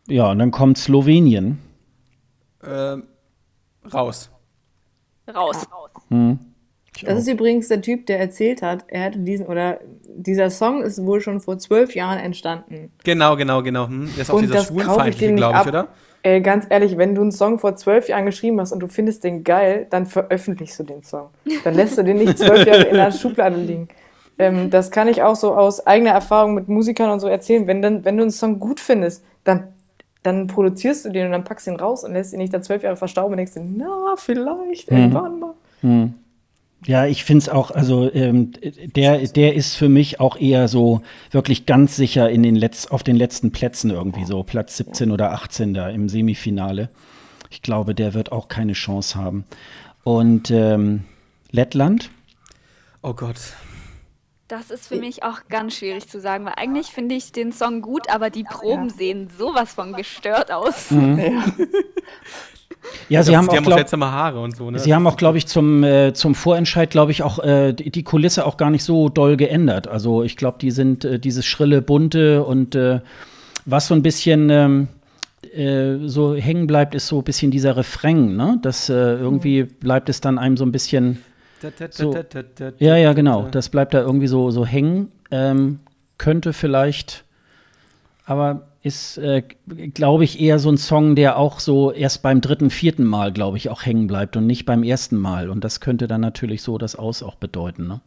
Ja, 0.08 0.30
und 0.30 0.38
dann 0.38 0.50
kommt 0.50 0.78
Slowenien. 0.78 1.58
Ähm, 2.62 3.04
raus. 3.92 4.30
Raus. 5.32 5.66
Mhm. 6.08 6.38
Das 7.02 7.18
ist 7.18 7.28
übrigens 7.28 7.68
der 7.68 7.80
Typ, 7.82 8.06
der 8.06 8.20
erzählt 8.20 8.62
hat, 8.62 8.84
er 8.88 9.02
hätte 9.02 9.18
diesen, 9.18 9.46
oder 9.46 9.80
dieser 10.06 10.50
Song 10.50 10.82
ist 10.82 11.04
wohl 11.04 11.20
schon 11.20 11.40
vor 11.40 11.58
zwölf 11.58 11.94
Jahren 11.94 12.18
entstanden. 12.18 12.92
Genau, 13.02 13.36
genau, 13.36 13.62
genau. 13.62 13.88
Hm. 13.88 14.10
Der 14.14 14.22
ist 14.22 14.30
auch 14.30 14.40
dieser 14.40 14.64
schwulenfeindliche, 14.64 15.34
glaube 15.34 15.58
ich, 15.60 15.66
oder? 15.66 15.88
Ey, 16.24 16.40
ganz 16.40 16.66
ehrlich, 16.70 16.96
wenn 16.96 17.14
du 17.14 17.20
einen 17.20 17.32
Song 17.32 17.58
vor 17.58 17.76
zwölf 17.76 18.08
Jahren 18.08 18.24
geschrieben 18.24 18.58
hast 18.58 18.72
und 18.72 18.80
du 18.80 18.88
findest 18.88 19.24
den 19.24 19.44
geil, 19.44 19.86
dann 19.90 20.06
veröffentlichst 20.06 20.78
du 20.80 20.82
den 20.82 21.02
Song. 21.02 21.28
Dann 21.64 21.74
lässt 21.74 21.98
du 21.98 22.02
den 22.02 22.16
nicht 22.16 22.38
zwölf 22.38 22.66
Jahre 22.66 22.84
in 22.84 22.96
der 22.96 23.12
Schublade 23.12 23.56
liegen. 23.56 23.88
Ähm, 24.38 24.70
das 24.70 24.90
kann 24.90 25.06
ich 25.06 25.22
auch 25.22 25.36
so 25.36 25.54
aus 25.54 25.86
eigener 25.86 26.12
Erfahrung 26.12 26.54
mit 26.54 26.66
Musikern 26.66 27.10
und 27.10 27.20
so 27.20 27.28
erzählen. 27.28 27.66
Wenn, 27.66 27.82
dann, 27.82 28.06
wenn 28.06 28.16
du 28.16 28.22
einen 28.22 28.30
Song 28.30 28.58
gut 28.58 28.80
findest, 28.80 29.22
dann, 29.44 29.68
dann 30.22 30.46
produzierst 30.46 31.04
du 31.04 31.10
den 31.10 31.26
und 31.26 31.32
dann 31.32 31.44
packst 31.44 31.66
du 31.66 31.72
ihn 31.72 31.76
raus 31.76 32.04
und 32.04 32.14
lässt 32.14 32.32
ihn 32.32 32.38
nicht 32.38 32.54
dann 32.54 32.62
zwölf 32.62 32.82
Jahre 32.82 32.96
verstauben 32.96 33.32
und 33.32 33.36
denkst 33.36 33.52
dir, 33.52 33.60
na, 33.62 34.14
vielleicht, 34.16 34.90
mhm. 34.90 34.96
irgendwann 34.96 35.38
mal. 35.38 35.54
Mhm. 35.82 36.14
Ja, 36.86 37.06
ich 37.06 37.24
finde 37.24 37.42
es 37.42 37.48
auch, 37.48 37.70
also 37.70 38.12
ähm, 38.12 38.52
der, 38.94 39.26
der 39.26 39.54
ist 39.54 39.74
für 39.74 39.88
mich 39.88 40.20
auch 40.20 40.36
eher 40.36 40.68
so 40.68 41.00
wirklich 41.30 41.64
ganz 41.64 41.96
sicher 41.96 42.28
in 42.28 42.42
den 42.42 42.56
Letz-, 42.56 42.88
auf 42.88 43.02
den 43.02 43.16
letzten 43.16 43.52
Plätzen 43.52 43.90
irgendwie 43.90 44.24
so, 44.24 44.42
Platz 44.42 44.76
17 44.76 45.10
oder 45.10 45.32
18 45.32 45.72
da 45.72 45.88
im 45.88 46.08
Semifinale. 46.08 46.90
Ich 47.50 47.62
glaube, 47.62 47.94
der 47.94 48.12
wird 48.12 48.32
auch 48.32 48.48
keine 48.48 48.74
Chance 48.74 49.18
haben. 49.18 49.44
Und 50.02 50.50
ähm, 50.50 51.04
Lettland? 51.50 52.10
Oh 53.00 53.14
Gott. 53.14 53.36
Das 54.48 54.70
ist 54.70 54.88
für 54.88 54.96
mich 54.96 55.22
auch 55.22 55.40
ganz 55.48 55.76
schwierig 55.76 56.06
zu 56.08 56.20
sagen, 56.20 56.44
weil 56.44 56.54
eigentlich 56.56 56.88
finde 56.88 57.14
ich 57.14 57.32
den 57.32 57.50
Song 57.50 57.80
gut, 57.80 58.10
aber 58.10 58.28
die 58.28 58.44
Proben 58.44 58.90
sehen 58.90 59.30
sowas 59.38 59.72
von 59.72 59.94
gestört 59.94 60.52
aus. 60.52 60.90
Mhm. 60.90 61.18
Ja. 61.18 61.44
Ja, 63.08 63.22
sie 63.22 63.36
haben, 63.36 63.46
die 63.46 63.52
auch, 63.52 63.56
haben 63.56 63.64
glaub, 63.64 63.78
seltsame 63.78 64.10
Haare 64.10 64.40
und 64.40 64.56
so. 64.56 64.70
Ne? 64.70 64.78
Sie 64.78 64.94
haben 64.94 65.06
auch, 65.06 65.16
glaube 65.16 65.38
ich, 65.38 65.46
zum, 65.46 65.82
äh, 65.84 66.12
zum 66.14 66.34
Vorentscheid, 66.34 66.90
glaube 66.90 67.12
ich, 67.12 67.22
auch 67.22 67.38
äh, 67.38 67.72
die 67.72 68.02
Kulisse 68.02 68.46
auch 68.46 68.56
gar 68.56 68.70
nicht 68.70 68.84
so 68.84 69.08
doll 69.08 69.36
geändert. 69.36 69.88
Also 69.88 70.22
ich 70.22 70.36
glaube, 70.36 70.58
die 70.60 70.70
sind 70.70 71.04
äh, 71.04 71.18
dieses 71.18 71.46
schrille, 71.46 71.82
bunte 71.82 72.44
und 72.44 72.74
äh, 72.74 73.00
was 73.66 73.88
so 73.88 73.94
ein 73.94 74.02
bisschen 74.02 74.50
ähm, 74.50 74.88
äh, 75.52 76.06
so 76.06 76.34
hängen 76.34 76.66
bleibt, 76.66 76.94
ist 76.94 77.06
so 77.06 77.18
ein 77.18 77.24
bisschen 77.24 77.50
dieser 77.50 77.76
Refrain, 77.76 78.36
ne? 78.36 78.58
Das 78.62 78.88
äh, 78.88 78.92
irgendwie 78.94 79.64
bleibt 79.64 80.08
es 80.08 80.20
dann 80.20 80.38
einem 80.38 80.56
so 80.56 80.64
ein 80.64 80.72
bisschen. 80.72 81.22
So, 81.90 82.14
ja, 82.78 82.96
ja, 82.96 83.14
genau. 83.14 83.48
Das 83.50 83.70
bleibt 83.70 83.94
da 83.94 84.00
irgendwie 84.00 84.26
so, 84.26 84.50
so 84.50 84.66
hängen. 84.66 85.10
Ähm, 85.30 85.78
könnte 86.18 86.52
vielleicht, 86.52 87.24
aber 88.26 88.66
ist, 88.84 89.16
äh, 89.16 89.42
glaube 89.94 90.24
ich, 90.24 90.38
eher 90.40 90.58
so 90.58 90.70
ein 90.70 90.76
Song, 90.76 91.16
der 91.16 91.38
auch 91.38 91.58
so 91.58 91.90
erst 91.90 92.20
beim 92.20 92.42
dritten, 92.42 92.68
vierten 92.68 93.04
Mal, 93.04 93.32
glaube 93.32 93.56
ich, 93.56 93.70
auch 93.70 93.86
hängen 93.86 94.06
bleibt 94.06 94.36
und 94.36 94.46
nicht 94.46 94.66
beim 94.66 94.82
ersten 94.82 95.16
Mal. 95.16 95.48
Und 95.48 95.64
das 95.64 95.80
könnte 95.80 96.06
dann 96.06 96.20
natürlich 96.20 96.60
so 96.60 96.76
das 96.76 96.94
Aus 96.94 97.22
auch 97.22 97.34
bedeuten. 97.34 97.88
Ne? 97.88 98.02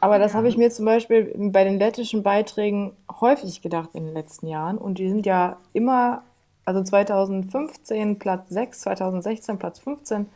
Aber 0.00 0.18
das 0.18 0.32
habe 0.32 0.48
ich 0.48 0.56
mir 0.56 0.70
zum 0.70 0.86
Beispiel 0.86 1.34
bei 1.36 1.64
den 1.64 1.78
lettischen 1.78 2.22
Beiträgen 2.22 2.92
häufig 3.20 3.60
gedacht 3.60 3.90
in 3.92 4.06
den 4.06 4.14
letzten 4.14 4.46
Jahren. 4.46 4.78
Und 4.78 4.98
die 4.98 5.10
sind 5.10 5.26
ja 5.26 5.58
immer, 5.74 6.22
also 6.64 6.82
2015 6.82 8.18
Platz 8.18 8.48
6, 8.48 8.80
2016 8.80 9.58
Platz 9.58 9.80
15. 9.80 10.26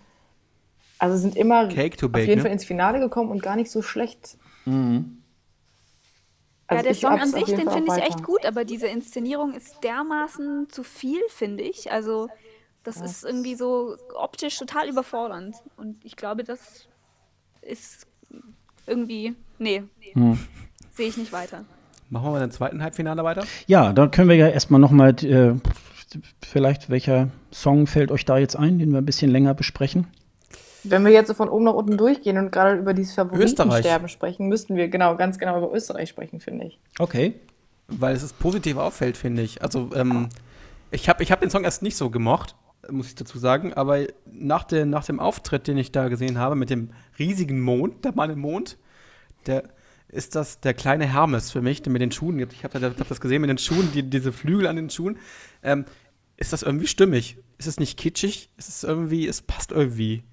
Also 0.99 1.17
sind 1.17 1.37
immer 1.37 1.69
auf 1.69 1.73
jeden 1.73 2.11
ne? 2.11 2.41
Fall 2.43 2.53
ins 2.53 2.67
Finale 2.67 3.01
gekommen 3.01 3.31
und 3.31 3.43
gar 3.43 3.57
nicht 3.57 3.71
so 3.71 3.81
schlecht. 3.81 4.37
Mhm. 4.67 5.20
Also 6.71 6.77
ja, 6.77 6.83
der 6.85 6.95
Song 6.95 7.19
an 7.19 7.29
sich, 7.29 7.45
den 7.47 7.69
finde 7.69 7.97
ich 7.97 8.03
echt 8.03 8.23
gut, 8.23 8.47
aber 8.47 8.65
diese 8.65 8.87
Inszenierung 8.87 9.55
ist 9.55 9.83
dermaßen 9.83 10.69
zu 10.71 10.85
viel, 10.85 11.21
finde 11.29 11.65
ich. 11.65 11.91
Also, 11.91 12.29
das 12.85 13.01
ja. 13.01 13.07
ist 13.07 13.25
irgendwie 13.25 13.57
so 13.57 13.97
optisch 14.15 14.57
total 14.57 14.89
überfordernd. 14.89 15.57
Und 15.77 16.05
ich 16.05 16.15
glaube, 16.15 16.45
das 16.45 16.87
ist 17.61 18.07
irgendwie. 18.87 19.35
Nee, 19.59 19.83
hm. 20.13 20.39
sehe 20.93 21.09
ich 21.09 21.17
nicht 21.17 21.33
weiter. 21.33 21.65
Machen 22.09 22.27
wir 22.27 22.31
mal 22.31 22.41
den 22.41 22.53
zweiten 22.53 22.81
Halbfinale 22.85 23.25
weiter? 23.25 23.45
Ja, 23.67 23.93
dann 23.93 24.13
können 24.13 24.29
wir 24.29 24.37
ja 24.37 24.49
erstmal 24.49 24.81
nochmal, 24.81 25.11
äh, 25.25 25.57
vielleicht 26.41 26.89
welcher 26.89 27.31
Song 27.53 27.89
fällt 27.89 28.13
euch 28.13 28.25
da 28.25 28.39
jetzt 28.39 28.55
ein, 28.55 28.79
den 28.79 28.93
wir 28.93 28.99
ein 28.99 29.05
bisschen 29.05 29.31
länger 29.31 29.55
besprechen? 29.55 30.07
Wenn 30.85 31.05
wir 31.05 31.13
jetzt 31.13 31.29
so 31.29 31.35
von 31.35 31.49
oben 31.49 31.65
nach 31.65 31.75
unten 31.75 31.97
durchgehen 31.97 32.39
und 32.39 32.53
gerade 32.53 32.79
über 32.79 32.95
dieses 32.95 33.15
Favoritensterben 33.15 34.09
sprechen, 34.09 34.49
müssten 34.49 34.77
wir 34.77 34.89
genau, 34.89 35.17
ganz 35.17 35.39
genau 35.39 35.59
über 35.59 35.75
Österreich 35.75 36.09
sprechen, 36.09 36.41
finde 36.41 36.67
ich. 36.67 36.79
Okay. 36.99 37.35
Weil 37.89 38.15
es 38.15 38.33
positiv 38.33 38.77
auffällt, 38.77 39.17
finde 39.17 39.43
ich. 39.43 39.63
Also, 39.63 39.91
ähm, 39.95 40.29
ich 40.91 41.09
habe 41.09 41.23
ich 41.23 41.33
hab 41.33 41.41
den 41.41 41.51
Song 41.51 41.65
erst 41.65 41.83
nicht 41.83 41.97
so 41.97 42.11
gemocht, 42.11 42.55
muss 42.89 43.09
ich 43.09 43.15
dazu 43.15 43.39
sagen, 43.39 43.75
aber 43.75 44.07
nach, 44.31 44.65
de, 44.65 44.85
nach 44.85 45.05
dem 45.05 45.21
Auftritt, 45.21 45.67
den 45.67 45.77
ich 45.77 45.93
da 45.93 46.09
gesehen 46.09 46.39
habe, 46.39 46.55
mit 46.55 46.71
dem 46.71 46.91
riesigen 47.19 47.61
Mond, 47.61 48.05
der 48.05 48.15
Mann 48.15 48.31
im 48.31 48.41
Mond, 48.41 48.79
der 49.47 49.65
ist 50.09 50.35
das 50.35 50.61
der 50.61 50.75
kleine 50.75 51.07
Hermes 51.07 51.51
für 51.51 51.63
mich, 51.63 51.83
der 51.83 51.93
mit 51.93 52.03
den 52.03 52.11
Schuhen, 52.11 52.39
ich 52.39 52.65
habe 52.65 52.81
hab 52.81 53.09
das 53.09 53.21
gesehen 53.21 53.43
mit 53.43 53.51
den 53.51 53.59
Schuhen, 53.59 53.91
die, 53.93 54.03
diese 54.03 54.33
Flügel 54.33 54.67
an 54.67 54.77
den 54.77 54.91
Schuhen, 54.91 55.19
ähm, 55.63 55.85
ist 56.37 56.53
das 56.53 56.63
irgendwie 56.63 56.87
stimmig? 56.87 57.37
Ist 57.59 57.67
es 57.67 57.79
nicht 57.79 57.99
kitschig? 57.99 58.51
Ist 58.57 58.69
es 58.69 58.83
irgendwie, 58.83 59.29
es 59.29 59.43
passt 59.43 59.73
irgendwie 59.73 60.25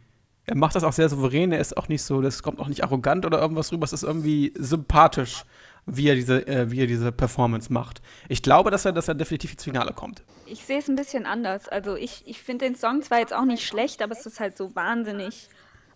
er 0.48 0.56
macht 0.56 0.76
das 0.76 0.84
auch 0.86 0.94
sehr 0.94 1.10
souverän, 1.10 1.52
er 1.52 1.60
ist 1.60 1.76
auch 1.76 1.90
nicht 1.90 2.02
so, 2.02 2.22
das 2.22 2.42
kommt 2.42 2.60
auch 2.60 2.70
nicht 2.70 2.84
arrogant 2.84 3.26
oder 3.26 3.40
irgendwas 3.40 3.72
rüber, 3.74 3.84
es 3.84 3.92
ist 3.92 4.04
irgendwie 4.04 4.54
sympathisch, 4.56 5.44
wie 5.86 6.08
er 6.08 6.16
diese, 6.16 6.48
äh, 6.48 6.72
wie 6.72 6.80
er 6.80 6.88
diese 6.88 7.12
Performance 7.12 7.72
macht. 7.72 8.02
Ich 8.30 8.42
glaube, 8.42 8.72
dass 8.72 8.86
er, 8.86 8.94
dass 8.94 9.10
er 9.10 9.16
definitiv 9.16 9.52
ins 9.52 9.66
Finale 9.66 9.92
kommt. 9.94 10.24
Ich 10.46 10.66
sehe 10.66 10.80
es 10.80 10.88
ein 10.88 10.96
bisschen 10.96 11.26
anders. 11.26 11.68
Also 11.68 11.96
ich, 11.96 12.24
ich 12.26 12.42
finde 12.42 12.66
den 12.66 12.76
Song 12.76 13.02
zwar 13.02 13.20
jetzt 13.20 13.34
auch 13.34 13.44
nicht 13.44 13.66
schlecht, 13.66 14.02
aber 14.02 14.14
es 14.14 14.26
ist 14.26 14.40
halt 14.40 14.58
so 14.58 14.74
wahnsinnig 14.74 15.50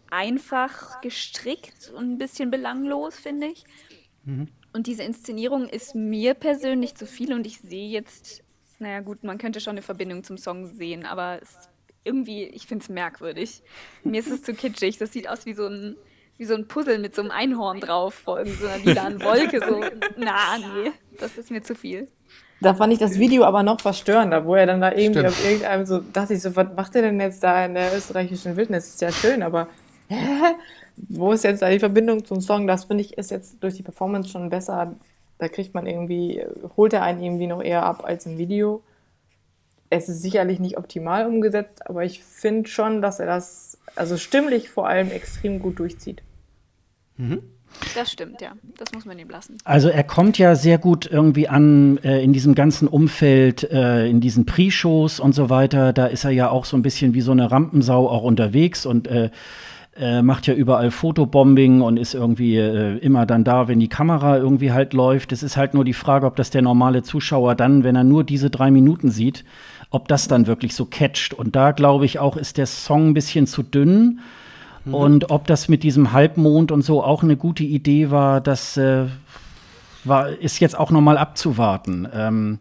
einfach 0.09 0.99
gestrickt 0.99 1.89
und 1.95 2.11
ein 2.11 2.17
bisschen 2.17 2.51
belanglos, 2.51 3.15
finde 3.15 3.47
ich. 3.47 3.63
Mhm. 4.25 4.49
Und 4.73 4.87
diese 4.87 5.03
Inszenierung 5.03 5.67
ist 5.67 5.95
mir 5.95 6.33
persönlich 6.33 6.95
zu 6.95 7.05
viel 7.07 7.33
und 7.33 7.47
ich 7.47 7.59
sehe 7.59 7.89
jetzt, 7.89 8.43
naja 8.79 8.99
gut, 8.99 9.23
man 9.23 9.37
könnte 9.37 9.61
schon 9.61 9.71
eine 9.71 9.81
Verbindung 9.81 10.25
zum 10.25 10.37
Song 10.37 10.67
sehen, 10.67 11.05
aber 11.05 11.41
es 11.41 11.69
irgendwie, 12.03 12.43
ich 12.45 12.67
finde 12.67 12.83
es 12.83 12.89
merkwürdig. 12.89 13.61
Mir 14.03 14.19
ist 14.19 14.31
es 14.31 14.43
zu 14.43 14.53
kitschig. 14.53 14.97
Das 14.97 15.11
sieht 15.13 15.29
aus 15.29 15.45
wie 15.45 15.53
so 15.53 15.67
ein, 15.67 15.95
wie 16.37 16.45
so 16.45 16.55
ein 16.55 16.67
Puzzle 16.67 16.99
mit 16.99 17.15
so 17.15 17.21
einem 17.21 17.31
Einhorn 17.31 17.79
drauf 17.79 18.13
vor 18.13 18.45
so 18.45 18.67
einer 18.67 18.83
lilanen 18.83 19.21
Wolke. 19.23 19.59
So, 19.59 19.81
na, 20.17 20.57
nee, 20.57 20.91
das 21.19 21.37
ist 21.37 21.51
mir 21.51 21.61
zu 21.61 21.75
viel. 21.75 22.07
Da 22.61 22.75
fand 22.75 22.93
ich 22.93 22.99
das 22.99 23.17
Video 23.17 23.43
aber 23.43 23.63
noch 23.63 23.81
verstörender, 23.81 24.45
wo 24.45 24.53
er 24.53 24.67
dann 24.67 24.81
da 24.81 24.91
irgendwie 24.91 25.19
Stimmt. 25.19 25.27
auf 25.27 25.45
irgendeinem 25.45 25.85
so, 25.85 25.99
dachte 25.99 26.35
ich 26.35 26.41
so, 26.41 26.55
was 26.55 26.67
macht 26.75 26.95
er 26.95 27.01
denn 27.01 27.19
jetzt 27.19 27.43
da 27.43 27.65
in 27.65 27.73
der 27.73 27.95
österreichischen 27.95 28.55
Wildnis? 28.55 28.85
Das 28.85 28.93
ist 28.93 29.01
ja 29.01 29.11
schön, 29.11 29.41
aber 29.41 29.67
hä? 30.07 30.55
wo 30.95 31.31
ist 31.31 31.43
jetzt 31.43 31.61
da 31.61 31.69
die 31.69 31.79
Verbindung 31.79 32.23
zum 32.23 32.39
Song? 32.41 32.67
Das 32.67 32.85
finde 32.85 33.03
ich 33.03 33.17
ist 33.17 33.31
jetzt 33.31 33.63
durch 33.63 33.75
die 33.75 33.83
Performance 33.83 34.29
schon 34.29 34.49
besser. 34.49 34.95
Da 35.39 35.47
kriegt 35.47 35.73
man 35.73 35.87
irgendwie, 35.87 36.45
holt 36.77 36.93
er 36.93 37.01
einen 37.01 37.23
irgendwie 37.23 37.47
noch 37.47 37.63
eher 37.63 37.83
ab 37.83 38.03
als 38.05 38.27
im 38.27 38.37
Video 38.37 38.83
es 39.91 40.07
ist 40.07 40.21
sicherlich 40.21 40.59
nicht 40.59 40.77
optimal 40.77 41.27
umgesetzt, 41.27 41.87
aber 41.87 42.03
ich 42.05 42.23
finde 42.23 42.69
schon, 42.69 43.01
dass 43.01 43.19
er 43.19 43.25
das, 43.25 43.77
also 43.95 44.17
stimmlich 44.17 44.69
vor 44.69 44.87
allem, 44.87 45.11
extrem 45.11 45.59
gut 45.59 45.79
durchzieht. 45.79 46.23
Mhm. 47.17 47.41
Das 47.95 48.11
stimmt, 48.11 48.41
ja. 48.41 48.53
Das 48.77 48.93
muss 48.93 49.05
man 49.05 49.19
ihm 49.19 49.29
lassen. 49.29 49.57
Also 49.63 49.89
er 49.89 50.03
kommt 50.03 50.37
ja 50.37 50.55
sehr 50.55 50.77
gut 50.77 51.09
irgendwie 51.09 51.47
an 51.47 51.97
äh, 52.03 52.23
in 52.23 52.31
diesem 52.33 52.55
ganzen 52.55 52.87
Umfeld, 52.87 53.69
äh, 53.69 54.07
in 54.07 54.21
diesen 54.21 54.45
Pre-Shows 54.45 55.19
und 55.19 55.33
so 55.33 55.49
weiter. 55.49 55.93
Da 55.93 56.05
ist 56.05 56.23
er 56.23 56.31
ja 56.31 56.49
auch 56.49 56.65
so 56.65 56.77
ein 56.77 56.81
bisschen 56.81 57.13
wie 57.13 57.21
so 57.21 57.31
eine 57.31 57.51
Rampensau 57.51 58.09
auch 58.09 58.23
unterwegs 58.23 58.85
und 58.85 59.07
äh, 59.07 59.29
äh, 59.97 60.21
macht 60.21 60.47
ja 60.47 60.53
überall 60.53 60.91
Fotobombing 60.91 61.81
und 61.81 61.97
ist 61.97 62.13
irgendwie 62.13 62.55
äh, 62.57 62.97
immer 62.99 63.25
dann 63.25 63.43
da, 63.43 63.67
wenn 63.67 63.79
die 63.79 63.89
Kamera 63.89 64.37
irgendwie 64.37 64.71
halt 64.71 64.93
läuft. 64.93 65.33
Es 65.33 65.43
ist 65.43 65.57
halt 65.57 65.73
nur 65.73 65.83
die 65.83 65.93
Frage, 65.93 66.25
ob 66.27 66.37
das 66.37 66.49
der 66.49 66.61
normale 66.61 67.03
Zuschauer 67.03 67.55
dann, 67.55 67.83
wenn 67.83 67.97
er 67.97 68.05
nur 68.05 68.23
diese 68.23 68.49
drei 68.49 68.71
Minuten 68.71 69.11
sieht, 69.11 69.43
ob 69.91 70.07
das 70.07 70.27
dann 70.27 70.47
wirklich 70.47 70.73
so 70.73 70.85
catcht. 70.85 71.33
Und 71.33 71.55
da 71.55 71.71
glaube 71.71 72.05
ich 72.05 72.17
auch, 72.17 72.37
ist 72.37 72.57
der 72.57 72.65
Song 72.65 73.09
ein 73.09 73.13
bisschen 73.13 73.45
zu 73.45 73.61
dünn. 73.61 74.21
Mhm. 74.85 74.93
Und 74.93 75.31
ob 75.31 75.45
das 75.45 75.67
mit 75.67 75.83
diesem 75.83 76.13
Halbmond 76.13 76.71
und 76.71 76.81
so 76.81 77.03
auch 77.03 77.21
eine 77.21 77.37
gute 77.37 77.63
Idee 77.63 78.09
war, 78.09 78.41
das 78.41 78.77
äh, 78.77 79.05
war, 80.03 80.29
ist 80.29 80.59
jetzt 80.59 80.79
auch 80.79 80.89
noch 80.91 81.01
mal 81.01 81.17
abzuwarten. 81.17 82.07
Ähm, 82.13 82.59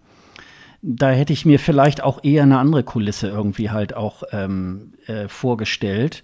da 0.83 1.11
hätte 1.11 1.33
ich 1.33 1.47
mir 1.47 1.59
vielleicht 1.59 2.03
auch 2.03 2.25
eher 2.25 2.43
eine 2.43 2.59
andere 2.59 2.83
Kulisse 2.83 3.29
irgendwie 3.29 3.71
halt 3.71 3.95
auch 3.95 4.25
ähm, 4.33 4.95
äh, 5.07 5.29
vorgestellt. 5.29 6.23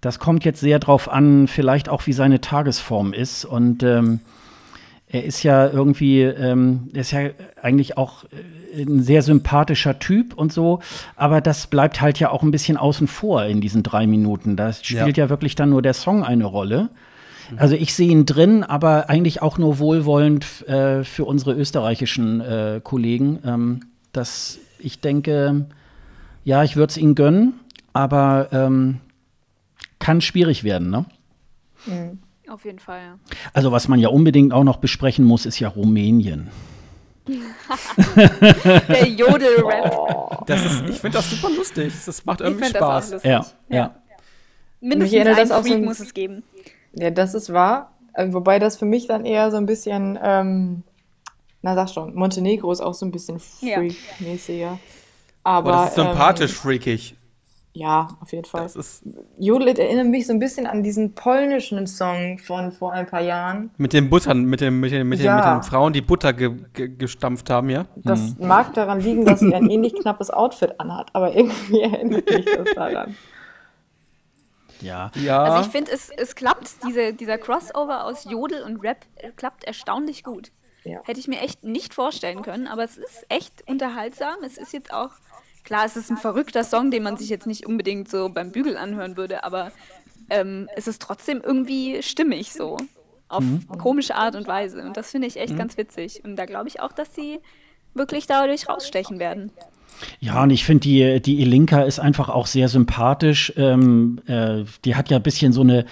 Das 0.00 0.18
kommt 0.18 0.44
jetzt 0.44 0.60
sehr 0.60 0.78
drauf 0.78 1.08
an, 1.08 1.46
vielleicht 1.46 1.88
auch 1.88 2.06
wie 2.06 2.12
seine 2.12 2.40
Tagesform 2.40 3.12
ist. 3.12 3.44
Und 3.44 3.82
ähm, 3.82 4.20
er 5.10 5.24
ist 5.24 5.42
ja 5.42 5.68
irgendwie, 5.68 6.22
ähm, 6.22 6.90
er 6.92 7.00
ist 7.00 7.12
ja 7.12 7.30
eigentlich 7.62 7.96
auch 7.96 8.24
äh, 8.24 8.82
ein 8.82 9.02
sehr 9.02 9.22
sympathischer 9.22 9.98
Typ 9.98 10.34
und 10.34 10.52
so, 10.52 10.80
aber 11.16 11.40
das 11.40 11.66
bleibt 11.66 12.00
halt 12.00 12.18
ja 12.18 12.30
auch 12.30 12.42
ein 12.42 12.50
bisschen 12.50 12.76
außen 12.76 13.06
vor 13.06 13.44
in 13.44 13.60
diesen 13.60 13.82
drei 13.82 14.06
Minuten. 14.06 14.56
Da 14.56 14.72
spielt 14.72 15.16
ja, 15.16 15.24
ja 15.24 15.30
wirklich 15.30 15.54
dann 15.54 15.70
nur 15.70 15.82
der 15.82 15.94
Song 15.94 16.24
eine 16.24 16.44
Rolle. 16.44 16.90
Also 17.56 17.76
ich 17.76 17.94
sehe 17.94 18.10
ihn 18.10 18.26
drin, 18.26 18.62
aber 18.62 19.08
eigentlich 19.08 19.40
auch 19.40 19.56
nur 19.56 19.78
wohlwollend 19.78 20.68
äh, 20.68 21.02
für 21.02 21.24
unsere 21.24 21.54
österreichischen 21.54 22.42
äh, 22.42 22.80
Kollegen. 22.84 23.38
Ähm, 23.42 23.80
dass 24.12 24.58
ich 24.78 25.00
denke, 25.00 25.66
ja, 26.44 26.62
ich 26.62 26.76
würde 26.76 26.90
es 26.90 26.96
ihnen 26.98 27.14
gönnen, 27.14 27.54
aber 27.92 28.48
ähm, 28.52 29.00
kann 29.98 30.20
schwierig 30.20 30.64
werden, 30.64 30.90
ne? 30.90 31.06
Mhm. 31.86 32.18
Auf 32.48 32.64
jeden 32.64 32.78
Fall, 32.78 33.00
ja. 33.00 33.18
Also, 33.52 33.72
was 33.72 33.88
man 33.88 34.00
ja 34.00 34.08
unbedingt 34.08 34.52
auch 34.52 34.64
noch 34.64 34.76
besprechen 34.78 35.24
muss, 35.24 35.46
ist 35.46 35.58
ja 35.58 35.68
Rumänien. 35.68 36.50
Der 37.26 39.06
Jodel-Rap. 39.06 39.94
Oh. 39.94 40.30
ich 40.48 40.98
finde 40.98 41.18
das 41.18 41.30
super 41.30 41.50
lustig. 41.54 41.92
Das 42.06 42.24
macht 42.24 42.40
irgendwie 42.40 42.64
Spaß. 42.64 43.10
Ja, 43.22 43.28
ja. 43.28 43.44
ja. 43.68 43.94
Mindestens 44.80 45.26
ein 45.26 45.36
das 45.36 45.50
Freak 45.50 45.74
so 45.74 45.78
muss 45.80 46.00
es 46.00 46.14
geben. 46.14 46.42
Ja, 46.94 47.10
das 47.10 47.34
ist 47.34 47.52
wahr. 47.52 47.92
Äh, 48.14 48.32
wobei 48.32 48.58
das 48.58 48.78
für 48.78 48.86
mich 48.86 49.06
dann 49.06 49.26
eher 49.26 49.50
so 49.50 49.58
ein 49.58 49.66
bisschen 49.66 50.18
ähm, 50.22 50.84
na 51.62 51.74
sag 51.74 51.90
schon, 51.90 52.14
Montenegro 52.14 52.70
ist 52.70 52.80
auch 52.80 52.94
so 52.94 53.04
ein 53.06 53.10
bisschen 53.10 53.38
freak-mäßiger. 53.40 54.78
Aber, 55.42 55.72
Aber 55.72 55.72
das 55.72 55.88
ist 55.88 55.94
sympathisch 55.96 56.52
ähm, 56.52 56.56
freakig. 56.56 57.14
Ja, 57.78 58.08
auf 58.20 58.32
jeden 58.32 58.44
Fall. 58.44 58.68
Jodlet 59.38 59.78
erinnert 59.78 60.08
mich 60.08 60.26
so 60.26 60.32
ein 60.32 60.40
bisschen 60.40 60.66
an 60.66 60.82
diesen 60.82 61.14
polnischen 61.14 61.86
Song 61.86 62.38
von 62.38 62.72
vor 62.72 62.92
ein 62.92 63.06
paar 63.06 63.20
Jahren. 63.20 63.70
Mit 63.76 63.92
den 63.92 64.10
Buttern, 64.10 64.46
mit, 64.46 64.60
dem, 64.60 64.80
mit, 64.80 64.90
den, 64.90 65.08
mit, 65.08 65.20
ja. 65.20 65.40
den, 65.40 65.54
mit 65.54 65.62
den 65.62 65.70
Frauen, 65.70 65.92
die 65.92 66.00
Butter 66.00 66.32
ge, 66.32 66.56
ge, 66.72 66.88
gestampft 66.88 67.50
haben, 67.50 67.70
ja? 67.70 67.86
Das 67.94 68.36
mhm. 68.36 68.48
mag 68.48 68.74
daran 68.74 69.00
liegen, 69.00 69.24
dass 69.24 69.38
sie 69.38 69.54
ein 69.54 69.70
ähnlich 69.70 69.94
knappes 69.94 70.30
Outfit 70.30 70.80
anhat, 70.80 71.10
aber 71.12 71.36
irgendwie 71.36 71.80
erinnert 71.82 72.28
mich 72.28 72.46
das 72.46 72.74
daran. 72.74 73.14
Ja. 74.80 75.12
ja. 75.14 75.44
Also 75.44 75.68
ich 75.68 75.72
finde, 75.72 75.92
es, 75.92 76.10
es 76.10 76.34
klappt, 76.34 76.84
diese, 76.84 77.12
dieser 77.12 77.38
Crossover 77.38 78.06
aus 78.06 78.24
Jodel 78.24 78.62
und 78.62 78.82
Rap 78.82 79.06
klappt 79.36 79.62
erstaunlich 79.62 80.24
gut. 80.24 80.50
Ja. 80.82 81.00
Hätte 81.04 81.20
ich 81.20 81.28
mir 81.28 81.40
echt 81.40 81.62
nicht 81.62 81.94
vorstellen 81.94 82.42
können, 82.42 82.66
aber 82.66 82.82
es 82.82 82.96
ist 82.96 83.24
echt 83.28 83.62
unterhaltsam. 83.68 84.36
Es 84.44 84.58
ist 84.58 84.72
jetzt 84.72 84.92
auch, 84.92 85.10
klar, 85.68 85.84
es 85.84 85.96
ist 85.96 86.10
ein 86.10 86.16
verrückter 86.16 86.64
Song, 86.64 86.90
den 86.90 87.02
man 87.02 87.18
sich 87.18 87.28
jetzt 87.28 87.46
nicht 87.46 87.66
unbedingt 87.66 88.08
so 88.08 88.30
beim 88.30 88.52
Bügel 88.52 88.78
anhören 88.78 89.18
würde, 89.18 89.44
aber 89.44 89.70
ähm, 90.30 90.66
es 90.74 90.88
ist 90.88 91.02
trotzdem 91.02 91.42
irgendwie 91.44 92.02
stimmig 92.02 92.54
so. 92.54 92.78
Auf 93.28 93.44
mhm. 93.44 93.68
komische 93.76 94.14
Art 94.14 94.34
und 94.34 94.48
Weise. 94.48 94.80
Und 94.80 94.96
das 94.96 95.10
finde 95.10 95.26
ich 95.26 95.38
echt 95.38 95.52
mhm. 95.52 95.58
ganz 95.58 95.76
witzig. 95.76 96.24
Und 96.24 96.36
da 96.36 96.46
glaube 96.46 96.68
ich 96.68 96.80
auch, 96.80 96.92
dass 96.92 97.14
sie 97.14 97.40
wirklich 97.92 98.26
dadurch 98.26 98.66
rausstechen 98.66 99.18
werden. 99.18 99.52
Ja, 100.20 100.42
und 100.42 100.48
ich 100.48 100.64
finde, 100.64 100.80
die, 100.80 101.20
die 101.20 101.42
Elinka 101.42 101.82
ist 101.82 101.98
einfach 101.98 102.30
auch 102.30 102.46
sehr 102.46 102.70
sympathisch. 102.70 103.52
Ähm, 103.58 104.22
äh, 104.26 104.64
die 104.86 104.96
hat 104.96 105.10
ja 105.10 105.18
ein 105.18 105.22
bisschen 105.22 105.52
so 105.52 105.60
eine 105.60 105.84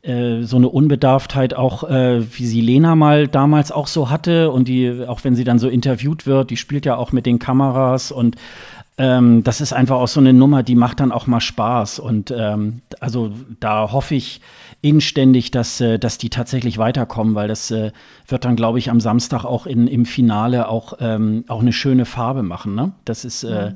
äh, 0.00 0.44
so 0.44 0.56
eine 0.56 0.68
Unbedarftheit 0.68 1.54
auch, 1.54 1.82
äh, 1.82 2.22
wie 2.38 2.46
sie 2.46 2.60
Lena 2.60 2.94
mal 2.94 3.26
damals 3.26 3.72
auch 3.72 3.88
so 3.88 4.10
hatte 4.10 4.52
und 4.52 4.68
die, 4.68 5.04
auch 5.06 5.24
wenn 5.24 5.34
sie 5.34 5.42
dann 5.42 5.58
so 5.58 5.68
interviewt 5.68 6.24
wird, 6.24 6.50
die 6.50 6.56
spielt 6.56 6.86
ja 6.86 6.96
auch 6.96 7.10
mit 7.10 7.26
den 7.26 7.40
Kameras 7.40 8.12
und 8.12 8.36
ähm, 8.98 9.44
das 9.44 9.60
ist 9.60 9.72
einfach 9.72 9.96
auch 9.96 10.08
so 10.08 10.20
eine 10.20 10.32
Nummer, 10.32 10.62
die 10.62 10.74
macht 10.74 11.00
dann 11.00 11.12
auch 11.12 11.26
mal 11.26 11.40
Spaß 11.40 12.00
und 12.00 12.34
ähm, 12.36 12.82
also 13.00 13.32
da 13.60 13.92
hoffe 13.92 14.16
ich 14.16 14.40
inständig, 14.82 15.50
dass, 15.50 15.80
äh, 15.80 15.98
dass 15.98 16.18
die 16.18 16.30
tatsächlich 16.30 16.78
weiterkommen, 16.78 17.34
weil 17.34 17.48
das 17.48 17.70
äh, 17.70 17.92
wird 18.26 18.44
dann, 18.44 18.56
glaube 18.56 18.78
ich, 18.78 18.90
am 18.90 19.00
Samstag 19.00 19.44
auch 19.44 19.66
in, 19.66 19.86
im 19.86 20.04
Finale 20.04 20.68
auch, 20.68 20.94
ähm, 21.00 21.44
auch 21.48 21.60
eine 21.60 21.72
schöne 21.72 22.04
Farbe 22.04 22.42
machen. 22.42 22.74
Ne? 22.74 22.92
Das 23.04 23.24
ist, 23.24 23.44
äh, 23.44 23.72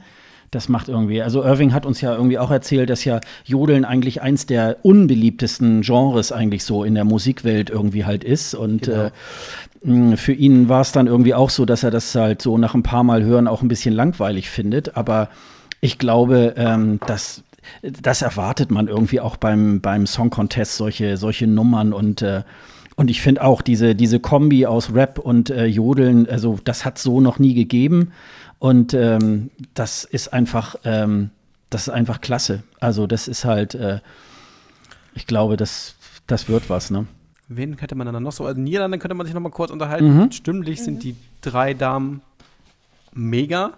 das 0.53 0.69
macht 0.69 0.89
irgendwie, 0.89 1.23
also 1.23 1.43
Irving 1.43 1.73
hat 1.73 1.87
uns 1.87 2.01
ja 2.03 2.15
irgendwie 2.15 2.39
auch 2.39 2.51
erzählt, 2.51 2.91
dass 2.91 3.05
ja 3.05 3.21
Jodeln 3.45 3.85
eigentlich 3.85 4.23
eins 4.23 4.47
der 4.47 4.77
unbeliebtesten 4.83 5.81
Genres 5.81 6.31
eigentlich 6.31 6.65
so 6.65 6.85
in 6.85 6.95
der 6.95 7.05
Musikwelt 7.05 7.71
irgendwie 7.71 8.05
halt 8.05 8.23
ist. 8.23 8.55
Und 8.55 8.83
genau. 8.83 9.07
äh, 9.07 9.11
für 10.17 10.33
ihn 10.33 10.69
war 10.69 10.81
es 10.81 10.93
dann 10.93 11.07
irgendwie 11.07 11.35
auch 11.35 11.51
so, 11.51 11.65
dass 11.65 11.83
er 11.83 11.91
das 11.91 12.15
halt 12.15 12.43
so 12.43 12.59
nach 12.59 12.75
ein 12.75 12.83
paar 12.83 13.03
Mal 13.03 13.23
hören 13.25 13.49
auch 13.49 13.63
ein 13.63 13.69
bisschen 13.69 13.95
langweilig 13.95 14.49
findet. 14.49 14.97
Aber 14.97 15.29
ich 15.81 15.99
glaube, 15.99 16.55
ähm, 16.57 17.01
dass 17.07 17.43
das 17.83 18.23
erwartet 18.23 18.71
man 18.71 18.89
irgendwie 18.89 19.21
auch 19.21 19.37
beim, 19.37 19.81
beim 19.81 20.07
Song 20.07 20.31
Contest, 20.31 20.77
solche, 20.77 21.17
solche 21.17 21.47
Nummern 21.47 21.93
und 21.93 22.23
äh, 22.23 22.43
und 22.95 23.11
ich 23.11 23.23
finde 23.23 23.43
auch 23.43 23.63
diese, 23.63 23.95
diese 23.95 24.21
Kombi 24.21 24.67
aus 24.67 24.93
Rap 24.93 25.19
und 25.19 25.49
äh, 25.51 25.65
Jodeln, 25.65 26.29
also 26.29 26.59
das 26.63 26.85
hat 26.85 26.99
so 26.99 27.21
noch 27.21 27.39
nie 27.39 27.55
gegeben. 27.55 28.13
Und 28.59 28.95
ähm, 28.95 29.51
das 29.75 30.05
ist 30.05 30.33
einfach, 30.33 30.77
ähm, 30.85 31.31
das 31.71 31.89
ist 31.89 31.89
einfach 31.89 32.21
klasse. 32.21 32.63
Also 32.81 33.07
das 33.07 33.29
ist 33.29 33.45
halt, 33.45 33.75
äh, 33.75 34.01
ich 35.15 35.27
glaube, 35.27 35.57
das, 35.57 35.95
das 36.27 36.49
wird 36.49 36.69
was, 36.69 36.91
ne? 36.91 37.07
Wen 37.57 37.77
könnte 37.77 37.95
man 37.95 38.07
dann 38.13 38.23
noch 38.23 38.33
so? 38.33 38.47
Also 38.47 38.61
Niederlande 38.61 38.99
könnte 38.99 39.15
man 39.15 39.27
sich 39.27 39.35
noch 39.35 39.43
mal 39.43 39.51
kurz 39.51 39.71
unterhalten. 39.71 40.17
Mhm. 40.17 40.33
Stimmlich 40.33 40.81
mhm. 40.81 40.85
sind 40.85 41.03
die 41.03 41.17
drei 41.41 41.75
Damen 41.75 42.23
mega. 43.13 43.73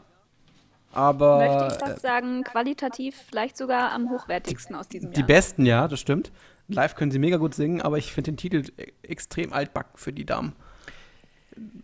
Aber. 0.92 1.38
Möchte 1.38 1.74
ich 1.74 1.88
fast 1.88 2.02
sagen, 2.02 2.44
qualitativ 2.44 3.16
vielleicht 3.28 3.56
sogar 3.56 3.92
am 3.92 4.10
hochwertigsten 4.10 4.76
aus 4.76 4.88
diesem 4.88 5.10
Jahr. 5.10 5.14
Die 5.14 5.22
besten, 5.22 5.66
ja, 5.66 5.88
das 5.88 6.00
stimmt. 6.00 6.30
Live 6.68 6.94
können 6.94 7.10
sie 7.10 7.18
mega 7.18 7.36
gut 7.36 7.54
singen, 7.54 7.82
aber 7.82 7.98
ich 7.98 8.12
finde 8.12 8.32
den 8.32 8.36
Titel 8.36 8.64
e-, 8.78 8.92
extrem 9.02 9.52
altback 9.52 9.86
für 9.96 10.12
die 10.12 10.24
Damen. 10.24 10.54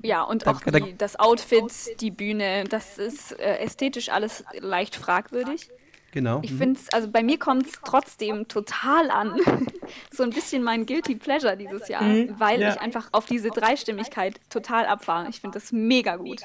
Ja, 0.02 0.22
und 0.22 0.46
auch 0.46 0.60
die, 0.62 0.96
das 0.96 1.18
Outfit, 1.18 2.00
die 2.00 2.10
Bühne, 2.10 2.64
das 2.64 2.98
ist 2.98 3.38
äh, 3.38 3.58
ästhetisch 3.58 4.08
alles 4.08 4.44
leicht 4.58 4.96
fragwürdig. 4.96 5.70
Genau. 6.12 6.40
Ich 6.42 6.52
mhm. 6.52 6.58
finde 6.58 6.80
es, 6.80 6.88
also 6.92 7.08
bei 7.08 7.22
mir 7.22 7.38
kommt 7.38 7.66
es 7.66 7.80
trotzdem 7.84 8.48
total 8.48 9.10
an. 9.10 9.40
so 10.10 10.22
ein 10.22 10.30
bisschen 10.30 10.62
mein 10.62 10.86
Guilty 10.86 11.16
Pleasure 11.16 11.56
dieses 11.56 11.88
Jahr, 11.88 12.02
mhm. 12.02 12.34
weil 12.38 12.60
ja. 12.60 12.70
ich 12.70 12.80
einfach 12.80 13.08
auf 13.12 13.26
diese 13.26 13.50
Dreistimmigkeit 13.50 14.40
total 14.50 14.86
abfahre. 14.86 15.28
Ich 15.28 15.40
finde 15.40 15.58
das 15.58 15.72
mega 15.72 16.16
gut. 16.16 16.42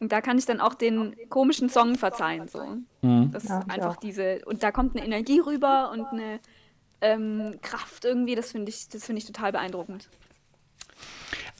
Und 0.00 0.12
da 0.12 0.20
kann 0.20 0.38
ich 0.38 0.46
dann 0.46 0.60
auch 0.60 0.74
den 0.74 1.14
komischen 1.28 1.68
Song 1.68 1.96
verzeihen. 1.96 2.48
So. 2.48 2.78
Mhm. 3.02 3.30
Das 3.32 3.44
ist 3.44 3.50
ja, 3.50 3.60
einfach 3.68 3.96
auch. 3.96 4.00
diese, 4.00 4.40
und 4.46 4.62
da 4.62 4.70
kommt 4.72 4.96
eine 4.96 5.04
Energie 5.04 5.40
rüber 5.40 5.90
und 5.92 6.06
eine 6.06 6.40
ähm, 7.02 7.58
Kraft 7.62 8.04
irgendwie, 8.04 8.34
das 8.34 8.52
finde 8.52 8.70
ich, 8.70 8.88
das 8.88 9.08
ich 9.08 9.24
total 9.26 9.52
beeindruckend. 9.52 10.08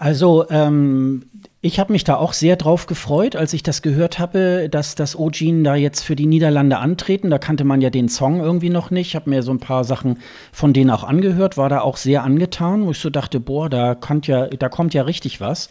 Also 0.00 0.48
ähm, 0.48 1.26
ich 1.60 1.78
habe 1.78 1.92
mich 1.92 2.04
da 2.04 2.16
auch 2.16 2.32
sehr 2.32 2.56
drauf 2.56 2.86
gefreut, 2.86 3.36
als 3.36 3.52
ich 3.52 3.62
das 3.62 3.82
gehört 3.82 4.18
habe, 4.18 4.68
dass 4.70 4.94
das 4.94 5.14
Ojin 5.14 5.62
da 5.62 5.74
jetzt 5.74 6.00
für 6.00 6.16
die 6.16 6.24
Niederlande 6.24 6.78
antreten. 6.78 7.28
Da 7.28 7.36
kannte 7.36 7.64
man 7.64 7.82
ja 7.82 7.90
den 7.90 8.08
Song 8.08 8.40
irgendwie 8.40 8.70
noch 8.70 8.90
nicht. 8.90 9.08
Ich 9.08 9.14
habe 9.14 9.28
mir 9.28 9.42
so 9.42 9.52
ein 9.52 9.60
paar 9.60 9.84
Sachen 9.84 10.16
von 10.52 10.72
denen 10.72 10.88
auch 10.88 11.04
angehört, 11.04 11.58
war 11.58 11.68
da 11.68 11.82
auch 11.82 11.98
sehr 11.98 12.24
angetan, 12.24 12.86
wo 12.86 12.92
ich 12.92 12.98
so 12.98 13.10
dachte, 13.10 13.40
boah, 13.40 13.68
da 13.68 13.94
kommt 13.94 14.26
ja, 14.26 14.46
da 14.46 14.70
kommt 14.70 14.94
ja 14.94 15.02
richtig 15.02 15.42
was. 15.42 15.68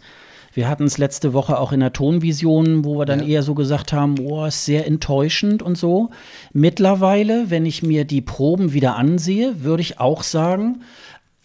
Wir 0.52 0.68
hatten 0.68 0.84
es 0.84 0.98
letzte 0.98 1.32
Woche 1.32 1.58
auch 1.58 1.72
in 1.72 1.80
der 1.80 1.92
Tonvision, 1.92 2.84
wo 2.84 2.98
wir 2.98 3.06
dann 3.06 3.20
ja. 3.20 3.26
eher 3.26 3.42
so 3.42 3.54
gesagt 3.54 3.92
haben, 3.92 4.14
oh, 4.20 4.44
ist 4.46 4.64
sehr 4.64 4.86
enttäuschend 4.86 5.60
und 5.60 5.76
so. 5.76 6.10
Mittlerweile, 6.52 7.50
wenn 7.50 7.66
ich 7.66 7.82
mir 7.82 8.04
die 8.04 8.20
Proben 8.20 8.72
wieder 8.72 8.94
ansehe, 8.94 9.64
würde 9.64 9.82
ich 9.82 9.98
auch 9.98 10.22
sagen, 10.22 10.82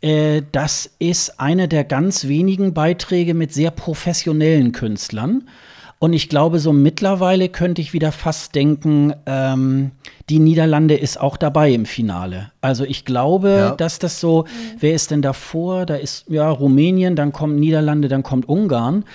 äh, 0.05 0.43
das 0.51 0.91
ist 0.99 1.39
einer 1.39 1.67
der 1.67 1.83
ganz 1.83 2.27
wenigen 2.27 2.75
Beiträge 2.75 3.33
mit 3.33 3.51
sehr 3.51 3.71
professionellen 3.71 4.71
Künstlern. 4.71 5.49
Und 5.97 6.13
ich 6.13 6.29
glaube, 6.29 6.59
so 6.59 6.73
mittlerweile 6.73 7.49
könnte 7.49 7.81
ich 7.81 7.93
wieder 7.93 8.11
fast 8.11 8.53
denken, 8.53 9.15
ähm, 9.25 9.91
die 10.29 10.37
Niederlande 10.37 10.95
ist 10.95 11.19
auch 11.19 11.37
dabei 11.37 11.71
im 11.71 11.87
Finale. 11.87 12.51
Also 12.61 12.83
ich 12.83 13.05
glaube, 13.05 13.49
ja. 13.49 13.71
dass 13.71 13.97
das 13.97 14.19
so, 14.19 14.43
mhm. 14.43 14.77
wer 14.79 14.93
ist 14.93 15.09
denn 15.09 15.23
davor? 15.23 15.87
Da 15.87 15.95
ist 15.95 16.25
ja 16.29 16.47
Rumänien, 16.49 17.15
dann 17.15 17.31
kommt 17.31 17.55
Niederlande, 17.55 18.07
dann 18.07 18.21
kommt 18.21 18.47
Ungarn. 18.47 19.05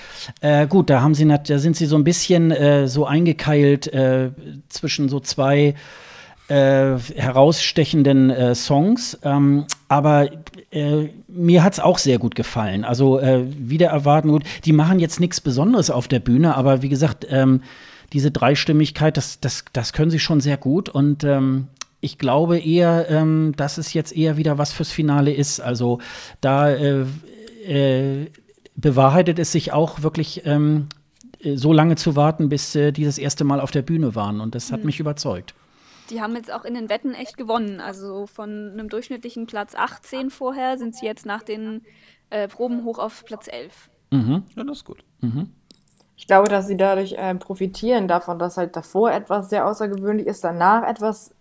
Äh, 0.41 0.67
gut, 0.67 0.91
da 0.91 1.03
haben 1.03 1.15
sie, 1.15 1.29
da 1.29 1.59
sind 1.59 1.77
sie 1.77 1.87
so 1.87 1.97
ein 1.97 2.05
bisschen 2.05 2.51
äh, 2.51 2.89
so 2.89 3.07
eingekeilt 3.07 3.93
äh, 3.93 4.31
zwischen 4.69 5.09
so 5.09 5.21
zwei 5.21 5.75
äh, 6.51 6.99
herausstechenden 7.15 8.31
äh, 8.31 8.55
Songs. 8.57 9.19
Ähm, 9.23 9.67
aber 9.89 10.29
äh, 10.73 11.09
mir 11.29 11.63
hat 11.63 11.75
es 11.75 11.81
auch 11.81 11.99
sehr 11.99 12.19
gut 12.19 12.35
gefallen. 12.35 12.85
Also 12.85 13.21
äh, 13.21 13.45
wieder 13.57 13.89
erwarten 13.89 14.29
gut. 14.31 14.43
Die 14.65 14.73
machen 14.73 14.99
jetzt 14.99 15.21
nichts 15.21 15.41
Besonderes 15.41 15.91
auf 15.91 16.09
der 16.09 16.19
Bühne, 16.19 16.57
aber 16.57 16.83
wie 16.83 16.89
gesagt, 16.89 17.27
ähm, 17.31 17.63
diese 18.13 18.33
Dreistimmigkeit, 18.33 19.17
das, 19.17 19.39
das, 19.39 19.65
das 19.73 19.93
können 19.93 20.11
sie 20.11 20.19
schon 20.19 20.41
sehr 20.41 20.57
gut. 20.57 20.89
Und 20.89 21.23
ähm, 21.23 21.69
ich 22.01 22.19
glaube 22.19 22.59
eher, 22.59 23.09
ähm, 23.09 23.55
dass 23.57 23.79
es 23.79 23.93
jetzt 23.93 24.17
eher 24.17 24.37
wieder 24.37 24.59
was 24.59 24.73
fürs 24.73 24.91
Finale 24.91 25.33
ist. 25.33 25.61
Also 25.61 26.01
da 26.41 26.69
äh, 26.69 27.05
äh, 27.65 28.27
bewahrheitet 28.75 29.39
es 29.39 29.53
sich 29.53 29.73
auch 29.73 30.03
wirklich 30.03 30.43
ähm, 30.47 30.89
so 31.55 31.73
lange 31.73 31.95
zu 31.95 32.17
warten, 32.17 32.49
bis 32.49 32.75
äh, 32.75 32.91
die 32.91 33.05
das 33.05 33.19
erste 33.19 33.45
Mal 33.45 33.61
auf 33.61 33.71
der 33.71 33.83
Bühne 33.83 34.17
waren. 34.17 34.41
Und 34.41 34.57
das 34.57 34.73
hat 34.73 34.81
mhm. 34.81 34.87
mich 34.87 34.99
überzeugt. 34.99 35.55
Die 36.11 36.21
haben 36.21 36.35
jetzt 36.35 36.53
auch 36.53 36.65
in 36.65 36.75
den 36.75 36.89
Wetten 36.89 37.15
echt 37.15 37.37
gewonnen. 37.37 37.81
Also 37.81 38.27
von 38.27 38.71
einem 38.73 38.89
durchschnittlichen 38.89 39.47
Platz 39.47 39.75
18 39.75 40.31
vorher 40.31 40.77
sind 40.77 40.97
sie 40.97 41.07
jetzt 41.07 41.27
nach 41.27 41.43
den 41.43 41.83
äh, 42.31 42.49
Proben 42.49 42.85
hoch 42.85 42.99
auf 42.99 43.25
Platz 43.25 43.49
11. 43.49 43.91
Mhm. 44.11 44.43
Ja, 44.57 44.65
das 44.65 44.79
ist 44.79 44.85
gut. 44.85 45.05
Mhm. 45.21 45.51
Ich 46.17 46.27
glaube, 46.27 46.49
dass 46.49 46.67
sie 46.67 46.77
dadurch 46.77 47.15
äh, 47.15 47.35
profitieren 47.35 48.09
davon, 48.09 48.39
dass 48.39 48.57
halt 48.57 48.77
davor 48.77 49.11
etwas 49.11 49.49
sehr 49.49 49.67
außergewöhnlich 49.67 50.27
ist, 50.27 50.45
danach 50.45 50.87
etwas, 50.87 51.35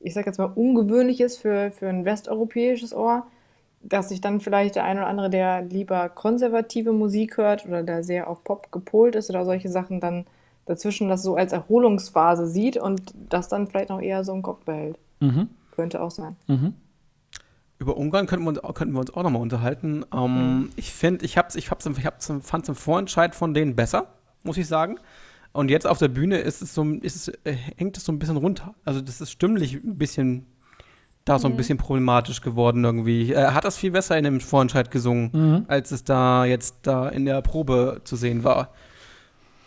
ich 0.00 0.14
sag 0.14 0.24
jetzt 0.26 0.38
mal, 0.38 0.52
ungewöhnliches 0.54 1.36
für, 1.36 1.70
für 1.70 1.88
ein 1.88 2.04
westeuropäisches 2.04 2.94
Ohr, 2.94 3.26
dass 3.82 4.08
sich 4.08 4.20
dann 4.20 4.40
vielleicht 4.40 4.76
der 4.76 4.84
ein 4.84 4.96
oder 4.96 5.06
andere, 5.06 5.30
der 5.30 5.62
lieber 5.62 6.08
konservative 6.08 6.92
Musik 6.92 7.36
hört 7.36 7.66
oder 7.66 7.82
der 7.82 8.02
sehr 8.02 8.28
auf 8.28 8.42
Pop 8.42 8.72
gepolt 8.72 9.16
ist 9.16 9.28
oder 9.30 9.44
solche 9.44 9.68
Sachen, 9.68 10.00
dann 10.00 10.26
dazwischen 10.66 11.08
das 11.08 11.22
so 11.22 11.36
als 11.36 11.52
Erholungsphase 11.52 12.46
sieht 12.46 12.76
und 12.76 13.14
das 13.30 13.48
dann 13.48 13.68
vielleicht 13.68 13.88
noch 13.88 14.00
eher 14.00 14.24
so 14.24 14.34
im 14.34 14.42
Kopf 14.42 14.62
behält. 14.64 14.98
Mhm. 15.20 15.48
Könnte 15.70 16.02
auch 16.02 16.10
sein. 16.10 16.36
Mhm. 16.48 16.74
Über 17.78 17.96
Ungarn 17.96 18.26
könnten 18.26 18.44
wir 18.44 18.50
uns, 18.50 18.60
könnten 18.74 18.94
wir 18.94 19.00
uns 19.00 19.14
auch 19.14 19.22
nochmal 19.22 19.42
unterhalten. 19.42 20.04
Ähm, 20.12 20.58
mhm. 20.58 20.70
Ich 20.76 20.92
finde, 20.92 21.24
ich, 21.24 21.38
hab's, 21.38 21.54
ich, 21.54 21.70
hab's, 21.70 21.86
ich 21.86 22.06
hab's, 22.06 22.32
fand 22.42 22.64
es 22.64 22.68
im 22.68 22.74
Vorentscheid 22.74 23.34
von 23.34 23.54
denen 23.54 23.76
besser, 23.76 24.08
muss 24.42 24.56
ich 24.56 24.66
sagen. 24.66 24.98
Und 25.52 25.70
jetzt 25.70 25.86
auf 25.86 25.98
der 25.98 26.08
Bühne 26.08 26.38
ist 26.38 26.62
es 26.62 26.74
so, 26.74 26.84
ist 26.84 27.16
es, 27.16 27.28
äh, 27.44 27.56
hängt 27.76 27.96
es 27.96 28.04
so 28.04 28.12
ein 28.12 28.18
bisschen 28.18 28.36
runter. 28.36 28.74
Also 28.84 29.00
das 29.00 29.20
ist 29.20 29.30
stimmlich 29.30 29.74
ein 29.74 29.96
bisschen, 29.96 30.46
da 31.24 31.38
so 31.38 31.48
ein 31.48 31.52
mhm. 31.52 31.58
bisschen 31.58 31.78
problematisch 31.78 32.40
geworden 32.40 32.82
irgendwie. 32.82 33.32
Er 33.32 33.54
hat 33.54 33.64
das 33.64 33.76
viel 33.76 33.92
besser 33.92 34.18
in 34.18 34.24
dem 34.24 34.40
Vorentscheid 34.40 34.90
gesungen, 34.90 35.30
mhm. 35.32 35.64
als 35.68 35.92
es 35.92 36.02
da 36.02 36.44
jetzt 36.44 36.78
da 36.82 37.08
in 37.08 37.24
der 37.24 37.40
Probe 37.42 38.00
zu 38.04 38.16
sehen 38.16 38.42
war 38.42 38.70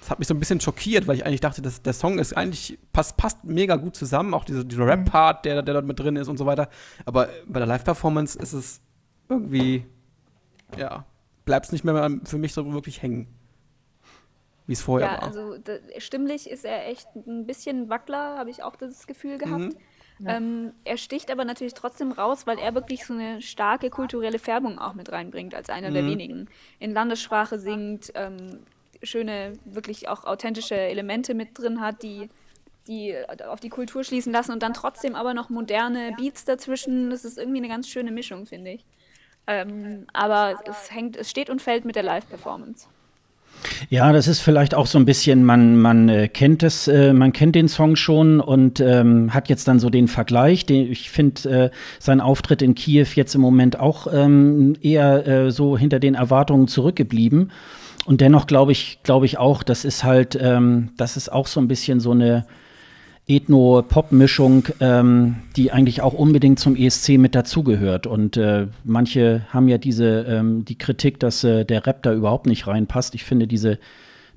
das 0.10 0.14
hat 0.14 0.20
mich 0.20 0.28
so 0.28 0.34
ein 0.34 0.40
bisschen 0.40 0.60
schockiert, 0.60 1.08
weil 1.08 1.18
ich 1.18 1.26
eigentlich 1.28 1.40
dachte, 1.40 1.62
dass 1.62 1.84
der 1.84 1.94
Song 1.94 2.18
ist 2.18 2.36
eigentlich 2.36 2.80
passt, 2.92 3.16
passt 3.16 3.44
mega 3.44 3.76
gut 3.76 3.96
zusammen, 3.96 4.34
auch 4.34 4.44
diese, 4.44 4.66
dieser 4.66 4.88
Rap-Part, 4.88 5.46
der, 5.46 5.62
der 5.62 5.76
dort 5.76 5.86
mit 5.86 6.00
drin 6.00 6.16
ist 6.16 6.28
und 6.28 6.38
so 6.38 6.48
weiter. 6.48 6.68
Aber 7.06 7.30
bei 7.48 7.60
der 7.60 7.68
Live-Performance 7.68 8.40
ist 8.40 8.54
es 8.54 8.82
irgendwie, 9.30 9.86
ja, 10.76 11.06
bleibt 11.46 11.68
es 11.68 11.72
nicht 11.72 11.84
mehr 11.84 12.10
für 12.24 12.40
mich 12.40 12.54
so 12.54 12.74
wirklich 12.74 13.04
hängen. 13.04 13.28
Wie 14.66 14.74
es 14.74 14.82
vorher 14.82 15.12
ja, 15.12 15.14
war. 15.14 15.24
Also 15.24 15.58
stimmlich 16.00 16.50
ist 16.50 16.66
er 16.66 16.88
echt 16.88 17.08
ein 17.16 17.46
bisschen 17.46 17.90
Wackler, 17.90 18.36
habe 18.40 18.50
ich 18.50 18.64
auch 18.64 18.76
das 18.76 19.06
Gefühl 19.06 19.38
gehabt. 19.38 19.60
Mhm. 19.60 20.26
Ja. 20.26 20.38
Ähm, 20.38 20.74
er 20.86 20.98
sticht 20.98 21.30
aber 21.30 21.46
natürlich 21.46 21.76
trotzdem 21.76 22.12
raus, 22.12 22.48
weil 22.48 22.58
er 22.58 22.74
wirklich 22.74 23.06
so 23.06 23.14
eine 23.14 23.44
starke 23.44 23.92
kulturelle 23.92 24.40
Färbung 24.40 24.80
auch 24.80 24.96
mit 24.96 25.12
reinbringt, 25.12 25.54
als 25.54 25.70
einer 25.70 25.92
mhm. 25.92 25.94
der 25.94 26.06
wenigen. 26.08 26.50
In 26.80 26.94
Landessprache 26.94 27.60
singt, 27.60 28.12
ähm, 28.16 28.62
schöne, 29.04 29.54
wirklich 29.66 30.08
auch 30.08 30.26
authentische 30.26 30.76
Elemente 30.76 31.34
mit 31.34 31.58
drin 31.58 31.82
hat, 31.82 32.04
die, 32.04 32.30
die 32.88 33.16
auf 33.48 33.60
die 33.60 33.70
Kultur 33.70 34.04
schließen 34.04 34.34
lassen 34.34 34.52
und 34.52 34.64
dann 34.64 34.74
trotzdem 34.74 35.16
aber 35.16 35.34
noch 35.34 35.50
moderne 35.50 36.14
Beats 36.18 36.46
dazwischen. 36.46 37.10
Das 37.10 37.26
ist 37.26 37.38
irgendwie 37.38 37.60
eine 37.60 37.68
ganz 37.70 37.88
schöne 37.88 38.12
Mischung, 38.12 38.46
finde 38.46 38.72
ich. 38.72 38.86
Ähm, 39.48 40.06
aber 40.14 40.60
es 40.70 40.92
hängt, 40.92 41.18
es 41.18 41.30
steht 41.30 41.50
und 41.50 41.62
fällt 41.62 41.86
mit 41.86 41.96
der 41.96 42.04
Live-Performance. 42.04 42.88
Ja, 43.90 44.14
das 44.14 44.28
ist 44.28 44.40
vielleicht 44.40 44.74
auch 44.74 44.86
so 44.86 44.98
ein 44.98 45.06
bisschen, 45.06 45.44
man, 45.44 45.78
man 45.78 46.08
äh, 46.08 46.28
kennt 46.28 46.64
es, 46.64 46.88
äh, 46.88 47.14
man 47.14 47.34
kennt 47.34 47.56
den 47.56 47.68
Song 47.68 47.96
schon 47.96 48.40
und 48.40 48.80
ähm, 48.80 49.34
hat 49.34 49.50
jetzt 49.50 49.68
dann 49.68 49.80
so 49.80 49.90
den 49.90 50.08
Vergleich. 50.08 50.66
Den, 50.66 50.92
ich 50.92 51.10
finde 51.10 51.50
äh, 51.50 51.70
sein 52.00 52.22
Auftritt 52.22 52.62
in 52.62 52.76
Kiew 52.76 53.08
jetzt 53.16 53.36
im 53.36 53.42
Moment 53.42 53.80
auch 53.80 54.08
ähm, 54.12 54.76
eher 54.82 55.28
äh, 55.28 55.52
so 55.52 55.78
hinter 55.78 56.00
den 56.00 56.16
Erwartungen 56.16 56.68
zurückgeblieben. 56.68 57.52
Und 58.10 58.22
dennoch 58.22 58.48
glaube 58.48 58.72
ich, 58.72 59.04
glaube 59.04 59.28
ich 59.28 59.38
auch, 59.38 59.62
das 59.62 59.86
ist 59.86 60.04
halt, 60.04 60.36
ähm, 60.42 60.90
das 60.98 61.16
ist 61.16 61.32
auch 61.32 61.46
so 61.46 61.60
ein 61.60 61.68
bisschen 61.68 62.00
so 62.00 62.10
eine 62.10 62.48
Ethno-Pop-Mischung, 63.28 64.64
ähm, 64.80 65.36
die 65.56 65.72
eigentlich 65.72 66.02
auch 66.02 66.14
unbedingt 66.14 66.60
zum 66.60 66.76
ESC 66.76 67.20
mit 67.20 67.36
dazugehört. 67.36 68.08
Und 68.08 68.36
äh, 68.36 68.66
manche 68.84 69.46
haben 69.50 69.68
ja 69.68 69.78
diese 69.78 70.22
ähm, 70.22 70.66
die 70.66 70.76
Kritik, 70.76 71.20
dass 71.20 71.44
äh, 71.44 71.66
der 71.66 71.86
Rap 71.86 72.02
da 72.02 72.12
überhaupt 72.12 72.48
nicht 72.48 72.66
reinpasst. 72.66 73.14
Ich 73.14 73.24
finde 73.24 73.46
diese 73.46 73.78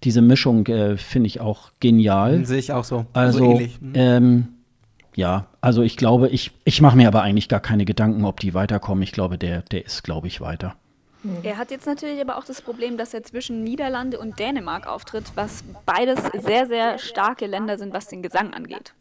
diese 0.05 0.21
Mischung 0.21 0.67
äh, 0.67 0.99
finde 0.99 1.29
ich 1.29 1.41
auch 1.41 1.71
genial. 1.81 2.45
Sehe 2.45 2.59
ich 2.59 2.75
auch 2.75 2.85
so. 2.85 3.07
Also, 3.15 3.39
so 3.39 3.53
ähnlich. 3.53 3.81
Mhm. 3.81 3.93
Ähm, 3.95 4.49
ja, 5.17 5.47
also 5.63 5.81
ich 5.81 5.97
glaube, 5.97 6.29
ich, 6.29 6.51
ich 6.67 6.83
mache 6.83 6.99
mir 6.99 7.09
aber 7.09 7.23
eigentlich 7.23 7.49
gar 7.49 7.61
keine 7.61 7.87
Gedanken, 7.87 8.27
ob 8.27 8.39
die 8.39 8.53
weiterkommen. 8.53 9.03
Ich 9.03 9.13
glaube, 9.13 9.39
der, 9.39 9.63
der 9.63 9.87
ist, 9.87 10.05
glaube 10.05 10.27
ich, 10.27 10.43
weiter. 10.43 10.75
Mhm. 11.23 11.39
Er 11.43 11.57
hat 11.57 11.71
jetzt 11.71 11.87
natürlich 11.87 12.21
aber 12.21 12.37
auch 12.37 12.45
das 12.45 12.61
Problem, 12.63 12.97
dass 12.97 13.15
er 13.15 13.23
zwischen 13.23 13.63
Niederlande 13.63 14.19
und 14.19 14.39
Dänemark 14.39 14.87
auftritt, 14.87 15.25
was 15.35 15.65
beides 15.87 16.21
sehr, 16.43 16.67
sehr 16.67 16.99
starke 16.99 17.47
Länder 17.47 17.79
sind, 17.79 17.93
was 17.93 18.09
den 18.09 18.23
Gesang 18.23 18.53
angeht. 18.55 18.95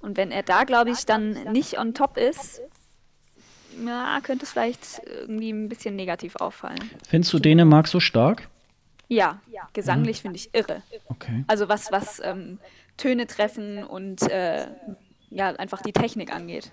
Und 0.00 0.16
wenn 0.16 0.30
er 0.30 0.42
da, 0.42 0.64
glaube 0.64 0.90
ich, 0.90 1.06
dann 1.06 1.52
nicht 1.52 1.78
on 1.78 1.92
top 1.92 2.16
ist, 2.16 2.60
ja, 3.84 4.20
könnte 4.22 4.44
es 4.44 4.52
vielleicht 4.52 5.02
irgendwie 5.04 5.50
ein 5.50 5.68
bisschen 5.68 5.96
negativ 5.96 6.36
auffallen. 6.36 6.90
Findest 7.08 7.32
du 7.32 7.38
Dänemark 7.38 7.88
so 7.88 8.00
stark? 8.00 8.48
Ja, 9.08 9.40
gesanglich 9.72 10.18
mhm. 10.18 10.22
finde 10.22 10.36
ich 10.36 10.54
irre. 10.54 10.82
Okay. 11.06 11.44
Also 11.48 11.68
was, 11.68 11.90
was 11.90 12.20
ähm, 12.22 12.58
Töne 12.96 13.26
treffen 13.26 13.82
und 13.82 14.22
äh, 14.30 14.66
ja, 15.30 15.48
einfach 15.50 15.82
die 15.82 15.92
Technik 15.92 16.32
angeht. 16.32 16.72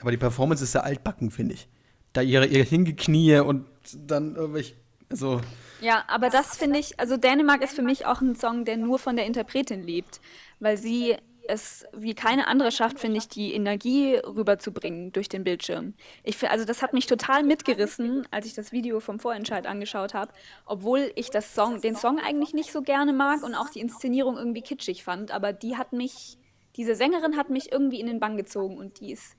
Aber 0.00 0.10
die 0.10 0.16
Performance 0.16 0.62
ist 0.62 0.72
sehr 0.72 0.84
altbacken, 0.84 1.30
finde 1.30 1.54
ich 1.54 1.68
da 2.12 2.20
ihre, 2.20 2.46
ihre 2.46 2.64
Hingeknie 2.64 3.40
und 3.40 3.66
dann 3.94 4.36
irgendwelche, 4.36 4.74
also. 5.10 5.40
Ja, 5.80 6.04
aber 6.06 6.30
das 6.30 6.56
finde 6.56 6.78
ich, 6.78 7.00
also 7.00 7.16
Dänemark 7.16 7.62
ist 7.62 7.74
für 7.74 7.82
mich 7.82 8.06
auch 8.06 8.20
ein 8.20 8.36
Song, 8.36 8.64
der 8.64 8.76
nur 8.76 8.98
von 8.98 9.16
der 9.16 9.26
Interpretin 9.26 9.82
lebt, 9.82 10.20
weil 10.60 10.76
sie 10.76 11.16
es 11.48 11.84
wie 11.92 12.14
keine 12.14 12.46
andere 12.46 12.70
schafft, 12.70 13.00
finde 13.00 13.18
ich, 13.18 13.28
die 13.28 13.52
Energie 13.52 14.14
rüberzubringen 14.14 15.12
durch 15.12 15.28
den 15.28 15.44
Bildschirm. 15.44 15.94
Ich, 16.22 16.48
also 16.48 16.64
das 16.64 16.82
hat 16.82 16.92
mich 16.92 17.06
total 17.06 17.42
mitgerissen, 17.42 18.26
als 18.30 18.46
ich 18.46 18.54
das 18.54 18.72
Video 18.72 19.00
vom 19.00 19.18
Vorentscheid 19.18 19.66
angeschaut 19.66 20.14
habe, 20.14 20.32
obwohl 20.66 21.10
ich 21.16 21.30
das 21.30 21.54
Song, 21.54 21.80
den 21.80 21.96
Song 21.96 22.18
eigentlich 22.20 22.54
nicht 22.54 22.72
so 22.72 22.82
gerne 22.82 23.12
mag 23.12 23.42
und 23.42 23.54
auch 23.54 23.70
die 23.70 23.80
Inszenierung 23.80 24.36
irgendwie 24.36 24.62
kitschig 24.62 25.04
fand, 25.04 25.32
aber 25.32 25.52
die 25.52 25.76
hat 25.76 25.92
mich, 25.92 26.38
diese 26.76 26.94
Sängerin 26.94 27.36
hat 27.36 27.50
mich 27.50 27.72
irgendwie 27.72 28.00
in 28.00 28.06
den 28.06 28.20
Bann 28.20 28.36
gezogen 28.36 28.78
und 28.78 29.00
die 29.00 29.12
ist 29.12 29.36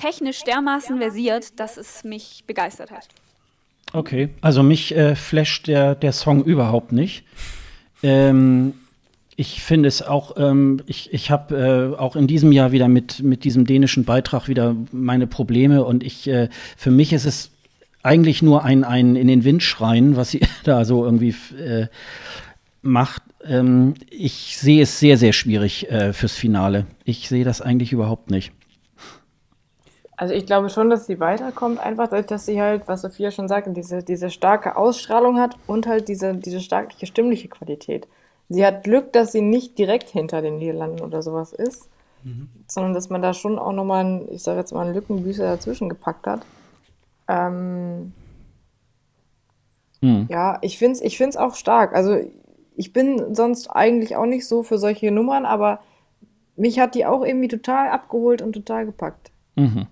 technisch 0.00 0.42
dermaßen 0.44 0.98
versiert, 0.98 1.58
dass 1.60 1.76
es 1.76 2.04
mich 2.04 2.44
begeistert 2.46 2.90
hat. 2.90 3.08
Okay, 3.92 4.30
also 4.40 4.62
mich 4.62 4.94
äh, 4.96 5.16
flasht 5.16 5.66
der, 5.66 5.94
der 5.94 6.12
Song 6.12 6.44
überhaupt 6.44 6.92
nicht. 6.92 7.24
Ähm, 8.02 8.74
ich 9.36 9.62
finde 9.62 9.88
es 9.88 10.02
auch, 10.02 10.36
ähm, 10.36 10.82
ich, 10.86 11.12
ich 11.12 11.30
habe 11.30 11.94
äh, 11.96 11.98
auch 11.98 12.14
in 12.14 12.26
diesem 12.26 12.52
Jahr 12.52 12.72
wieder 12.72 12.88
mit, 12.88 13.22
mit 13.22 13.44
diesem 13.44 13.64
dänischen 13.64 14.04
Beitrag 14.04 14.48
wieder 14.48 14.76
meine 14.92 15.26
Probleme 15.26 15.84
und 15.84 16.04
ich, 16.04 16.28
äh, 16.28 16.48
für 16.76 16.90
mich 16.90 17.12
ist 17.12 17.24
es 17.24 17.50
eigentlich 18.02 18.42
nur 18.42 18.64
ein, 18.64 18.84
ein 18.84 19.16
in 19.16 19.28
den 19.28 19.44
Wind 19.44 19.62
schreien, 19.62 20.16
was 20.16 20.30
sie 20.30 20.40
da 20.64 20.84
so 20.84 21.04
irgendwie 21.04 21.34
äh, 21.58 21.86
macht. 22.82 23.22
Ähm, 23.44 23.94
ich 24.10 24.56
sehe 24.58 24.82
es 24.82 25.00
sehr, 25.00 25.16
sehr 25.16 25.32
schwierig 25.32 25.90
äh, 25.90 26.12
fürs 26.12 26.34
Finale. 26.34 26.86
Ich 27.04 27.28
sehe 27.28 27.44
das 27.44 27.60
eigentlich 27.60 27.92
überhaupt 27.92 28.30
nicht. 28.30 28.52
Also 30.20 30.34
ich 30.34 30.44
glaube 30.44 30.68
schon, 30.68 30.90
dass 30.90 31.06
sie 31.06 31.18
weiterkommt, 31.18 31.80
einfach 31.80 32.08
dadurch, 32.08 32.26
dass 32.26 32.44
sie 32.44 32.60
halt, 32.60 32.86
was 32.86 33.00
Sophia 33.00 33.30
schon 33.30 33.48
sagte, 33.48 33.70
diese, 33.70 34.02
diese 34.02 34.28
starke 34.28 34.76
Ausstrahlung 34.76 35.38
hat 35.40 35.56
und 35.66 35.86
halt 35.86 36.08
diese, 36.08 36.34
diese 36.34 36.60
starke 36.60 37.06
stimmliche 37.06 37.48
Qualität. 37.48 38.06
Sie 38.50 38.66
hat 38.66 38.84
Glück, 38.84 39.14
dass 39.14 39.32
sie 39.32 39.40
nicht 39.40 39.78
direkt 39.78 40.10
hinter 40.10 40.42
den 40.42 40.58
Niederlanden 40.58 41.00
oder 41.00 41.22
sowas 41.22 41.54
ist, 41.54 41.88
mhm. 42.22 42.50
sondern 42.66 42.92
dass 42.92 43.08
man 43.08 43.22
da 43.22 43.32
schon 43.32 43.58
auch 43.58 43.72
nochmal, 43.72 44.04
einen, 44.04 44.30
ich 44.30 44.42
sage 44.42 44.58
jetzt 44.58 44.74
mal, 44.74 44.84
einen 44.84 44.94
Lückenbüßer 44.94 45.44
dazwischen 45.44 45.88
gepackt 45.88 46.26
hat. 46.26 46.42
Ähm, 47.26 48.12
mhm. 50.02 50.26
Ja, 50.28 50.58
ich 50.60 50.76
finde 50.76 50.96
es 50.96 51.00
ich 51.00 51.16
find's 51.16 51.38
auch 51.38 51.54
stark. 51.54 51.94
Also 51.94 52.18
ich 52.76 52.92
bin 52.92 53.34
sonst 53.34 53.68
eigentlich 53.68 54.16
auch 54.16 54.26
nicht 54.26 54.46
so 54.46 54.62
für 54.64 54.76
solche 54.76 55.10
Nummern, 55.12 55.46
aber 55.46 55.80
mich 56.56 56.78
hat 56.78 56.94
die 56.94 57.06
auch 57.06 57.24
irgendwie 57.24 57.48
total 57.48 57.88
abgeholt 57.88 58.42
und 58.42 58.52
total 58.52 58.84
gepackt. 58.84 59.30
Mhm. 59.56 59.86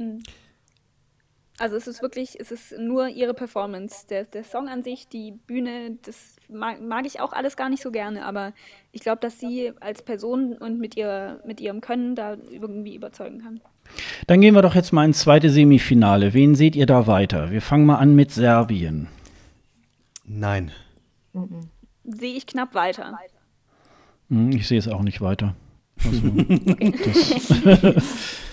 Mhm. 0.00 0.22
Also 1.58 1.76
es 1.76 1.86
ist 1.86 2.00
wirklich, 2.00 2.40
es 2.40 2.50
ist 2.50 2.78
nur 2.78 3.08
ihre 3.08 3.34
Performance. 3.34 4.06
Der, 4.08 4.24
der 4.24 4.44
Song 4.44 4.68
an 4.68 4.82
sich, 4.82 5.08
die 5.08 5.32
Bühne, 5.32 5.98
das 6.02 6.36
mag, 6.48 6.80
mag 6.80 7.04
ich 7.04 7.20
auch 7.20 7.34
alles 7.34 7.54
gar 7.54 7.68
nicht 7.68 7.82
so 7.82 7.90
gerne, 7.90 8.24
aber 8.24 8.54
ich 8.92 9.02
glaube, 9.02 9.20
dass 9.20 9.38
sie 9.38 9.72
als 9.78 10.00
Person 10.00 10.54
und 10.54 10.80
mit, 10.80 10.96
ihr, 10.96 11.38
mit 11.44 11.60
ihrem 11.60 11.82
Können 11.82 12.14
da 12.14 12.38
irgendwie 12.50 12.94
überzeugen 12.94 13.42
kann. 13.42 13.60
Dann 14.26 14.40
gehen 14.40 14.54
wir 14.54 14.62
doch 14.62 14.74
jetzt 14.74 14.92
mal 14.92 15.04
ins 15.04 15.20
zweite 15.20 15.50
Semifinale. 15.50 16.32
Wen 16.32 16.54
seht 16.54 16.76
ihr 16.76 16.86
da 16.86 17.06
weiter? 17.06 17.50
Wir 17.50 17.60
fangen 17.60 17.84
mal 17.84 17.96
an 17.96 18.14
mit 18.14 18.30
Serbien. 18.30 19.08
Nein. 20.24 20.72
Mhm. 21.34 21.68
Sehe 22.04 22.36
ich 22.36 22.46
knapp 22.46 22.74
weiter. 22.74 23.18
Hm, 24.30 24.50
ich 24.52 24.66
sehe 24.66 24.78
es 24.78 24.88
auch 24.88 25.02
nicht 25.02 25.20
weiter. 25.20 25.54
Also, 26.02 26.30
das, 27.74 28.42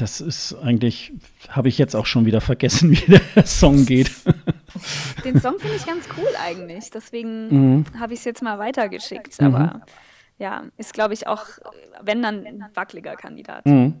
das, 0.00 0.20
ist 0.20 0.54
eigentlich, 0.62 1.12
habe 1.48 1.68
ich 1.68 1.78
jetzt 1.78 1.94
auch 1.94 2.06
schon 2.06 2.26
wieder 2.26 2.40
vergessen, 2.40 2.90
wie 2.92 3.18
der 3.34 3.46
Song 3.46 3.84
geht. 3.86 4.10
Den 5.24 5.40
Song 5.40 5.58
finde 5.58 5.76
ich 5.76 5.86
ganz 5.86 6.06
cool 6.16 6.28
eigentlich. 6.42 6.90
Deswegen 6.90 7.48
mhm. 7.76 7.84
habe 7.98 8.14
ich 8.14 8.20
es 8.20 8.24
jetzt 8.24 8.42
mal 8.42 8.58
weitergeschickt. 8.58 9.40
Aber 9.40 9.58
mhm. 9.58 9.82
ja, 10.38 10.64
ist, 10.76 10.94
glaube 10.94 11.14
ich, 11.14 11.26
auch, 11.26 11.44
wenn 12.02 12.22
dann 12.22 12.46
ein 12.46 12.64
wackeliger 12.74 13.16
Kandidat. 13.16 13.66
Mhm. 13.66 13.94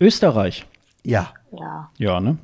Österreich. 0.00 0.66
Ja. 1.04 1.32
Ja. 1.52 1.90
Ja, 1.98 2.20
ne? 2.20 2.38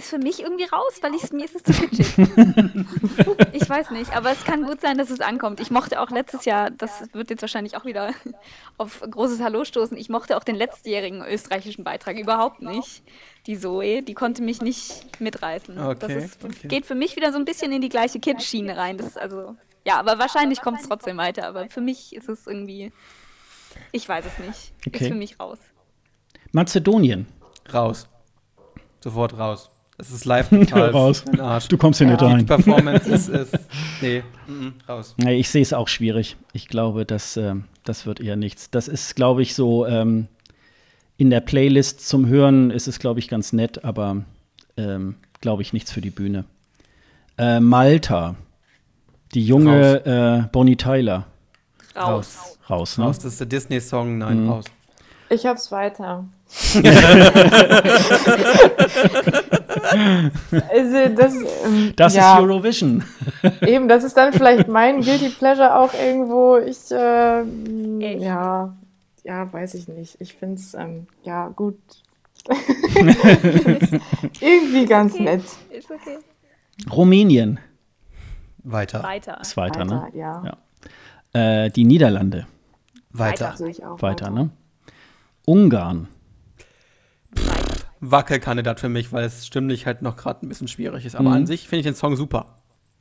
Ist 0.00 0.08
für 0.08 0.18
mich 0.18 0.40
irgendwie 0.40 0.64
raus, 0.64 0.98
weil 1.02 1.14
ich, 1.14 1.30
mir 1.30 1.44
ist 1.44 1.56
es 1.56 1.62
zu 1.62 1.72
kitschig. 1.72 2.16
ich 3.52 3.68
weiß 3.68 3.90
nicht, 3.90 4.16
aber 4.16 4.32
es 4.32 4.44
kann 4.44 4.64
gut 4.64 4.80
sein, 4.80 4.96
dass 4.96 5.10
es 5.10 5.20
ankommt. 5.20 5.60
Ich 5.60 5.70
mochte 5.70 6.00
auch 6.00 6.10
letztes 6.10 6.46
Jahr, 6.46 6.70
das 6.70 7.04
wird 7.12 7.28
jetzt 7.28 7.42
wahrscheinlich 7.42 7.76
auch 7.76 7.84
wieder 7.84 8.14
auf 8.78 9.02
großes 9.02 9.40
Hallo 9.40 9.64
stoßen, 9.64 9.96
ich 9.98 10.08
mochte 10.08 10.36
auch 10.38 10.44
den 10.44 10.56
letztjährigen 10.56 11.22
österreichischen 11.22 11.84
Beitrag 11.84 12.18
überhaupt 12.18 12.62
nicht. 12.62 13.02
Die 13.46 13.58
Zoe, 13.58 14.02
die 14.02 14.14
konnte 14.14 14.42
mich 14.42 14.62
nicht 14.62 15.20
mitreißen. 15.20 15.78
Okay, 15.78 15.98
das 15.98 16.24
ist, 16.24 16.44
okay. 16.44 16.68
geht 16.68 16.86
für 16.86 16.94
mich 16.94 17.16
wieder 17.16 17.32
so 17.32 17.38
ein 17.38 17.44
bisschen 17.44 17.70
in 17.72 17.80
die 17.80 17.88
gleiche 17.88 18.20
Kitsch-Schiene 18.20 18.76
rein. 18.76 18.96
Das 18.96 19.06
ist 19.06 19.18
also, 19.18 19.54
ja, 19.86 19.98
aber 19.98 20.18
wahrscheinlich 20.18 20.60
kommt 20.60 20.80
es 20.80 20.88
trotzdem 20.88 21.16
weiter. 21.18 21.46
Aber 21.46 21.68
für 21.68 21.80
mich 21.80 22.14
ist 22.14 22.28
es 22.28 22.46
irgendwie, 22.46 22.92
ich 23.92 24.08
weiß 24.08 24.24
es 24.26 24.38
nicht, 24.46 24.72
okay. 24.86 25.04
ist 25.04 25.08
für 25.08 25.14
mich 25.14 25.38
raus. 25.38 25.58
Mazedonien. 26.52 27.26
Raus. 27.72 28.08
Sofort 29.02 29.38
raus. 29.38 29.70
Es 30.00 30.10
ist 30.10 30.24
live 30.24 30.48
total 30.50 30.90
raus. 30.90 31.24
Du 31.68 31.76
kommst 31.76 31.98
hier 31.98 32.06
ja. 32.06 32.14
nicht 32.14 32.22
rein. 32.22 32.38
Die 32.38 32.44
Performance 32.44 33.08
ist, 33.08 33.28
ist 33.28 33.58
nee, 34.00 34.22
mm, 34.46 34.52
mm, 34.52 34.74
raus. 34.88 35.14
Nee, 35.18 35.38
ich 35.38 35.50
sehe 35.50 35.62
es 35.62 35.72
auch 35.72 35.88
schwierig. 35.88 36.36
Ich 36.52 36.68
glaube, 36.68 37.04
das, 37.04 37.36
äh, 37.36 37.54
das 37.84 38.06
wird 38.06 38.20
eher 38.20 38.36
nichts. 38.36 38.70
Das 38.70 38.88
ist, 38.88 39.14
glaube 39.14 39.42
ich, 39.42 39.54
so 39.54 39.86
ähm, 39.86 40.28
in 41.16 41.28
der 41.28 41.40
Playlist 41.40 42.08
zum 42.08 42.26
Hören 42.26 42.70
ist 42.70 42.88
es, 42.88 42.98
glaube 42.98 43.20
ich, 43.20 43.28
ganz 43.28 43.52
nett, 43.52 43.84
aber 43.84 44.24
ähm, 44.78 45.16
glaube 45.40 45.62
ich 45.62 45.72
nichts 45.72 45.92
für 45.92 46.00
die 46.00 46.10
Bühne. 46.10 46.44
Äh, 47.36 47.60
Malta, 47.60 48.36
die 49.34 49.44
junge 49.44 50.04
äh, 50.06 50.48
Bonnie 50.50 50.76
Tyler. 50.76 51.26
Raus. 51.94 52.58
Raus, 52.68 52.98
ne? 52.98 53.04
Raus, 53.04 53.18
das 53.18 53.32
ist 53.32 53.40
der 53.40 53.48
Disney-Song, 53.48 54.18
nein, 54.18 54.44
mhm. 54.44 54.50
raus. 54.50 54.64
Ich 55.28 55.44
hab's 55.44 55.70
weiter. 55.70 56.24
also 60.68 61.08
das, 61.16 61.34
ähm, 61.64 61.92
das 61.96 62.14
ja, 62.14 62.34
ist 62.34 62.40
Eurovision. 62.42 63.04
eben, 63.62 63.86
das 63.88 64.02
ist 64.04 64.16
dann 64.16 64.32
vielleicht 64.32 64.66
mein 64.68 65.00
Guilty 65.04 65.28
Pleasure 65.30 65.76
auch 65.76 65.94
irgendwo. 65.94 66.56
Ich, 66.58 66.90
äh, 66.90 67.44
ja, 68.18 68.74
ja, 69.22 69.52
weiß 69.52 69.74
ich 69.74 69.86
nicht. 69.88 70.20
Ich 70.20 70.34
finde 70.34 70.56
es, 70.56 70.74
ähm, 70.74 71.06
ja, 71.22 71.48
gut. 71.48 71.78
irgendwie 74.40 74.86
ganz 74.86 75.14
okay. 75.14 75.24
nett. 75.24 75.44
Ist 75.70 75.90
okay. 75.90 76.18
Rumänien. 76.90 77.60
Weiter. 78.64 79.02
Weiter. 79.02 79.40
Ist 79.40 79.56
weiter, 79.56 79.84
ne? 79.84 79.92
weiter 79.92 80.10
ne? 80.12 80.18
Ja. 80.18 80.42
ja. 81.32 81.64
Äh, 81.64 81.70
die 81.70 81.84
Niederlande. 81.84 82.46
Weiter. 83.12 83.54
Weiter, 83.58 84.02
weiter, 84.02 84.30
ne? 84.30 84.50
Ungarn. 85.46 86.08
Wackelkandidat 88.00 88.80
für 88.80 88.88
mich, 88.88 89.12
weil 89.12 89.24
es 89.24 89.46
stimmlich 89.46 89.86
halt 89.86 90.02
noch 90.02 90.16
gerade 90.16 90.44
ein 90.44 90.48
bisschen 90.48 90.68
schwierig 90.68 91.04
ist. 91.04 91.16
Aber 91.16 91.30
mhm. 91.30 91.36
an 91.36 91.46
sich 91.46 91.68
finde 91.68 91.80
ich 91.80 91.86
den 91.86 91.94
Song 91.94 92.16
super. 92.16 92.56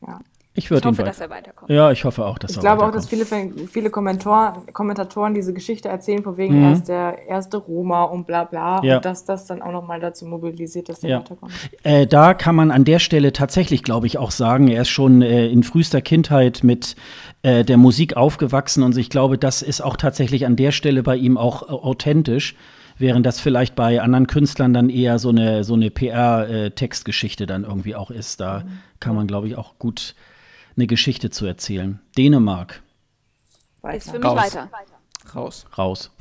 Ja. 0.05 0.19
Ich, 0.55 0.69
ich 0.71 0.83
hoffe, 0.83 1.03
dass 1.03 1.21
er 1.21 1.29
weiterkommt. 1.29 1.69
Ja, 1.69 1.91
ich 1.91 2.03
hoffe 2.03 2.25
auch, 2.25 2.39
dass 2.39 2.51
ich 2.51 2.57
er 2.57 2.61
glaube 2.61 2.83
auch, 2.83 2.91
dass 2.91 3.07
viele, 3.07 3.25
viele 3.25 3.89
Kommentar 3.91 4.63
Kommentatoren 4.73 5.33
diese 5.33 5.53
Geschichte 5.53 5.87
erzählen, 5.87 6.23
von 6.23 6.37
wegen 6.37 6.57
mhm. 6.57 6.63
er 6.65 6.73
ist 6.73 6.89
der 6.89 7.27
erste 7.27 7.57
Roma 7.57 8.03
und 8.03 8.25
bla 8.25 8.43
bla. 8.43 8.83
Ja. 8.83 8.97
Und 8.97 9.05
dass 9.05 9.23
das 9.25 9.45
dann 9.45 9.61
auch 9.61 9.71
nochmal 9.71 9.99
dazu 9.99 10.25
mobilisiert, 10.25 10.89
dass 10.89 11.01
der 11.01 11.09
ja. 11.11 11.19
weiterkommt. 11.19 11.53
Äh, 11.83 12.07
da 12.07 12.33
kann 12.33 12.55
man 12.55 12.71
an 12.71 12.83
der 12.83 12.99
Stelle 12.99 13.31
tatsächlich, 13.31 13.83
glaube 13.83 14.07
ich, 14.07 14.17
auch 14.17 14.31
sagen, 14.31 14.67
er 14.67 14.81
ist 14.81 14.89
schon 14.89 15.21
äh, 15.21 15.47
in 15.47 15.63
frühester 15.63 16.01
Kindheit 16.01 16.63
mit 16.63 16.95
äh, 17.43 17.63
der 17.63 17.77
Musik 17.77 18.17
aufgewachsen 18.17 18.83
und 18.83 18.97
ich 18.97 19.09
glaube, 19.09 19.37
das 19.37 19.61
ist 19.61 19.81
auch 19.81 19.95
tatsächlich 19.95 20.45
an 20.45 20.55
der 20.55 20.71
Stelle 20.71 21.03
bei 21.03 21.15
ihm 21.15 21.37
auch 21.37 21.69
äh, 21.69 21.71
authentisch 21.71 22.55
während 22.99 23.25
das 23.25 23.39
vielleicht 23.39 23.75
bei 23.75 24.01
anderen 24.01 24.27
Künstlern 24.27 24.73
dann 24.73 24.89
eher 24.89 25.17
so 25.17 25.29
eine, 25.29 25.63
so 25.63 25.73
eine 25.73 25.89
PR-Textgeschichte 25.89 27.45
dann 27.47 27.63
irgendwie 27.63 27.95
auch 27.95 28.11
ist. 28.11 28.39
Da 28.39 28.59
mhm. 28.59 28.79
kann 28.99 29.15
man, 29.15 29.25
glaube 29.25 29.47
ich, 29.47 29.55
auch 29.55 29.79
gut 29.79 30.15
eine 30.75 30.85
Geschichte 30.85 31.29
zu 31.29 31.45
erzählen. 31.45 31.99
Dänemark. 32.17 32.81
Ist 33.93 34.11
für 34.11 34.19
mich 34.19 34.25
Raus. 34.25 34.37
weiter. 34.37 34.69
Raus. 35.33 35.65
Raus. 35.77 36.11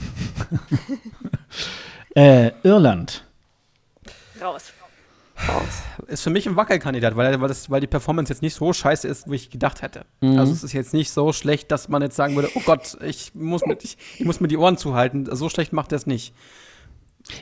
äh, 2.15 2.53
Irland. 2.63 3.25
Raus. 4.41 4.73
Raus. 5.49 5.83
Ist 6.09 6.23
für 6.23 6.31
mich 6.31 6.49
ein 6.49 6.57
Wackelkandidat, 6.57 7.17
weil, 7.17 7.41
weil, 7.41 7.49
das, 7.49 7.71
weil 7.71 7.81
die 7.81 7.87
Performance 7.87 8.33
jetzt 8.33 8.43
nicht 8.43 8.55
so 8.55 8.73
scheiße 8.73 9.07
ist, 9.07 9.31
wie 9.31 9.37
ich 9.37 9.51
gedacht 9.51 9.83
hätte. 9.83 10.05
Mhm. 10.21 10.39
Also 10.39 10.53
es 10.53 10.65
ist 10.65 10.73
jetzt 10.73 10.95
nicht 10.95 11.11
so 11.13 11.33
schlecht, 11.33 11.71
dass 11.71 11.89
man 11.89 12.03
jetzt 12.03 12.17
sagen 12.17 12.35
würde, 12.35 12.51
oh 12.55 12.63
Gott, 12.65 12.99
ich 13.03 13.35
muss, 13.35 13.65
mit, 13.65 13.85
ich, 13.85 13.99
ich 14.19 14.25
muss 14.25 14.41
mir 14.41 14.49
die 14.49 14.57
Ohren 14.57 14.77
zuhalten. 14.77 15.29
So 15.31 15.49
schlecht 15.49 15.73
macht 15.73 15.93
er 15.93 15.97
es 15.97 16.07
nicht. 16.07 16.35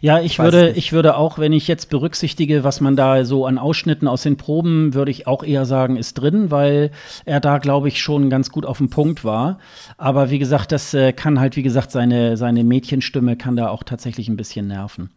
Ja, 0.00 0.18
ich, 0.20 0.32
ich 0.32 0.38
würde, 0.38 0.70
ich 0.70 0.92
würde 0.92 1.16
auch, 1.16 1.38
wenn 1.38 1.52
ich 1.52 1.68
jetzt 1.68 1.90
berücksichtige, 1.90 2.64
was 2.64 2.80
man 2.80 2.96
da 2.96 3.24
so 3.24 3.46
an 3.46 3.58
Ausschnitten 3.58 4.08
aus 4.08 4.22
den 4.22 4.36
Proben, 4.36 4.94
würde 4.94 5.10
ich 5.10 5.26
auch 5.26 5.42
eher 5.42 5.64
sagen, 5.64 5.96
ist 5.96 6.14
drin, 6.14 6.50
weil 6.50 6.90
er 7.24 7.40
da, 7.40 7.58
glaube 7.58 7.88
ich, 7.88 8.00
schon 8.00 8.30
ganz 8.30 8.50
gut 8.50 8.66
auf 8.66 8.78
dem 8.78 8.90
Punkt 8.90 9.24
war. 9.24 9.58
Aber 9.96 10.30
wie 10.30 10.38
gesagt, 10.38 10.72
das 10.72 10.92
äh, 10.94 11.12
kann 11.12 11.40
halt, 11.40 11.56
wie 11.56 11.62
gesagt, 11.62 11.90
seine, 11.90 12.36
seine 12.36 12.64
Mädchenstimme 12.64 13.36
kann 13.36 13.56
da 13.56 13.68
auch 13.68 13.82
tatsächlich 13.82 14.28
ein 14.28 14.36
bisschen 14.36 14.68
nerven. 14.68 15.10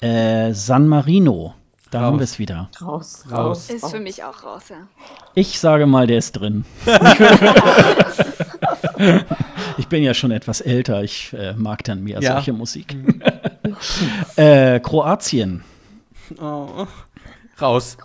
Äh, 0.00 0.52
San 0.52 0.86
Marino, 0.88 1.54
da 1.90 2.00
raus. 2.00 2.06
haben 2.06 2.18
wir 2.18 2.24
es 2.24 2.38
wieder. 2.38 2.68
Raus, 2.80 3.24
raus. 3.30 3.70
Ist 3.70 3.90
für 3.90 4.00
mich 4.00 4.22
auch 4.22 4.42
raus, 4.44 4.64
ja. 4.68 4.86
Ich 5.34 5.58
sage 5.58 5.86
mal, 5.86 6.06
der 6.06 6.18
ist 6.18 6.32
drin. 6.32 6.64
ich 9.78 9.88
bin 9.88 10.02
ja 10.02 10.14
schon 10.14 10.30
etwas 10.30 10.60
älter, 10.60 11.02
ich 11.02 11.32
äh, 11.32 11.54
mag 11.54 11.84
dann 11.84 12.02
mehr 12.02 12.20
ja. 12.20 12.34
solche 12.34 12.52
Musik. 12.52 12.96
Äh, 14.36 14.80
Kroatien. 14.80 15.64
Oh. 16.40 16.86
Raus. 17.60 17.96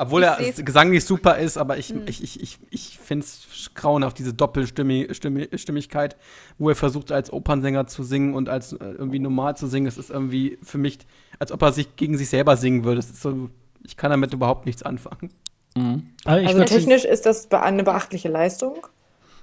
Obwohl 0.00 0.22
er 0.22 0.38
gesanglich 0.52 1.04
super 1.04 1.38
ist, 1.38 1.58
aber 1.58 1.76
ich, 1.76 1.88
hm. 1.88 2.02
ich, 2.06 2.22
ich, 2.22 2.40
ich, 2.40 2.58
ich 2.70 2.98
finde 3.00 3.26
es 3.26 3.70
grauenhaft, 3.74 4.16
diese 4.16 4.32
Doppelstimmigkeit, 4.32 6.16
wo 6.56 6.68
er 6.68 6.76
versucht, 6.76 7.10
als 7.10 7.32
Opernsänger 7.32 7.88
zu 7.88 8.04
singen 8.04 8.34
und 8.34 8.48
als 8.48 8.74
äh, 8.74 8.76
irgendwie 8.80 9.18
normal 9.18 9.56
zu 9.56 9.66
singen. 9.66 9.88
Es 9.88 9.98
ist 9.98 10.10
irgendwie 10.10 10.56
für 10.62 10.78
mich, 10.78 11.00
als 11.40 11.50
ob 11.50 11.62
er 11.62 11.72
sich 11.72 11.96
gegen 11.96 12.16
sich 12.16 12.28
selber 12.28 12.56
singen 12.56 12.84
würde. 12.84 13.00
ist 13.00 13.20
so, 13.20 13.50
ich 13.84 13.96
kann 13.96 14.12
damit 14.12 14.32
überhaupt 14.32 14.66
nichts 14.66 14.84
anfangen. 14.84 15.32
Mhm. 15.74 16.10
Also, 16.24 16.46
also 16.46 16.64
technisch 16.64 17.04
ist 17.04 17.26
das 17.26 17.50
eine 17.50 17.82
beachtliche 17.82 18.28
Leistung. 18.28 18.86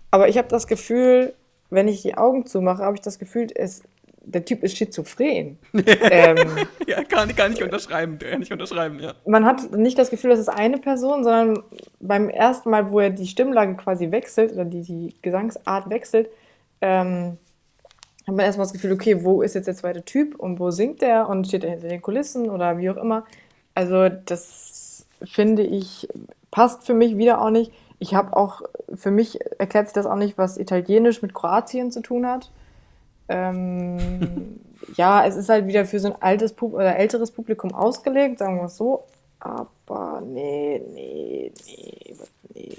Aber 0.09 0.29
ich 0.29 0.37
habe 0.37 0.47
das 0.47 0.67
Gefühl, 0.67 1.33
wenn 1.69 1.89
ich 1.89 2.01
die 2.01 2.15
Augen 2.15 2.45
zumache, 2.45 2.83
habe 2.83 2.95
ich 2.95 3.01
das 3.01 3.19
Gefühl, 3.19 3.47
es, 3.53 3.83
der 4.25 4.45
Typ 4.45 4.63
ist 4.63 4.77
schizophren. 4.77 5.57
ähm, 5.73 6.37
ja, 6.87 7.03
kann, 7.03 7.33
kann 7.35 7.53
ich 7.53 7.63
unterschreiben, 7.63 8.17
kann 8.17 8.41
ich 8.41 8.51
unterschreiben, 8.51 8.99
ja. 8.99 9.13
Man 9.25 9.45
hat 9.45 9.71
nicht 9.71 9.97
das 9.97 10.09
Gefühl, 10.09 10.31
das 10.31 10.39
ist 10.39 10.49
eine 10.49 10.77
Person, 10.77 11.23
sondern 11.23 11.63
beim 11.99 12.29
ersten 12.29 12.69
Mal, 12.69 12.91
wo 12.91 12.99
er 12.99 13.09
die 13.09 13.27
Stimmlage 13.27 13.75
quasi 13.75 14.11
wechselt 14.11 14.53
oder 14.53 14.65
die, 14.65 14.81
die 14.81 15.15
Gesangsart 15.21 15.89
wechselt, 15.89 16.29
ähm, 16.81 17.37
hat 18.27 18.35
man 18.35 18.45
erstmal 18.45 18.65
das 18.65 18.73
Gefühl, 18.73 18.93
okay, 18.93 19.23
wo 19.23 19.41
ist 19.41 19.53
jetzt 19.53 19.67
der 19.67 19.75
zweite 19.75 20.03
Typ 20.03 20.35
und 20.35 20.59
wo 20.59 20.71
singt 20.71 21.01
der 21.01 21.29
und 21.29 21.47
steht 21.47 21.63
er 21.63 21.71
hinter 21.71 21.87
den 21.87 22.01
Kulissen 22.01 22.49
oder 22.49 22.77
wie 22.77 22.89
auch 22.89 22.97
immer. 22.97 23.25
Also 23.75 24.09
das 24.09 25.05
finde 25.23 25.63
ich, 25.63 26.07
passt 26.49 26.85
für 26.85 26.93
mich 26.93 27.17
wieder 27.17 27.41
auch 27.41 27.51
nicht. 27.51 27.71
Ich 27.99 28.15
habe 28.15 28.35
auch, 28.35 28.61
für 28.93 29.11
mich 29.11 29.39
erklärt 29.59 29.87
sich 29.87 29.93
das 29.93 30.05
auch 30.05 30.15
nicht, 30.15 30.37
was 30.37 30.57
Italienisch 30.57 31.21
mit 31.21 31.33
Kroatien 31.33 31.91
zu 31.91 32.01
tun 32.01 32.25
hat. 32.25 32.51
Ähm, 33.27 34.59
ja, 34.95 35.25
es 35.25 35.35
ist 35.35 35.49
halt 35.49 35.67
wieder 35.67 35.85
für 35.85 35.99
so 35.99 36.09
ein 36.13 36.21
altes 36.21 36.53
Pub 36.53 36.73
oder 36.73 36.95
älteres 36.95 37.31
Publikum 37.31 37.73
ausgelegt, 37.73 38.39
sagen 38.39 38.57
wir 38.57 38.65
es 38.65 38.77
so. 38.77 39.05
Aber 39.39 40.21
nee, 40.25 40.81
nee, 40.93 41.51
nee, 41.67 42.15
nee. 42.53 42.77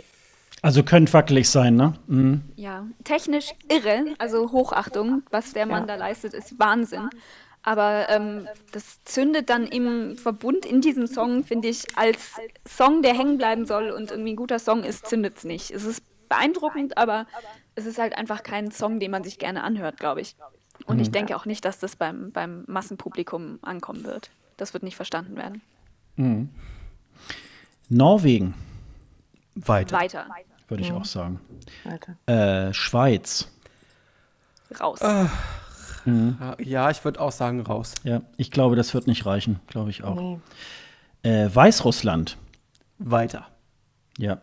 Also 0.62 0.82
könnte 0.82 1.12
wackelig 1.12 1.48
sein, 1.48 1.76
ne? 1.76 1.94
Mhm. 2.06 2.42
Ja, 2.56 2.86
technisch 3.04 3.54
irre, 3.68 4.14
also 4.18 4.50
Hochachtung, 4.50 5.22
was 5.30 5.52
der 5.52 5.66
Mann 5.66 5.82
ja. 5.82 5.94
da 5.94 5.94
leistet, 5.96 6.34
ist 6.34 6.58
Wahnsinn. 6.58 7.08
Aber 7.62 8.08
ähm, 8.08 8.48
das 8.72 9.02
zündet 9.04 9.50
dann 9.50 9.66
im 9.66 10.16
Verbund 10.16 10.64
in 10.64 10.80
diesem 10.80 11.08
Song, 11.08 11.44
finde 11.44 11.68
ich, 11.68 11.84
als 11.96 12.34
Song, 12.66 13.02
der 13.02 13.12
hängen 13.12 13.38
bleiben 13.38 13.66
soll 13.66 13.90
und 13.90 14.12
irgendwie 14.12 14.32
ein 14.32 14.36
guter 14.36 14.60
Song 14.60 14.84
ist, 14.84 15.06
zündet 15.06 15.38
es 15.38 15.44
nicht. 15.44 15.72
Es 15.72 15.84
ist 15.84 16.02
beeindruckend, 16.28 16.96
aber 16.96 17.26
es 17.76 17.86
ist 17.86 17.98
halt 17.98 18.18
einfach 18.18 18.42
kein 18.42 18.72
Song, 18.72 18.98
den 18.98 19.10
man 19.10 19.22
sich 19.22 19.38
gerne 19.38 19.62
anhört, 19.62 19.98
glaube 19.98 20.20
ich. 20.20 20.34
Und 20.86 20.96
mhm. 20.96 21.02
ich 21.02 21.10
denke 21.10 21.36
auch 21.36 21.44
nicht, 21.44 21.64
dass 21.64 21.78
das 21.78 21.94
beim, 21.94 22.32
beim 22.32 22.64
Massenpublikum 22.66 23.58
ankommen 23.62 24.04
wird. 24.04 24.30
Das 24.56 24.74
wird 24.74 24.82
nicht 24.82 24.96
verstanden 24.96 25.36
werden. 25.36 25.62
Mhm. 26.16 26.50
Norwegen. 27.88 28.54
Weiter. 29.54 29.96
Weiter. 29.96 30.26
Würde 30.68 30.82
ich 30.82 30.90
mhm. 30.90 30.96
auch 30.96 31.04
sagen. 31.04 31.40
Weiter. 31.84 32.68
Äh, 32.68 32.74
Schweiz. 32.74 33.48
Raus. 34.80 34.98
Ach, 35.02 35.30
mhm. 36.04 36.38
Ja, 36.58 36.90
ich 36.90 37.04
würde 37.04 37.20
auch 37.20 37.32
sagen 37.32 37.60
raus. 37.60 37.94
Ja, 38.02 38.22
ich 38.36 38.50
glaube, 38.50 38.74
das 38.74 38.94
wird 38.94 39.06
nicht 39.06 39.26
reichen. 39.26 39.60
Glaube 39.66 39.90
ich 39.90 40.02
auch. 40.02 40.16
Nee. 40.16 40.40
Äh, 41.22 41.54
Weißrussland. 41.54 42.36
Weiter. 42.98 43.46
Ja. 44.18 44.40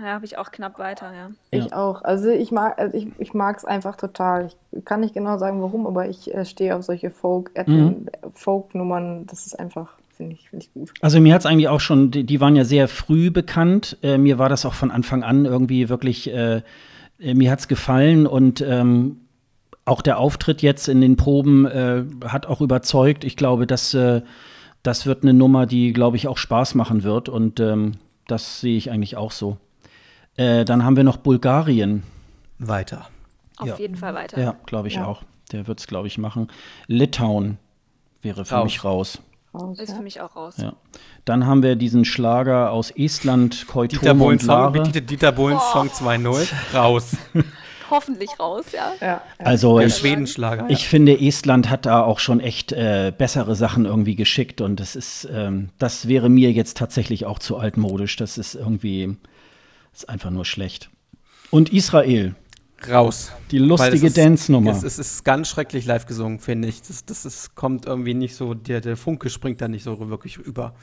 Ja, 0.00 0.14
habe 0.14 0.24
ich 0.24 0.38
auch 0.38 0.50
knapp 0.50 0.78
weiter, 0.78 1.12
ja. 1.12 1.30
Ich 1.50 1.66
ja. 1.66 1.76
auch. 1.76 2.02
Also 2.02 2.30
ich 2.30 2.50
mag 2.50 2.78
also 2.78 2.96
ich, 2.96 3.08
ich 3.18 3.34
mag 3.34 3.56
es 3.56 3.64
einfach 3.64 3.96
total. 3.96 4.50
Ich 4.72 4.84
kann 4.84 5.00
nicht 5.00 5.14
genau 5.14 5.38
sagen, 5.38 5.60
warum, 5.60 5.86
aber 5.86 6.08
ich 6.08 6.34
äh, 6.34 6.44
stehe 6.44 6.76
auf 6.76 6.82
solche 6.84 7.10
Folk, 7.10 7.50
äh, 7.54 7.68
mhm. 7.68 8.06
Folk-Nummern. 8.32 9.26
Das 9.26 9.46
ist 9.46 9.58
einfach 9.58 9.94
finde 10.20 10.34
ich, 10.34 10.50
find 10.50 10.64
ich 10.64 10.72
gut. 10.74 10.92
Also 11.00 11.18
mir 11.18 11.32
hat 11.32 11.40
es 11.40 11.46
eigentlich 11.46 11.68
auch 11.68 11.80
schon, 11.80 12.10
die, 12.10 12.24
die, 12.24 12.40
waren 12.40 12.54
ja 12.54 12.64
sehr 12.64 12.88
früh 12.88 13.30
bekannt. 13.30 13.96
Äh, 14.02 14.18
mir 14.18 14.38
war 14.38 14.50
das 14.50 14.66
auch 14.66 14.74
von 14.74 14.90
Anfang 14.90 15.22
an 15.22 15.46
irgendwie 15.46 15.88
wirklich, 15.88 16.30
äh, 16.30 16.60
äh 17.18 17.34
mir 17.34 17.50
hat 17.50 17.60
es 17.60 17.68
gefallen 17.68 18.26
und 18.26 18.60
ähm, 18.60 19.20
auch 19.86 20.02
der 20.02 20.18
Auftritt 20.18 20.60
jetzt 20.60 20.88
in 20.88 21.00
den 21.00 21.16
Proben 21.16 21.64
äh, 21.66 22.04
hat 22.26 22.46
auch 22.46 22.60
überzeugt. 22.60 23.24
Ich 23.24 23.36
glaube, 23.36 23.66
dass 23.66 23.94
äh, 23.94 24.20
das 24.82 25.06
wird 25.06 25.22
eine 25.22 25.34
Nummer, 25.34 25.66
die, 25.66 25.92
glaube 25.92 26.16
ich, 26.16 26.28
auch 26.28 26.38
Spaß 26.38 26.74
machen 26.74 27.02
wird 27.02 27.28
und 27.28 27.60
ähm, 27.60 27.92
das 28.26 28.60
sehe 28.60 28.76
ich 28.76 28.90
eigentlich 28.90 29.16
auch 29.16 29.32
so. 29.32 29.56
Äh, 30.40 30.64
dann 30.64 30.84
haben 30.84 30.96
wir 30.96 31.04
noch 31.04 31.18
Bulgarien. 31.18 32.02
Weiter. 32.58 33.08
Auf 33.58 33.68
ja. 33.68 33.76
jeden 33.76 33.96
Fall 33.96 34.14
weiter. 34.14 34.40
Ja, 34.40 34.56
glaube 34.66 34.88
ich 34.88 34.94
ja. 34.94 35.06
auch. 35.06 35.22
Der 35.52 35.66
wird 35.66 35.80
es, 35.80 35.86
glaube 35.86 36.06
ich, 36.06 36.18
machen. 36.18 36.48
Litauen 36.86 37.58
wäre 38.22 38.44
für 38.44 38.54
raus. 38.54 38.64
mich 38.64 38.84
raus 38.84 39.22
raus. 39.54 39.78
Ist 39.78 39.90
ja? 39.90 39.96
für 39.96 40.02
mich 40.02 40.20
auch 40.20 40.36
raus. 40.36 40.56
Ja. 40.58 40.74
Dann 41.24 41.46
haben 41.46 41.62
wir 41.62 41.76
diesen 41.76 42.04
Schlager 42.04 42.70
aus 42.70 42.90
Estland, 42.90 43.66
Koitom 43.66 44.00
Dieter 44.00 44.14
Bohlen 44.14 44.38
und 44.38 44.46
Lare. 44.46 44.82
Dieter, 44.82 45.00
Dieter 45.00 45.32
Bohlens 45.32 45.62
oh. 45.70 45.72
Song 45.72 45.88
2.0, 45.88 46.74
raus. 46.74 47.16
Hoffentlich 47.90 48.30
raus, 48.38 48.66
ja. 48.72 48.92
ja, 49.00 49.20
Also 49.38 49.78
Der 49.78 49.88
ich, 49.88 49.96
Schwedenschlager. 49.96 50.66
Ich 50.68 50.86
finde, 50.86 51.20
Estland 51.20 51.68
hat 51.70 51.86
da 51.86 52.04
auch 52.04 52.20
schon 52.20 52.38
echt 52.38 52.70
äh, 52.70 53.12
bessere 53.16 53.56
Sachen 53.56 53.84
irgendwie 53.84 54.14
geschickt 54.14 54.60
und 54.60 54.78
das 54.78 54.94
ist, 54.94 55.28
ähm, 55.32 55.70
das 55.78 56.06
wäre 56.06 56.28
mir 56.28 56.52
jetzt 56.52 56.76
tatsächlich 56.76 57.26
auch 57.26 57.40
zu 57.40 57.56
altmodisch. 57.56 58.14
Das 58.14 58.38
ist 58.38 58.54
irgendwie, 58.54 59.16
ist 59.92 60.08
einfach 60.08 60.30
nur 60.30 60.44
schlecht. 60.44 60.90
Und 61.50 61.72
Israel, 61.72 62.34
raus. 62.88 63.32
Die 63.50 63.58
lustige 63.58 64.10
Dance-Nummer. 64.10 64.70
Es, 64.70 64.82
es, 64.82 64.98
ist 64.98 65.24
ganz 65.24 65.48
schrecklich 65.48 65.86
live 65.86 66.06
gesungen, 66.06 66.38
finde 66.38 66.68
ich. 66.68 66.82
Das, 66.82 67.04
das 67.04 67.24
ist, 67.24 67.54
kommt 67.54 67.86
irgendwie 67.86 68.14
nicht 68.14 68.34
so, 68.34 68.54
der, 68.54 68.80
der 68.80 68.96
Funke 68.96 69.30
springt 69.30 69.60
da 69.60 69.68
nicht 69.68 69.82
so 69.82 70.08
wirklich 70.08 70.36
über. 70.36 70.74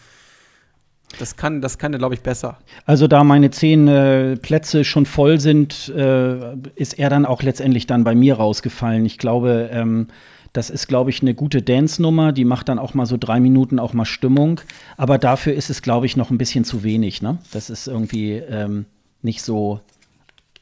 Das 1.19 1.37
kann, 1.37 1.61
das 1.61 1.77
kann 1.77 1.93
er, 1.93 1.99
glaube 1.99 2.15
ich, 2.15 2.21
besser. 2.21 2.59
Also 2.85 3.07
da 3.07 3.23
meine 3.23 3.49
zehn 3.49 3.87
äh, 3.87 4.35
Plätze 4.35 4.83
schon 4.83 5.05
voll 5.05 5.39
sind, 5.39 5.89
äh, 5.89 6.55
ist 6.75 6.99
er 6.99 7.09
dann 7.09 7.25
auch 7.25 7.41
letztendlich 7.43 7.87
dann 7.87 8.03
bei 8.03 8.13
mir 8.13 8.35
rausgefallen. 8.35 9.05
Ich 9.05 9.17
glaube, 9.17 9.69
ähm, 9.71 10.07
das 10.51 10.69
ist, 10.69 10.87
glaube 10.87 11.09
ich, 11.09 11.21
eine 11.21 11.33
gute 11.33 11.61
Dance-Nummer. 11.61 12.33
Die 12.33 12.43
macht 12.43 12.67
dann 12.67 12.77
auch 12.77 12.93
mal 12.93 13.05
so 13.05 13.15
drei 13.17 13.39
Minuten 13.39 13.79
auch 13.79 13.93
mal 13.93 14.05
Stimmung. 14.05 14.59
Aber 14.97 15.17
dafür 15.17 15.53
ist 15.53 15.69
es, 15.69 15.81
glaube 15.81 16.05
ich, 16.05 16.17
noch 16.17 16.29
ein 16.29 16.37
bisschen 16.37 16.65
zu 16.65 16.83
wenig. 16.83 17.21
Ne? 17.21 17.37
Das 17.51 17.69
ist 17.69 17.87
irgendwie 17.87 18.33
ähm, 18.33 18.85
nicht 19.21 19.41
so 19.41 19.79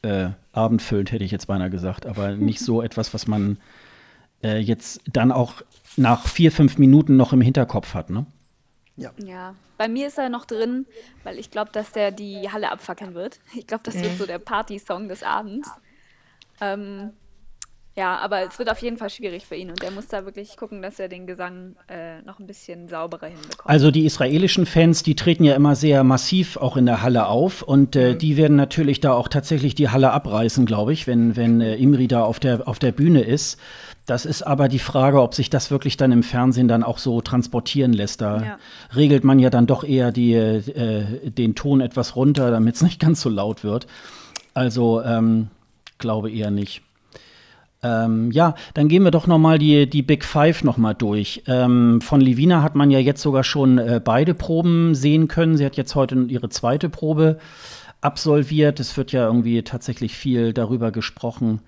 äh, 0.02 0.30
abendfüllend, 0.52 1.12
hätte 1.12 1.24
ich 1.24 1.30
jetzt 1.30 1.46
beinahe 1.46 1.70
gesagt, 1.70 2.06
aber 2.06 2.30
nicht 2.36 2.60
so 2.60 2.82
etwas, 2.82 3.14
was 3.14 3.26
man 3.26 3.58
äh, 4.42 4.58
jetzt 4.58 5.00
dann 5.10 5.32
auch 5.32 5.62
nach 5.96 6.26
vier, 6.26 6.52
fünf 6.52 6.78
Minuten 6.78 7.16
noch 7.16 7.32
im 7.32 7.40
Hinterkopf 7.40 7.94
hat, 7.94 8.10
ne? 8.10 8.26
Ja. 8.96 9.12
ja. 9.18 9.54
Bei 9.78 9.88
mir 9.88 10.06
ist 10.06 10.16
er 10.16 10.30
noch 10.30 10.46
drin, 10.46 10.86
weil 11.22 11.38
ich 11.38 11.50
glaube, 11.50 11.70
dass 11.70 11.92
der 11.92 12.10
die 12.10 12.50
Halle 12.50 12.70
abfackeln 12.72 13.14
wird. 13.14 13.40
Ich 13.54 13.66
glaube, 13.66 13.82
das 13.84 13.94
wird 13.94 14.14
mhm. 14.14 14.16
so 14.16 14.26
der 14.26 14.38
Party-Song 14.38 15.08
des 15.08 15.22
Abends. 15.22 15.70
Ähm, 16.62 17.12
ja, 17.96 18.18
aber 18.18 18.42
es 18.42 18.58
wird 18.58 18.70
auf 18.70 18.80
jeden 18.82 18.98
Fall 18.98 19.08
schwierig 19.08 19.46
für 19.46 19.54
ihn 19.54 19.70
und 19.70 19.82
er 19.82 19.90
muss 19.90 20.06
da 20.08 20.26
wirklich 20.26 20.56
gucken, 20.56 20.82
dass 20.82 20.98
er 20.98 21.08
den 21.08 21.26
Gesang 21.26 21.76
äh, 21.88 22.20
noch 22.22 22.38
ein 22.38 22.46
bisschen 22.46 22.88
sauberer 22.88 23.28
hinbekommt. 23.28 23.64
Also 23.64 23.90
die 23.90 24.04
israelischen 24.04 24.66
Fans, 24.66 25.02
die 25.02 25.14
treten 25.14 25.44
ja 25.44 25.54
immer 25.54 25.74
sehr 25.74 26.04
massiv 26.04 26.58
auch 26.58 26.76
in 26.76 26.84
der 26.84 27.02
Halle 27.02 27.26
auf 27.26 27.62
und 27.62 27.96
äh, 27.96 28.12
mhm. 28.12 28.18
die 28.18 28.36
werden 28.36 28.56
natürlich 28.56 29.00
da 29.00 29.12
auch 29.14 29.28
tatsächlich 29.28 29.74
die 29.74 29.88
Halle 29.88 30.10
abreißen, 30.12 30.66
glaube 30.66 30.92
ich, 30.92 31.06
wenn, 31.06 31.36
wenn 31.36 31.62
äh, 31.62 31.76
Imri 31.76 32.06
da 32.06 32.22
auf 32.22 32.38
der, 32.38 32.68
auf 32.68 32.78
der 32.78 32.92
Bühne 32.92 33.22
ist. 33.22 33.58
Das 34.04 34.24
ist 34.24 34.42
aber 34.42 34.68
die 34.68 34.78
Frage, 34.78 35.20
ob 35.20 35.34
sich 35.34 35.50
das 35.50 35.70
wirklich 35.70 35.96
dann 35.96 36.12
im 36.12 36.22
Fernsehen 36.22 36.68
dann 36.68 36.84
auch 36.84 36.98
so 36.98 37.20
transportieren 37.22 37.92
lässt. 37.92 38.20
Da 38.20 38.42
ja. 38.42 38.58
regelt 38.94 39.24
man 39.24 39.38
ja 39.38 39.50
dann 39.50 39.66
doch 39.66 39.82
eher 39.82 40.12
die, 40.12 40.34
äh, 40.34 41.30
den 41.30 41.54
Ton 41.54 41.80
etwas 41.80 42.14
runter, 42.14 42.50
damit 42.50 42.76
es 42.76 42.82
nicht 42.82 43.00
ganz 43.00 43.20
so 43.20 43.30
laut 43.30 43.64
wird. 43.64 43.86
Also 44.54 45.02
ähm, 45.02 45.48
glaube 45.98 46.30
eher 46.30 46.50
nicht. 46.50 46.82
Ähm, 47.82 48.30
ja, 48.30 48.54
dann 48.74 48.88
gehen 48.88 49.04
wir 49.04 49.10
doch 49.10 49.26
noch 49.26 49.38
mal 49.38 49.58
die, 49.58 49.88
die 49.88 50.02
Big 50.02 50.24
Five 50.24 50.64
noch 50.64 50.76
mal 50.76 50.94
durch. 50.94 51.42
Ähm, 51.46 52.00
von 52.00 52.20
Livina 52.20 52.62
hat 52.62 52.74
man 52.74 52.90
ja 52.90 52.98
jetzt 52.98 53.22
sogar 53.22 53.44
schon 53.44 53.78
äh, 53.78 54.00
beide 54.02 54.34
Proben 54.34 54.94
sehen 54.94 55.28
können. 55.28 55.56
Sie 55.56 55.64
hat 55.64 55.76
jetzt 55.76 55.94
heute 55.94 56.16
ihre 56.28 56.48
zweite 56.48 56.88
Probe 56.88 57.38
absolviert. 58.00 58.80
Es 58.80 58.96
wird 58.96 59.12
ja 59.12 59.26
irgendwie 59.26 59.62
tatsächlich 59.62 60.16
viel 60.16 60.52
darüber 60.52 60.90
gesprochen. 60.90 61.60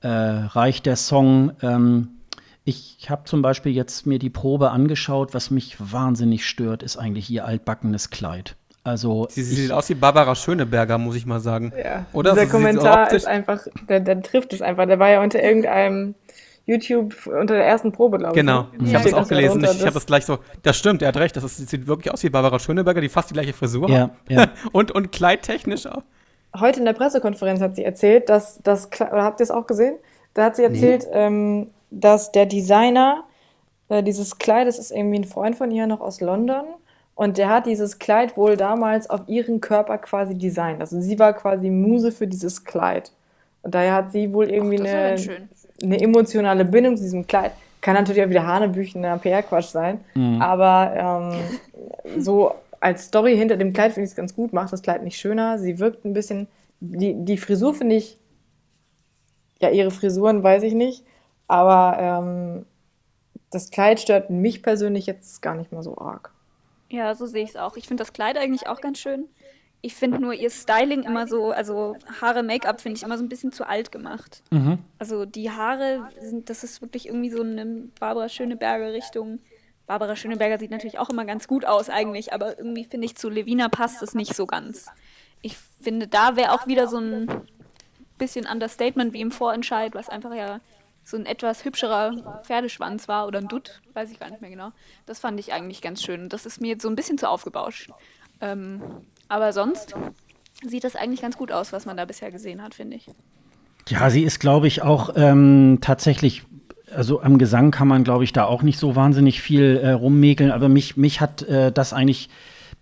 Äh, 0.00 0.08
reicht 0.08 0.86
der 0.86 0.96
Song? 0.96 1.52
Ähm, 1.62 2.08
ich 2.64 3.08
habe 3.08 3.24
zum 3.24 3.40
Beispiel 3.40 3.72
jetzt 3.72 4.06
mir 4.06 4.18
die 4.18 4.30
Probe 4.30 4.70
angeschaut. 4.70 5.32
Was 5.32 5.50
mich 5.50 5.76
wahnsinnig 5.78 6.46
stört, 6.46 6.82
ist 6.82 6.98
eigentlich 6.98 7.30
ihr 7.30 7.46
altbackenes 7.46 8.10
Kleid. 8.10 8.56
Also 8.84 9.26
sie, 9.30 9.42
sie 9.42 9.54
sieht 9.54 9.72
aus 9.72 9.88
wie 9.88 9.94
Barbara 9.94 10.34
Schöneberger, 10.34 10.98
muss 10.98 11.16
ich 11.16 11.26
mal 11.26 11.40
sagen. 11.40 11.72
Ja. 11.76 12.06
Oder? 12.12 12.32
Dieser 12.32 12.46
so 12.46 12.52
Kommentar 12.52 13.12
ist 13.12 13.26
einfach, 13.26 13.66
der, 13.88 14.00
der, 14.00 14.22
trifft 14.22 14.52
es 14.52 14.62
einfach. 14.62 14.86
Der 14.86 14.98
war 14.98 15.10
ja 15.10 15.22
unter 15.22 15.42
irgendeinem 15.42 16.14
YouTube 16.64 17.26
unter 17.26 17.54
der 17.54 17.66
ersten 17.66 17.92
Probe, 17.92 18.18
glaube 18.18 18.34
ich. 18.34 18.40
Genau, 18.40 18.66
ich 18.84 18.94
habe 18.94 19.08
es 19.08 19.14
auch 19.14 19.26
gelesen. 19.26 19.64
Ich, 19.64 19.70
ich 19.70 19.82
habe 19.82 19.92
das 19.92 20.06
gleich 20.06 20.26
so. 20.26 20.38
Das 20.62 20.76
stimmt, 20.76 21.02
er 21.02 21.08
hat 21.08 21.16
recht. 21.16 21.34
Das, 21.36 21.44
ist, 21.44 21.68
sieht 21.68 21.86
wirklich 21.86 22.12
aus 22.12 22.22
wie 22.22 22.28
Barbara 22.28 22.58
Schöneberger, 22.58 23.00
die 23.00 23.08
fast 23.08 23.30
die 23.30 23.34
gleiche 23.34 23.54
Frisur 23.54 23.88
ja, 23.88 24.10
Ja. 24.28 24.48
und, 24.72 24.92
und 24.92 25.10
kleidtechnisch 25.10 25.86
auch. 25.86 26.02
Heute 26.58 26.80
in 26.80 26.84
der 26.84 26.92
Pressekonferenz 26.92 27.60
hat 27.60 27.76
sie 27.76 27.84
erzählt, 27.84 28.28
dass 28.28 28.62
das, 28.62 28.88
oder 29.00 29.22
habt 29.22 29.40
ihr 29.40 29.44
es 29.44 29.50
auch 29.50 29.66
gesehen? 29.66 29.96
Da 30.34 30.44
hat 30.44 30.56
sie 30.56 30.62
erzählt, 30.62 31.06
nee. 31.10 31.18
ähm, 31.18 31.66
dass 31.90 32.32
der 32.32 32.46
Designer 32.46 33.24
äh, 33.88 34.02
dieses 34.02 34.38
Kleides 34.38 34.78
ist 34.78 34.90
irgendwie 34.90 35.20
ein 35.20 35.24
Freund 35.24 35.56
von 35.56 35.70
ihr 35.70 35.86
noch 35.86 36.00
aus 36.00 36.20
London 36.20 36.64
und 37.18 37.36
der 37.36 37.48
hat 37.48 37.66
dieses 37.66 37.98
Kleid 37.98 38.36
wohl 38.36 38.56
damals 38.56 39.10
auf 39.10 39.22
ihren 39.26 39.60
Körper 39.60 39.98
quasi 39.98 40.38
designt. 40.38 40.80
Also 40.80 41.00
sie 41.00 41.18
war 41.18 41.32
quasi 41.32 41.68
Muse 41.68 42.12
für 42.12 42.28
dieses 42.28 42.62
Kleid. 42.62 43.10
Und 43.62 43.74
daher 43.74 43.94
hat 43.94 44.12
sie 44.12 44.32
wohl 44.32 44.48
irgendwie 44.48 44.80
Ach, 44.80 44.86
eine, 44.86 45.48
eine 45.82 46.00
emotionale 46.00 46.64
Bindung 46.64 46.96
zu 46.96 47.02
diesem 47.02 47.26
Kleid. 47.26 47.50
Kann 47.80 47.94
natürlich 47.94 48.22
auch 48.22 48.28
wieder 48.28 48.46
Hanebüchener 48.46 49.18
PR-Quatsch 49.18 49.70
sein. 49.70 49.98
Mhm. 50.14 50.40
Aber 50.40 51.32
ähm, 52.06 52.22
so 52.22 52.52
als 52.78 53.06
Story 53.06 53.36
hinter 53.36 53.56
dem 53.56 53.72
Kleid 53.72 53.94
finde 53.94 54.04
ich 54.04 54.10
es 54.10 54.16
ganz 54.16 54.36
gut, 54.36 54.52
macht 54.52 54.72
das 54.72 54.82
Kleid 54.82 55.02
nicht 55.02 55.18
schöner. 55.18 55.58
Sie 55.58 55.80
wirkt 55.80 56.04
ein 56.04 56.12
bisschen. 56.12 56.46
Die, 56.78 57.14
die 57.14 57.36
Frisur 57.36 57.74
finde 57.74 57.96
ich. 57.96 58.16
Ja, 59.60 59.70
ihre 59.70 59.90
Frisuren 59.90 60.44
weiß 60.44 60.62
ich 60.62 60.74
nicht. 60.74 61.04
Aber 61.48 61.96
ähm, 61.98 62.66
das 63.50 63.72
Kleid 63.72 63.98
stört 63.98 64.30
mich 64.30 64.62
persönlich 64.62 65.06
jetzt 65.06 65.42
gar 65.42 65.56
nicht 65.56 65.72
mal 65.72 65.82
so 65.82 65.98
arg. 65.98 66.30
Ja, 66.90 67.14
so 67.14 67.26
sehe 67.26 67.44
ich 67.44 67.50
es 67.50 67.56
auch. 67.56 67.76
Ich 67.76 67.86
finde 67.86 68.02
das 68.02 68.12
Kleid 68.12 68.38
eigentlich 68.38 68.66
auch 68.66 68.80
ganz 68.80 68.98
schön. 68.98 69.28
Ich 69.80 69.94
finde 69.94 70.18
nur 70.18 70.34
ihr 70.34 70.50
Styling 70.50 71.04
immer 71.04 71.28
so, 71.28 71.52
also 71.52 71.96
Haare, 72.20 72.42
Make-up 72.42 72.80
finde 72.80 72.96
ich 72.96 73.04
immer 73.04 73.16
so 73.16 73.24
ein 73.24 73.28
bisschen 73.28 73.52
zu 73.52 73.66
alt 73.66 73.92
gemacht. 73.92 74.42
Mhm. 74.50 74.78
Also 74.98 75.24
die 75.24 75.50
Haare 75.50 76.08
sind, 76.20 76.50
das 76.50 76.64
ist 76.64 76.82
wirklich 76.82 77.06
irgendwie 77.06 77.30
so 77.30 77.42
eine 77.42 77.64
Barbara 78.00 78.28
Schöneberger 78.28 78.92
Richtung. 78.92 79.38
Barbara 79.86 80.16
Schöneberger 80.16 80.58
sieht 80.58 80.72
natürlich 80.72 80.98
auch 80.98 81.10
immer 81.10 81.24
ganz 81.24 81.46
gut 81.46 81.64
aus 81.64 81.90
eigentlich, 81.90 82.32
aber 82.32 82.58
irgendwie 82.58 82.84
finde 82.84 83.06
ich 83.06 83.16
zu 83.16 83.28
Levina 83.28 83.68
passt 83.68 84.02
es 84.02 84.14
nicht 84.14 84.34
so 84.34 84.46
ganz. 84.46 84.86
Ich 85.42 85.56
finde, 85.56 86.08
da 86.08 86.34
wäre 86.34 86.52
auch 86.52 86.66
wieder 86.66 86.88
so 86.88 86.98
ein 86.98 87.28
bisschen 88.18 88.46
Understatement 88.46 89.12
wie 89.12 89.20
im 89.20 89.30
Vorentscheid, 89.30 89.94
was 89.94 90.08
einfach 90.08 90.34
ja 90.34 90.60
so 91.08 91.16
ein 91.16 91.24
etwas 91.24 91.64
hübscherer 91.64 92.42
Pferdeschwanz 92.44 93.08
war 93.08 93.26
oder 93.26 93.38
ein 93.38 93.48
Dutt, 93.48 93.80
weiß 93.94 94.10
ich 94.10 94.20
gar 94.20 94.28
nicht 94.28 94.42
mehr 94.42 94.50
genau. 94.50 94.72
Das 95.06 95.18
fand 95.18 95.40
ich 95.40 95.54
eigentlich 95.54 95.80
ganz 95.80 96.02
schön. 96.02 96.28
Das 96.28 96.44
ist 96.44 96.60
mir 96.60 96.68
jetzt 96.68 96.82
so 96.82 96.88
ein 96.90 96.96
bisschen 96.96 97.16
zu 97.16 97.30
aufgebauscht. 97.30 97.90
Ähm, 98.42 98.82
aber 99.26 99.54
sonst 99.54 99.94
sieht 100.62 100.84
das 100.84 100.96
eigentlich 100.96 101.22
ganz 101.22 101.38
gut 101.38 101.50
aus, 101.50 101.72
was 101.72 101.86
man 101.86 101.96
da 101.96 102.04
bisher 102.04 102.30
gesehen 102.30 102.62
hat, 102.62 102.74
finde 102.74 102.96
ich. 102.96 103.06
Ja, 103.88 104.10
sie 104.10 104.22
ist, 104.22 104.38
glaube 104.38 104.66
ich, 104.66 104.82
auch 104.82 105.14
ähm, 105.16 105.78
tatsächlich 105.80 106.42
also 106.94 107.22
am 107.22 107.38
Gesang 107.38 107.70
kann 107.70 107.88
man, 107.88 108.04
glaube 108.04 108.24
ich, 108.24 108.32
da 108.32 108.44
auch 108.44 108.62
nicht 108.62 108.78
so 108.78 108.96
wahnsinnig 108.96 109.42
viel 109.42 109.78
äh, 109.82 109.90
rummäkeln, 109.90 110.50
aber 110.50 110.68
mich, 110.68 110.96
mich 110.96 111.20
hat 111.20 111.42
äh, 111.42 111.70
das 111.70 111.92
eigentlich 111.92 112.28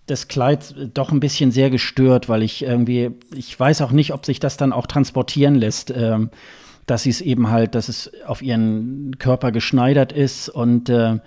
das 0.06 0.28
Kleid 0.28 0.74
doch 0.94 1.10
ein 1.10 1.18
bisschen 1.18 1.50
sehr 1.50 1.70
gestört, 1.70 2.28
weil 2.28 2.42
ich 2.42 2.62
irgendwie, 2.62 3.10
ich 3.34 3.58
weiß 3.58 3.82
auch 3.82 3.90
nicht, 3.90 4.12
ob 4.12 4.24
sich 4.24 4.38
das 4.38 4.56
dann 4.56 4.72
auch 4.72 4.86
transportieren 4.86 5.56
lässt, 5.56 5.90
ähm, 5.90 6.30
dass 6.86 7.02
sie 7.02 7.10
es 7.10 7.20
eben 7.20 7.50
halt, 7.50 7.74
dass 7.74 7.88
es 7.88 8.10
auf 8.26 8.42
ihren 8.42 9.18
Körper 9.18 9.52
geschneidert 9.52 10.12
ist 10.12 10.48
und 10.48 10.88
äh, 10.88 11.18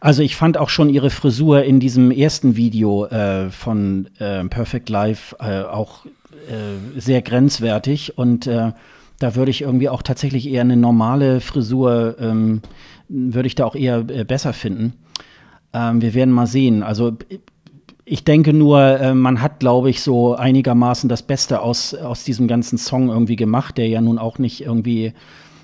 also 0.00 0.22
ich 0.22 0.36
fand 0.36 0.58
auch 0.58 0.68
schon 0.68 0.90
ihre 0.90 1.10
Frisur 1.10 1.62
in 1.62 1.80
diesem 1.80 2.10
ersten 2.10 2.56
Video 2.56 3.06
äh, 3.06 3.50
von 3.50 4.08
äh, 4.18 4.44
Perfect 4.44 4.88
Life 4.88 5.36
äh, 5.40 5.62
auch 5.62 6.04
äh, 6.06 7.00
sehr 7.00 7.22
grenzwertig 7.22 8.18
und 8.18 8.46
äh, 8.46 8.72
da 9.18 9.34
würde 9.34 9.50
ich 9.50 9.62
irgendwie 9.62 9.88
auch 9.88 10.02
tatsächlich 10.02 10.48
eher 10.48 10.60
eine 10.60 10.76
normale 10.76 11.40
Frisur, 11.40 12.16
ähm, 12.20 12.60
würde 13.08 13.46
ich 13.46 13.54
da 13.54 13.64
auch 13.64 13.74
eher 13.74 14.04
äh, 14.08 14.24
besser 14.24 14.52
finden. 14.52 14.94
Ähm, 15.72 16.02
wir 16.02 16.14
werden 16.14 16.32
mal 16.32 16.46
sehen. 16.46 16.82
Also 16.82 17.16
ich 18.08 18.22
denke 18.22 18.52
nur, 18.52 18.80
äh, 18.80 19.14
man 19.14 19.42
hat, 19.42 19.58
glaube 19.58 19.90
ich, 19.90 20.00
so 20.00 20.36
einigermaßen 20.36 21.08
das 21.08 21.24
Beste 21.24 21.60
aus, 21.60 21.92
aus 21.92 22.22
diesem 22.22 22.46
ganzen 22.46 22.78
Song 22.78 23.08
irgendwie 23.08 23.34
gemacht, 23.34 23.76
der 23.76 23.88
ja 23.88 24.00
nun 24.00 24.20
auch 24.20 24.38
nicht 24.38 24.60
irgendwie 24.60 25.12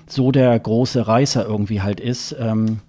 so 0.07 0.29
der 0.29 0.59
große 0.59 1.07
Reißer 1.07 1.45
irgendwie 1.45 1.81
halt 1.81 2.01
ist. 2.01 2.35
Ähm, 2.37 2.81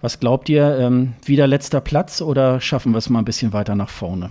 was 0.00 0.18
glaubt 0.18 0.48
ihr? 0.48 0.78
Ähm, 0.78 1.14
wieder 1.24 1.46
letzter 1.46 1.80
Platz 1.80 2.20
oder 2.20 2.60
schaffen 2.60 2.90
wir 2.90 2.98
es 2.98 3.08
mal 3.08 3.20
ein 3.20 3.24
bisschen 3.24 3.52
weiter 3.52 3.76
nach 3.76 3.88
vorne? 3.88 4.30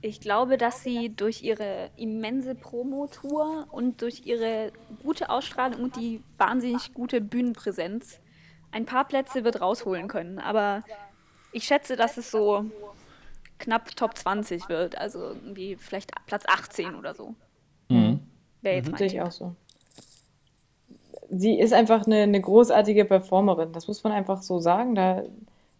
Ich 0.00 0.20
glaube, 0.20 0.56
dass 0.56 0.84
sie 0.84 1.12
durch 1.16 1.42
ihre 1.42 1.90
immense 1.96 2.54
Promotour 2.54 3.66
und 3.72 4.00
durch 4.00 4.26
ihre 4.26 4.70
gute 5.02 5.28
Ausstrahlung 5.28 5.82
und 5.82 5.96
die 5.96 6.20
wahnsinnig 6.38 6.94
gute 6.94 7.20
Bühnenpräsenz 7.20 8.20
ein 8.70 8.84
paar 8.84 9.08
Plätze 9.08 9.42
wird 9.42 9.60
rausholen 9.60 10.06
können. 10.06 10.38
Aber 10.38 10.84
ich 11.50 11.64
schätze, 11.64 11.96
dass 11.96 12.16
es 12.16 12.30
so 12.30 12.66
knapp 13.58 13.94
Top 13.96 14.16
20 14.16 14.68
wird. 14.68 14.98
Also 14.98 15.20
irgendwie 15.20 15.76
vielleicht 15.76 16.12
Platz 16.26 16.44
18 16.46 16.94
oder 16.94 17.14
so. 17.14 17.34
Mhm. 17.88 18.20
Wäre 18.62 18.76
jetzt 18.76 18.90
mhm. 18.90 19.06
ich 19.06 19.20
auch 19.20 19.30
so. 19.30 19.54
Sie 21.30 21.58
ist 21.58 21.72
einfach 21.72 22.06
eine, 22.06 22.22
eine, 22.22 22.40
großartige 22.40 23.04
Performerin. 23.04 23.72
Das 23.72 23.88
muss 23.88 24.04
man 24.04 24.12
einfach 24.12 24.42
so 24.42 24.58
sagen. 24.58 24.94
Da, 24.94 25.22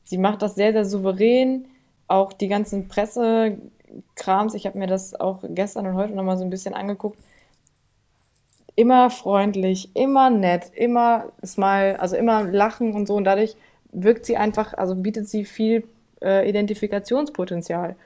sie 0.02 0.18
macht 0.18 0.42
das 0.42 0.54
sehr, 0.54 0.72
sehr 0.72 0.84
souverän. 0.84 1.66
Auch 2.08 2.32
die 2.32 2.48
ganzen 2.48 2.88
Pressekrams, 2.88 4.54
ich 4.54 4.66
habe 4.66 4.78
mir 4.78 4.86
das 4.86 5.18
auch 5.18 5.40
gestern 5.48 5.86
und 5.86 5.94
heute 5.94 6.14
nochmal 6.14 6.36
so 6.36 6.44
ein 6.44 6.50
bisschen 6.50 6.74
angeguckt 6.74 7.18
immer 8.76 9.10
freundlich, 9.10 9.90
immer 9.94 10.30
nett, 10.30 10.72
immer 10.74 11.32
smile, 11.44 12.00
also 12.00 12.16
immer 12.16 12.42
lachen 12.42 12.94
und 12.94 13.06
so. 13.06 13.14
Und 13.14 13.24
dadurch 13.24 13.56
wirkt 13.92 14.26
sie 14.26 14.36
einfach, 14.36 14.74
also 14.74 14.96
bietet 14.96 15.28
sie 15.28 15.44
viel 15.44 15.84
äh, 16.24 16.48
Identifikationspotenzial. 16.48 17.96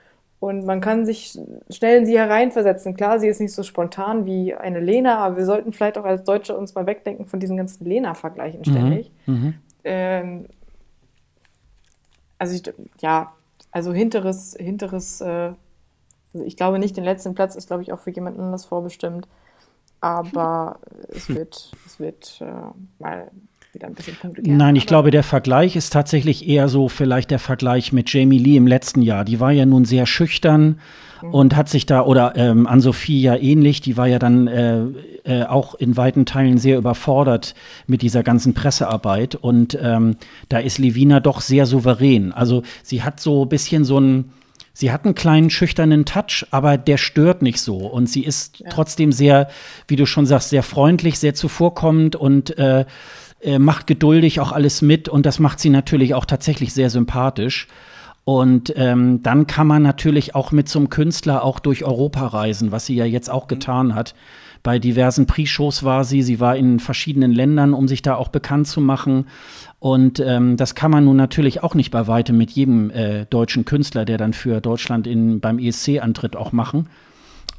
Und 0.40 0.64
man 0.66 0.80
kann 0.80 1.04
sich 1.04 1.36
schnell 1.68 1.98
in 1.98 2.06
sie 2.06 2.16
hereinversetzen. 2.16 2.94
Klar, 2.94 3.18
sie 3.18 3.26
ist 3.26 3.40
nicht 3.40 3.52
so 3.52 3.64
spontan 3.64 4.24
wie 4.24 4.54
eine 4.54 4.78
Lena, 4.78 5.18
aber 5.18 5.36
wir 5.38 5.44
sollten 5.44 5.72
vielleicht 5.72 5.98
auch 5.98 6.04
als 6.04 6.22
Deutsche 6.22 6.56
uns 6.56 6.74
mal 6.74 6.86
wegdenken 6.86 7.26
von 7.26 7.40
diesen 7.40 7.56
ganzen 7.56 7.84
Lena-Vergleichen 7.84 8.64
ständig. 8.64 9.10
Mhm. 9.26 9.34
Mhm. 9.34 9.54
Ähm, 9.82 10.46
also 12.38 12.54
ich, 12.54 12.62
ja, 13.00 13.32
also 13.72 13.92
hinteres, 13.92 14.56
hinteres, 14.58 15.20
äh, 15.20 15.52
also 16.34 16.46
ich 16.46 16.56
glaube 16.56 16.78
nicht, 16.78 16.96
den 16.96 17.04
letzten 17.04 17.34
Platz 17.34 17.56
ist, 17.56 17.66
glaube 17.66 17.82
ich, 17.82 17.92
auch 17.92 17.98
für 17.98 18.10
jemand 18.10 18.38
anders 18.38 18.64
vorbestimmt. 18.64 19.26
Aber 20.00 20.78
es 21.08 21.28
wird, 21.28 21.72
es 21.84 21.98
wird 21.98 22.40
äh, 22.40 23.02
mal 23.02 23.32
wieder 23.78 23.86
ein 23.86 23.94
bisschen 23.94 24.16
Punkte 24.16 24.42
geben. 24.42 24.56
Nein, 24.56 24.76
ich 24.76 24.86
glaube, 24.86 25.10
der 25.10 25.22
Vergleich 25.22 25.76
ist 25.76 25.92
tatsächlich 25.92 26.48
eher 26.48 26.68
so 26.68 26.88
vielleicht 26.88 27.30
der 27.30 27.38
Vergleich 27.38 27.92
mit 27.92 28.12
Jamie 28.12 28.38
Lee 28.38 28.56
im 28.56 28.66
letzten 28.66 29.02
Jahr. 29.02 29.24
Die 29.24 29.40
war 29.40 29.52
ja 29.52 29.66
nun 29.66 29.84
sehr 29.84 30.06
schüchtern 30.06 30.80
mhm. 31.22 31.34
und 31.34 31.56
hat 31.56 31.68
sich 31.68 31.86
da, 31.86 32.02
oder 32.02 32.34
ähm, 32.36 32.66
an 32.66 32.80
Sophie 32.80 33.20
ja 33.20 33.36
ähnlich, 33.36 33.80
die 33.80 33.96
war 33.96 34.06
ja 34.06 34.18
dann 34.18 34.48
äh, 34.48 34.80
äh, 35.24 35.44
auch 35.44 35.74
in 35.76 35.96
weiten 35.96 36.26
Teilen 36.26 36.58
sehr 36.58 36.76
überfordert 36.76 37.54
mit 37.86 38.02
dieser 38.02 38.22
ganzen 38.22 38.52
Pressearbeit. 38.52 39.36
Und 39.36 39.78
ähm, 39.80 40.16
da 40.48 40.58
ist 40.58 40.78
Levina 40.78 41.20
doch 41.20 41.40
sehr 41.40 41.66
souverän. 41.66 42.32
Also 42.32 42.62
sie 42.82 43.02
hat 43.02 43.20
so 43.20 43.44
ein 43.44 43.48
bisschen 43.48 43.84
so 43.84 44.00
ein 44.00 44.32
sie 44.72 44.92
hat 44.92 45.04
einen 45.04 45.16
kleinen 45.16 45.50
schüchternen 45.50 46.04
Touch, 46.04 46.46
aber 46.52 46.78
der 46.78 46.98
stört 46.98 47.42
nicht 47.42 47.60
so. 47.60 47.78
Und 47.78 48.08
sie 48.08 48.22
ist 48.22 48.60
ja. 48.60 48.68
trotzdem 48.70 49.10
sehr, 49.10 49.48
wie 49.88 49.96
du 49.96 50.06
schon 50.06 50.24
sagst, 50.24 50.50
sehr 50.50 50.62
freundlich, 50.62 51.18
sehr 51.18 51.34
zuvorkommend 51.34 52.14
und 52.14 52.56
äh, 52.58 52.84
äh, 53.40 53.58
macht 53.58 53.86
geduldig 53.86 54.40
auch 54.40 54.52
alles 54.52 54.82
mit. 54.82 55.08
Und 55.08 55.26
das 55.26 55.38
macht 55.38 55.60
sie 55.60 55.70
natürlich 55.70 56.14
auch 56.14 56.24
tatsächlich 56.24 56.72
sehr 56.72 56.90
sympathisch. 56.90 57.68
Und 58.24 58.74
ähm, 58.76 59.22
dann 59.22 59.46
kann 59.46 59.66
man 59.66 59.82
natürlich 59.82 60.34
auch 60.34 60.52
mit 60.52 60.68
so 60.68 60.78
einem 60.78 60.90
Künstler 60.90 61.42
auch 61.44 61.60
durch 61.60 61.84
Europa 61.84 62.26
reisen, 62.26 62.72
was 62.72 62.84
sie 62.84 62.94
ja 62.94 63.06
jetzt 63.06 63.30
auch 63.30 63.44
mhm. 63.44 63.48
getan 63.48 63.94
hat. 63.94 64.14
Bei 64.62 64.78
diversen 64.78 65.26
Pre-Shows 65.26 65.82
war 65.82 66.04
sie, 66.04 66.22
sie 66.22 66.40
war 66.40 66.56
in 66.56 66.78
verschiedenen 66.78 67.32
Ländern, 67.32 67.72
um 67.72 67.88
sich 67.88 68.02
da 68.02 68.16
auch 68.16 68.28
bekannt 68.28 68.66
zu 68.66 68.80
machen. 68.80 69.26
Und 69.78 70.20
ähm, 70.20 70.56
das 70.56 70.74
kann 70.74 70.90
man 70.90 71.04
nun 71.04 71.16
natürlich 71.16 71.62
auch 71.62 71.74
nicht 71.74 71.90
bei 71.90 72.06
weitem 72.06 72.36
mit 72.36 72.50
jedem 72.50 72.90
äh, 72.90 73.24
deutschen 73.26 73.64
Künstler, 73.64 74.04
der 74.04 74.18
dann 74.18 74.32
für 74.32 74.60
Deutschland 74.60 75.06
in, 75.06 75.40
beim 75.40 75.58
ESC 75.58 76.00
antritt, 76.00 76.36
auch 76.36 76.52
machen. 76.52 76.88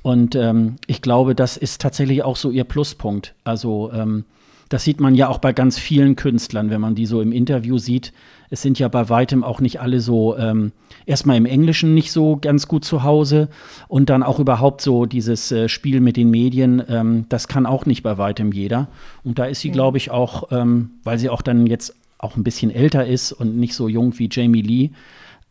Und 0.02 0.36
ähm, 0.36 0.76
ich 0.88 1.02
glaube, 1.02 1.36
das 1.36 1.58
ist 1.58 1.82
tatsächlich 1.82 2.24
auch 2.24 2.36
so 2.36 2.52
ihr 2.52 2.64
Pluspunkt. 2.64 3.34
Also 3.44 3.92
ähm, 3.94 4.26
das 4.70 4.84
sieht 4.84 5.00
man 5.00 5.16
ja 5.16 5.28
auch 5.28 5.40
bei 5.40 5.52
ganz 5.52 5.78
vielen 5.78 6.16
Künstlern, 6.16 6.70
wenn 6.70 6.80
man 6.80 6.96
die 6.96 7.08
so 7.08 7.22
im 7.22 7.32
Interview 7.32 7.80
sieht. 7.80 8.14
Es 8.52 8.62
sind 8.62 8.80
ja 8.80 8.88
bei 8.88 9.10
weitem 9.10 9.44
auch 9.44 9.62
nicht 9.62 9.82
alle 9.82 10.00
so 10.00 10.38
ähm, 10.38 10.72
erstmal 11.06 11.38
im 11.38 11.46
Englischen 11.46 11.94
nicht 11.94 12.12
so 12.12 12.38
ganz 12.38 12.68
gut 12.68 12.86
zu 12.86 13.04
Hause 13.04 13.50
und 13.88 14.10
dann 14.10 14.24
auch 14.24 14.40
überhaupt 14.40 14.82
so 14.82 15.06
dieses 15.06 15.52
äh, 15.52 15.70
Spiel 15.70 16.02
mit 16.02 16.18
den 16.18 16.30
Medien, 16.30 16.84
ähm, 16.88 17.26
das 17.30 17.48
kann 17.48 17.66
auch 17.66 17.86
nicht 17.86 18.04
bei 18.04 18.18
weitem 18.18 18.52
jeder. 18.52 18.88
Und 19.24 19.40
da 19.40 19.46
ist 19.46 19.62
sie, 19.62 19.72
glaube 19.72 19.98
ich, 19.98 20.12
auch, 20.12 20.52
ähm, 20.52 20.92
weil 21.04 21.18
sie 21.18 21.30
auch 21.30 21.42
dann 21.42 21.66
jetzt 21.68 21.96
auch 22.20 22.36
ein 22.36 22.44
bisschen 22.44 22.70
älter 22.70 23.06
ist 23.06 23.32
und 23.32 23.58
nicht 23.58 23.74
so 23.74 23.88
jung 23.88 24.18
wie 24.20 24.30
Jamie 24.32 24.62
Lee, 24.62 24.92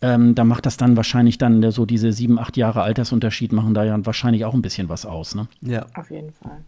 ähm, 0.00 0.34
da 0.34 0.44
macht 0.44 0.64
das 0.66 0.76
dann 0.76 0.96
wahrscheinlich 0.96 1.38
dann 1.38 1.72
so 1.72 1.86
diese 1.86 2.12
sieben, 2.12 2.38
acht 2.38 2.56
Jahre 2.56 2.82
Altersunterschied 2.82 3.52
machen 3.52 3.74
da 3.74 3.84
ja 3.84 3.98
wahrscheinlich 4.06 4.44
auch 4.44 4.54
ein 4.54 4.62
bisschen 4.62 4.88
was 4.88 5.06
aus. 5.06 5.34
Ne? 5.34 5.48
Ja. 5.60 5.86
Auf 5.94 6.10
jeden 6.10 6.30
Fall. 6.30 6.58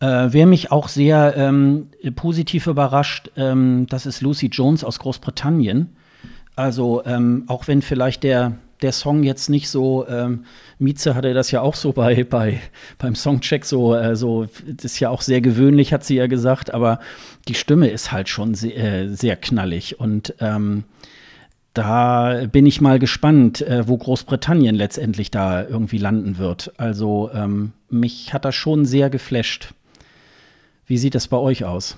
Äh, 0.00 0.28
wer 0.30 0.46
mich 0.46 0.70
auch 0.70 0.88
sehr 0.88 1.36
ähm, 1.36 1.88
positiv 2.14 2.66
überrascht, 2.66 3.30
ähm, 3.36 3.86
das 3.88 4.06
ist 4.06 4.20
Lucy 4.20 4.46
Jones 4.46 4.84
aus 4.84 4.98
Großbritannien. 4.98 5.96
Also 6.54 7.04
ähm, 7.04 7.44
auch 7.46 7.68
wenn 7.68 7.82
vielleicht 7.82 8.22
der 8.22 8.58
der 8.82 8.92
Song 8.92 9.22
jetzt 9.22 9.48
nicht 9.48 9.68
so, 9.68 10.06
ähm, 10.08 10.44
Mieze 10.78 11.14
hatte 11.14 11.34
das 11.34 11.50
ja 11.50 11.60
auch 11.60 11.74
so 11.74 11.92
bei, 11.92 12.24
bei 12.24 12.60
beim 12.98 13.14
Songcheck 13.14 13.64
so, 13.64 13.94
äh, 13.94 14.16
so, 14.16 14.46
das 14.66 14.84
ist 14.84 15.00
ja 15.00 15.10
auch 15.10 15.22
sehr 15.22 15.40
gewöhnlich, 15.40 15.92
hat 15.92 16.04
sie 16.04 16.16
ja 16.16 16.26
gesagt, 16.26 16.72
aber 16.72 17.00
die 17.48 17.54
Stimme 17.54 17.88
ist 17.88 18.12
halt 18.12 18.28
schon 18.28 18.54
sehr, 18.54 18.76
äh, 18.76 19.08
sehr 19.08 19.36
knallig 19.36 19.98
und 19.98 20.34
ähm, 20.40 20.84
da 21.74 22.46
bin 22.50 22.66
ich 22.66 22.80
mal 22.80 22.98
gespannt, 22.98 23.62
äh, 23.62 23.86
wo 23.86 23.96
Großbritannien 23.96 24.74
letztendlich 24.74 25.30
da 25.30 25.64
irgendwie 25.64 25.98
landen 25.98 26.38
wird. 26.38 26.72
Also 26.76 27.30
ähm, 27.32 27.72
mich 27.88 28.32
hat 28.32 28.44
das 28.44 28.56
schon 28.56 28.84
sehr 28.84 29.10
geflasht. 29.10 29.74
Wie 30.88 30.98
sieht 30.98 31.14
das 31.14 31.28
bei 31.28 31.36
euch 31.36 31.64
aus? 31.64 31.96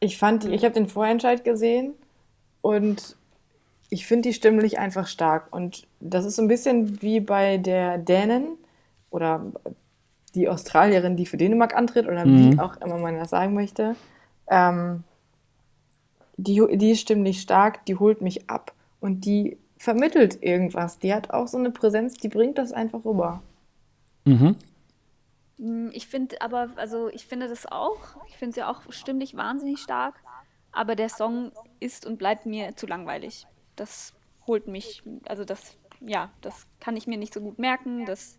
Ich 0.00 0.16
fand, 0.16 0.46
ich 0.46 0.64
habe 0.64 0.74
den 0.74 0.88
Vorentscheid 0.88 1.44
gesehen 1.44 1.92
und 2.62 3.16
ich 3.90 4.06
finde 4.06 4.30
die 4.30 4.34
stimmlich 4.34 4.78
einfach 4.78 5.06
stark. 5.06 5.54
Und 5.54 5.86
das 6.00 6.24
ist 6.24 6.36
so 6.36 6.42
ein 6.42 6.48
bisschen 6.48 7.02
wie 7.02 7.20
bei 7.20 7.58
der 7.58 7.98
Dänen 7.98 8.56
oder 9.10 9.44
die 10.34 10.48
Australierin, 10.48 11.16
die 11.16 11.26
für 11.26 11.36
Dänemark 11.36 11.76
antritt 11.76 12.06
oder 12.06 12.24
mhm. 12.24 12.54
wie 12.54 12.58
auch 12.58 12.76
immer 12.78 12.96
man 12.96 13.18
das 13.18 13.30
sagen 13.30 13.52
möchte. 13.52 13.94
Ähm, 14.48 15.04
die, 16.38 16.62
die 16.72 16.92
ist 16.92 17.00
stimmlich 17.00 17.42
stark, 17.42 17.84
die 17.84 17.96
holt 17.96 18.22
mich 18.22 18.48
ab 18.48 18.72
und 19.00 19.26
die 19.26 19.58
vermittelt 19.76 20.42
irgendwas. 20.42 20.98
Die 20.98 21.12
hat 21.12 21.30
auch 21.30 21.46
so 21.46 21.58
eine 21.58 21.70
Präsenz, 21.70 22.14
die 22.14 22.28
bringt 22.28 22.56
das 22.56 22.72
einfach 22.72 23.04
rüber. 23.04 23.42
Mhm. 24.24 24.56
Mm, 25.60 25.90
ich 25.92 26.08
finde 26.08 26.40
aber, 26.40 26.70
also 26.76 27.08
ich 27.08 27.26
finde 27.26 27.48
das 27.48 27.66
auch. 27.66 27.98
Ich 28.28 28.36
finde 28.36 28.54
sie 28.54 28.62
auch 28.64 28.82
stimmlich 28.90 29.36
wahnsinnig 29.36 29.78
stark. 29.78 30.14
Aber 30.72 30.96
der 30.96 31.08
Song 31.08 31.52
ist 31.78 32.06
und 32.06 32.18
bleibt 32.18 32.46
mir 32.46 32.76
zu 32.76 32.86
langweilig 32.86 33.46
das 33.80 34.12
holt 34.46 34.68
mich, 34.68 35.02
also 35.26 35.44
das, 35.44 35.78
ja, 36.00 36.30
das 36.42 36.66
kann 36.78 36.96
ich 36.96 37.06
mir 37.06 37.18
nicht 37.18 37.32
so 37.32 37.40
gut 37.40 37.58
merken. 37.58 38.04
Das 38.04 38.38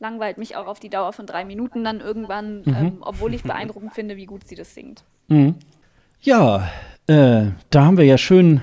langweilt 0.00 0.38
mich 0.38 0.56
auch 0.56 0.66
auf 0.66 0.80
die 0.80 0.88
Dauer 0.88 1.12
von 1.12 1.26
drei 1.26 1.44
Minuten 1.44 1.84
dann 1.84 2.00
irgendwann, 2.00 2.62
mhm. 2.64 2.74
ähm, 2.74 2.96
obwohl 3.00 3.34
ich 3.34 3.42
beeindruckend 3.42 3.92
finde, 3.94 4.16
wie 4.16 4.26
gut 4.26 4.46
sie 4.46 4.56
das 4.56 4.74
singt. 4.74 5.04
Mhm. 5.28 5.56
Ja, 6.22 6.68
äh, 7.06 7.46
da 7.70 7.84
haben 7.84 7.98
wir 7.98 8.04
ja 8.04 8.18
schön 8.18 8.62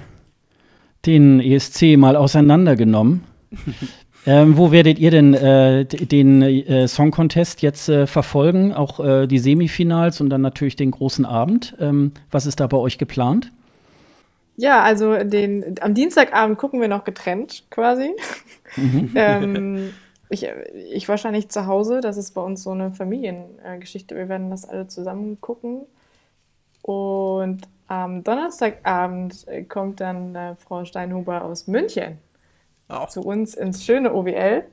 den 1.05 1.39
ESC 1.39 1.97
mal 1.97 2.15
auseinandergenommen. 2.15 3.23
Ähm, 4.25 4.55
wo 4.55 4.71
werdet 4.71 4.99
ihr 4.99 5.09
denn 5.09 5.33
äh, 5.33 5.85
den 5.85 6.41
äh, 6.43 6.87
Song 6.87 7.11
Contest 7.11 7.61
jetzt 7.61 7.89
äh, 7.89 8.05
verfolgen? 8.05 8.73
Auch 8.73 8.99
äh, 8.99 9.27
die 9.27 9.39
Semifinals 9.39 10.21
und 10.21 10.29
dann 10.29 10.41
natürlich 10.41 10.75
den 10.75 10.91
großen 10.91 11.25
Abend. 11.25 11.75
Ähm, 11.79 12.11
was 12.29 12.45
ist 12.45 12.59
da 12.59 12.67
bei 12.67 12.77
euch 12.77 12.99
geplant? 12.99 13.51
Ja, 14.57 14.83
also 14.83 15.17
den, 15.23 15.75
am 15.81 15.95
Dienstagabend 15.95 16.59
gucken 16.59 16.81
wir 16.81 16.87
noch 16.87 17.03
getrennt 17.03 17.63
quasi. 17.71 18.11
Mhm. 18.75 19.11
ähm, 19.15 19.93
ich, 20.29 20.47
ich 20.93 21.09
wahrscheinlich 21.09 21.49
zu 21.49 21.65
Hause. 21.65 21.99
Das 21.99 22.17
ist 22.17 22.35
bei 22.35 22.41
uns 22.41 22.61
so 22.61 22.71
eine 22.71 22.91
Familiengeschichte. 22.91 24.15
Wir 24.15 24.29
werden 24.29 24.51
das 24.51 24.69
alle 24.69 24.87
zusammen 24.87 25.41
gucken. 25.41 25.81
Und 26.83 27.61
am 27.87 28.23
Donnerstagabend 28.23 29.47
kommt 29.67 29.99
dann 29.99 30.35
äh, 30.35 30.55
Frau 30.57 30.85
Steinhuber 30.85 31.43
aus 31.43 31.65
München 31.65 32.19
oh. 32.91 33.07
zu 33.07 33.21
uns 33.21 33.55
ins 33.55 33.85
schöne 33.85 34.13
OWL. 34.13 34.63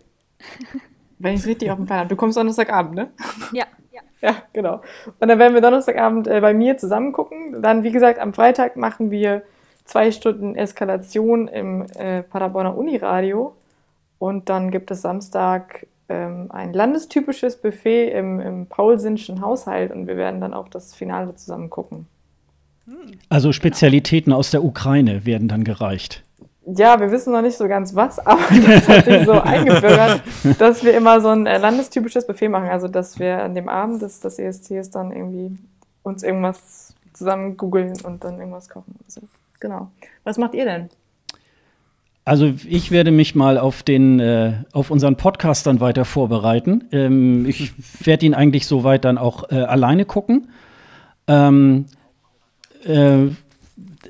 Wenn 1.19 1.35
ich 1.35 1.41
es 1.41 1.47
richtig 1.47 1.71
auf 1.71 1.77
dem 1.77 1.87
Plan 1.87 2.01
habe. 2.01 2.09
Du 2.09 2.17
kommst 2.17 2.37
Donnerstagabend, 2.37 2.95
ne? 2.95 3.11
Ja. 3.53 3.65
Ja. 3.91 4.01
ja, 4.21 4.37
genau. 4.53 4.83
Und 5.19 5.29
dann 5.29 5.39
werden 5.39 5.55
wir 5.55 5.61
Donnerstagabend 5.61 6.29
äh, 6.29 6.41
bei 6.41 6.55
mir 6.55 6.77
zusammen 6.77 7.13
gucken. 7.13 7.61
Dann, 7.61 7.83
wie 7.83 7.91
gesagt, 7.91 8.21
am 8.21 8.33
Freitag 8.33 8.77
machen 8.77 9.11
wir 9.11 9.43
zwei 9.85 10.13
Stunden 10.13 10.55
Eskalation 10.55 11.49
im 11.49 11.87
äh, 11.97 12.23
Paderborner 12.23 12.77
Uniradio. 12.77 13.57
Und 14.19 14.49
dann 14.49 14.71
gibt 14.71 14.91
es 14.91 15.03
Samstag 15.03 15.87
ähm, 16.09 16.47
ein 16.51 16.73
landestypisches 16.73 17.61
Buffet 17.61 18.11
im, 18.11 18.41
im 18.41 18.67
Paulsinschen 18.67 19.41
Haushalt 19.41 19.93
und 19.93 20.07
wir 20.07 20.17
werden 20.17 20.41
dann 20.41 20.55
auch 20.55 20.69
das 20.69 20.95
Finale 20.95 21.35
zusammen 21.35 21.71
gucken. 21.71 22.07
Also 23.29 23.53
Spezialitäten 23.53 24.33
aus 24.33 24.51
der 24.51 24.65
Ukraine 24.65 25.27
werden 25.27 25.49
dann 25.49 25.65
gereicht. 25.65 26.25
Ja, 26.77 27.01
wir 27.01 27.11
wissen 27.11 27.33
noch 27.33 27.43
nicht 27.43 27.57
so 27.57 27.67
ganz 27.67 27.95
was, 27.95 28.19
aber 28.27 28.43
das 28.67 28.89
hat 28.89 29.05
sich 29.05 29.25
so 29.25 29.33
eingebürgert, 29.33 30.23
dass 30.59 30.85
wir 30.85 30.95
immer 30.97 31.21
so 31.21 31.29
ein 31.29 31.47
äh, 31.47 31.59
landestypisches 31.59 32.27
Buffet 32.27 32.49
machen. 32.49 32.69
Also, 32.69 32.89
dass 32.89 33.19
wir 33.19 33.43
an 33.43 33.55
dem 33.55 33.69
Abend 33.69 34.03
des, 34.03 34.21
des 34.21 34.39
ESCs 34.39 34.91
dann 34.91 35.13
irgendwie 35.13 35.57
uns 36.03 36.23
irgendwas 36.23 36.95
zusammen 37.13 37.57
googeln 37.57 37.95
und 38.05 38.25
dann 38.25 38.39
irgendwas 38.39 38.69
kochen. 38.69 38.95
Also, 39.07 39.23
genau. 39.61 39.91
Was 40.25 40.39
macht 40.39 40.55
ihr 40.55 40.65
denn? 40.65 40.89
Also 42.29 42.53
ich 42.69 42.91
werde 42.91 43.11
mich 43.11 43.35
mal 43.35 43.57
auf 43.57 43.83
den 43.83 44.21
äh, 44.21 44.53
auf 44.73 44.91
unseren 44.91 45.17
Podcast 45.17 45.67
dann 45.67 45.81
weiter 45.81 46.05
vorbereiten. 46.05 46.85
Ähm, 46.93 47.47
ich 47.47 47.73
werde 48.05 48.27
ihn 48.27 48.35
eigentlich 48.35 48.67
soweit 48.67 49.07
dann 49.07 49.17
auch 49.17 49.51
äh, 49.51 49.55
alleine 49.55 50.05
gucken. 50.05 50.51
Ähm, 51.27 51.87
äh, 52.85 53.29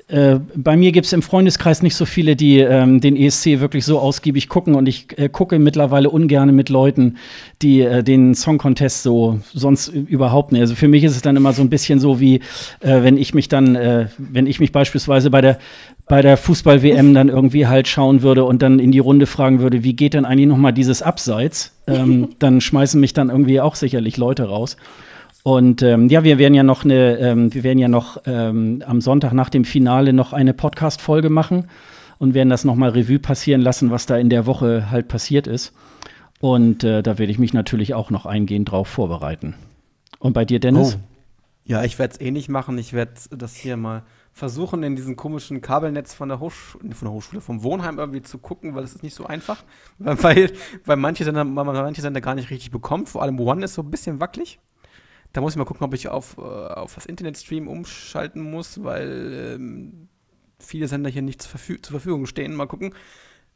äh, 0.07 0.39
bei 0.55 0.75
mir 0.75 0.91
gibt 0.91 1.05
es 1.05 1.13
im 1.13 1.21
Freundeskreis 1.21 1.83
nicht 1.83 1.95
so 1.95 2.05
viele, 2.05 2.35
die 2.35 2.59
ähm, 2.59 2.99
den 3.01 3.15
ESC 3.15 3.59
wirklich 3.59 3.85
so 3.85 3.99
ausgiebig 3.99 4.49
gucken 4.49 4.75
und 4.75 4.87
ich 4.87 5.17
äh, 5.17 5.29
gucke 5.29 5.59
mittlerweile 5.59 6.09
ungern 6.09 6.55
mit 6.55 6.69
Leuten, 6.69 7.17
die 7.61 7.81
äh, 7.81 8.03
den 8.03 8.33
Song 8.33 8.57
Contest 8.57 9.03
so 9.03 9.39
sonst 9.53 9.87
überhaupt 9.87 10.51
nicht. 10.51 10.61
Also 10.61 10.75
für 10.75 10.87
mich 10.87 11.03
ist 11.03 11.15
es 11.15 11.21
dann 11.21 11.35
immer 11.35 11.53
so 11.53 11.61
ein 11.61 11.69
bisschen 11.69 11.99
so 11.99 12.19
wie, 12.19 12.37
äh, 12.79 13.03
wenn 13.03 13.17
ich 13.17 13.33
mich 13.33 13.49
dann, 13.49 13.75
äh, 13.75 14.07
wenn 14.17 14.47
ich 14.47 14.59
mich 14.59 14.71
beispielsweise 14.71 15.29
bei 15.29 15.41
der 15.41 15.59
bei 16.07 16.23
der 16.23 16.37
Fußball-WM 16.37 17.13
dann 17.13 17.29
irgendwie 17.29 17.67
halt 17.67 17.87
schauen 17.87 18.23
würde 18.23 18.43
und 18.43 18.63
dann 18.63 18.79
in 18.79 18.91
die 18.91 18.97
Runde 18.97 19.27
fragen 19.27 19.59
würde, 19.59 19.83
wie 19.83 19.93
geht 19.93 20.15
denn 20.15 20.25
eigentlich 20.25 20.47
noch 20.47 20.57
mal 20.57 20.71
dieses 20.71 21.03
Abseits, 21.03 21.71
ähm, 21.85 22.29
dann 22.39 22.61
schmeißen 22.61 22.99
mich 22.99 23.13
dann 23.13 23.29
irgendwie 23.29 23.61
auch 23.61 23.75
sicherlich 23.75 24.17
Leute 24.17 24.45
raus. 24.45 24.75
Und 25.43 25.81
ähm, 25.81 26.09
ja, 26.09 26.23
wir 26.23 26.37
werden 26.37 26.53
ja 26.53 26.63
noch 26.63 26.83
eine, 26.83 27.17
ähm, 27.17 27.53
wir 27.53 27.63
werden 27.63 27.79
ja 27.79 27.87
noch 27.87 28.21
ähm, 28.25 28.83
am 28.85 29.01
Sonntag 29.01 29.33
nach 29.33 29.49
dem 29.49 29.63
Finale 29.63 30.13
noch 30.13 30.33
eine 30.33 30.53
Podcast-Folge 30.53 31.29
machen 31.29 31.69
und 32.17 32.33
werden 32.33 32.49
das 32.49 32.65
nochmal 32.65 32.89
Revue 32.89 33.19
passieren 33.19 33.61
lassen, 33.61 33.89
was 33.89 34.05
da 34.05 34.17
in 34.17 34.29
der 34.29 34.45
Woche 34.45 34.91
halt 34.91 35.07
passiert 35.07 35.47
ist. 35.47 35.73
Und 36.41 36.83
äh, 36.83 37.01
da 37.01 37.17
werde 37.17 37.31
ich 37.31 37.39
mich 37.39 37.53
natürlich 37.53 37.93
auch 37.93 38.11
noch 38.11 38.25
eingehend 38.25 38.71
drauf 38.71 38.87
vorbereiten. 38.87 39.55
Und 40.19 40.33
bei 40.33 40.45
dir, 40.45 40.59
Dennis? 40.59 40.95
Oh. 40.95 41.05
Ja, 41.65 41.83
ich 41.83 41.99
werde 41.99 42.15
es 42.15 42.21
eh 42.21 42.31
nicht 42.31 42.49
machen. 42.49 42.77
Ich 42.77 42.93
werde 42.93 43.13
das 43.29 43.55
hier 43.55 43.77
mal 43.77 44.03
versuchen, 44.33 44.83
in 44.83 44.95
diesem 44.95 45.15
komischen 45.15 45.61
Kabelnetz 45.61 46.13
von 46.13 46.29
der, 46.29 46.39
Hochsch 46.39 46.71
von 46.71 46.89
der 47.07 47.11
Hochschule, 47.11 47.41
vom 47.41 47.63
Wohnheim 47.63 47.99
irgendwie 47.99 48.21
zu 48.21 48.37
gucken, 48.39 48.73
weil 48.73 48.83
es 48.83 48.95
ist 48.95 49.03
nicht 49.03 49.13
so 49.13 49.25
einfach. 49.25 49.63
Weil, 49.99 50.51
weil 50.85 50.97
manche 50.97 51.25
Sender, 51.25 51.43
man 51.43 51.65
manche 51.65 52.01
Sender 52.01 52.21
gar 52.21 52.35
nicht 52.35 52.49
richtig 52.49 52.71
bekommt. 52.71 53.09
Vor 53.09 53.21
allem 53.21 53.39
One 53.39 53.63
ist 53.63 53.75
so 53.75 53.81
ein 53.81 53.91
bisschen 53.91 54.19
wackelig. 54.19 54.59
Da 55.33 55.41
muss 55.41 55.53
ich 55.53 55.57
mal 55.57 55.65
gucken, 55.65 55.85
ob 55.85 55.93
ich 55.93 56.07
auf, 56.07 56.37
äh, 56.37 56.41
auf 56.41 56.95
das 56.95 57.05
Internetstream 57.05 57.67
umschalten 57.67 58.41
muss, 58.41 58.83
weil 58.83 59.55
ähm, 59.55 60.09
viele 60.59 60.87
Sender 60.87 61.09
hier 61.09 61.21
nicht 61.21 61.41
zur, 61.41 61.51
Verfü 61.51 61.81
zur 61.81 61.91
Verfügung 61.91 62.25
stehen. 62.25 62.55
Mal 62.55 62.67
gucken. 62.67 62.93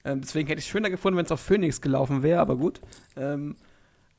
Ähm, 0.06 0.22
deswegen 0.22 0.48
hätte 0.48 0.60
ich 0.60 0.66
es 0.66 0.72
schöner 0.72 0.90
gefunden, 0.90 1.18
wenn 1.18 1.26
es 1.26 1.32
auf 1.32 1.40
Phoenix 1.40 1.82
gelaufen 1.82 2.24
wäre, 2.24 2.42
aber 2.42 2.58
gut. 2.58 2.82
Ähm, 3.16 3.56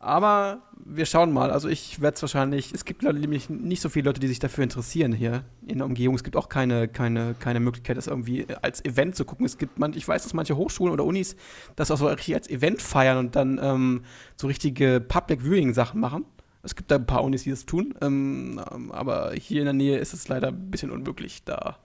aber 0.05 0.63
wir 0.85 1.07
schauen 1.07 1.33
mal. 1.33 1.51
Also 1.51 1.69
ich 1.69 2.03
werde 2.03 2.17
es 2.17 2.23
wahrscheinlich. 2.23 2.73
Es 2.75 2.85
gibt 2.85 3.03
nämlich 3.03 3.49
nicht 3.49 3.81
so 3.81 3.89
viele 3.89 4.05
Leute, 4.07 4.21
die 4.21 4.27
sich 4.29 4.39
dafür 4.39 4.63
interessieren 4.63 5.15
hier 5.15 5.45
in 5.67 5.79
der 5.79 5.87
Umgebung. 5.87 6.15
Es 6.15 6.23
gibt 6.23 6.37
auch 6.37 6.51
keine, 6.51 6.89
keine, 6.89 7.35
keine 7.39 7.59
Möglichkeit, 7.59 7.97
das 7.97 8.07
irgendwie 8.07 8.47
als 8.61 8.85
Event 8.85 9.17
zu 9.17 9.25
gucken. 9.25 9.47
Es 9.47 9.57
gibt 9.57 9.79
man, 9.79 9.95
ich 9.95 10.07
weiß, 10.07 10.23
dass 10.23 10.35
manche 10.35 10.57
Hochschulen 10.57 10.93
oder 10.93 11.05
Unis 11.05 11.37
das 11.75 11.91
auch 11.91 11.97
so 11.97 12.07
richtig 12.07 12.35
als 12.35 12.51
Event 12.51 12.83
feiern 12.83 13.17
und 13.17 13.35
dann 13.35 13.59
ähm, 13.63 14.03
so 14.37 14.47
richtige 14.47 15.01
Public 15.01 15.43
Viewing 15.43 15.73
Sachen 15.73 16.01
machen. 16.01 16.27
Es 16.65 16.75
gibt 16.75 16.91
da 16.91 16.97
ein 16.97 17.07
paar 17.07 17.23
Unis, 17.23 17.43
die 17.43 17.51
das 17.51 17.67
tun, 17.67 17.95
ähm, 18.01 18.61
aber 18.91 19.33
hier 19.35 19.61
in 19.61 19.67
der 19.67 19.75
Nähe 19.75 19.99
ist 19.99 20.15
es 20.15 20.29
leider 20.29 20.49
ein 20.49 20.71
bisschen 20.71 20.91
unmöglich, 20.91 21.45
da 21.45 21.77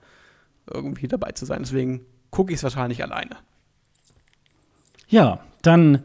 irgendwie 0.72 1.08
dabei 1.08 1.32
zu 1.32 1.44
sein. 1.44 1.62
Deswegen 1.62 2.00
gucke 2.30 2.52
ich 2.52 2.58
es 2.58 2.62
wahrscheinlich 2.62 3.02
alleine. 3.02 3.36
Ja, 5.08 5.40
dann 5.62 6.04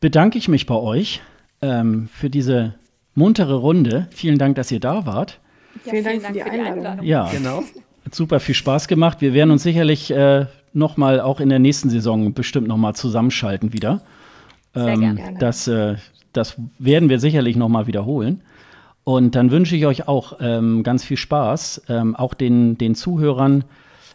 bedanke 0.00 0.38
ich 0.38 0.48
mich 0.48 0.66
bei 0.66 0.74
euch 0.74 1.20
ähm, 1.62 2.08
für 2.12 2.30
diese 2.30 2.74
muntere 3.14 3.54
Runde. 3.54 4.08
Vielen 4.10 4.38
Dank, 4.38 4.56
dass 4.56 4.70
ihr 4.70 4.80
da 4.80 5.06
wart. 5.06 5.40
Ja, 5.84 5.92
vielen, 5.92 6.04
Dank, 6.04 6.22
Dank 6.22 6.26
für 6.26 6.32
die 6.32 6.42
Einladung. 6.42 6.78
Einladung. 6.78 7.06
Ja, 7.06 7.30
genau. 7.30 7.62
Hat 8.04 8.14
super 8.14 8.40
viel 8.40 8.54
Spaß 8.54 8.88
gemacht. 8.88 9.20
Wir 9.20 9.34
werden 9.34 9.50
uns 9.50 9.62
sicherlich 9.62 10.10
äh, 10.10 10.46
noch 10.72 10.96
mal 10.96 11.20
auch 11.20 11.40
in 11.40 11.48
der 11.48 11.58
nächsten 11.58 11.90
Saison 11.90 12.32
bestimmt 12.32 12.66
noch 12.66 12.76
mal 12.76 12.94
zusammenschalten 12.94 13.72
wieder. 13.72 14.00
Sehr 14.74 14.88
ähm, 14.88 15.16
gerne. 15.16 15.38
Das 15.38 15.66
äh, 15.68 15.96
das 16.32 16.56
werden 16.78 17.08
wir 17.08 17.18
sicherlich 17.18 17.56
noch 17.56 17.68
mal 17.68 17.86
wiederholen. 17.86 18.42
Und 19.04 19.34
dann 19.34 19.50
wünsche 19.50 19.74
ich 19.76 19.86
euch 19.86 20.08
auch 20.08 20.34
ähm, 20.40 20.82
ganz 20.82 21.04
viel 21.04 21.16
Spaß. 21.16 21.82
Ähm, 21.88 22.14
auch 22.14 22.34
den, 22.34 22.78
den 22.78 22.94
Zuhörern 22.94 23.64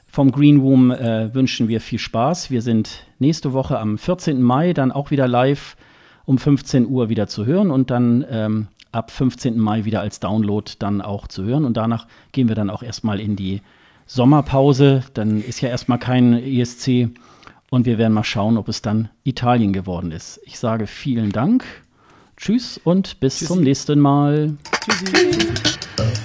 vom 0.07 0.31
Green 0.31 0.59
Room 0.59 0.91
äh, 0.91 1.33
wünschen 1.33 1.67
wir 1.67 1.81
viel 1.81 1.99
Spaß. 1.99 2.51
Wir 2.51 2.61
sind 2.61 3.05
nächste 3.19 3.51
Woche 3.51 3.79
am 3.79 3.97
14. 3.97 4.41
Mai 4.41 4.73
dann 4.73 4.91
auch 4.91 5.11
wieder 5.11 5.27
live 5.27 5.75
um 6.25 6.37
15 6.37 6.87
Uhr 6.87 7.09
wieder 7.09 7.27
zu 7.27 7.45
hören 7.45 7.71
und 7.71 7.91
dann 7.91 8.25
ähm, 8.29 8.67
ab 8.91 9.11
15. 9.11 9.59
Mai 9.59 9.85
wieder 9.85 10.01
als 10.01 10.19
Download 10.19 10.71
dann 10.79 11.01
auch 11.01 11.27
zu 11.27 11.43
hören. 11.43 11.65
Und 11.65 11.75
danach 11.75 12.07
gehen 12.31 12.47
wir 12.47 12.55
dann 12.55 12.69
auch 12.69 12.81
erstmal 12.81 13.19
in 13.19 13.35
die 13.35 13.61
Sommerpause. 14.05 15.03
Dann 15.13 15.41
ist 15.41 15.61
ja 15.61 15.69
erstmal 15.69 15.99
kein 15.99 16.33
ESC. 16.33 17.09
Und 17.75 17.85
wir 17.85 17.97
werden 17.97 18.13
mal 18.13 18.23
schauen, 18.23 18.55
ob 18.57 18.69
es 18.69 18.81
dann 18.81 19.09
Italien 19.25 19.73
geworden 19.73 20.13
ist. 20.13 20.39
Ich 20.45 20.57
sage 20.59 20.87
vielen 20.87 21.33
Dank 21.33 21.65
Tschüss 22.37 22.79
und 22.81 23.19
bis 23.19 23.39
Tschüssi. 23.39 23.47
zum 23.47 23.63
nächsten 23.63 23.99
Mal. 23.99 24.55
Tschüssi. 24.79 26.15